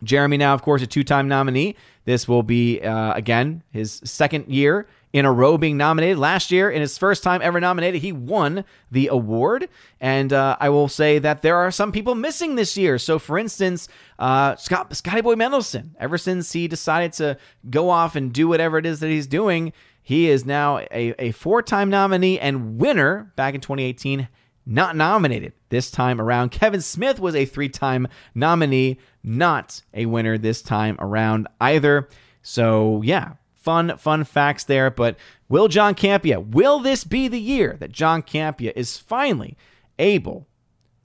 Jeremy, 0.05 0.37
now, 0.37 0.53
of 0.55 0.63
course, 0.63 0.83
a 0.83 0.87
two 0.87 1.03
time 1.03 1.27
nominee. 1.27 1.75
This 2.05 2.29
will 2.29 2.43
be, 2.43 2.81
uh, 2.81 3.15
again, 3.15 3.63
his 3.71 4.01
second 4.05 4.49
year 4.49 4.87
in 5.13 5.25
a 5.25 5.33
row 5.33 5.57
being 5.57 5.77
nominated. 5.77 6.19
Last 6.19 6.51
year, 6.51 6.71
in 6.71 6.81
his 6.81 6.99
first 6.99 7.23
time 7.23 7.41
ever 7.43 7.61
nominated, 7.61 8.03
he 8.03 8.13
won 8.13 8.65
the 8.91 9.09
award. 9.09 9.69
And 10.01 10.33
uh, 10.33 10.57
I 10.61 10.69
will 10.69 10.89
say 10.89 11.19
that 11.21 11.43
there 11.43 11.57
are 11.57 11.71
some 11.71 11.93
people 11.93 12.15
missing 12.15 12.57
this 12.57 12.77
year. 12.77 12.99
So, 12.99 13.19
for 13.19 13.39
instance, 13.39 13.89
uh, 14.19 14.57
Scott, 14.57 14.95
Scotty 14.95 15.23
Boy 15.23 15.35
Mendelson, 15.35 15.91
ever 15.99 16.19
since 16.19 16.53
he 16.53 16.69
decided 16.69 17.13
to 17.15 17.39
go 17.71 17.89
off 17.89 18.17
and 18.17 18.33
do 18.33 18.49
whatever 18.49 18.77
it 18.79 18.85
is 18.85 19.01
that 19.01 19.09
he's 19.09 19.27
doing, 19.27 19.73
he 20.03 20.29
is 20.29 20.45
now 20.45 20.79
a, 20.91 21.15
a 21.19 21.31
four 21.31 21.63
time 21.63 21.89
nominee 21.89 22.39
and 22.39 22.79
winner 22.79 23.33
back 23.37 23.55
in 23.55 23.61
2018 23.61 24.29
not 24.67 24.95
nominated 24.97 25.53
this 25.73 25.91
time 25.91 26.21
around. 26.21 26.51
Kevin 26.51 26.83
Smith 26.83 27.19
was 27.19 27.35
a 27.35 27.47
three 27.47 27.71
time 27.71 28.07
nominee, 28.35 28.99
not 29.25 29.83
a 29.95 30.07
winner 30.07 30.37
this 30.37 30.61
time 30.61 30.97
around 31.01 31.49
either. 31.61 32.09
So, 32.43 33.01
yeah, 33.03 33.33
fun, 33.55 33.97
fun 33.97 34.25
facts 34.25 34.65
there. 34.65 34.91
But 34.91 35.17
will 35.49 35.69
John 35.69 35.95
Campea, 35.95 36.47
will 36.47 36.79
this 36.79 37.05
be 37.05 37.27
the 37.27 37.41
year 37.41 37.77
that 37.81 37.91
John 37.91 38.23
Campea 38.23 38.73
is 38.77 38.99
finally 38.99 39.57
able 39.99 40.47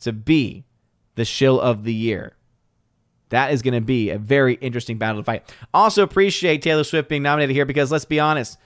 to 0.02 0.12
be 0.12 0.66
the 1.16 1.26
shill 1.26 1.60
of 1.62 1.86
the 1.86 1.94
year? 1.94 2.36
That 3.30 3.54
is 3.54 3.62
going 3.62 3.74
to 3.74 3.82
be 3.82 4.10
a 4.10 4.18
very 4.18 4.56
interesting 4.56 4.98
battle 4.98 5.22
to 5.22 5.24
fight. 5.24 5.50
Also, 5.74 6.04
appreciate 6.04 6.62
Taylor 6.62 6.84
Swift 6.84 7.08
being 7.08 7.24
nominated 7.24 7.56
here 7.56 7.66
because 7.66 7.90
let's 7.90 8.06
be 8.06 8.20
honest, 8.20 8.58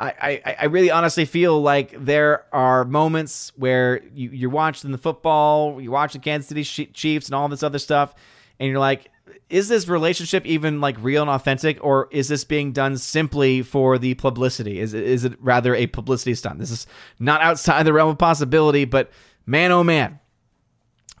I, 0.00 0.40
I, 0.44 0.56
I 0.60 0.64
really 0.66 0.90
honestly 0.90 1.24
feel 1.24 1.60
like 1.60 1.92
there 2.04 2.44
are 2.52 2.84
moments 2.84 3.52
where 3.56 4.00
you, 4.14 4.30
you're 4.30 4.50
watching 4.50 4.92
the 4.92 4.98
football, 4.98 5.80
you're 5.80 5.92
watching 5.92 6.20
Kansas 6.20 6.48
City 6.48 6.62
Chiefs 6.92 7.26
and 7.26 7.34
all 7.34 7.48
this 7.48 7.64
other 7.64 7.80
stuff, 7.80 8.14
and 8.60 8.68
you're 8.68 8.78
like, 8.78 9.10
is 9.50 9.68
this 9.68 9.88
relationship 9.88 10.46
even 10.46 10.80
like 10.80 10.96
real 11.00 11.22
and 11.22 11.30
authentic, 11.30 11.82
or 11.82 12.08
is 12.10 12.28
this 12.28 12.44
being 12.44 12.72
done 12.72 12.96
simply 12.96 13.62
for 13.62 13.98
the 13.98 14.14
publicity? 14.14 14.78
Is 14.78 14.94
it, 14.94 15.04
is 15.04 15.24
it 15.24 15.34
rather 15.40 15.74
a 15.74 15.86
publicity 15.86 16.34
stunt? 16.34 16.58
This 16.58 16.70
is 16.70 16.86
not 17.18 17.40
outside 17.40 17.84
the 17.84 17.92
realm 17.92 18.10
of 18.10 18.18
possibility, 18.18 18.84
but 18.84 19.10
man, 19.46 19.72
oh 19.72 19.82
man, 19.82 20.20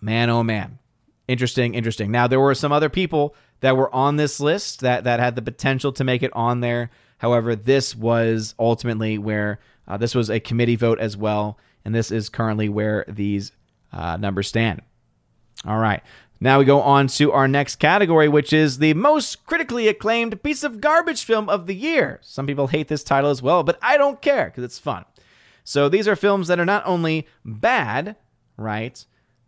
man, 0.00 0.30
oh 0.30 0.42
man, 0.42 0.78
interesting, 1.26 1.74
interesting. 1.74 2.10
Now 2.10 2.26
there 2.26 2.40
were 2.40 2.54
some 2.54 2.72
other 2.72 2.88
people 2.88 3.34
that 3.60 3.76
were 3.76 3.92
on 3.94 4.16
this 4.16 4.38
list 4.38 4.80
that 4.80 5.04
that 5.04 5.18
had 5.18 5.34
the 5.34 5.42
potential 5.42 5.90
to 5.92 6.04
make 6.04 6.22
it 6.22 6.32
on 6.34 6.60
there. 6.60 6.90
However, 7.18 7.54
this 7.54 7.94
was 7.94 8.54
ultimately 8.58 9.18
where 9.18 9.60
uh, 9.86 9.96
this 9.96 10.14
was 10.14 10.30
a 10.30 10.40
committee 10.40 10.76
vote 10.76 10.98
as 10.98 11.16
well, 11.16 11.58
and 11.84 11.94
this 11.94 12.10
is 12.10 12.28
currently 12.28 12.68
where 12.68 13.04
these 13.08 13.52
uh, 13.92 14.16
numbers 14.16 14.48
stand. 14.48 14.82
All 15.66 15.78
right. 15.78 16.02
Now 16.40 16.60
we 16.60 16.64
go 16.64 16.80
on 16.80 17.08
to 17.08 17.32
our 17.32 17.48
next 17.48 17.76
category, 17.76 18.28
which 18.28 18.52
is 18.52 18.78
the 18.78 18.94
most 18.94 19.44
critically 19.44 19.88
acclaimed 19.88 20.40
piece 20.42 20.62
of 20.62 20.80
garbage 20.80 21.24
film 21.24 21.48
of 21.48 21.66
the 21.66 21.74
year. 21.74 22.20
Some 22.22 22.46
people 22.46 22.68
hate 22.68 22.86
this 22.86 23.02
title 23.02 23.30
as 23.30 23.42
well, 23.42 23.64
but 23.64 23.78
I 23.82 23.96
don't 23.96 24.22
care 24.22 24.46
because 24.46 24.62
it's 24.62 24.78
fun. 24.78 25.04
So 25.64 25.88
these 25.88 26.06
are 26.06 26.14
films 26.14 26.46
that 26.46 26.60
are 26.60 26.64
not 26.64 26.86
only 26.86 27.26
bad, 27.44 28.14
right? 28.56 29.04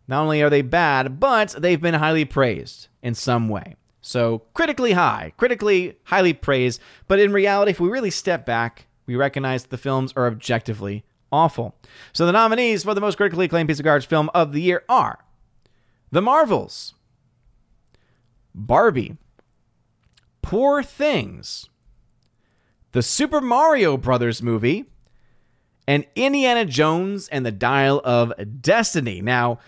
Not 0.07 0.23
only 0.23 0.41
are 0.41 0.49
they 0.49 0.61
bad, 0.61 1.19
but 1.19 1.55
they've 1.57 1.81
been 1.81 1.93
highly 1.93 2.25
praised 2.25 2.89
in 3.01 3.15
some 3.15 3.47
way. 3.47 3.75
So 4.01 4.39
critically 4.53 4.93
high, 4.93 5.33
critically 5.37 5.97
highly 6.05 6.33
praised, 6.33 6.81
but 7.07 7.19
in 7.19 7.31
reality, 7.31 7.71
if 7.71 7.79
we 7.79 7.89
really 7.89 8.09
step 8.09 8.45
back, 8.45 8.87
we 9.05 9.15
recognize 9.15 9.65
the 9.65 9.77
films 9.77 10.13
are 10.15 10.27
objectively 10.27 11.03
awful. 11.31 11.75
So 12.13 12.25
the 12.25 12.31
nominees 12.31 12.83
for 12.83 12.93
the 12.93 13.01
most 13.01 13.17
critically 13.17 13.45
acclaimed 13.45 13.69
piece 13.69 13.79
of 13.79 13.85
garbage 13.85 14.07
film 14.07 14.29
of 14.33 14.53
the 14.53 14.61
year 14.61 14.83
are 14.89 15.23
The 16.11 16.21
Marvels, 16.21 16.95
Barbie, 18.55 19.17
Poor 20.41 20.81
Things, 20.81 21.69
the 22.91 23.03
Super 23.03 23.39
Mario 23.39 23.97
Brothers 23.97 24.41
movie, 24.41 24.85
and 25.87 26.05
Indiana 26.15 26.65
Jones 26.65 27.27
and 27.27 27.45
the 27.45 27.51
Dial 27.51 28.01
of 28.03 28.33
Destiny. 28.61 29.21
Now, 29.21 29.59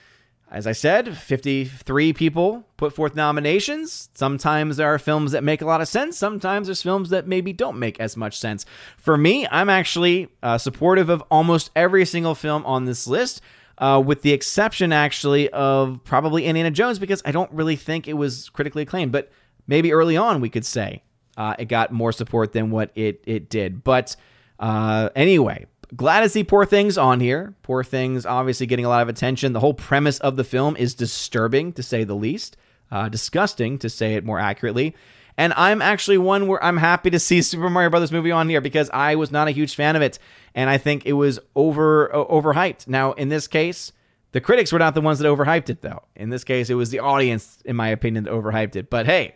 as 0.53 0.67
I 0.67 0.71
said, 0.71 1.17
53 1.17 2.13
people 2.13 2.63
put 2.77 2.93
forth 2.93 3.15
nominations. 3.15 4.09
Sometimes 4.13 4.77
there 4.77 4.87
are 4.87 4.99
films 4.99 5.31
that 5.31 5.43
make 5.43 5.63
a 5.63 5.65
lot 5.65 5.81
of 5.81 5.87
sense. 5.87 6.15
Sometimes 6.15 6.67
there's 6.67 6.83
films 6.83 7.09
that 7.09 7.27
maybe 7.27 7.51
don't 7.51 7.79
make 7.79 7.99
as 7.99 8.15
much 8.15 8.37
sense. 8.37 8.63
For 8.97 9.17
me, 9.17 9.47
I'm 9.49 9.67
actually 9.67 10.29
uh, 10.43 10.59
supportive 10.59 11.09
of 11.09 11.23
almost 11.31 11.71
every 11.75 12.05
single 12.05 12.35
film 12.35 12.63
on 12.67 12.85
this 12.85 13.07
list, 13.07 13.41
uh, 13.79 14.01
with 14.05 14.21
the 14.21 14.31
exception, 14.31 14.93
actually, 14.93 15.49
of 15.49 15.99
probably 16.03 16.45
Indiana 16.45 16.69
Jones, 16.69 16.99
because 16.99 17.23
I 17.25 17.31
don't 17.31 17.51
really 17.51 17.75
think 17.75 18.07
it 18.07 18.13
was 18.13 18.49
critically 18.49 18.83
acclaimed. 18.83 19.11
But 19.11 19.31
maybe 19.65 19.91
early 19.91 20.17
on, 20.17 20.39
we 20.39 20.49
could 20.49 20.65
say 20.65 21.01
uh, 21.35 21.55
it 21.57 21.65
got 21.65 21.91
more 21.91 22.11
support 22.11 22.53
than 22.53 22.69
what 22.69 22.91
it, 22.93 23.23
it 23.25 23.49
did. 23.49 23.83
But 23.83 24.15
uh, 24.59 25.09
anyway, 25.15 25.65
glad 25.95 26.21
to 26.21 26.29
see 26.29 26.43
Poor 26.43 26.65
Things 26.65 26.97
on 26.97 27.19
here. 27.19 27.55
Poor 27.63 27.83
Things 27.83 28.25
obviously 28.25 28.65
getting 28.65 28.85
a 28.85 28.89
lot 28.89 29.01
of 29.01 29.09
attention. 29.09 29.53
The 29.53 29.59
whole 29.59 29.73
premise 29.73 30.19
of 30.19 30.35
the 30.35 30.43
film 30.43 30.75
is 30.77 30.93
disturbing, 30.93 31.73
to 31.73 31.83
say 31.83 32.03
the 32.03 32.15
least. 32.15 32.57
Uh, 32.91 33.09
disgusting, 33.09 33.79
to 33.79 33.89
say 33.89 34.13
it 34.13 34.23
more 34.23 34.39
accurately. 34.39 34.95
And 35.37 35.51
I'm 35.53 35.81
actually 35.81 36.19
one 36.19 36.47
where 36.47 36.63
I'm 36.63 36.77
happy 36.77 37.09
to 37.09 37.19
see 37.19 37.41
Super 37.43 37.69
Mario 37.69 37.89
Brothers 37.89 38.11
movie 38.11 38.31
on 38.31 38.49
here 38.49 38.61
because 38.61 38.89
I 38.91 39.15
was 39.15 39.31
not 39.31 39.47
a 39.47 39.51
huge 39.51 39.75
fan 39.75 39.95
of 39.95 40.01
it, 40.01 40.19
and 40.53 40.69
I 40.69 40.77
think 40.77 41.05
it 41.05 41.13
was 41.13 41.39
over 41.55 42.13
uh, 42.13 42.25
overhyped. 42.25 42.87
Now, 42.87 43.13
in 43.13 43.29
this 43.29 43.47
case, 43.47 43.91
the 44.31 44.41
critics 44.41 44.71
were 44.71 44.79
not 44.79 44.95
the 44.95 45.01
ones 45.01 45.19
that 45.19 45.27
overhyped 45.27 45.69
it, 45.69 45.81
though. 45.81 46.03
In 46.15 46.29
this 46.29 46.43
case, 46.43 46.69
it 46.69 46.75
was 46.75 46.89
the 46.89 46.99
audience, 46.99 47.59
in 47.65 47.75
my 47.75 47.89
opinion, 47.89 48.25
that 48.25 48.33
overhyped 48.33 48.75
it. 48.75 48.89
But 48.89 49.05
hey, 49.05 49.35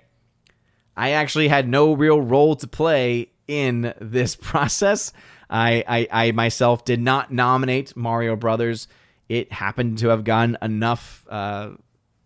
I 0.96 1.12
actually 1.12 1.48
had 1.48 1.68
no 1.68 1.94
real 1.94 2.22
role 2.22 2.56
to 2.58 2.68
play 2.68 3.32
in 3.48 3.94
this 4.00 4.36
process. 4.42 5.14
I, 5.49 5.84
I, 5.88 6.07
I 6.11 6.32
myself 6.32 6.86
did 6.86 6.99
not 6.99 7.32
nominate 7.32 7.95
Mario 7.95 8.36
Brothers. 8.36 8.88
It 9.30 9.52
happened 9.52 9.99
to 9.99 10.10
have 10.10 10.24
gotten 10.24 10.57
enough 10.61 11.26
uh, 11.30 11.72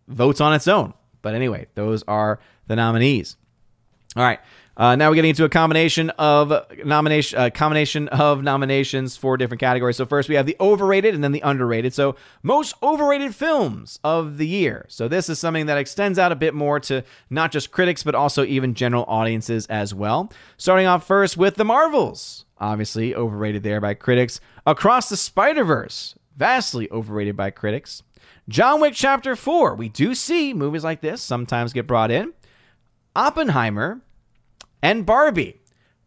votes 0.07 0.41
on 0.41 0.53
its 0.53 0.67
own. 0.67 0.93
But 1.21 1.35
anyway, 1.35 1.67
those 1.75 2.03
are 2.07 2.39
the 2.67 2.75
nominees. 2.75 3.37
All 4.15 4.23
right. 4.23 4.39
Uh, 4.77 4.95
now 4.95 5.09
we're 5.09 5.15
getting 5.15 5.29
into 5.29 5.43
a 5.43 5.49
combination 5.49 6.09
of 6.11 6.51
nomination, 6.83 7.37
uh, 7.37 7.49
combination 7.49 8.07
of 8.07 8.41
nominations 8.41 9.17
for 9.17 9.37
different 9.37 9.59
categories. 9.59 9.97
So 9.97 10.05
first 10.05 10.29
we 10.29 10.35
have 10.35 10.45
the 10.45 10.55
overrated 10.59 11.13
and 11.13 11.23
then 11.23 11.33
the 11.33 11.41
underrated. 11.41 11.93
So 11.93 12.15
most 12.41 12.73
overrated 12.81 13.35
films 13.35 13.99
of 14.03 14.37
the 14.37 14.47
year. 14.47 14.85
So 14.87 15.07
this 15.07 15.29
is 15.29 15.39
something 15.39 15.65
that 15.65 15.77
extends 15.77 16.17
out 16.17 16.31
a 16.31 16.35
bit 16.35 16.53
more 16.53 16.79
to 16.81 17.03
not 17.29 17.51
just 17.51 17.71
critics 17.71 18.01
but 18.01 18.15
also 18.15 18.45
even 18.45 18.73
general 18.73 19.05
audiences 19.07 19.67
as 19.67 19.93
well. 19.93 20.31
Starting 20.57 20.87
off 20.87 21.05
first 21.05 21.37
with 21.37 21.55
the 21.55 21.65
Marvels 21.65 22.45
obviously 22.61 23.13
overrated 23.13 23.63
there 23.63 23.81
by 23.81 23.95
critics. 23.95 24.39
Across 24.65 25.09
the 25.09 25.17
Spider 25.17 25.65
Verse, 25.65 26.15
vastly 26.37 26.89
overrated 26.91 27.35
by 27.35 27.49
critics. 27.49 28.03
John 28.47 28.79
Wick 28.79 28.93
Chapter 28.95 29.35
4, 29.35 29.75
we 29.75 29.89
do 29.89 30.15
see 30.15 30.53
movies 30.53 30.83
like 30.83 31.01
this 31.01 31.21
sometimes 31.21 31.73
get 31.73 31.87
brought 31.87 32.11
in. 32.11 32.33
Oppenheimer 33.15 34.01
and 34.81 35.05
Barbie. 35.05 35.59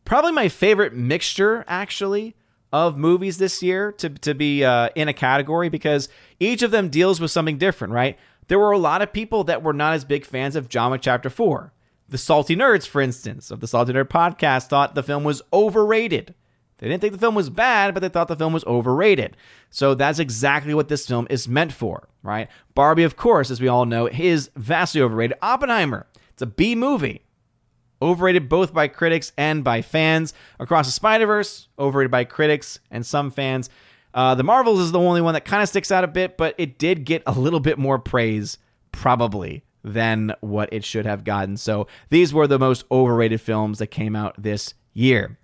Probably 0.04 0.32
my 0.32 0.48
favorite 0.48 0.94
mixture, 0.94 1.64
actually, 1.66 2.34
of 2.72 2.98
movies 2.98 3.38
this 3.38 3.62
year 3.62 3.92
to, 3.92 4.10
to 4.10 4.34
be 4.34 4.64
uh, 4.64 4.90
in 4.94 5.08
a 5.08 5.12
category 5.12 5.68
because 5.68 6.08
each 6.40 6.62
of 6.62 6.70
them 6.70 6.88
deals 6.88 7.20
with 7.20 7.30
something 7.30 7.56
different, 7.56 7.92
right? 7.92 8.18
There 8.48 8.58
were 8.58 8.72
a 8.72 8.78
lot 8.78 9.00
of 9.00 9.12
people 9.12 9.44
that 9.44 9.62
were 9.62 9.72
not 9.72 9.94
as 9.94 10.04
big 10.04 10.26
fans 10.26 10.56
of 10.56 10.68
John 10.68 10.90
Wick 10.90 11.00
Chapter 11.02 11.30
4. 11.30 11.72
The 12.08 12.18
Salty 12.18 12.54
Nerds, 12.54 12.86
for 12.86 13.00
instance, 13.00 13.50
of 13.50 13.60
the 13.60 13.66
Salty 13.66 13.92
Nerd 13.92 14.08
podcast, 14.08 14.68
thought 14.68 14.94
the 14.94 15.02
film 15.02 15.24
was 15.24 15.40
overrated. 15.52 16.34
They 16.78 16.88
didn't 16.88 17.00
think 17.00 17.12
the 17.12 17.18
film 17.18 17.34
was 17.34 17.50
bad, 17.50 17.94
but 17.94 18.00
they 18.00 18.08
thought 18.08 18.28
the 18.28 18.36
film 18.36 18.52
was 18.52 18.64
overrated. 18.64 19.36
So 19.70 19.94
that's 19.94 20.18
exactly 20.18 20.74
what 20.74 20.88
this 20.88 21.06
film 21.06 21.26
is 21.30 21.48
meant 21.48 21.72
for, 21.72 22.08
right? 22.22 22.48
Barbie, 22.74 23.04
of 23.04 23.16
course, 23.16 23.50
as 23.50 23.60
we 23.60 23.68
all 23.68 23.86
know, 23.86 24.08
is 24.08 24.50
vastly 24.56 25.00
overrated. 25.00 25.38
Oppenheimer, 25.40 26.06
it's 26.30 26.42
a 26.42 26.46
B 26.46 26.74
movie. 26.74 27.22
Overrated 28.02 28.48
both 28.48 28.74
by 28.74 28.88
critics 28.88 29.32
and 29.38 29.64
by 29.64 29.80
fans. 29.80 30.34
Across 30.58 30.86
the 30.86 30.92
Spider 30.92 31.26
Verse, 31.26 31.68
overrated 31.78 32.10
by 32.10 32.24
critics 32.24 32.80
and 32.90 33.06
some 33.06 33.30
fans. 33.30 33.70
Uh, 34.12 34.34
the 34.34 34.44
Marvels 34.44 34.80
is 34.80 34.92
the 34.92 34.98
only 34.98 35.20
one 35.20 35.34
that 35.34 35.44
kind 35.44 35.62
of 35.62 35.68
sticks 35.68 35.90
out 35.90 36.04
a 36.04 36.08
bit, 36.08 36.36
but 36.36 36.54
it 36.58 36.78
did 36.78 37.04
get 37.04 37.22
a 37.26 37.32
little 37.32 37.60
bit 37.60 37.78
more 37.78 37.98
praise, 37.98 38.58
probably, 38.92 39.64
than 39.82 40.34
what 40.40 40.72
it 40.72 40.84
should 40.84 41.06
have 41.06 41.24
gotten. 41.24 41.56
So 41.56 41.86
these 42.10 42.34
were 42.34 42.46
the 42.46 42.58
most 42.58 42.84
overrated 42.90 43.40
films 43.40 43.78
that 43.78 43.88
came 43.88 44.14
out 44.14 44.34
this 44.40 44.74
year. 44.92 45.38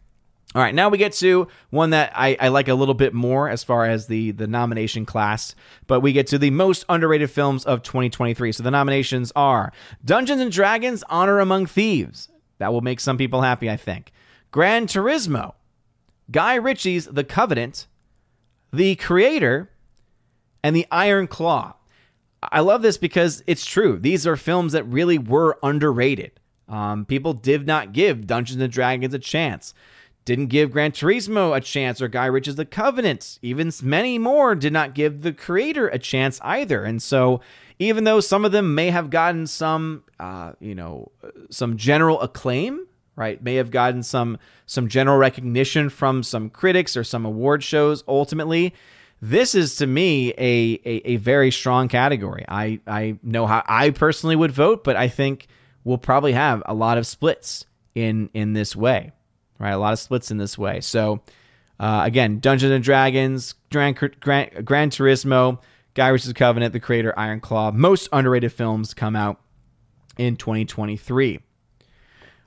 All 0.52 0.60
right, 0.60 0.74
now 0.74 0.88
we 0.88 0.98
get 0.98 1.12
to 1.14 1.46
one 1.70 1.90
that 1.90 2.10
I, 2.12 2.36
I, 2.40 2.48
like 2.48 2.66
a 2.66 2.74
little 2.74 2.94
bit 2.94 3.14
more 3.14 3.48
as 3.48 3.62
far 3.62 3.84
as 3.84 4.08
the, 4.08 4.32
the 4.32 4.48
nomination 4.48 5.06
class, 5.06 5.54
but 5.86 6.00
we 6.00 6.12
get 6.12 6.26
to 6.28 6.38
the 6.38 6.50
most 6.50 6.84
underrated 6.88 7.30
films 7.30 7.64
of 7.64 7.84
2023. 7.84 8.50
So 8.50 8.64
the 8.64 8.70
nominations 8.72 9.30
are 9.36 9.72
Dungeons 10.04 10.40
and 10.40 10.50
Dragons 10.50 11.04
Honor 11.08 11.38
Among 11.38 11.66
Thieves. 11.66 12.30
That 12.58 12.72
will 12.72 12.80
make 12.80 12.98
some 12.98 13.16
people 13.16 13.42
happy, 13.42 13.70
I 13.70 13.76
think. 13.76 14.10
Gran 14.50 14.88
Turismo, 14.88 15.54
Guy 16.32 16.56
Ritchie's 16.56 17.06
The 17.06 17.22
Covenant, 17.22 17.86
The 18.72 18.96
Creator, 18.96 19.70
and 20.64 20.74
The 20.74 20.86
Iron 20.90 21.28
Claw. 21.28 21.74
I 22.42 22.58
love 22.58 22.82
this 22.82 22.98
because 22.98 23.44
it's 23.46 23.64
true. 23.64 24.00
These 24.00 24.26
are 24.26 24.36
films 24.36 24.72
that 24.72 24.82
really 24.84 25.16
were 25.16 25.58
underrated. 25.62 26.32
Um, 26.68 27.04
people 27.04 27.34
did 27.34 27.68
not 27.68 27.92
give 27.92 28.26
Dungeons 28.26 28.60
and 28.60 28.72
Dragons 28.72 29.14
a 29.14 29.18
chance 29.20 29.74
didn't 30.30 30.46
give 30.46 30.70
Gran 30.70 30.92
Turismo 30.92 31.56
a 31.56 31.60
chance 31.60 32.00
or 32.00 32.06
Guy 32.06 32.26
Ritchie's 32.26 32.54
The 32.54 32.64
Covenant. 32.64 33.40
Even 33.42 33.72
many 33.82 34.16
more 34.16 34.54
did 34.54 34.72
not 34.72 34.94
give 34.94 35.22
the 35.22 35.32
creator 35.32 35.88
a 35.88 35.98
chance 35.98 36.38
either. 36.44 36.84
And 36.84 37.02
so, 37.02 37.40
even 37.80 38.04
though 38.04 38.20
some 38.20 38.44
of 38.44 38.52
them 38.52 38.76
may 38.76 38.90
have 38.90 39.10
gotten 39.10 39.48
some, 39.48 40.04
uh, 40.20 40.52
you 40.60 40.76
know, 40.76 41.10
some 41.50 41.76
general 41.76 42.20
acclaim, 42.20 42.86
right, 43.16 43.42
may 43.42 43.56
have 43.56 43.72
gotten 43.72 44.04
some 44.04 44.38
some 44.66 44.86
general 44.86 45.18
recognition 45.18 45.88
from 45.88 46.22
some 46.22 46.48
critics 46.48 46.96
or 46.96 47.02
some 47.02 47.26
award 47.26 47.64
shows, 47.64 48.04
ultimately. 48.06 48.72
This 49.20 49.56
is 49.56 49.74
to 49.76 49.86
me 49.88 50.30
a, 50.38 50.80
a, 50.84 51.02
a 51.06 51.16
very 51.16 51.50
strong 51.50 51.88
category. 51.88 52.44
I, 52.48 52.78
I 52.86 53.18
know 53.24 53.48
how 53.48 53.64
I 53.66 53.90
personally 53.90 54.36
would 54.36 54.52
vote, 54.52 54.84
but 54.84 54.94
I 54.94 55.08
think 55.08 55.48
we'll 55.82 55.98
probably 55.98 56.34
have 56.34 56.62
a 56.66 56.74
lot 56.74 56.98
of 56.98 57.06
splits 57.06 57.66
in 57.96 58.30
in 58.32 58.52
this 58.52 58.76
way 58.76 59.10
right? 59.60 59.70
A 59.70 59.78
lot 59.78 59.92
of 59.92 59.98
splits 60.00 60.30
in 60.30 60.38
this 60.38 60.58
way. 60.58 60.80
So, 60.80 61.20
uh, 61.78 62.02
again, 62.04 62.40
Dungeons 62.40 62.72
and 62.72 62.82
Dragons, 62.82 63.54
Gran, 63.70 63.94
Gran, 64.20 64.50
Gran 64.64 64.90
Turismo, 64.90 65.60
Guy. 65.94 66.16
Covenant, 66.34 66.72
The 66.72 66.80
Creator, 66.80 67.16
Iron 67.18 67.40
Claw, 67.40 67.70
most 67.70 68.08
underrated 68.12 68.52
films 68.52 68.94
come 68.94 69.14
out 69.14 69.40
in 70.18 70.36
2023. 70.36 71.40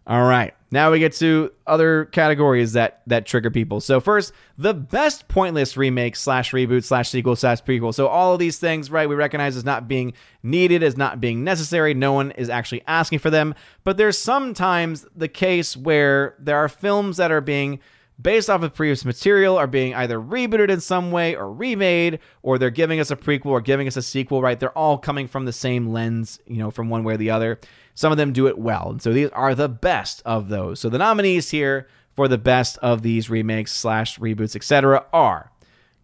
All 0.06 0.24
right. 0.24 0.54
Now 0.70 0.92
we 0.92 1.00
get 1.00 1.14
to 1.14 1.52
other 1.66 2.06
categories 2.06 2.74
that 2.74 3.04
that 3.08 3.26
trigger 3.26 3.52
people. 3.52 3.80
So 3.80 4.02
first, 4.02 4.34
the 4.58 4.74
best 4.74 5.28
pointless 5.28 5.78
remake 5.78 6.16
slash 6.16 6.52
reboot 6.52 6.84
slash 6.84 7.10
sequel 7.10 7.36
slash 7.36 7.62
prequel. 7.64 7.94
So 7.94 8.08
all 8.08 8.34
of 8.34 8.40
these 8.40 8.58
things, 8.58 8.92
right? 8.92 9.08
We 9.08 9.16
recognize 9.16 9.56
as 9.56 9.64
not 9.64 9.88
being 9.88 10.14
needed, 10.42 10.84
as 10.84 10.98
not 10.98 11.22
being 11.22 11.44
necessary. 11.44 11.94
No 11.94 12.12
one 12.12 12.32
is 12.32 12.50
actually 12.50 12.84
asking 12.88 13.20
for 13.20 13.30
them. 13.30 13.56
But 13.84 13.98
there's 13.98 14.18
sometimes 14.18 15.06
the 15.16 15.28
case 15.28 15.78
where 15.78 16.36
there 16.40 16.58
are 16.58 16.68
films 16.68 17.18
that 17.18 17.32
are 17.32 17.42
being 17.42 17.80
based 18.22 18.50
off 18.50 18.64
of 18.64 18.74
previous 18.74 19.06
material 19.06 19.58
are 19.58 19.68
being 19.68 19.94
either 19.96 20.20
rebooted 20.20 20.70
in 20.70 20.80
some 20.80 21.12
way 21.12 21.36
or 21.36 21.52
remade, 21.52 22.20
or 22.42 22.58
they're 22.58 22.70
giving 22.70 23.00
us 23.00 23.12
a 23.12 23.16
prequel 23.16 23.48
or 23.48 23.62
giving 23.62 23.88
us 23.88 23.98
a 23.98 24.02
sequel, 24.02 24.42
right? 24.42 24.60
They're 24.60 24.78
all 24.78 24.98
coming 24.98 25.28
from 25.28 25.46
the 25.46 25.54
same 25.54 25.90
lens, 25.90 26.40
you 26.48 26.58
know, 26.58 26.72
from 26.72 26.90
one 26.90 27.04
way 27.04 27.16
or 27.16 27.18
the 27.18 27.30
other. 27.32 27.60
Some 27.96 28.12
of 28.12 28.18
them 28.18 28.34
do 28.34 28.48
it 28.48 28.58
well. 28.58 28.90
And 28.90 29.02
so 29.02 29.14
these 29.14 29.30
are 29.30 29.54
the 29.54 29.70
best 29.70 30.22
of 30.26 30.50
those. 30.50 30.80
So 30.80 30.90
the 30.90 30.98
nominees 30.98 31.52
here 31.52 31.88
for 32.16 32.28
the 32.28 32.38
best 32.38 32.78
of 32.80 33.02
these 33.02 33.30
remakes 33.30 33.72
slash 33.72 34.20
reboots, 34.20 34.56
etc., 34.56 35.06
are 35.14 35.52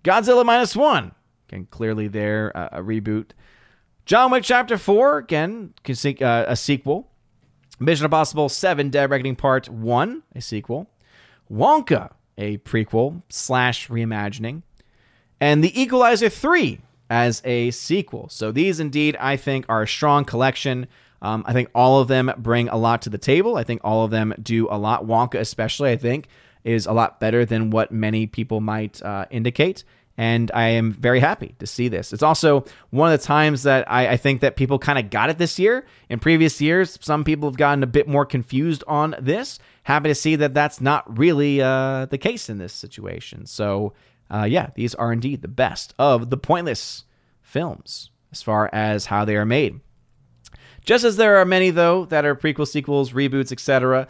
Godzilla 0.04 0.46
Minus 0.46 0.76
One. 0.76 1.14
Again, 1.48 1.68
clearly 1.72 2.08
there 2.08 2.56
uh, 2.56 2.70
a 2.74 2.82
reboot. 2.82 3.32
John 4.06 4.32
Wick 4.32 4.44
Chapter 4.44 4.78
4, 4.78 5.18
again, 5.20 5.74
uh, 5.88 6.46
a 6.48 6.56
sequel. 6.56 7.12
Mission 7.80 8.06
Impossible 8.06 8.50
7 8.50 8.90
Dead 8.90 9.10
Reckoning 9.10 9.36
Part 9.36 9.70
1, 9.70 10.24
a 10.36 10.42
sequel. 10.42 10.90
Wonka, 11.52 12.12
a 12.38 12.58
prequel 12.60 13.22
slash 13.30 13.88
reimagining. 13.88 14.64
And 15.40 15.64
The 15.64 15.80
Equalizer 15.80 16.30
3 16.30 16.80
as 17.10 17.42
a 17.46 17.72
sequel. 17.72 18.30
So 18.30 18.52
these 18.52 18.80
indeed, 18.80 19.16
I 19.20 19.38
think, 19.38 19.66
are 19.70 19.84
a 19.84 19.88
strong 19.88 20.26
collection 20.26 20.88
um, 21.22 21.44
I 21.46 21.54
think 21.54 21.70
all 21.76 22.00
of 22.00 22.08
them 22.08 22.32
bring 22.38 22.70
a 22.70 22.78
lot 22.78 23.02
to 23.04 23.10
the 23.10 23.18
table. 23.18 23.58
I 23.58 23.64
think 23.64 23.82
all 23.84 24.06
of 24.06 24.12
them 24.12 24.34
do 24.42 24.68
a 24.70 24.78
lot. 24.78 25.06
Wonka, 25.06 25.40
especially, 25.40 25.92
I 25.92 25.98
think, 25.98 26.28
is 26.64 26.86
a 26.86 26.94
lot 26.94 27.20
better 27.20 27.46
than 27.46 27.70
what 27.70 27.92
many 27.92 28.28
people 28.28 28.62
might 28.62 29.02
uh, 29.02 29.26
indicate. 29.30 29.84
And 30.18 30.52
I 30.54 30.70
am 30.70 30.92
very 30.92 31.22
happy 31.22 31.56
to 31.60 31.66
see 31.66 31.88
this. 31.88 32.12
It's 32.12 32.24
also 32.24 32.66
one 32.90 33.10
of 33.14 33.18
the 33.18 33.26
times 33.26 33.64
that 33.64 33.90
I, 33.90 34.10
I 34.10 34.18
think 34.18 34.42
that 34.42 34.58
people 34.58 34.78
kind 34.78 35.00
of 35.00 35.10
got 35.10 35.30
it 35.30 35.38
this 35.38 35.58
year. 35.58 35.86
In 36.10 36.20
previous 36.20 36.60
years, 36.60 36.98
some 37.02 37.24
people 37.24 37.50
have 37.50 37.56
gotten 37.56 37.84
a 37.84 37.88
bit 37.88 38.06
more 38.06 38.26
confused 38.26 38.84
on 38.86 39.16
this. 39.18 39.60
Happy 39.84 40.10
to 40.10 40.16
see 40.16 40.36
that 40.36 40.54
that's 40.54 40.82
not 40.82 41.18
really 41.18 41.62
uh, 41.62 42.06
the 42.08 42.18
case 42.18 42.50
in 42.50 42.58
this 42.58 42.74
situation. 42.74 43.46
So, 43.46 43.94
uh, 44.30 44.44
yeah, 44.44 44.72
these 44.76 44.94
are 44.94 45.14
indeed 45.14 45.42
the 45.42 45.48
best 45.48 45.94
of 45.98 46.30
the 46.30 46.38
pointless 46.38 47.06
films 47.42 48.12
as 48.34 48.42
far 48.42 48.70
as 48.74 49.06
how 49.06 49.24
they 49.24 49.38
are 49.38 49.46
made. 49.46 49.80
Just 50.84 51.04
as 51.04 51.18
there 51.18 51.38
are 51.38 51.46
many, 51.46 51.70
though, 51.70 52.06
that 52.06 52.26
are 52.26 52.36
prequel, 52.36 52.68
sequels, 52.68 53.12
reboots, 53.12 53.52
etc., 53.52 54.08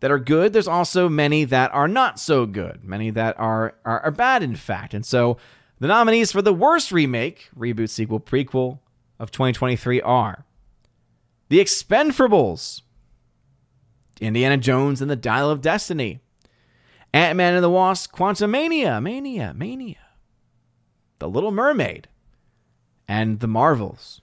that 0.00 0.10
are 0.10 0.18
good, 0.18 0.52
there's 0.52 0.68
also 0.68 1.08
many 1.08 1.44
that 1.44 1.72
are 1.74 1.88
not 1.88 2.20
so 2.20 2.46
good, 2.46 2.84
many 2.84 3.10
that 3.10 3.38
are, 3.38 3.74
are, 3.84 4.00
are 4.00 4.10
bad, 4.10 4.42
in 4.42 4.54
fact. 4.54 4.94
And 4.94 5.04
so 5.04 5.38
the 5.80 5.88
nominees 5.88 6.32
for 6.32 6.42
the 6.42 6.52
worst 6.52 6.92
remake, 6.92 7.48
reboot, 7.56 7.90
sequel, 7.90 8.20
prequel 8.20 8.78
of 9.18 9.30
2023 9.30 10.00
are 10.02 10.44
The 11.48 11.58
Expendables, 11.58 12.82
Indiana 14.20 14.56
Jones 14.56 15.00
and 15.00 15.10
the 15.10 15.16
Dial 15.16 15.50
of 15.50 15.60
Destiny, 15.60 16.20
Ant 17.12 17.36
Man 17.36 17.54
and 17.54 17.64
the 17.64 17.70
Wasp, 17.70 18.12
Quantumania, 18.12 19.02
Mania, 19.02 19.54
Mania, 19.56 19.96
The 21.18 21.28
Little 21.28 21.52
Mermaid, 21.52 22.08
and 23.08 23.40
The 23.40 23.48
Marvels. 23.48 24.20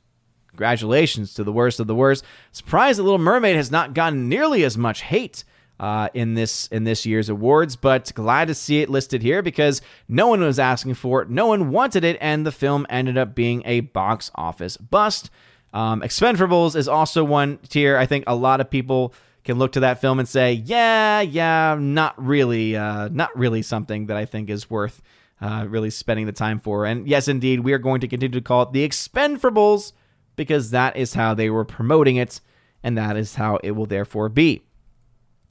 Congratulations 0.56 1.34
to 1.34 1.44
the 1.44 1.52
worst 1.52 1.82
of 1.82 1.88
the 1.88 1.95
worst. 1.95 2.23
Surprised 2.53 2.98
that 2.98 3.03
Little 3.03 3.19
Mermaid 3.19 3.57
has 3.57 3.72
not 3.72 3.94
gotten 3.94 4.30
nearly 4.30 4.64
as 4.64 4.77
much 4.77 5.02
hate 5.02 5.44
uh, 5.80 6.07
in 6.14 6.34
this 6.34 6.68
in 6.68 6.86
this 6.86 7.06
year's 7.06 7.27
awards, 7.27 7.76
but 7.76 8.14
glad 8.15 8.48
to 8.48 8.56
see 8.56 8.82
it 8.82 8.90
listed 8.90 9.22
here 9.22 9.41
because 9.41 9.82
no 10.07 10.27
one 10.27 10.40
was 10.40 10.60
asking 10.60 10.94
for 10.94 11.22
it, 11.22 11.30
no 11.30 11.48
one 11.48 11.72
wanted 11.72 12.06
it, 12.06 12.18
and 12.22 12.45
the 12.45 12.52
film 12.53 12.88
ended 12.90 13.18
up 13.18 13.36
being 13.36 13.64
a 13.65 13.82
box 13.82 14.32
office 14.36 14.77
bust. 14.77 15.30
Um, 15.73 16.02
Expendables 16.02 16.77
is 16.77 16.88
also 16.88 17.26
one 17.26 17.57
tier. 17.68 17.98
I 17.98 18.06
think 18.06 18.23
a 18.27 18.36
lot 18.36 18.61
of 18.61 18.69
people 18.69 19.14
can 19.44 19.60
look 19.60 19.73
to 19.73 19.82
that 19.82 19.99
film 19.99 20.19
and 20.19 20.27
say, 20.27 20.53
yeah, 20.53 21.19
yeah, 21.19 21.76
not 21.77 22.15
really, 22.18 22.77
uh, 22.77 23.10
not 23.10 23.38
really 23.38 23.61
something 23.61 24.06
that 24.06 24.15
I 24.15 24.23
think 24.23 24.49
is 24.49 24.69
worth 24.69 25.02
uh, 25.41 25.65
really 25.68 25.90
spending 25.90 26.26
the 26.26 26.32
time 26.32 26.61
for. 26.61 26.86
And 26.86 27.07
yes, 27.07 27.27
indeed, 27.27 27.60
we 27.60 27.73
are 27.73 27.77
going 27.77 27.99
to 28.02 28.07
continue 28.07 28.40
to 28.40 28.44
call 28.44 28.64
it 28.64 28.72
the 28.72 28.88
Expendables 28.88 29.91
because 30.36 30.72
that 30.72 30.98
is 30.98 31.14
how 31.14 31.34
they 31.34 31.49
were 31.49 31.66
promoting 31.66 32.16
it, 32.16 32.41
and 32.84 32.98
that 32.98 33.18
is 33.18 33.36
how 33.36 33.57
it 33.64 33.72
will 33.72 33.86
therefore 33.86 34.30
be. 34.30 34.64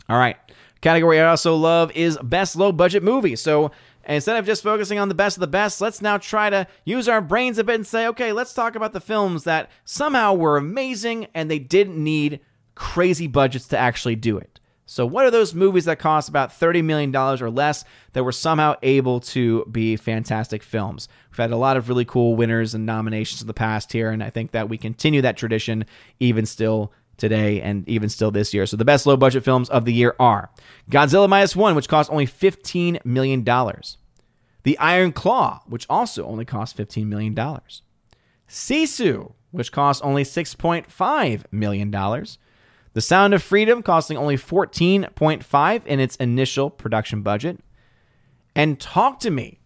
All 0.08 0.18
right. 0.18 0.36
Category 0.80 1.18
I 1.18 1.28
also 1.28 1.56
love 1.56 1.90
is 1.92 2.18
best 2.22 2.56
low 2.56 2.70
budget 2.70 3.02
movie. 3.02 3.36
So 3.36 3.70
instead 4.06 4.36
of 4.36 4.44
just 4.44 4.62
focusing 4.62 4.98
on 4.98 5.08
the 5.08 5.14
best 5.14 5.36
of 5.36 5.40
the 5.40 5.46
best, 5.46 5.80
let's 5.80 6.02
now 6.02 6.18
try 6.18 6.50
to 6.50 6.66
use 6.84 7.08
our 7.08 7.22
brains 7.22 7.56
a 7.56 7.64
bit 7.64 7.76
and 7.76 7.86
say, 7.86 8.06
okay, 8.08 8.32
let's 8.32 8.52
talk 8.52 8.76
about 8.76 8.92
the 8.92 9.00
films 9.00 9.44
that 9.44 9.70
somehow 9.86 10.34
were 10.34 10.58
amazing 10.58 11.26
and 11.34 11.50
they 11.50 11.58
didn't 11.58 12.02
need 12.02 12.40
crazy 12.74 13.26
budgets 13.26 13.66
to 13.68 13.78
actually 13.78 14.16
do 14.16 14.36
it. 14.36 14.60
So, 14.86 15.06
what 15.06 15.24
are 15.24 15.30
those 15.30 15.54
movies 15.54 15.86
that 15.86 15.98
cost 15.98 16.28
about 16.28 16.50
$30 16.50 16.84
million 16.84 17.14
or 17.16 17.50
less 17.50 17.84
that 18.12 18.22
were 18.22 18.32
somehow 18.32 18.74
able 18.82 19.20
to 19.20 19.64
be 19.70 19.96
fantastic 19.96 20.62
films? 20.62 21.08
We've 21.30 21.38
had 21.38 21.52
a 21.52 21.56
lot 21.56 21.78
of 21.78 21.88
really 21.88 22.04
cool 22.04 22.36
winners 22.36 22.74
and 22.74 22.84
nominations 22.84 23.40
in 23.40 23.46
the 23.46 23.54
past 23.54 23.92
here, 23.92 24.10
and 24.10 24.22
I 24.22 24.28
think 24.28 24.50
that 24.50 24.68
we 24.68 24.76
continue 24.76 25.22
that 25.22 25.38
tradition 25.38 25.86
even 26.20 26.44
still 26.44 26.92
today 27.16 27.62
and 27.62 27.88
even 27.88 28.08
still 28.10 28.30
this 28.30 28.52
year. 28.52 28.66
So, 28.66 28.76
the 28.76 28.84
best 28.84 29.06
low 29.06 29.16
budget 29.16 29.42
films 29.42 29.70
of 29.70 29.86
the 29.86 29.92
year 29.92 30.14
are 30.20 30.50
Godzilla 30.90 31.30
Minus 31.30 31.56
One, 31.56 31.74
which 31.74 31.88
cost 31.88 32.10
only 32.10 32.26
$15 32.26 33.04
million, 33.06 33.42
The 33.42 34.78
Iron 34.78 35.12
Claw, 35.12 35.62
which 35.66 35.86
also 35.88 36.26
only 36.26 36.44
cost 36.44 36.76
$15 36.76 37.06
million, 37.06 37.34
Sisu, 38.46 39.32
which 39.50 39.72
cost 39.72 40.04
only 40.04 40.24
$6.5 40.24 41.44
million. 41.50 41.90
The 42.94 43.00
Sound 43.00 43.34
of 43.34 43.42
Freedom 43.42 43.82
costing 43.82 44.16
only 44.16 44.36
14.5 44.36 45.86
in 45.86 46.00
its 46.00 46.14
initial 46.16 46.70
production 46.70 47.22
budget. 47.22 47.58
And 48.54 48.78
Talk 48.78 49.18
to 49.20 49.32
Me 49.32 49.58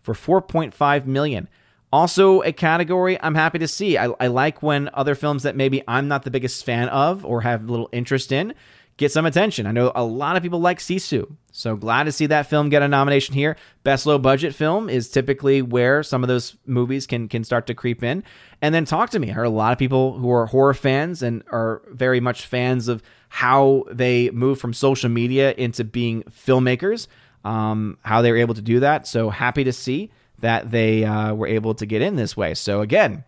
for 0.00 0.12
4.5 0.12 1.06
million. 1.06 1.48
Also 1.90 2.42
a 2.42 2.52
category 2.52 3.18
I'm 3.22 3.34
happy 3.34 3.58
to 3.58 3.68
see. 3.68 3.96
I, 3.96 4.08
I 4.20 4.26
like 4.26 4.62
when 4.62 4.90
other 4.92 5.14
films 5.14 5.44
that 5.44 5.56
maybe 5.56 5.82
I'm 5.88 6.08
not 6.08 6.24
the 6.24 6.30
biggest 6.30 6.62
fan 6.66 6.90
of 6.90 7.24
or 7.24 7.40
have 7.40 7.70
little 7.70 7.88
interest 7.90 8.32
in 8.32 8.54
get 8.98 9.10
some 9.10 9.24
attention. 9.24 9.66
I 9.66 9.72
know 9.72 9.90
a 9.94 10.04
lot 10.04 10.36
of 10.36 10.42
people 10.42 10.60
like 10.60 10.80
Sisu, 10.80 11.34
so 11.52 11.74
glad 11.74 12.04
to 12.04 12.12
see 12.12 12.26
that 12.26 12.46
film 12.46 12.68
get 12.68 12.82
a 12.82 12.88
nomination 12.88 13.34
here. 13.34 13.56
Best 13.82 14.04
low 14.04 14.18
budget 14.18 14.54
film 14.54 14.90
is 14.90 15.08
typically 15.08 15.62
where 15.62 16.02
some 16.02 16.22
of 16.22 16.28
those 16.28 16.56
movies 16.66 17.06
can 17.06 17.28
can 17.28 17.42
start 17.42 17.66
to 17.68 17.74
creep 17.74 18.02
in. 18.02 18.22
And 18.60 18.74
then 18.74 18.84
talk 18.84 19.10
to 19.10 19.18
me. 19.18 19.30
I 19.30 19.32
heard 19.32 19.44
a 19.44 19.50
lot 19.50 19.72
of 19.72 19.78
people 19.78 20.18
who 20.18 20.30
are 20.30 20.46
horror 20.46 20.74
fans 20.74 21.22
and 21.22 21.42
are 21.50 21.80
very 21.88 22.20
much 22.20 22.44
fans 22.44 22.88
of 22.88 23.02
how 23.30 23.84
they 23.90 24.30
move 24.30 24.60
from 24.60 24.74
social 24.74 25.08
media 25.08 25.54
into 25.56 25.84
being 25.84 26.24
filmmakers. 26.24 27.06
Um, 27.44 27.98
how 28.02 28.20
they 28.20 28.30
were 28.32 28.36
able 28.36 28.54
to 28.54 28.60
do 28.60 28.80
that. 28.80 29.06
So 29.06 29.30
happy 29.30 29.64
to 29.64 29.72
see 29.72 30.10
that 30.40 30.70
they 30.70 31.04
uh, 31.04 31.34
were 31.34 31.46
able 31.46 31.72
to 31.74 31.86
get 31.86 32.02
in 32.02 32.16
this 32.16 32.36
way. 32.36 32.54
So 32.54 32.80
again, 32.80 33.24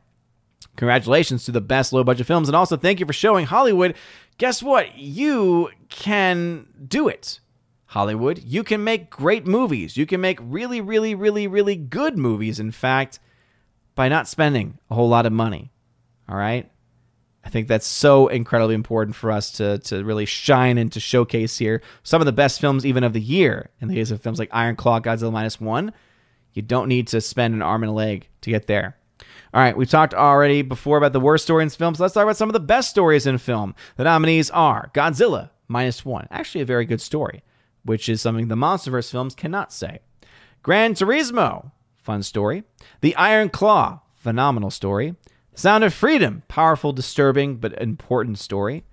congratulations 0.77 1.45
to 1.45 1.53
the 1.53 1.61
best 1.61 1.93
low 1.93 2.05
budget 2.05 2.27
films, 2.27 2.49
and 2.49 2.57
also 2.57 2.77
thank 2.77 3.01
you 3.01 3.07
for 3.07 3.13
showing 3.13 3.47
Hollywood 3.47 3.95
guess 4.41 4.63
what? 4.63 4.97
You 4.97 5.69
can 5.91 6.67
do 6.89 7.09
it. 7.09 7.41
Hollywood, 7.85 8.39
you 8.43 8.65
can 8.65 8.83
make 8.83 9.11
great 9.11 9.47
movies. 9.47 9.99
You 9.99 10.07
can 10.07 10.23
make 10.23 10.39
really, 10.41 10.81
really, 10.81 11.15
really, 11.15 11.47
really 11.47 11.77
good 11.77 12.17
movies, 12.17 12.59
in 12.59 12.71
fact, 12.71 13.21
by 13.95 14.09
not 14.09 14.27
spending 14.27 14.79
a 14.89 14.95
whole 14.95 15.11
lot 15.11 15.27
of 15.27 15.33
money. 15.33 15.73
All 16.27 16.39
right? 16.39 16.71
I 17.45 17.51
think 17.51 17.69
that's 17.69 17.87
so 17.87 18.29
incredibly 18.29 18.75
important 18.75 19.15
for 19.15 19.31
us 19.31 19.51
to, 19.53 19.79
to 19.81 20.03
really 20.05 20.25
shine 20.25 20.79
and 20.79 20.91
to 20.93 21.01
showcase 21.01 21.59
here 21.59 21.83
some 22.03 22.23
of 22.23 22.27
the 22.27 22.33
best 22.33 22.63
films, 22.63 22.87
even 22.87 23.05
of 23.05 23.13
the 23.13 23.21
year. 23.21 23.69
In 23.83 23.89
the 23.89 23.95
case 23.95 24.11
of 24.11 24.23
films 24.23 24.39
like 24.39 24.49
Iron 24.53 24.77
Claw, 24.77 25.01
Godzilla 25.01 25.33
Minus 25.33 25.61
One, 25.61 25.93
you 26.55 26.63
don't 26.63 26.89
need 26.89 27.09
to 27.09 27.21
spend 27.21 27.53
an 27.53 27.61
arm 27.61 27.83
and 27.83 27.91
a 27.91 27.95
leg 27.95 28.27
to 28.41 28.51
get 28.51 28.69
there. 28.69 28.97
All 29.53 29.61
right, 29.61 29.77
we've 29.77 29.91
talked 29.91 30.15
already 30.15 30.63
before 30.63 30.97
about 30.97 31.13
the 31.13 31.19
worst 31.19 31.45
stories 31.45 31.73
in 31.73 31.77
films. 31.77 31.99
Let's 31.99 32.15
talk 32.15 32.23
about 32.23 32.37
some 32.37 32.49
of 32.49 32.53
the 32.53 32.61
best 32.61 32.91
stories 32.91 33.27
in 33.27 33.37
film. 33.39 33.75
The 33.97 34.05
nominees 34.05 34.49
are 34.51 34.91
Godzilla 34.95 35.51
minus 35.67 36.05
one, 36.05 36.29
actually 36.31 36.61
a 36.61 36.67
very 36.67 36.85
good 36.85 37.01
story, 37.01 37.43
which 37.85 38.09
is 38.09 38.21
something 38.21 38.47
the 38.47 38.55
MonsterVerse 38.55 39.11
films 39.11 39.35
cannot 39.35 39.73
say. 39.73 39.99
Gran 40.63 40.95
Turismo, 40.95 41.73
fun 41.97 42.23
story. 42.23 42.63
The 43.01 43.17
Iron 43.17 43.49
Claw, 43.49 44.01
phenomenal 44.15 44.71
story. 44.71 45.17
Sound 45.55 45.83
of 45.83 45.93
Freedom, 45.93 46.45
powerful, 46.47 46.93
disturbing, 46.93 47.57
but 47.57 47.81
important 47.83 48.39
story. 48.39 48.85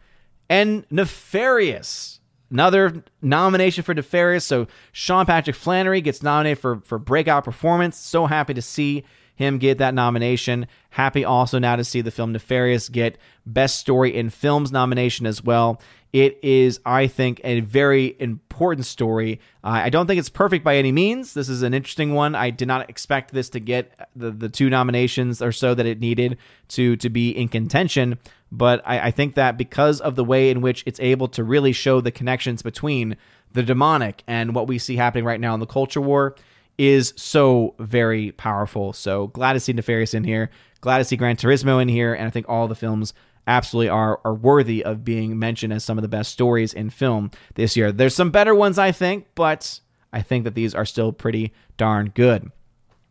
And 0.49 0.85
Nefarious, 0.89 2.19
another 2.49 3.03
nomination 3.21 3.83
for 3.83 3.93
Nefarious. 3.93 4.45
So 4.45 4.65
Sean 4.91 5.27
Patrick 5.27 5.55
Flanery 5.55 6.01
gets 6.01 6.23
nominated 6.23 6.57
for 6.57 6.79
for 6.81 6.97
breakout 6.97 7.43
performance. 7.43 7.97
So 7.97 8.25
happy 8.25 8.55
to 8.55 8.61
see 8.61 9.03
him 9.37 9.59
get 9.59 9.77
that 9.77 9.93
nomination. 9.93 10.67
Happy 10.89 11.23
also 11.23 11.59
now 11.59 11.75
to 11.75 11.83
see 11.83 12.01
the 12.01 12.11
film 12.11 12.33
Nefarious 12.33 12.89
get 12.89 13.17
Best 13.45 13.79
Story 13.79 14.13
in 14.13 14.29
Films 14.29 14.71
nomination 14.71 15.25
as 15.25 15.43
well. 15.43 15.79
It 16.11 16.39
is, 16.41 16.79
I 16.85 17.07
think, 17.07 17.39
a 17.43 17.59
very 17.59 18.15
important 18.19 18.87
story. 18.87 19.39
Uh, 19.63 19.81
I 19.85 19.89
don't 19.89 20.07
think 20.07 20.19
it's 20.19 20.29
perfect 20.29 20.63
by 20.63 20.77
any 20.77 20.91
means. 20.91 21.33
This 21.33 21.49
is 21.49 21.61
an 21.61 21.73
interesting 21.73 22.13
one. 22.13 22.33
I 22.33 22.49
did 22.49 22.67
not 22.67 22.89
expect 22.89 23.33
this 23.33 23.49
to 23.51 23.59
get 23.59 24.09
the, 24.15 24.31
the 24.31 24.49
two 24.49 24.69
nominations 24.69 25.41
or 25.41 25.51
so 25.51 25.75
that 25.75 25.85
it 25.85 25.99
needed 25.99 26.37
to 26.69 26.95
to 26.97 27.09
be 27.09 27.29
in 27.29 27.49
contention. 27.49 28.17
But 28.51 28.81
I, 28.85 29.07
I 29.07 29.11
think 29.11 29.35
that 29.35 29.57
because 29.57 30.01
of 30.01 30.15
the 30.15 30.23
way 30.23 30.49
in 30.49 30.61
which 30.61 30.83
it's 30.87 30.99
able 30.99 31.27
to 31.29 31.43
really 31.43 31.73
show 31.73 32.01
the 32.01 32.11
connections 32.11 32.61
between 32.63 33.17
the 33.53 33.63
demonic 33.63 34.23
and 34.27 34.55
what 34.55 34.67
we 34.67 34.79
see 34.79 34.95
happening 34.95 35.25
right 35.25 35.39
now 35.39 35.53
in 35.53 35.59
the 35.59 35.65
culture 35.67 36.01
war 36.01 36.35
is 36.77 37.13
so 37.15 37.75
very 37.79 38.31
powerful. 38.31 38.93
So 38.93 39.27
glad 39.27 39.53
to 39.53 39.59
see 39.59 39.73
Nefarious 39.73 40.13
in 40.13 40.23
here. 40.23 40.49
Glad 40.81 40.99
to 40.99 41.03
see 41.03 41.15
Gran 41.15 41.35
Turismo 41.35 41.81
in 41.81 41.87
here. 41.87 42.13
And 42.13 42.27
I 42.27 42.29
think 42.29 42.47
all 42.47 42.67
the 42.67 42.75
films 42.75 43.13
absolutely 43.47 43.89
are 43.89 44.19
are 44.23 44.33
worthy 44.33 44.83
of 44.83 45.03
being 45.03 45.39
mentioned 45.39 45.73
as 45.73 45.83
some 45.83 45.97
of 45.97 46.01
the 46.01 46.07
best 46.07 46.31
stories 46.31 46.73
in 46.73 46.89
film 46.89 47.31
this 47.55 47.75
year. 47.75 47.91
There's 47.91 48.15
some 48.15 48.29
better 48.29 48.53
ones, 48.53 48.77
I 48.77 48.91
think, 48.91 49.27
but 49.33 49.79
I 50.13 50.21
think 50.21 50.43
that 50.43 50.55
these 50.55 50.75
are 50.75 50.85
still 50.85 51.11
pretty 51.11 51.53
darn 51.77 52.11
good. 52.13 52.51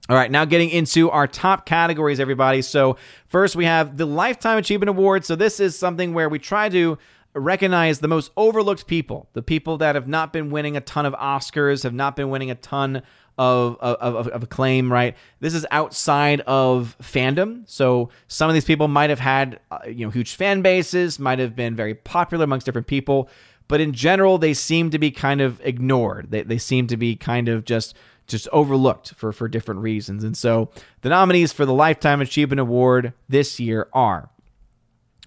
All 0.08 0.14
right, 0.14 0.30
now 0.30 0.44
getting 0.44 0.70
into 0.70 1.10
our 1.10 1.26
top 1.26 1.66
categories, 1.66 2.20
everybody. 2.20 2.62
So, 2.62 2.96
first 3.26 3.56
we 3.56 3.64
have 3.64 3.96
the 3.96 4.06
Lifetime 4.06 4.56
Achievement 4.56 4.90
Award. 4.90 5.24
So, 5.24 5.34
this 5.34 5.58
is 5.58 5.76
something 5.76 6.14
where 6.14 6.28
we 6.28 6.38
try 6.38 6.68
to 6.68 6.96
recognize 7.34 7.98
the 7.98 8.08
most 8.08 8.30
overlooked 8.36 8.86
people, 8.86 9.28
the 9.32 9.42
people 9.42 9.78
that 9.78 9.96
have 9.96 10.06
not 10.06 10.32
been 10.32 10.50
winning 10.50 10.76
a 10.76 10.80
ton 10.80 11.06
of 11.06 11.14
Oscars, 11.14 11.82
have 11.82 11.92
not 11.92 12.14
been 12.14 12.30
winning 12.30 12.52
a 12.52 12.54
ton 12.54 13.02
of, 13.38 13.76
of, 13.80 14.28
of, 14.28 14.42
acclaim, 14.42 14.90
right? 14.90 15.14
This 15.40 15.54
is 15.54 15.66
outside 15.70 16.40
of 16.42 16.96
fandom. 17.02 17.68
So 17.68 18.08
some 18.28 18.48
of 18.48 18.54
these 18.54 18.64
people 18.64 18.88
might 18.88 19.10
have 19.10 19.20
had, 19.20 19.60
uh, 19.70 19.80
you 19.86 20.06
know, 20.06 20.10
huge 20.10 20.34
fan 20.36 20.62
bases, 20.62 21.18
might 21.18 21.38
have 21.38 21.54
been 21.54 21.76
very 21.76 21.94
popular 21.94 22.44
amongst 22.44 22.64
different 22.64 22.86
people, 22.86 23.28
but 23.68 23.80
in 23.80 23.92
general, 23.92 24.38
they 24.38 24.54
seem 24.54 24.90
to 24.90 24.98
be 24.98 25.10
kind 25.10 25.40
of 25.40 25.60
ignored. 25.62 26.30
They, 26.30 26.42
they 26.42 26.58
seem 26.58 26.86
to 26.86 26.96
be 26.96 27.16
kind 27.16 27.48
of 27.48 27.64
just 27.64 27.94
just 28.26 28.48
overlooked 28.52 29.14
for 29.14 29.32
for 29.32 29.48
different 29.48 29.80
reasons. 29.80 30.24
And 30.24 30.36
so 30.36 30.70
the 31.02 31.08
nominees 31.08 31.52
for 31.52 31.66
the 31.66 31.72
Lifetime 31.72 32.20
Achievement 32.20 32.60
Award 32.60 33.12
this 33.28 33.60
year 33.60 33.88
are 33.92 34.30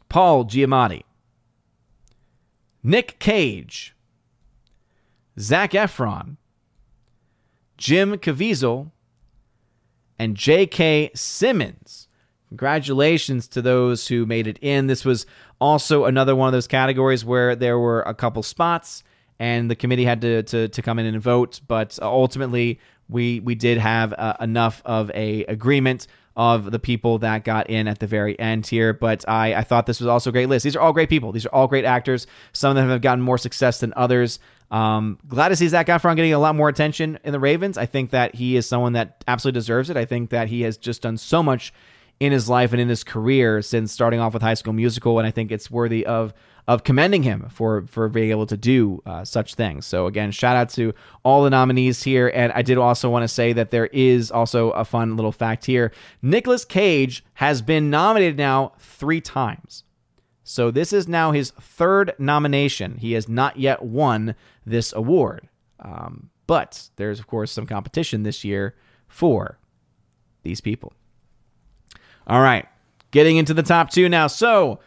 Paul 0.10 0.46
Giamatti, 0.46 1.04
Nick 2.84 3.20
Cage, 3.20 3.96
Zac 5.40 5.72
Efron, 5.72 6.38
Jim 7.80 8.18
Caviezel, 8.18 8.92
and 10.20 10.36
J.K. 10.36 11.12
Simmons. 11.16 12.10
Congratulations 12.50 13.48
to 13.48 13.62
those 13.62 14.08
who 14.08 14.26
made 14.26 14.48
it 14.48 14.60
in. 14.62 14.88
This 14.88 15.06
was 15.06 15.26
also 15.62 16.06
another 16.06 16.36
one 16.36 16.48
of 16.48 16.52
those 16.52 16.68
categories 16.68 17.24
where 17.24 17.56
there 17.56 17.80
were 17.80 18.02
a 18.02 18.14
couple 18.14 18.44
spots 18.44 19.04
and 19.40 19.72
the 19.72 19.76
committee 19.76 20.04
had 20.04 20.20
to, 20.22 20.44
to, 20.44 20.68
to 20.68 20.82
come 20.82 21.00
in 21.00 21.06
and 21.06 21.22
vote. 21.22 21.62
But 21.68 21.98
ultimately, 22.02 22.82
we, 23.08 23.40
we 23.40 23.56
did 23.56 23.78
have 23.78 24.14
uh, 24.14 24.36
enough 24.42 24.82
of 24.84 25.10
a 25.12 25.46
agreement 25.46 26.06
of 26.40 26.72
the 26.72 26.80
people 26.80 27.18
that 27.18 27.44
got 27.44 27.70
in 27.70 27.86
at 27.86 28.00
the 28.00 28.08
very 28.08 28.40
end 28.40 28.66
here. 28.66 28.94
But 28.94 29.28
I, 29.28 29.56
I 29.56 29.62
thought 29.62 29.86
this 29.86 30.00
was 30.00 30.08
also 30.08 30.30
a 30.30 30.34
great 30.34 30.48
list. 30.48 30.64
These 30.64 30.78
are 30.78 30.80
all 30.80 30.94
great 30.94 31.10
people. 31.10 31.34
These 31.34 31.46
are 31.46 31.54
all 31.54 31.68
great 31.68 31.84
actors. 31.84 32.28
Some 32.54 32.70
of 32.70 32.78
them 32.78 32.88
have 32.88 33.02
gotten 33.02 33.22
more 33.22 33.38
success 33.38 33.82
than 33.82 33.92
others. 33.98 34.40
Um, 34.72 35.20
glad 35.28 35.50
to 35.50 35.58
see 35.58 35.68
Zac 35.68 35.88
Efron 35.88 36.16
getting 36.16 36.32
a 36.32 36.40
lot 36.40 36.56
more 36.56 36.70
attention 36.70 37.20
in 37.26 37.34
the 37.34 37.42
Ravens. 37.42 37.78
I 37.78 37.86
think 37.86 38.12
that 38.12 38.36
he 38.36 38.56
is 38.56 38.66
someone 38.66 38.94
that 38.94 39.22
absolutely 39.28 39.60
deserves 39.60 39.90
it. 39.90 39.98
I 39.98 40.06
think 40.06 40.30
that 40.30 40.48
he 40.48 40.62
has 40.62 40.78
just 40.78 41.02
done 41.02 41.18
so 41.18 41.44
much 41.44 41.74
in 42.22 42.32
his 42.32 42.48
life 42.48 42.72
and 42.72 42.80
in 42.80 42.88
his 42.88 43.04
career 43.04 43.62
since 43.62 43.92
starting 43.92 44.22
off 44.22 44.34
with 44.34 44.42
High 44.42 44.54
School 44.54 44.74
Musical, 44.74 45.20
and 45.20 45.28
I 45.28 45.32
think 45.32 45.52
it's 45.52 45.70
worthy 45.70 46.06
of 46.06 46.34
of 46.70 46.84
commending 46.84 47.24
him 47.24 47.48
for 47.50 47.88
for 47.88 48.08
being 48.08 48.30
able 48.30 48.46
to 48.46 48.56
do 48.56 49.02
uh, 49.08 49.26
such 49.26 49.56
things. 49.56 49.88
So 49.88 50.06
again, 50.06 50.32
shout 50.32 50.56
out 50.56 50.70
to 50.72 50.94
all 51.24 51.44
the 51.44 51.50
nominees 51.50 52.04
here, 52.04 52.32
and 52.32 52.52
I 52.54 52.62
did 52.62 52.78
also 52.78 53.10
want 53.10 53.24
to 53.24 53.28
say 53.28 53.54
that 53.54 53.72
there 53.72 53.88
is 53.88 54.30
also 54.30 54.70
a 54.72 54.86
fun 54.86 55.16
little 55.16 55.32
fact 55.32 55.66
here. 55.66 55.92
Nicolas 56.22 56.66
Cage 56.66 57.26
has 57.34 57.64
been 57.64 57.90
nominated 57.90 58.38
now 58.38 58.74
three 58.78 59.20
times. 59.20 59.84
So 60.44 60.70
this 60.70 60.94
is 60.94 61.08
now 61.08 61.32
his 61.32 61.50
third 61.50 62.14
nomination. 62.20 62.98
He 62.98 63.14
has 63.14 63.28
not 63.28 63.58
yet 63.58 63.82
won 63.82 64.36
this 64.64 64.94
award. 64.94 65.50
Um, 65.80 66.30
but 66.46 66.90
there's, 66.98 67.20
of 67.20 67.26
course, 67.26 67.52
some 67.52 67.66
competition 67.66 68.22
this 68.22 68.44
year 68.44 68.76
for 69.08 69.58
these 70.44 70.62
people. 70.62 70.94
All 72.28 72.42
right, 72.42 72.68
getting 73.10 73.38
into 73.38 73.56
the 73.56 73.64
top 73.64 73.90
two 73.90 74.08
now. 74.08 74.28
So, 74.28 74.80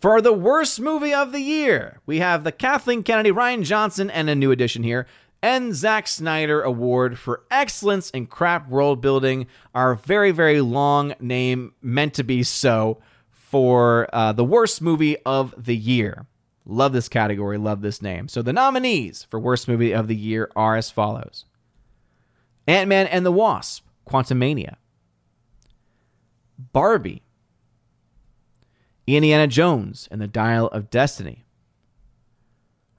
for 0.00 0.20
the 0.20 0.32
worst 0.32 0.80
movie 0.80 1.12
of 1.12 1.32
the 1.32 1.40
year, 1.40 2.00
we 2.06 2.18
have 2.18 2.42
the 2.42 2.52
Kathleen 2.52 3.02
Kennedy, 3.02 3.30
Rian 3.30 3.62
Johnson, 3.62 4.10
and 4.10 4.30
a 4.30 4.34
new 4.34 4.50
addition 4.50 4.82
here, 4.82 5.06
and 5.42 5.74
Zack 5.74 6.06
Snyder 6.08 6.62
Award 6.62 7.18
for 7.18 7.42
Excellence 7.50 8.10
in 8.10 8.26
Crap 8.26 8.68
World 8.68 9.00
Building. 9.00 9.46
Our 9.74 9.94
very, 9.94 10.30
very 10.30 10.60
long 10.60 11.14
name, 11.20 11.74
meant 11.82 12.14
to 12.14 12.22
be 12.22 12.42
so, 12.42 13.00
for 13.30 14.08
uh, 14.12 14.32
the 14.32 14.44
worst 14.44 14.80
movie 14.80 15.18
of 15.24 15.54
the 15.56 15.76
year. 15.76 16.26
Love 16.64 16.92
this 16.92 17.08
category, 17.08 17.58
love 17.58 17.82
this 17.82 18.00
name. 18.00 18.28
So 18.28 18.42
the 18.42 18.52
nominees 18.52 19.24
for 19.24 19.40
Worst 19.40 19.66
Movie 19.66 19.92
of 19.92 20.08
the 20.08 20.14
Year 20.14 20.50
are 20.54 20.76
as 20.76 20.90
follows 20.90 21.44
Ant 22.68 22.88
Man 22.88 23.06
and 23.08 23.26
the 23.26 23.32
Wasp, 23.32 23.84
Quantumania, 24.06 24.76
Barbie, 26.72 27.22
Indiana 29.16 29.46
Jones 29.46 30.08
and 30.10 30.20
the 30.20 30.26
Dial 30.26 30.66
of 30.68 30.90
Destiny, 30.90 31.44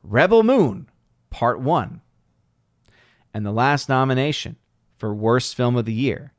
Rebel 0.04 0.44
Moon, 0.44 0.90
Part 1.30 1.60
1, 1.60 2.02
and 3.34 3.46
the 3.46 3.52
last 3.52 3.88
nomination 3.90 4.56
for 4.98 5.14
Worst 5.14 5.56
Film 5.56 5.76
of 5.76 5.86
the 5.86 5.94
Year, 5.94 6.34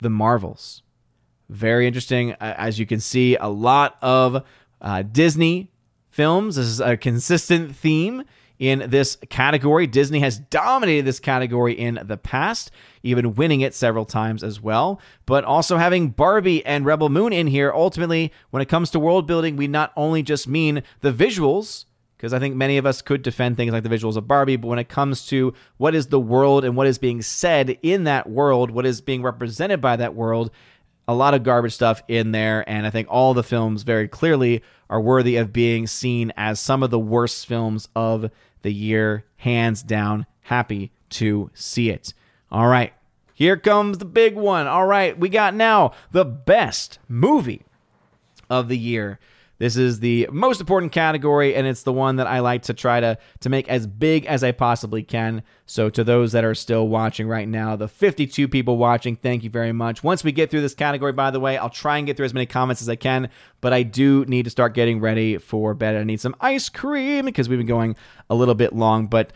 The 0.00 0.10
Marvels. 0.10 0.82
Very 1.48 1.86
interesting. 1.86 2.32
As 2.40 2.78
you 2.78 2.86
can 2.86 3.00
see, 3.00 3.36
a 3.36 3.48
lot 3.48 3.96
of 4.00 4.44
uh, 4.80 5.02
Disney 5.02 5.70
films. 6.10 6.56
This 6.56 6.66
is 6.66 6.80
a 6.80 6.96
consistent 6.96 7.74
theme 7.74 8.24
in 8.58 8.90
this 8.90 9.16
category. 9.30 9.86
Disney 9.86 10.20
has 10.20 10.38
dominated 10.38 11.04
this 11.04 11.20
category 11.20 11.72
in 11.74 12.00
the 12.04 12.16
past, 12.16 12.70
even 13.02 13.34
winning 13.34 13.60
it 13.60 13.74
several 13.74 14.04
times 14.04 14.42
as 14.42 14.60
well. 14.60 15.00
But 15.26 15.44
also 15.44 15.76
having 15.76 16.10
Barbie 16.10 16.64
and 16.64 16.86
Rebel 16.86 17.08
Moon 17.08 17.32
in 17.32 17.46
here, 17.46 17.72
ultimately, 17.74 18.32
when 18.50 18.62
it 18.62 18.68
comes 18.68 18.90
to 18.90 19.00
world 19.00 19.26
building, 19.26 19.56
we 19.56 19.66
not 19.66 19.92
only 19.96 20.22
just 20.22 20.46
mean 20.46 20.82
the 21.00 21.12
visuals, 21.12 21.84
because 22.16 22.32
I 22.32 22.38
think 22.38 22.54
many 22.54 22.78
of 22.78 22.86
us 22.86 23.02
could 23.02 23.22
defend 23.22 23.56
things 23.56 23.72
like 23.72 23.82
the 23.82 23.88
visuals 23.88 24.16
of 24.16 24.28
Barbie, 24.28 24.56
but 24.56 24.68
when 24.68 24.78
it 24.78 24.88
comes 24.88 25.26
to 25.26 25.52
what 25.76 25.94
is 25.94 26.06
the 26.06 26.20
world 26.20 26.64
and 26.64 26.76
what 26.76 26.86
is 26.86 26.98
being 26.98 27.20
said 27.22 27.78
in 27.82 28.04
that 28.04 28.30
world, 28.30 28.70
what 28.70 28.86
is 28.86 29.00
being 29.00 29.22
represented 29.22 29.80
by 29.80 29.96
that 29.96 30.14
world, 30.14 30.50
a 31.06 31.14
lot 31.14 31.34
of 31.34 31.42
garbage 31.42 31.74
stuff 31.74 32.02
in 32.08 32.32
there. 32.32 32.68
And 32.68 32.86
I 32.86 32.90
think 32.90 33.08
all 33.10 33.34
the 33.34 33.42
films 33.42 33.82
very 33.82 34.08
clearly 34.08 34.62
are 34.88 35.00
worthy 35.00 35.36
of 35.36 35.52
being 35.52 35.86
seen 35.86 36.32
as 36.36 36.60
some 36.60 36.82
of 36.82 36.90
the 36.90 36.98
worst 36.98 37.46
films 37.46 37.88
of 37.94 38.30
the 38.64 38.72
year. 38.72 39.24
Hands 39.36 39.80
down. 39.84 40.26
Happy 40.40 40.90
to 41.10 41.50
see 41.54 41.90
it. 41.90 42.12
All 42.50 42.66
right. 42.66 42.92
Here 43.32 43.56
comes 43.56 43.98
the 43.98 44.04
big 44.04 44.34
one. 44.34 44.66
All 44.66 44.86
right. 44.86 45.16
We 45.16 45.28
got 45.28 45.54
now 45.54 45.92
the 46.10 46.24
best 46.24 46.98
movie 47.08 47.62
of 48.50 48.68
the 48.68 48.78
year. 48.78 49.20
This 49.64 49.78
is 49.78 50.00
the 50.00 50.28
most 50.30 50.60
important 50.60 50.92
category, 50.92 51.54
and 51.54 51.66
it's 51.66 51.84
the 51.84 51.92
one 51.94 52.16
that 52.16 52.26
I 52.26 52.40
like 52.40 52.64
to 52.64 52.74
try 52.74 53.00
to, 53.00 53.16
to 53.40 53.48
make 53.48 53.66
as 53.66 53.86
big 53.86 54.26
as 54.26 54.44
I 54.44 54.52
possibly 54.52 55.02
can. 55.02 55.42
So, 55.64 55.88
to 55.88 56.04
those 56.04 56.32
that 56.32 56.44
are 56.44 56.54
still 56.54 56.86
watching 56.86 57.26
right 57.26 57.48
now, 57.48 57.74
the 57.74 57.88
52 57.88 58.46
people 58.46 58.76
watching, 58.76 59.16
thank 59.16 59.42
you 59.42 59.48
very 59.48 59.72
much. 59.72 60.04
Once 60.04 60.22
we 60.22 60.32
get 60.32 60.50
through 60.50 60.60
this 60.60 60.74
category, 60.74 61.12
by 61.12 61.30
the 61.30 61.40
way, 61.40 61.56
I'll 61.56 61.70
try 61.70 61.96
and 61.96 62.06
get 62.06 62.18
through 62.18 62.26
as 62.26 62.34
many 62.34 62.44
comments 62.44 62.82
as 62.82 62.90
I 62.90 62.96
can, 62.96 63.30
but 63.62 63.72
I 63.72 63.84
do 63.84 64.26
need 64.26 64.42
to 64.42 64.50
start 64.50 64.74
getting 64.74 65.00
ready 65.00 65.38
for 65.38 65.72
bed. 65.72 65.96
I 65.96 66.04
need 66.04 66.20
some 66.20 66.36
ice 66.42 66.68
cream 66.68 67.24
because 67.24 67.48
we've 67.48 67.58
been 67.58 67.66
going 67.66 67.96
a 68.28 68.34
little 68.34 68.54
bit 68.54 68.74
long. 68.74 69.06
But 69.06 69.32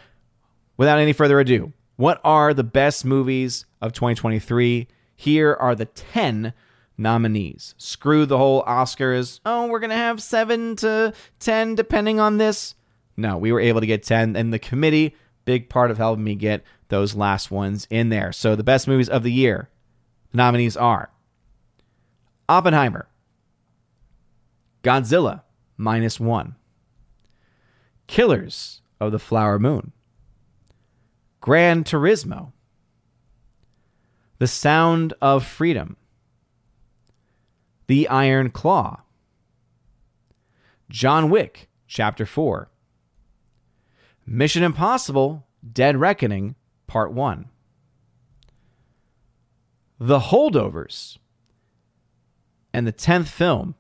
without 0.77 0.99
any 0.99 1.15
further 1.15 1.41
ado, 1.41 1.73
what 1.97 2.21
are 2.23 2.53
the 2.53 2.65
best 2.65 3.03
movies 3.03 3.65
of 3.81 3.95
2023? 3.95 4.89
Here 5.17 5.55
are 5.55 5.75
the 5.75 5.87
10 5.87 6.53
nominees. 6.99 7.75
Screw 7.79 8.27
the 8.27 8.37
whole 8.37 8.63
Oscars. 8.65 9.41
Oh, 9.47 9.69
we're 9.69 9.79
going 9.79 9.91
to 9.91 9.97
have 9.97 10.23
seven 10.23 10.77
to 10.77 11.15
10 11.39 11.77
depending 11.77 12.21
on 12.21 12.39
this. 12.39 12.75
No, 13.17 13.39
we 13.39 13.53
were 13.53 13.61
able 13.61 13.81
to 13.81 13.87
get 13.87 14.03
10, 14.03 14.37
and 14.37 14.53
the 14.53 14.59
committee, 14.59 15.17
big 15.45 15.69
part 15.69 15.91
of 15.91 15.97
helping 15.97 16.25
me 16.25 16.35
get 16.35 16.63
those 16.89 17.15
last 17.15 17.51
ones 17.51 17.87
in 17.91 18.11
there. 18.11 18.33
So 18.33 18.55
the 18.55 18.63
best 18.63 18.87
movies 18.87 19.09
of 19.09 19.23
the 19.23 19.33
year, 19.33 19.71
nominees 20.33 20.77
are 20.77 21.11
Oppenheimer, 22.49 23.09
Godzilla, 24.83 25.43
minus 25.77 26.21
one, 26.21 26.55
Killers 28.07 28.81
of 29.01 29.13
the 29.13 29.19
Flower 29.19 29.59
Moon, 29.59 29.93
Gran 31.41 31.85
Turismo, 31.85 32.53
The 34.39 34.47
Sound 34.47 35.13
of 35.21 35.45
Freedom, 35.45 35.97
The 37.89 38.07
Iron 38.09 38.51
Claw, 38.51 39.01
John 40.91 41.31
Wick, 41.31 41.69
Chapter 41.87 42.27
4, 42.27 42.71
Mission 44.27 44.63
Impossible 44.63 45.47
Dead 45.73 45.97
Reckoning, 45.97 46.55
Part 46.87 47.13
1, 47.15 47.49
The 49.99 50.19
Holdovers, 50.21 51.17
and 52.75 52.87
the 52.87 52.93
10th 52.93 53.29
film, 53.29 53.75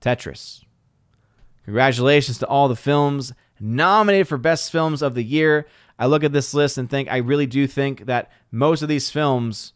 Tetris. 0.00 0.62
Congratulations 1.64 2.38
to 2.38 2.46
all 2.46 2.68
the 2.68 2.76
films 2.76 3.32
nominated 3.58 4.28
for 4.28 4.38
Best 4.38 4.70
Films 4.70 5.02
of 5.02 5.14
the 5.14 5.24
Year. 5.24 5.66
I 5.98 6.06
look 6.06 6.22
at 6.22 6.32
this 6.32 6.54
list 6.54 6.78
and 6.78 6.88
think 6.88 7.10
I 7.10 7.16
really 7.16 7.46
do 7.46 7.66
think 7.66 8.06
that 8.06 8.30
most 8.52 8.82
of 8.82 8.88
these 8.88 9.10
films 9.10 9.72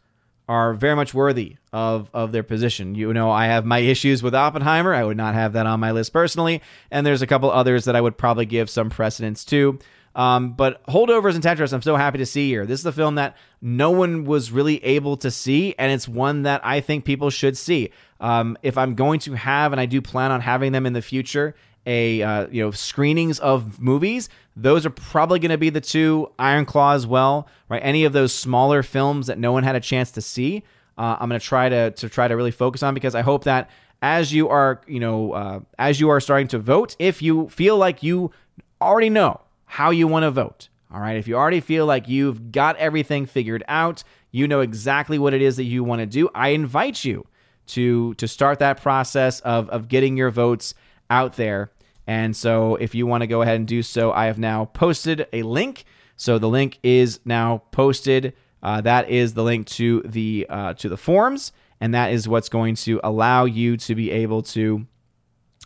are 0.48 0.74
very 0.74 0.94
much 0.94 1.12
worthy 1.12 1.56
of, 1.72 2.08
of 2.14 2.32
their 2.32 2.42
position. 2.42 2.94
You 2.94 3.12
know, 3.12 3.30
I 3.30 3.46
have 3.46 3.64
my 3.64 3.80
issues 3.80 4.22
with 4.22 4.34
Oppenheimer. 4.34 4.94
I 4.94 5.04
would 5.04 5.16
not 5.16 5.34
have 5.34 5.54
that 5.54 5.66
on 5.66 5.80
my 5.80 5.90
list 5.90 6.12
personally. 6.12 6.62
And 6.90 7.06
there's 7.06 7.22
a 7.22 7.26
couple 7.26 7.50
others 7.50 7.84
that 7.86 7.96
I 7.96 8.00
would 8.00 8.16
probably 8.16 8.46
give 8.46 8.70
some 8.70 8.88
precedence 8.88 9.44
to. 9.46 9.78
Um, 10.14 10.54
but 10.54 10.84
Holdovers 10.86 11.34
and 11.34 11.44
Tetris, 11.44 11.74
I'm 11.74 11.82
so 11.82 11.96
happy 11.96 12.18
to 12.18 12.26
see 12.26 12.48
here. 12.48 12.64
This 12.64 12.80
is 12.80 12.86
a 12.86 12.92
film 12.92 13.16
that 13.16 13.36
no 13.60 13.90
one 13.90 14.24
was 14.24 14.50
really 14.50 14.82
able 14.82 15.18
to 15.18 15.30
see, 15.30 15.74
and 15.78 15.92
it's 15.92 16.08
one 16.08 16.42
that 16.42 16.64
I 16.64 16.80
think 16.80 17.04
people 17.04 17.28
should 17.28 17.56
see. 17.56 17.90
Um, 18.18 18.56
if 18.62 18.78
I'm 18.78 18.94
going 18.94 19.20
to 19.20 19.34
have, 19.34 19.72
and 19.72 19.80
I 19.80 19.84
do 19.84 20.00
plan 20.00 20.32
on 20.32 20.40
having 20.40 20.72
them 20.72 20.86
in 20.86 20.94
the 20.94 21.02
future, 21.02 21.54
a 21.86 22.22
uh, 22.22 22.46
you 22.50 22.62
know 22.62 22.70
screenings 22.70 23.38
of 23.38 23.80
movies, 23.80 24.28
those 24.56 24.84
are 24.84 24.90
probably 24.90 25.38
going 25.38 25.50
to 25.50 25.58
be 25.58 25.70
the 25.70 25.80
two 25.80 26.30
Iron 26.38 26.66
Claw 26.66 26.94
as 26.94 27.06
well, 27.06 27.48
right? 27.68 27.80
Any 27.82 28.04
of 28.04 28.12
those 28.12 28.34
smaller 28.34 28.82
films 28.82 29.28
that 29.28 29.38
no 29.38 29.52
one 29.52 29.62
had 29.62 29.76
a 29.76 29.80
chance 29.80 30.10
to 30.12 30.20
see, 30.20 30.64
uh, 30.98 31.16
I'm 31.20 31.28
going 31.28 31.40
to 31.40 31.46
try 31.46 31.68
to 31.68 31.92
to 31.92 32.08
try 32.08 32.28
to 32.28 32.36
really 32.36 32.50
focus 32.50 32.82
on 32.82 32.94
because 32.94 33.14
I 33.14 33.22
hope 33.22 33.44
that 33.44 33.70
as 34.02 34.32
you 34.32 34.48
are 34.48 34.80
you 34.86 35.00
know 35.00 35.32
uh, 35.32 35.60
as 35.78 36.00
you 36.00 36.08
are 36.10 36.20
starting 36.20 36.48
to 36.48 36.58
vote, 36.58 36.96
if 36.98 37.22
you 37.22 37.48
feel 37.48 37.78
like 37.78 38.02
you 38.02 38.32
already 38.80 39.10
know 39.10 39.40
how 39.66 39.90
you 39.90 40.06
want 40.08 40.24
to 40.24 40.30
vote. 40.30 40.68
All 40.92 41.00
right. 41.00 41.16
If 41.16 41.26
you 41.26 41.36
already 41.36 41.60
feel 41.60 41.84
like 41.84 42.08
you've 42.08 42.52
got 42.52 42.76
everything 42.76 43.26
figured 43.26 43.64
out, 43.66 44.04
you 44.30 44.46
know 44.46 44.60
exactly 44.60 45.18
what 45.18 45.34
it 45.34 45.42
is 45.42 45.56
that 45.56 45.64
you 45.64 45.82
want 45.82 46.00
to 46.00 46.06
do, 46.06 46.28
I 46.34 46.50
invite 46.50 47.04
you 47.04 47.26
to 47.68 48.14
to 48.14 48.28
start 48.28 48.60
that 48.60 48.80
process 48.80 49.40
of 49.40 49.68
of 49.70 49.88
getting 49.88 50.16
your 50.16 50.30
votes 50.30 50.74
out 51.10 51.34
there. 51.34 51.70
And 52.06 52.36
so 52.36 52.76
if 52.76 52.94
you 52.94 53.06
want 53.06 53.22
to 53.22 53.26
go 53.26 53.42
ahead 53.42 53.56
and 53.56 53.66
do 53.66 53.82
so, 53.82 54.12
I 54.12 54.26
have 54.26 54.38
now 54.38 54.66
posted 54.66 55.26
a 55.32 55.42
link. 55.42 55.84
So 56.16 56.38
the 56.38 56.48
link 56.48 56.78
is 56.82 57.20
now 57.24 57.62
posted. 57.72 58.34
Uh, 58.62 58.80
that 58.80 59.10
is 59.10 59.34
the 59.34 59.42
link 59.42 59.66
to 59.68 60.02
the 60.02 60.46
uh, 60.48 60.74
to 60.74 60.88
the 60.88 60.96
forms, 60.96 61.52
and 61.80 61.94
that 61.94 62.12
is 62.12 62.26
what's 62.26 62.48
going 62.48 62.74
to 62.74 63.00
allow 63.04 63.44
you 63.44 63.76
to 63.76 63.94
be 63.94 64.10
able 64.10 64.42
to 64.42 64.86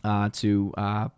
uh, 0.03 0.29
to 0.33 0.75
uh, 0.77 1.09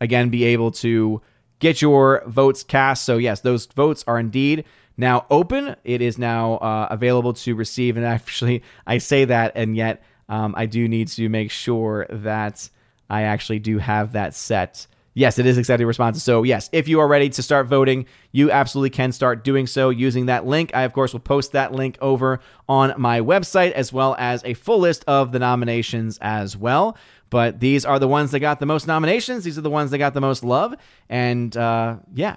again 0.00 0.28
be 0.28 0.44
able 0.44 0.70
to 0.72 1.22
get 1.58 1.80
your 1.80 2.22
votes 2.26 2.62
cast. 2.62 3.04
So, 3.04 3.16
yes, 3.16 3.40
those 3.40 3.66
votes 3.66 4.04
are 4.06 4.18
indeed 4.18 4.64
now 4.96 5.26
open. 5.30 5.76
It 5.84 6.02
is 6.02 6.18
now 6.18 6.54
uh, 6.56 6.88
available 6.90 7.32
to 7.34 7.54
receive. 7.54 7.96
And 7.96 8.06
actually, 8.06 8.62
I 8.86 8.98
say 8.98 9.24
that, 9.24 9.52
and 9.54 9.76
yet 9.76 10.02
um, 10.28 10.54
I 10.56 10.66
do 10.66 10.88
need 10.88 11.08
to 11.08 11.28
make 11.28 11.50
sure 11.50 12.06
that 12.10 12.68
I 13.08 13.22
actually 13.22 13.58
do 13.58 13.78
have 13.78 14.12
that 14.12 14.34
set. 14.34 14.86
Yes, 15.14 15.38
it 15.38 15.46
is 15.46 15.56
accepting 15.56 15.86
responses. 15.86 16.22
So, 16.22 16.42
yes, 16.42 16.68
if 16.72 16.88
you 16.88 17.00
are 17.00 17.08
ready 17.08 17.30
to 17.30 17.42
start 17.42 17.68
voting, 17.68 18.04
you 18.32 18.50
absolutely 18.50 18.90
can 18.90 19.12
start 19.12 19.44
doing 19.44 19.66
so 19.66 19.88
using 19.88 20.26
that 20.26 20.44
link. 20.44 20.70
I, 20.74 20.82
of 20.82 20.92
course, 20.92 21.14
will 21.14 21.20
post 21.20 21.52
that 21.52 21.72
link 21.72 21.96
over 22.02 22.40
on 22.68 22.92
my 22.98 23.20
website 23.20 23.72
as 23.72 23.94
well 23.94 24.14
as 24.18 24.44
a 24.44 24.52
full 24.52 24.78
list 24.78 25.04
of 25.06 25.32
the 25.32 25.38
nominations 25.38 26.18
as 26.20 26.54
well. 26.54 26.98
But 27.30 27.60
these 27.60 27.86
are 27.86 27.98
the 27.98 28.06
ones 28.08 28.30
that 28.32 28.40
got 28.40 28.60
the 28.60 28.66
most 28.66 28.86
nominations. 28.86 29.44
These 29.44 29.56
are 29.56 29.62
the 29.62 29.70
ones 29.70 29.90
that 29.90 29.98
got 29.98 30.12
the 30.12 30.20
most 30.20 30.44
love. 30.44 30.74
And 31.08 31.56
uh, 31.56 31.96
yeah, 32.14 32.36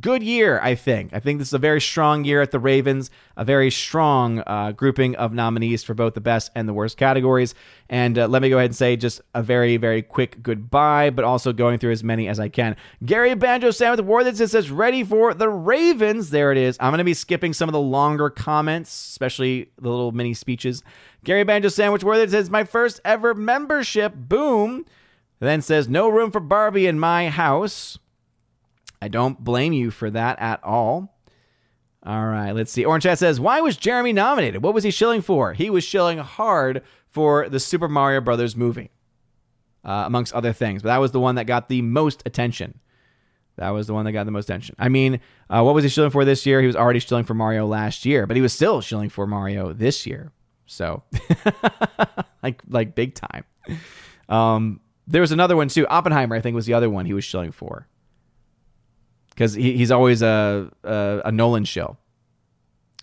good 0.00 0.22
year, 0.22 0.60
I 0.62 0.74
think. 0.74 1.12
I 1.12 1.20
think 1.20 1.38
this 1.38 1.48
is 1.48 1.54
a 1.54 1.58
very 1.58 1.80
strong 1.80 2.24
year 2.24 2.40
at 2.42 2.50
the 2.50 2.58
Ravens, 2.58 3.10
a 3.36 3.44
very 3.44 3.70
strong 3.70 4.40
uh, 4.46 4.72
grouping 4.72 5.16
of 5.16 5.32
nominees 5.32 5.82
for 5.82 5.94
both 5.94 6.14
the 6.14 6.20
best 6.20 6.50
and 6.54 6.68
the 6.68 6.72
worst 6.72 6.96
categories. 6.96 7.54
And 7.88 8.18
uh, 8.18 8.28
let 8.28 8.42
me 8.42 8.48
go 8.48 8.58
ahead 8.58 8.70
and 8.70 8.76
say 8.76 8.96
just 8.96 9.20
a 9.34 9.42
very, 9.42 9.76
very 9.76 10.02
quick 10.02 10.42
goodbye, 10.42 11.10
but 11.10 11.24
also 11.24 11.52
going 11.52 11.78
through 11.78 11.92
as 11.92 12.04
many 12.04 12.28
as 12.28 12.38
I 12.38 12.48
can. 12.48 12.76
Gary 13.04 13.34
Banjo 13.34 13.70
Sam 13.70 13.96
with 13.96 14.38
that 14.38 14.48
says, 14.48 14.70
ready 14.70 15.04
for 15.04 15.34
the 15.34 15.48
Ravens. 15.48 16.30
There 16.30 16.52
it 16.52 16.58
is. 16.58 16.76
I'm 16.80 16.90
going 16.90 16.98
to 16.98 17.04
be 17.04 17.14
skipping 17.14 17.52
some 17.52 17.68
of 17.68 17.72
the 17.72 17.80
longer 17.80 18.30
comments, 18.30 18.90
especially 18.90 19.70
the 19.80 19.88
little 19.88 20.12
mini 20.12 20.34
speeches. 20.34 20.82
Gary 21.24 21.44
Banjo 21.44 21.68
Sandwich 21.68 22.04
Worthy 22.04 22.30
says, 22.30 22.50
my 22.50 22.64
first 22.64 23.00
ever 23.04 23.34
membership. 23.34 24.14
Boom. 24.14 24.84
Then 25.40 25.62
says, 25.62 25.88
no 25.88 26.08
room 26.08 26.30
for 26.30 26.40
Barbie 26.40 26.86
in 26.86 26.98
my 26.98 27.28
house. 27.28 27.98
I 29.00 29.08
don't 29.08 29.42
blame 29.42 29.72
you 29.72 29.90
for 29.90 30.10
that 30.10 30.38
at 30.40 30.62
all. 30.64 31.14
All 32.04 32.26
right, 32.26 32.52
let's 32.52 32.72
see. 32.72 32.84
Orange 32.84 33.02
Chat 33.02 33.18
says, 33.18 33.40
"Why 33.40 33.60
was 33.60 33.76
Jeremy 33.76 34.12
nominated? 34.12 34.62
What 34.62 34.74
was 34.74 34.84
he 34.84 34.90
shilling 34.90 35.20
for? 35.20 35.52
He 35.52 35.68
was 35.68 35.84
shilling 35.84 36.18
hard 36.18 36.82
for 37.10 37.48
the 37.48 37.60
Super 37.60 37.88
Mario 37.88 38.20
Brothers 38.20 38.56
movie, 38.56 38.90
uh, 39.84 40.04
amongst 40.06 40.32
other 40.32 40.52
things. 40.52 40.82
But 40.82 40.88
that 40.90 40.98
was 40.98 41.12
the 41.12 41.20
one 41.20 41.34
that 41.34 41.44
got 41.46 41.68
the 41.68 41.82
most 41.82 42.22
attention. 42.26 42.78
That 43.56 43.70
was 43.70 43.88
the 43.88 43.94
one 43.94 44.04
that 44.04 44.12
got 44.12 44.24
the 44.24 44.30
most 44.30 44.44
attention. 44.44 44.76
I 44.78 44.88
mean, 44.88 45.20
uh, 45.50 45.62
what 45.62 45.74
was 45.74 45.82
he 45.82 45.90
shilling 45.90 46.12
for 46.12 46.24
this 46.24 46.46
year? 46.46 46.60
He 46.60 46.66
was 46.68 46.76
already 46.76 47.00
shilling 47.00 47.24
for 47.24 47.34
Mario 47.34 47.66
last 47.66 48.06
year, 48.06 48.26
but 48.26 48.36
he 48.36 48.42
was 48.42 48.52
still 48.52 48.80
shilling 48.80 49.08
for 49.08 49.26
Mario 49.26 49.72
this 49.72 50.06
year. 50.06 50.30
So, 50.66 51.02
like, 52.42 52.62
like 52.68 52.94
big 52.94 53.14
time. 53.14 53.44
Um, 54.28 54.80
there 55.08 55.20
was 55.20 55.32
another 55.32 55.56
one 55.56 55.68
too. 55.68 55.88
Oppenheimer, 55.88 56.36
I 56.36 56.40
think, 56.40 56.54
was 56.54 56.66
the 56.66 56.74
other 56.74 56.88
one 56.88 57.06
he 57.06 57.14
was 57.14 57.24
shilling 57.24 57.50
for 57.50 57.88
because 59.38 59.54
he, 59.54 59.76
he's 59.76 59.92
always 59.92 60.20
a, 60.20 60.68
a, 60.82 61.22
a 61.26 61.32
Nolan 61.32 61.64
show. 61.64 61.96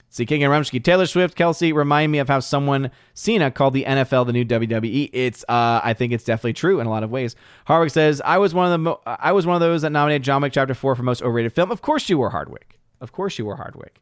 See, 0.09 0.25
King 0.25 0.43
and 0.43 0.51
Rumsky, 0.51 0.83
Taylor 0.83 1.05
Swift, 1.05 1.37
Kelce 1.37 1.73
remind 1.73 2.11
me 2.11 2.19
of 2.19 2.27
how 2.27 2.41
someone 2.41 2.91
Cena 3.13 3.51
called 3.51 3.73
the 3.73 3.85
NFL 3.85 4.25
the 4.25 4.33
new 4.33 4.43
WWE. 4.43 5.09
It's, 5.13 5.45
uh, 5.47 5.79
I 5.81 5.93
think 5.93 6.11
it's 6.11 6.25
definitely 6.25 6.51
true 6.51 6.81
in 6.81 6.87
a 6.87 6.89
lot 6.89 7.03
of 7.03 7.09
ways. 7.11 7.37
Hardwick 7.65 7.91
says, 7.91 8.21
"I 8.25 8.37
was 8.37 8.53
one 8.53 8.65
of 8.65 8.71
the, 8.71 8.77
mo- 8.79 9.01
I 9.05 9.31
was 9.31 9.45
one 9.45 9.55
of 9.55 9.61
those 9.61 9.83
that 9.83 9.91
nominated 9.91 10.23
John 10.23 10.41
Wick 10.41 10.51
Chapter 10.51 10.73
Four 10.73 10.95
for 10.95 11.03
most 11.03 11.21
overrated 11.21 11.53
film. 11.53 11.71
Of 11.71 11.81
course 11.81 12.09
you 12.09 12.17
were 12.17 12.31
Hardwick. 12.31 12.79
Of 12.99 13.13
course 13.13 13.39
you 13.39 13.45
were 13.45 13.55
Hardwick. 13.55 14.01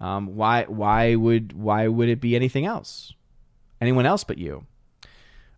Um, 0.00 0.34
why, 0.34 0.64
why 0.64 1.14
would, 1.14 1.52
why 1.52 1.86
would 1.86 2.08
it 2.08 2.20
be 2.20 2.34
anything 2.34 2.66
else? 2.66 3.12
Anyone 3.80 4.06
else 4.06 4.24
but 4.24 4.38
you?" 4.38 4.66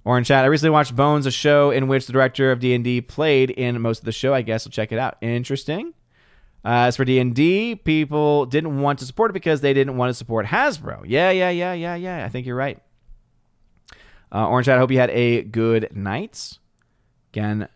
Orange 0.05 0.29
chat. 0.29 0.45
I 0.45 0.49
recently 0.49 0.73
watched 0.73 0.97
Bones, 0.97 1.27
a 1.27 1.31
show 1.31 1.71
in 1.71 1.87
which 1.89 2.07
the 2.07 2.13
director 2.13 2.51
of 2.51 2.61
D 2.61 2.75
and 2.75 2.83
D 2.83 3.01
played 3.01 3.51
in 3.51 3.81
most 3.81 4.01
of 4.01 4.05
the 4.05 4.13
show. 4.13 4.35
I 4.35 4.43
guess 4.43 4.67
I'll 4.67 4.71
check 4.73 4.93
it 4.93 4.99
out. 4.99 5.17
Interesting. 5.23 5.95
Uh, 6.65 6.87
as 6.87 6.97
for 6.97 7.05
D&D, 7.05 7.77
people 7.77 8.47
didn't 8.47 8.81
want 8.81 9.01
to 9.01 9.05
support 9.05 9.31
it 9.31 9.35
because 9.35 9.61
they 9.61 9.75
didn't 9.75 9.97
want 9.97 10.11
to 10.11 10.15
support 10.15 10.47
Hasbro. 10.47 11.03
Yeah, 11.07 11.31
yeah, 11.31 11.51
yeah, 11.51 11.73
yeah, 11.73 11.97
yeah. 11.97 12.25
I 12.25 12.29
think 12.29 12.47
you're 12.47 12.57
right. 12.57 12.79
Uh, 14.33 14.49
Orange 14.49 14.67
Chat, 14.67 14.77
I 14.77 14.81
hope 14.81 14.91
you 14.91 14.99
had 14.99 15.11
a 15.11 15.43
good 15.43 15.95
night. 15.95 16.59
Again, 17.33 17.69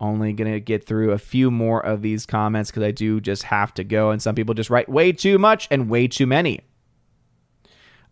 only 0.00 0.34
to 0.34 0.60
get 0.60 0.84
through 0.84 1.12
a 1.12 1.18
few 1.18 1.50
more 1.50 1.84
of 1.84 2.02
these 2.02 2.26
comments 2.26 2.70
because 2.70 2.82
I 2.82 2.90
do 2.90 3.20
just 3.20 3.44
have 3.44 3.72
to 3.74 3.84
go. 3.84 4.10
And 4.10 4.20
some 4.20 4.34
people 4.34 4.54
just 4.54 4.68
write 4.68 4.88
way 4.88 5.12
too 5.12 5.38
much 5.38 5.68
and 5.70 5.88
way 5.88 6.08
too 6.08 6.26
many. 6.26 6.60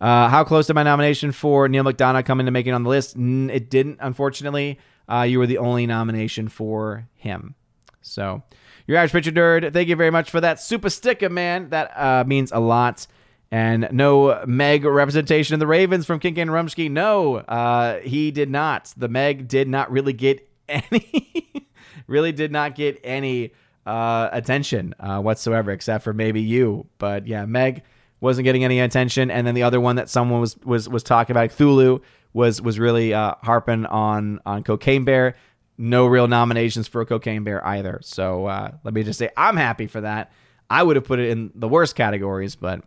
Uh, 0.01 0.29
how 0.29 0.45
close 0.45 0.67
to 0.69 0.75
my 0.75 0.83
nomination 0.83 1.31
for 1.31 1.69
Neal 1.69 1.85
McDonough 1.85 2.25
coming 2.25 2.47
to 2.47 2.53
making 2.53 2.73
on 2.73 2.85
the 2.85 2.89
list? 2.89 3.17
It 3.17 3.69
didn't, 3.69 3.99
unfortunately. 4.01 4.79
Uh, 5.11 5.23
you 5.23 5.39
were 5.39 5.47
the 5.47 5.59
only 5.59 5.87
nomination 5.87 6.49
for 6.49 7.09
him. 7.17 7.55
So 8.01 8.43
your 8.87 8.97
average 8.97 9.13
picture 9.13 9.33
nerd, 9.33 9.73
thank 9.73 9.89
you 9.89 9.97
very 9.97 10.11
much 10.11 10.31
for 10.31 10.41
that 10.41 10.61
super 10.61 10.91
sticker, 10.91 11.29
man. 11.29 11.71
That 11.71 11.93
uh, 11.97 12.25
means 12.27 12.53
a 12.53 12.61
lot. 12.61 13.07
And 13.53 13.89
no 13.91 14.45
Meg 14.47 14.85
representation 14.85 15.55
in 15.55 15.61
the 15.61 15.67
Ravens 15.67 16.07
from 16.07 16.21
King 16.21 16.39
and 16.39 16.51
Rumsky. 16.51 16.91
No, 16.91 17.37
uh, 17.37 17.99
he 18.01 18.31
did 18.31 18.49
not. 18.49 18.93
The 18.97 19.09
Meg 19.09 19.49
did 19.49 19.69
not 19.69 19.91
really 19.91 20.13
get 20.13 20.49
any, 20.69 21.67
really 22.07 22.31
did 22.31 22.53
not 22.53 22.77
get 22.77 23.01
any 23.03 23.53
uh, 23.87 24.29
attention 24.31 24.95
uh, 25.01 25.21
whatsoever, 25.21 25.73
except 25.73 26.05
for 26.05 26.13
maybe 26.13 26.41
you. 26.41 26.87
But 26.99 27.27
yeah, 27.27 27.45
Meg 27.45 27.83
wasn't 28.21 28.45
getting 28.45 28.65
any 28.65 28.79
attention. 28.79 29.31
And 29.31 29.47
then 29.47 29.55
the 29.55 29.65
other 29.65 29.81
one 29.81 29.97
that 29.97 30.09
someone 30.09 30.41
was 30.41 30.57
was 30.59 30.89
was 30.89 31.03
talking 31.03 31.35
about, 31.35 31.51
Cthulhu, 31.51 32.03
was 32.33 32.63
was 32.63 32.79
really 32.79 33.13
uh, 33.13 33.35
harping 33.43 33.87
on 33.87 34.41
on 34.47 34.63
Cocaine 34.63 35.05
Bear 35.05 35.35
no 35.81 36.07
real 36.07 36.29
nominations 36.29 36.87
for 36.87 37.01
a 37.01 37.07
Cocaine 37.07 37.43
Bear 37.43 37.67
either. 37.67 38.01
So 38.03 38.47
uh, 38.47 38.73
let 38.85 38.95
me 38.95 39.03
just 39.03 39.19
say, 39.19 39.31
I'm 39.37 39.57
happy 39.57 39.87
for 39.87 40.03
that. 40.03 40.31
I 40.69 40.83
would 40.83 40.97
have 40.97 41.05
put 41.05 41.19
it 41.19 41.31
in 41.31 41.51
the 41.55 41.69
worst 41.69 41.97
categories, 41.97 42.55
but 42.55 42.85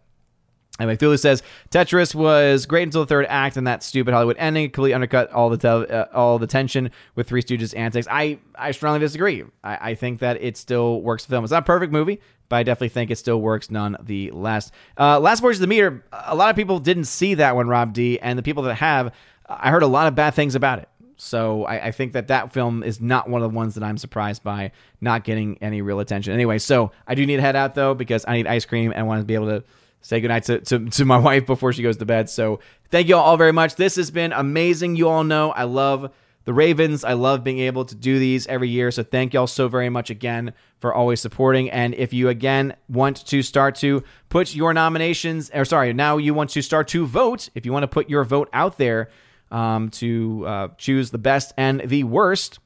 Anyway, 0.80 0.98
Thulu 0.98 1.20
says 1.20 1.44
Tetris 1.70 2.16
was 2.16 2.66
great 2.66 2.82
until 2.82 3.02
the 3.02 3.08
third 3.08 3.28
act, 3.30 3.58
and 3.58 3.68
that 3.68 3.84
stupid 3.84 4.12
Hollywood 4.12 4.38
ending 4.40 4.66
completely 4.72 4.96
undercut 4.96 5.32
all 5.32 5.52
the 5.52 5.58
te- 5.58 5.94
uh, 5.94 6.06
all 6.16 6.40
the 6.40 6.48
tension 6.48 6.90
with 7.14 7.28
Three 7.28 7.44
Stooges 7.44 7.78
antics. 7.78 8.08
I 8.10 8.40
I 8.56 8.72
strongly 8.72 9.00
disagree. 9.00 9.44
I, 9.64 9.92
I 9.92 9.96
think 9.96 10.20
that 10.22 10.42
it 10.42 10.58
still 10.58 11.00
works. 11.04 11.26
The 11.26 11.30
film. 11.30 11.44
It's 11.44 11.52
not 11.52 11.62
a 11.62 11.66
perfect 11.66 11.94
movie, 11.94 12.22
but 12.50 12.56
I 12.56 12.64
definitely 12.64 12.90
think 12.90 13.12
it 13.12 13.20
still 13.20 13.40
works 13.40 13.70
nonetheless. 13.70 14.72
Uh, 14.98 15.20
Last 15.20 15.42
Voyage 15.42 15.58
of 15.58 15.60
the 15.60 15.68
Demeter. 15.68 16.04
A 16.12 16.36
lot 16.36 16.50
of 16.50 16.56
people 16.56 16.80
didn't 16.80 17.06
see 17.06 17.36
that 17.36 17.56
one, 17.56 17.68
Rob 17.68 17.94
D, 17.94 18.18
and 18.20 18.40
the 18.40 18.44
people 18.44 18.64
that 18.64 18.74
have, 18.76 19.14
I 19.48 19.70
heard 19.70 19.84
a 19.84 19.88
lot 19.88 20.08
of 20.08 20.16
bad 20.16 20.34
things 20.34 20.56
about 20.56 20.80
it. 20.80 20.90
So 21.18 21.66
I, 21.66 21.88
I, 21.88 21.92
think 21.92 22.14
that 22.14 22.28
that 22.28 22.54
film 22.54 22.84
is 22.84 23.00
not 23.00 23.30
one 23.30 23.42
of 23.42 23.52
the 23.52 23.56
ones 23.56 23.76
that 23.76 23.84
I'm 23.84 23.98
surprised 23.98 24.44
by 24.44 24.72
not 25.02 25.24
getting 25.24 25.58
any 25.62 25.82
real 25.82 26.00
attention. 26.00 26.34
Anyway, 26.34 26.60
so 26.60 26.92
I 27.08 27.16
do 27.16 27.26
need 27.26 27.38
to 27.38 27.42
head 27.42 27.56
out 27.56 27.76
though 27.76 27.94
because 27.94 28.26
I 28.28 28.34
need 28.34 28.48
ice 28.48 28.66
cream 28.66 28.92
and 28.96 29.08
want 29.08 29.22
to 29.22 29.26
be 29.26 29.36
able 29.36 29.48
to 29.48 29.64
say 30.02 30.20
goodnight 30.20 30.44
to, 30.44 30.60
to, 30.60 30.86
to 30.90 31.06
my 31.06 31.18
wife 31.30 31.46
before 31.46 31.74
she 31.74 31.84
goes 31.84 31.98
to 31.98 32.06
bed. 32.06 32.30
So 32.30 32.60
thank 32.90 33.08
you 33.08 33.16
all 33.16 33.38
very 33.38 33.54
much. 33.54 33.76
This 33.76 33.96
has 33.96 34.12
been 34.12 34.34
amazing. 34.34 34.96
You 34.96 35.10
all 35.10 35.24
know 35.24 35.52
I 35.52 35.64
love 35.64 36.12
the 36.46 36.54
Ravens. 36.54 37.04
I 37.04 37.14
love 37.14 37.44
being 37.44 37.60
able 37.60 37.86
to 37.86 37.96
do 37.96 38.20
these 38.20 38.46
every 38.48 38.70
year. 38.70 38.92
So 38.92 39.04
thank 39.04 39.34
y'all 39.34 39.48
so 39.48 39.68
very 39.68 39.90
much 39.90 40.10
again 40.10 40.54
for 40.80 40.94
always 40.94 41.22
supporting. 41.22 41.70
And 41.72 41.96
if 41.96 42.14
you 42.14 42.30
again 42.30 42.76
want 42.90 43.26
to 43.28 43.42
start 43.42 43.76
to 43.76 44.04
put 44.30 44.54
your 44.54 44.74
nominations, 44.74 45.50
or 45.54 45.66
sorry, 45.66 45.94
now 45.94 46.18
you 46.18 46.34
want 46.34 46.50
to 46.52 46.62
start 46.62 46.90
to 46.90 47.06
vote, 47.06 47.50
if 47.56 47.66
you 47.66 47.72
want 47.72 47.84
to 47.84 47.88
put 47.88 48.10
your 48.10 48.24
vote 48.24 48.50
out 48.52 48.78
there 48.78 49.10
um, 49.54 49.90
to 49.92 50.44
uh, 50.46 50.68
choose 50.78 51.12
the 51.12 51.18
best 51.18 51.54
and 51.58 51.82
the 51.82 52.04
worst 52.04 52.60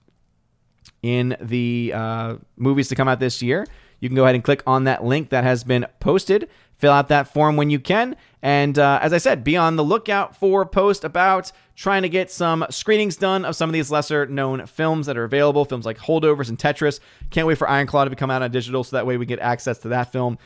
in 1.04 1.38
the 1.40 1.92
uh, 1.94 2.36
movies 2.56 2.88
to 2.90 2.96
come 2.96 3.08
out 3.08 3.20
this 3.20 3.42
year, 3.42 3.68
you 4.00 4.10
can 4.10 4.16
go 4.16 4.24
ahead 4.24 4.36
and 4.36 4.44
click 4.44 4.64
on 4.66 4.86
that 4.86 5.04
link 5.04 5.30
that 5.30 5.44
has 5.44 5.64
been 5.64 5.86
posted 6.00 6.50
fill 6.78 6.92
out 6.92 7.08
that 7.10 7.34
form 7.34 7.58
when 7.58 7.70
you 7.70 7.80
can. 7.80 8.16
And 8.42 8.78
uh, 8.78 9.00
as 9.02 9.14
I 9.14 9.18
said, 9.18 9.44
be 9.44 9.58
on 9.58 9.76
the 9.76 9.84
lookout 9.84 10.36
for 10.36 10.66
post 10.66 11.04
about 11.04 11.52
trying 11.76 12.04
to 12.04 12.10
get 12.10 12.32
some 12.32 12.66
screenings 12.70 13.18
done 13.18 13.46
of 13.46 13.56
some 13.56 13.70
of 13.70 13.74
these 13.74 13.92
lesser 13.92 14.26
known 14.26 14.66
films 14.66 15.08
that 15.08 15.18
are 15.18 15.24
available, 15.24 15.66
films 15.66 15.86
like 15.86 15.98
Holdovers 15.98 16.50
and 16.50 16.58
Tetris. 16.58 17.00
Can't 17.30 17.48
wait 17.48 17.58
for 17.58 17.68
Iron 17.68 17.88
Claw 17.88 18.06
to 18.06 18.16
come 18.16 18.32
out 18.32 18.42
on 18.42 18.52
digital 18.52 18.84
so 18.84 18.96
that 18.96 19.06
way 19.06 19.18
we 19.18 19.26
get 19.26 19.40
access 19.40 19.80
to 19.80 19.90
that 19.90 20.12
film 20.12 20.38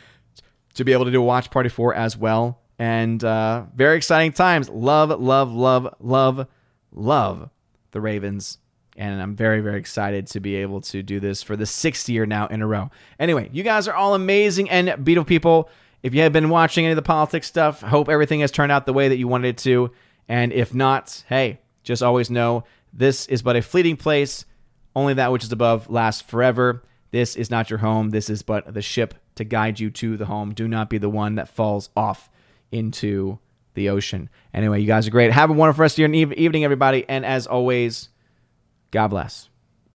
to 0.74 0.86
be 0.86 0.94
able 0.94 1.06
to 1.06 1.12
do 1.12 1.22
a 1.22 1.26
watch 1.26 1.52
party 1.52 1.70
for 1.70 1.94
as 1.94 2.18
well. 2.18 2.61
And 2.82 3.24
uh, 3.24 3.66
very 3.76 3.96
exciting 3.96 4.32
times. 4.32 4.68
Love, 4.68 5.12
love, 5.22 5.54
love, 5.54 5.94
love, 6.00 6.48
love 6.92 7.50
the 7.92 8.02
Ravens. 8.02 8.58
And 8.98 9.22
I'm 9.22 9.36
very, 9.36 9.62
very 9.62 9.78
excited 9.78 10.26
to 10.30 10.40
be 10.40 10.56
able 10.56 10.82
to 10.82 11.04
do 11.04 11.20
this 11.20 11.44
for 11.44 11.56
the 11.56 11.68
sixth 11.68 12.10
year 12.10 12.26
now 12.26 12.48
in 12.48 12.64
a 12.64 12.66
row. 12.66 12.90
Anyway, 13.20 13.52
you 13.54 13.62
guys 13.62 13.88
are 13.88 13.94
all 13.94 14.16
amazing 14.16 14.68
and 14.72 15.06
beautiful 15.06 15.28
people. 15.28 15.70
If 16.02 16.16
you 16.16 16.22
have 16.22 16.34
been 16.34 16.50
watching 16.50 16.86
any 16.86 16.94
of 16.94 16.96
the 16.96 17.04
politics 17.04 17.46
stuff, 17.46 17.82
hope 17.82 18.10
everything 18.10 18.40
has 18.40 18.50
turned 18.50 18.72
out 18.72 18.88
the 18.88 18.94
way 18.94 19.10
that 19.10 19.18
you 19.18 19.28
wanted 19.28 19.50
it 19.50 19.58
to. 19.60 19.92
And 20.28 20.52
if 20.52 20.74
not, 20.74 21.24
hey, 21.30 21.60
just 21.84 22.02
always 22.02 22.32
know 22.32 22.64
this 22.92 23.28
is 23.28 23.44
but 23.44 23.56
a 23.56 23.62
fleeting 23.62 23.96
place. 23.96 24.44
Only 24.96 25.14
that 25.14 25.32
which 25.32 25.44
is 25.44 25.52
above 25.52 25.88
lasts 25.88 26.24
forever. 26.24 26.82
This 27.12 27.36
is 27.36 27.52
not 27.52 27.70
your 27.70 27.78
home. 27.78 28.10
This 28.10 28.28
is 28.28 28.42
but 28.42 28.74
the 28.74 28.82
ship 28.82 29.14
to 29.36 29.44
guide 29.44 29.80
you 29.80 29.92
to 29.92 30.18
the 30.18 30.26
home. 30.26 30.56
Do 30.56 30.68
not 30.68 30.90
be 30.90 30.98
the 30.98 31.12
one 31.12 31.36
that 31.36 31.48
falls 31.48 31.92
off 31.96 32.28
into 32.72 33.40
the 33.74 33.90
ocean. 33.90 34.30
Anyway, 34.54 34.82
you 34.82 34.88
guys 34.88 35.08
are 35.08 35.12
great. 35.12 35.32
Have 35.32 35.50
a 35.50 35.54
wonderful 35.54 35.82
rest 35.82 35.96
of 35.96 36.00
your 36.00 36.14
evening, 36.14 36.64
everybody. 36.64 37.06
And 37.08 37.26
as 37.26 37.48
always, 37.48 38.10
God 38.92 39.10
bless. 39.10 39.50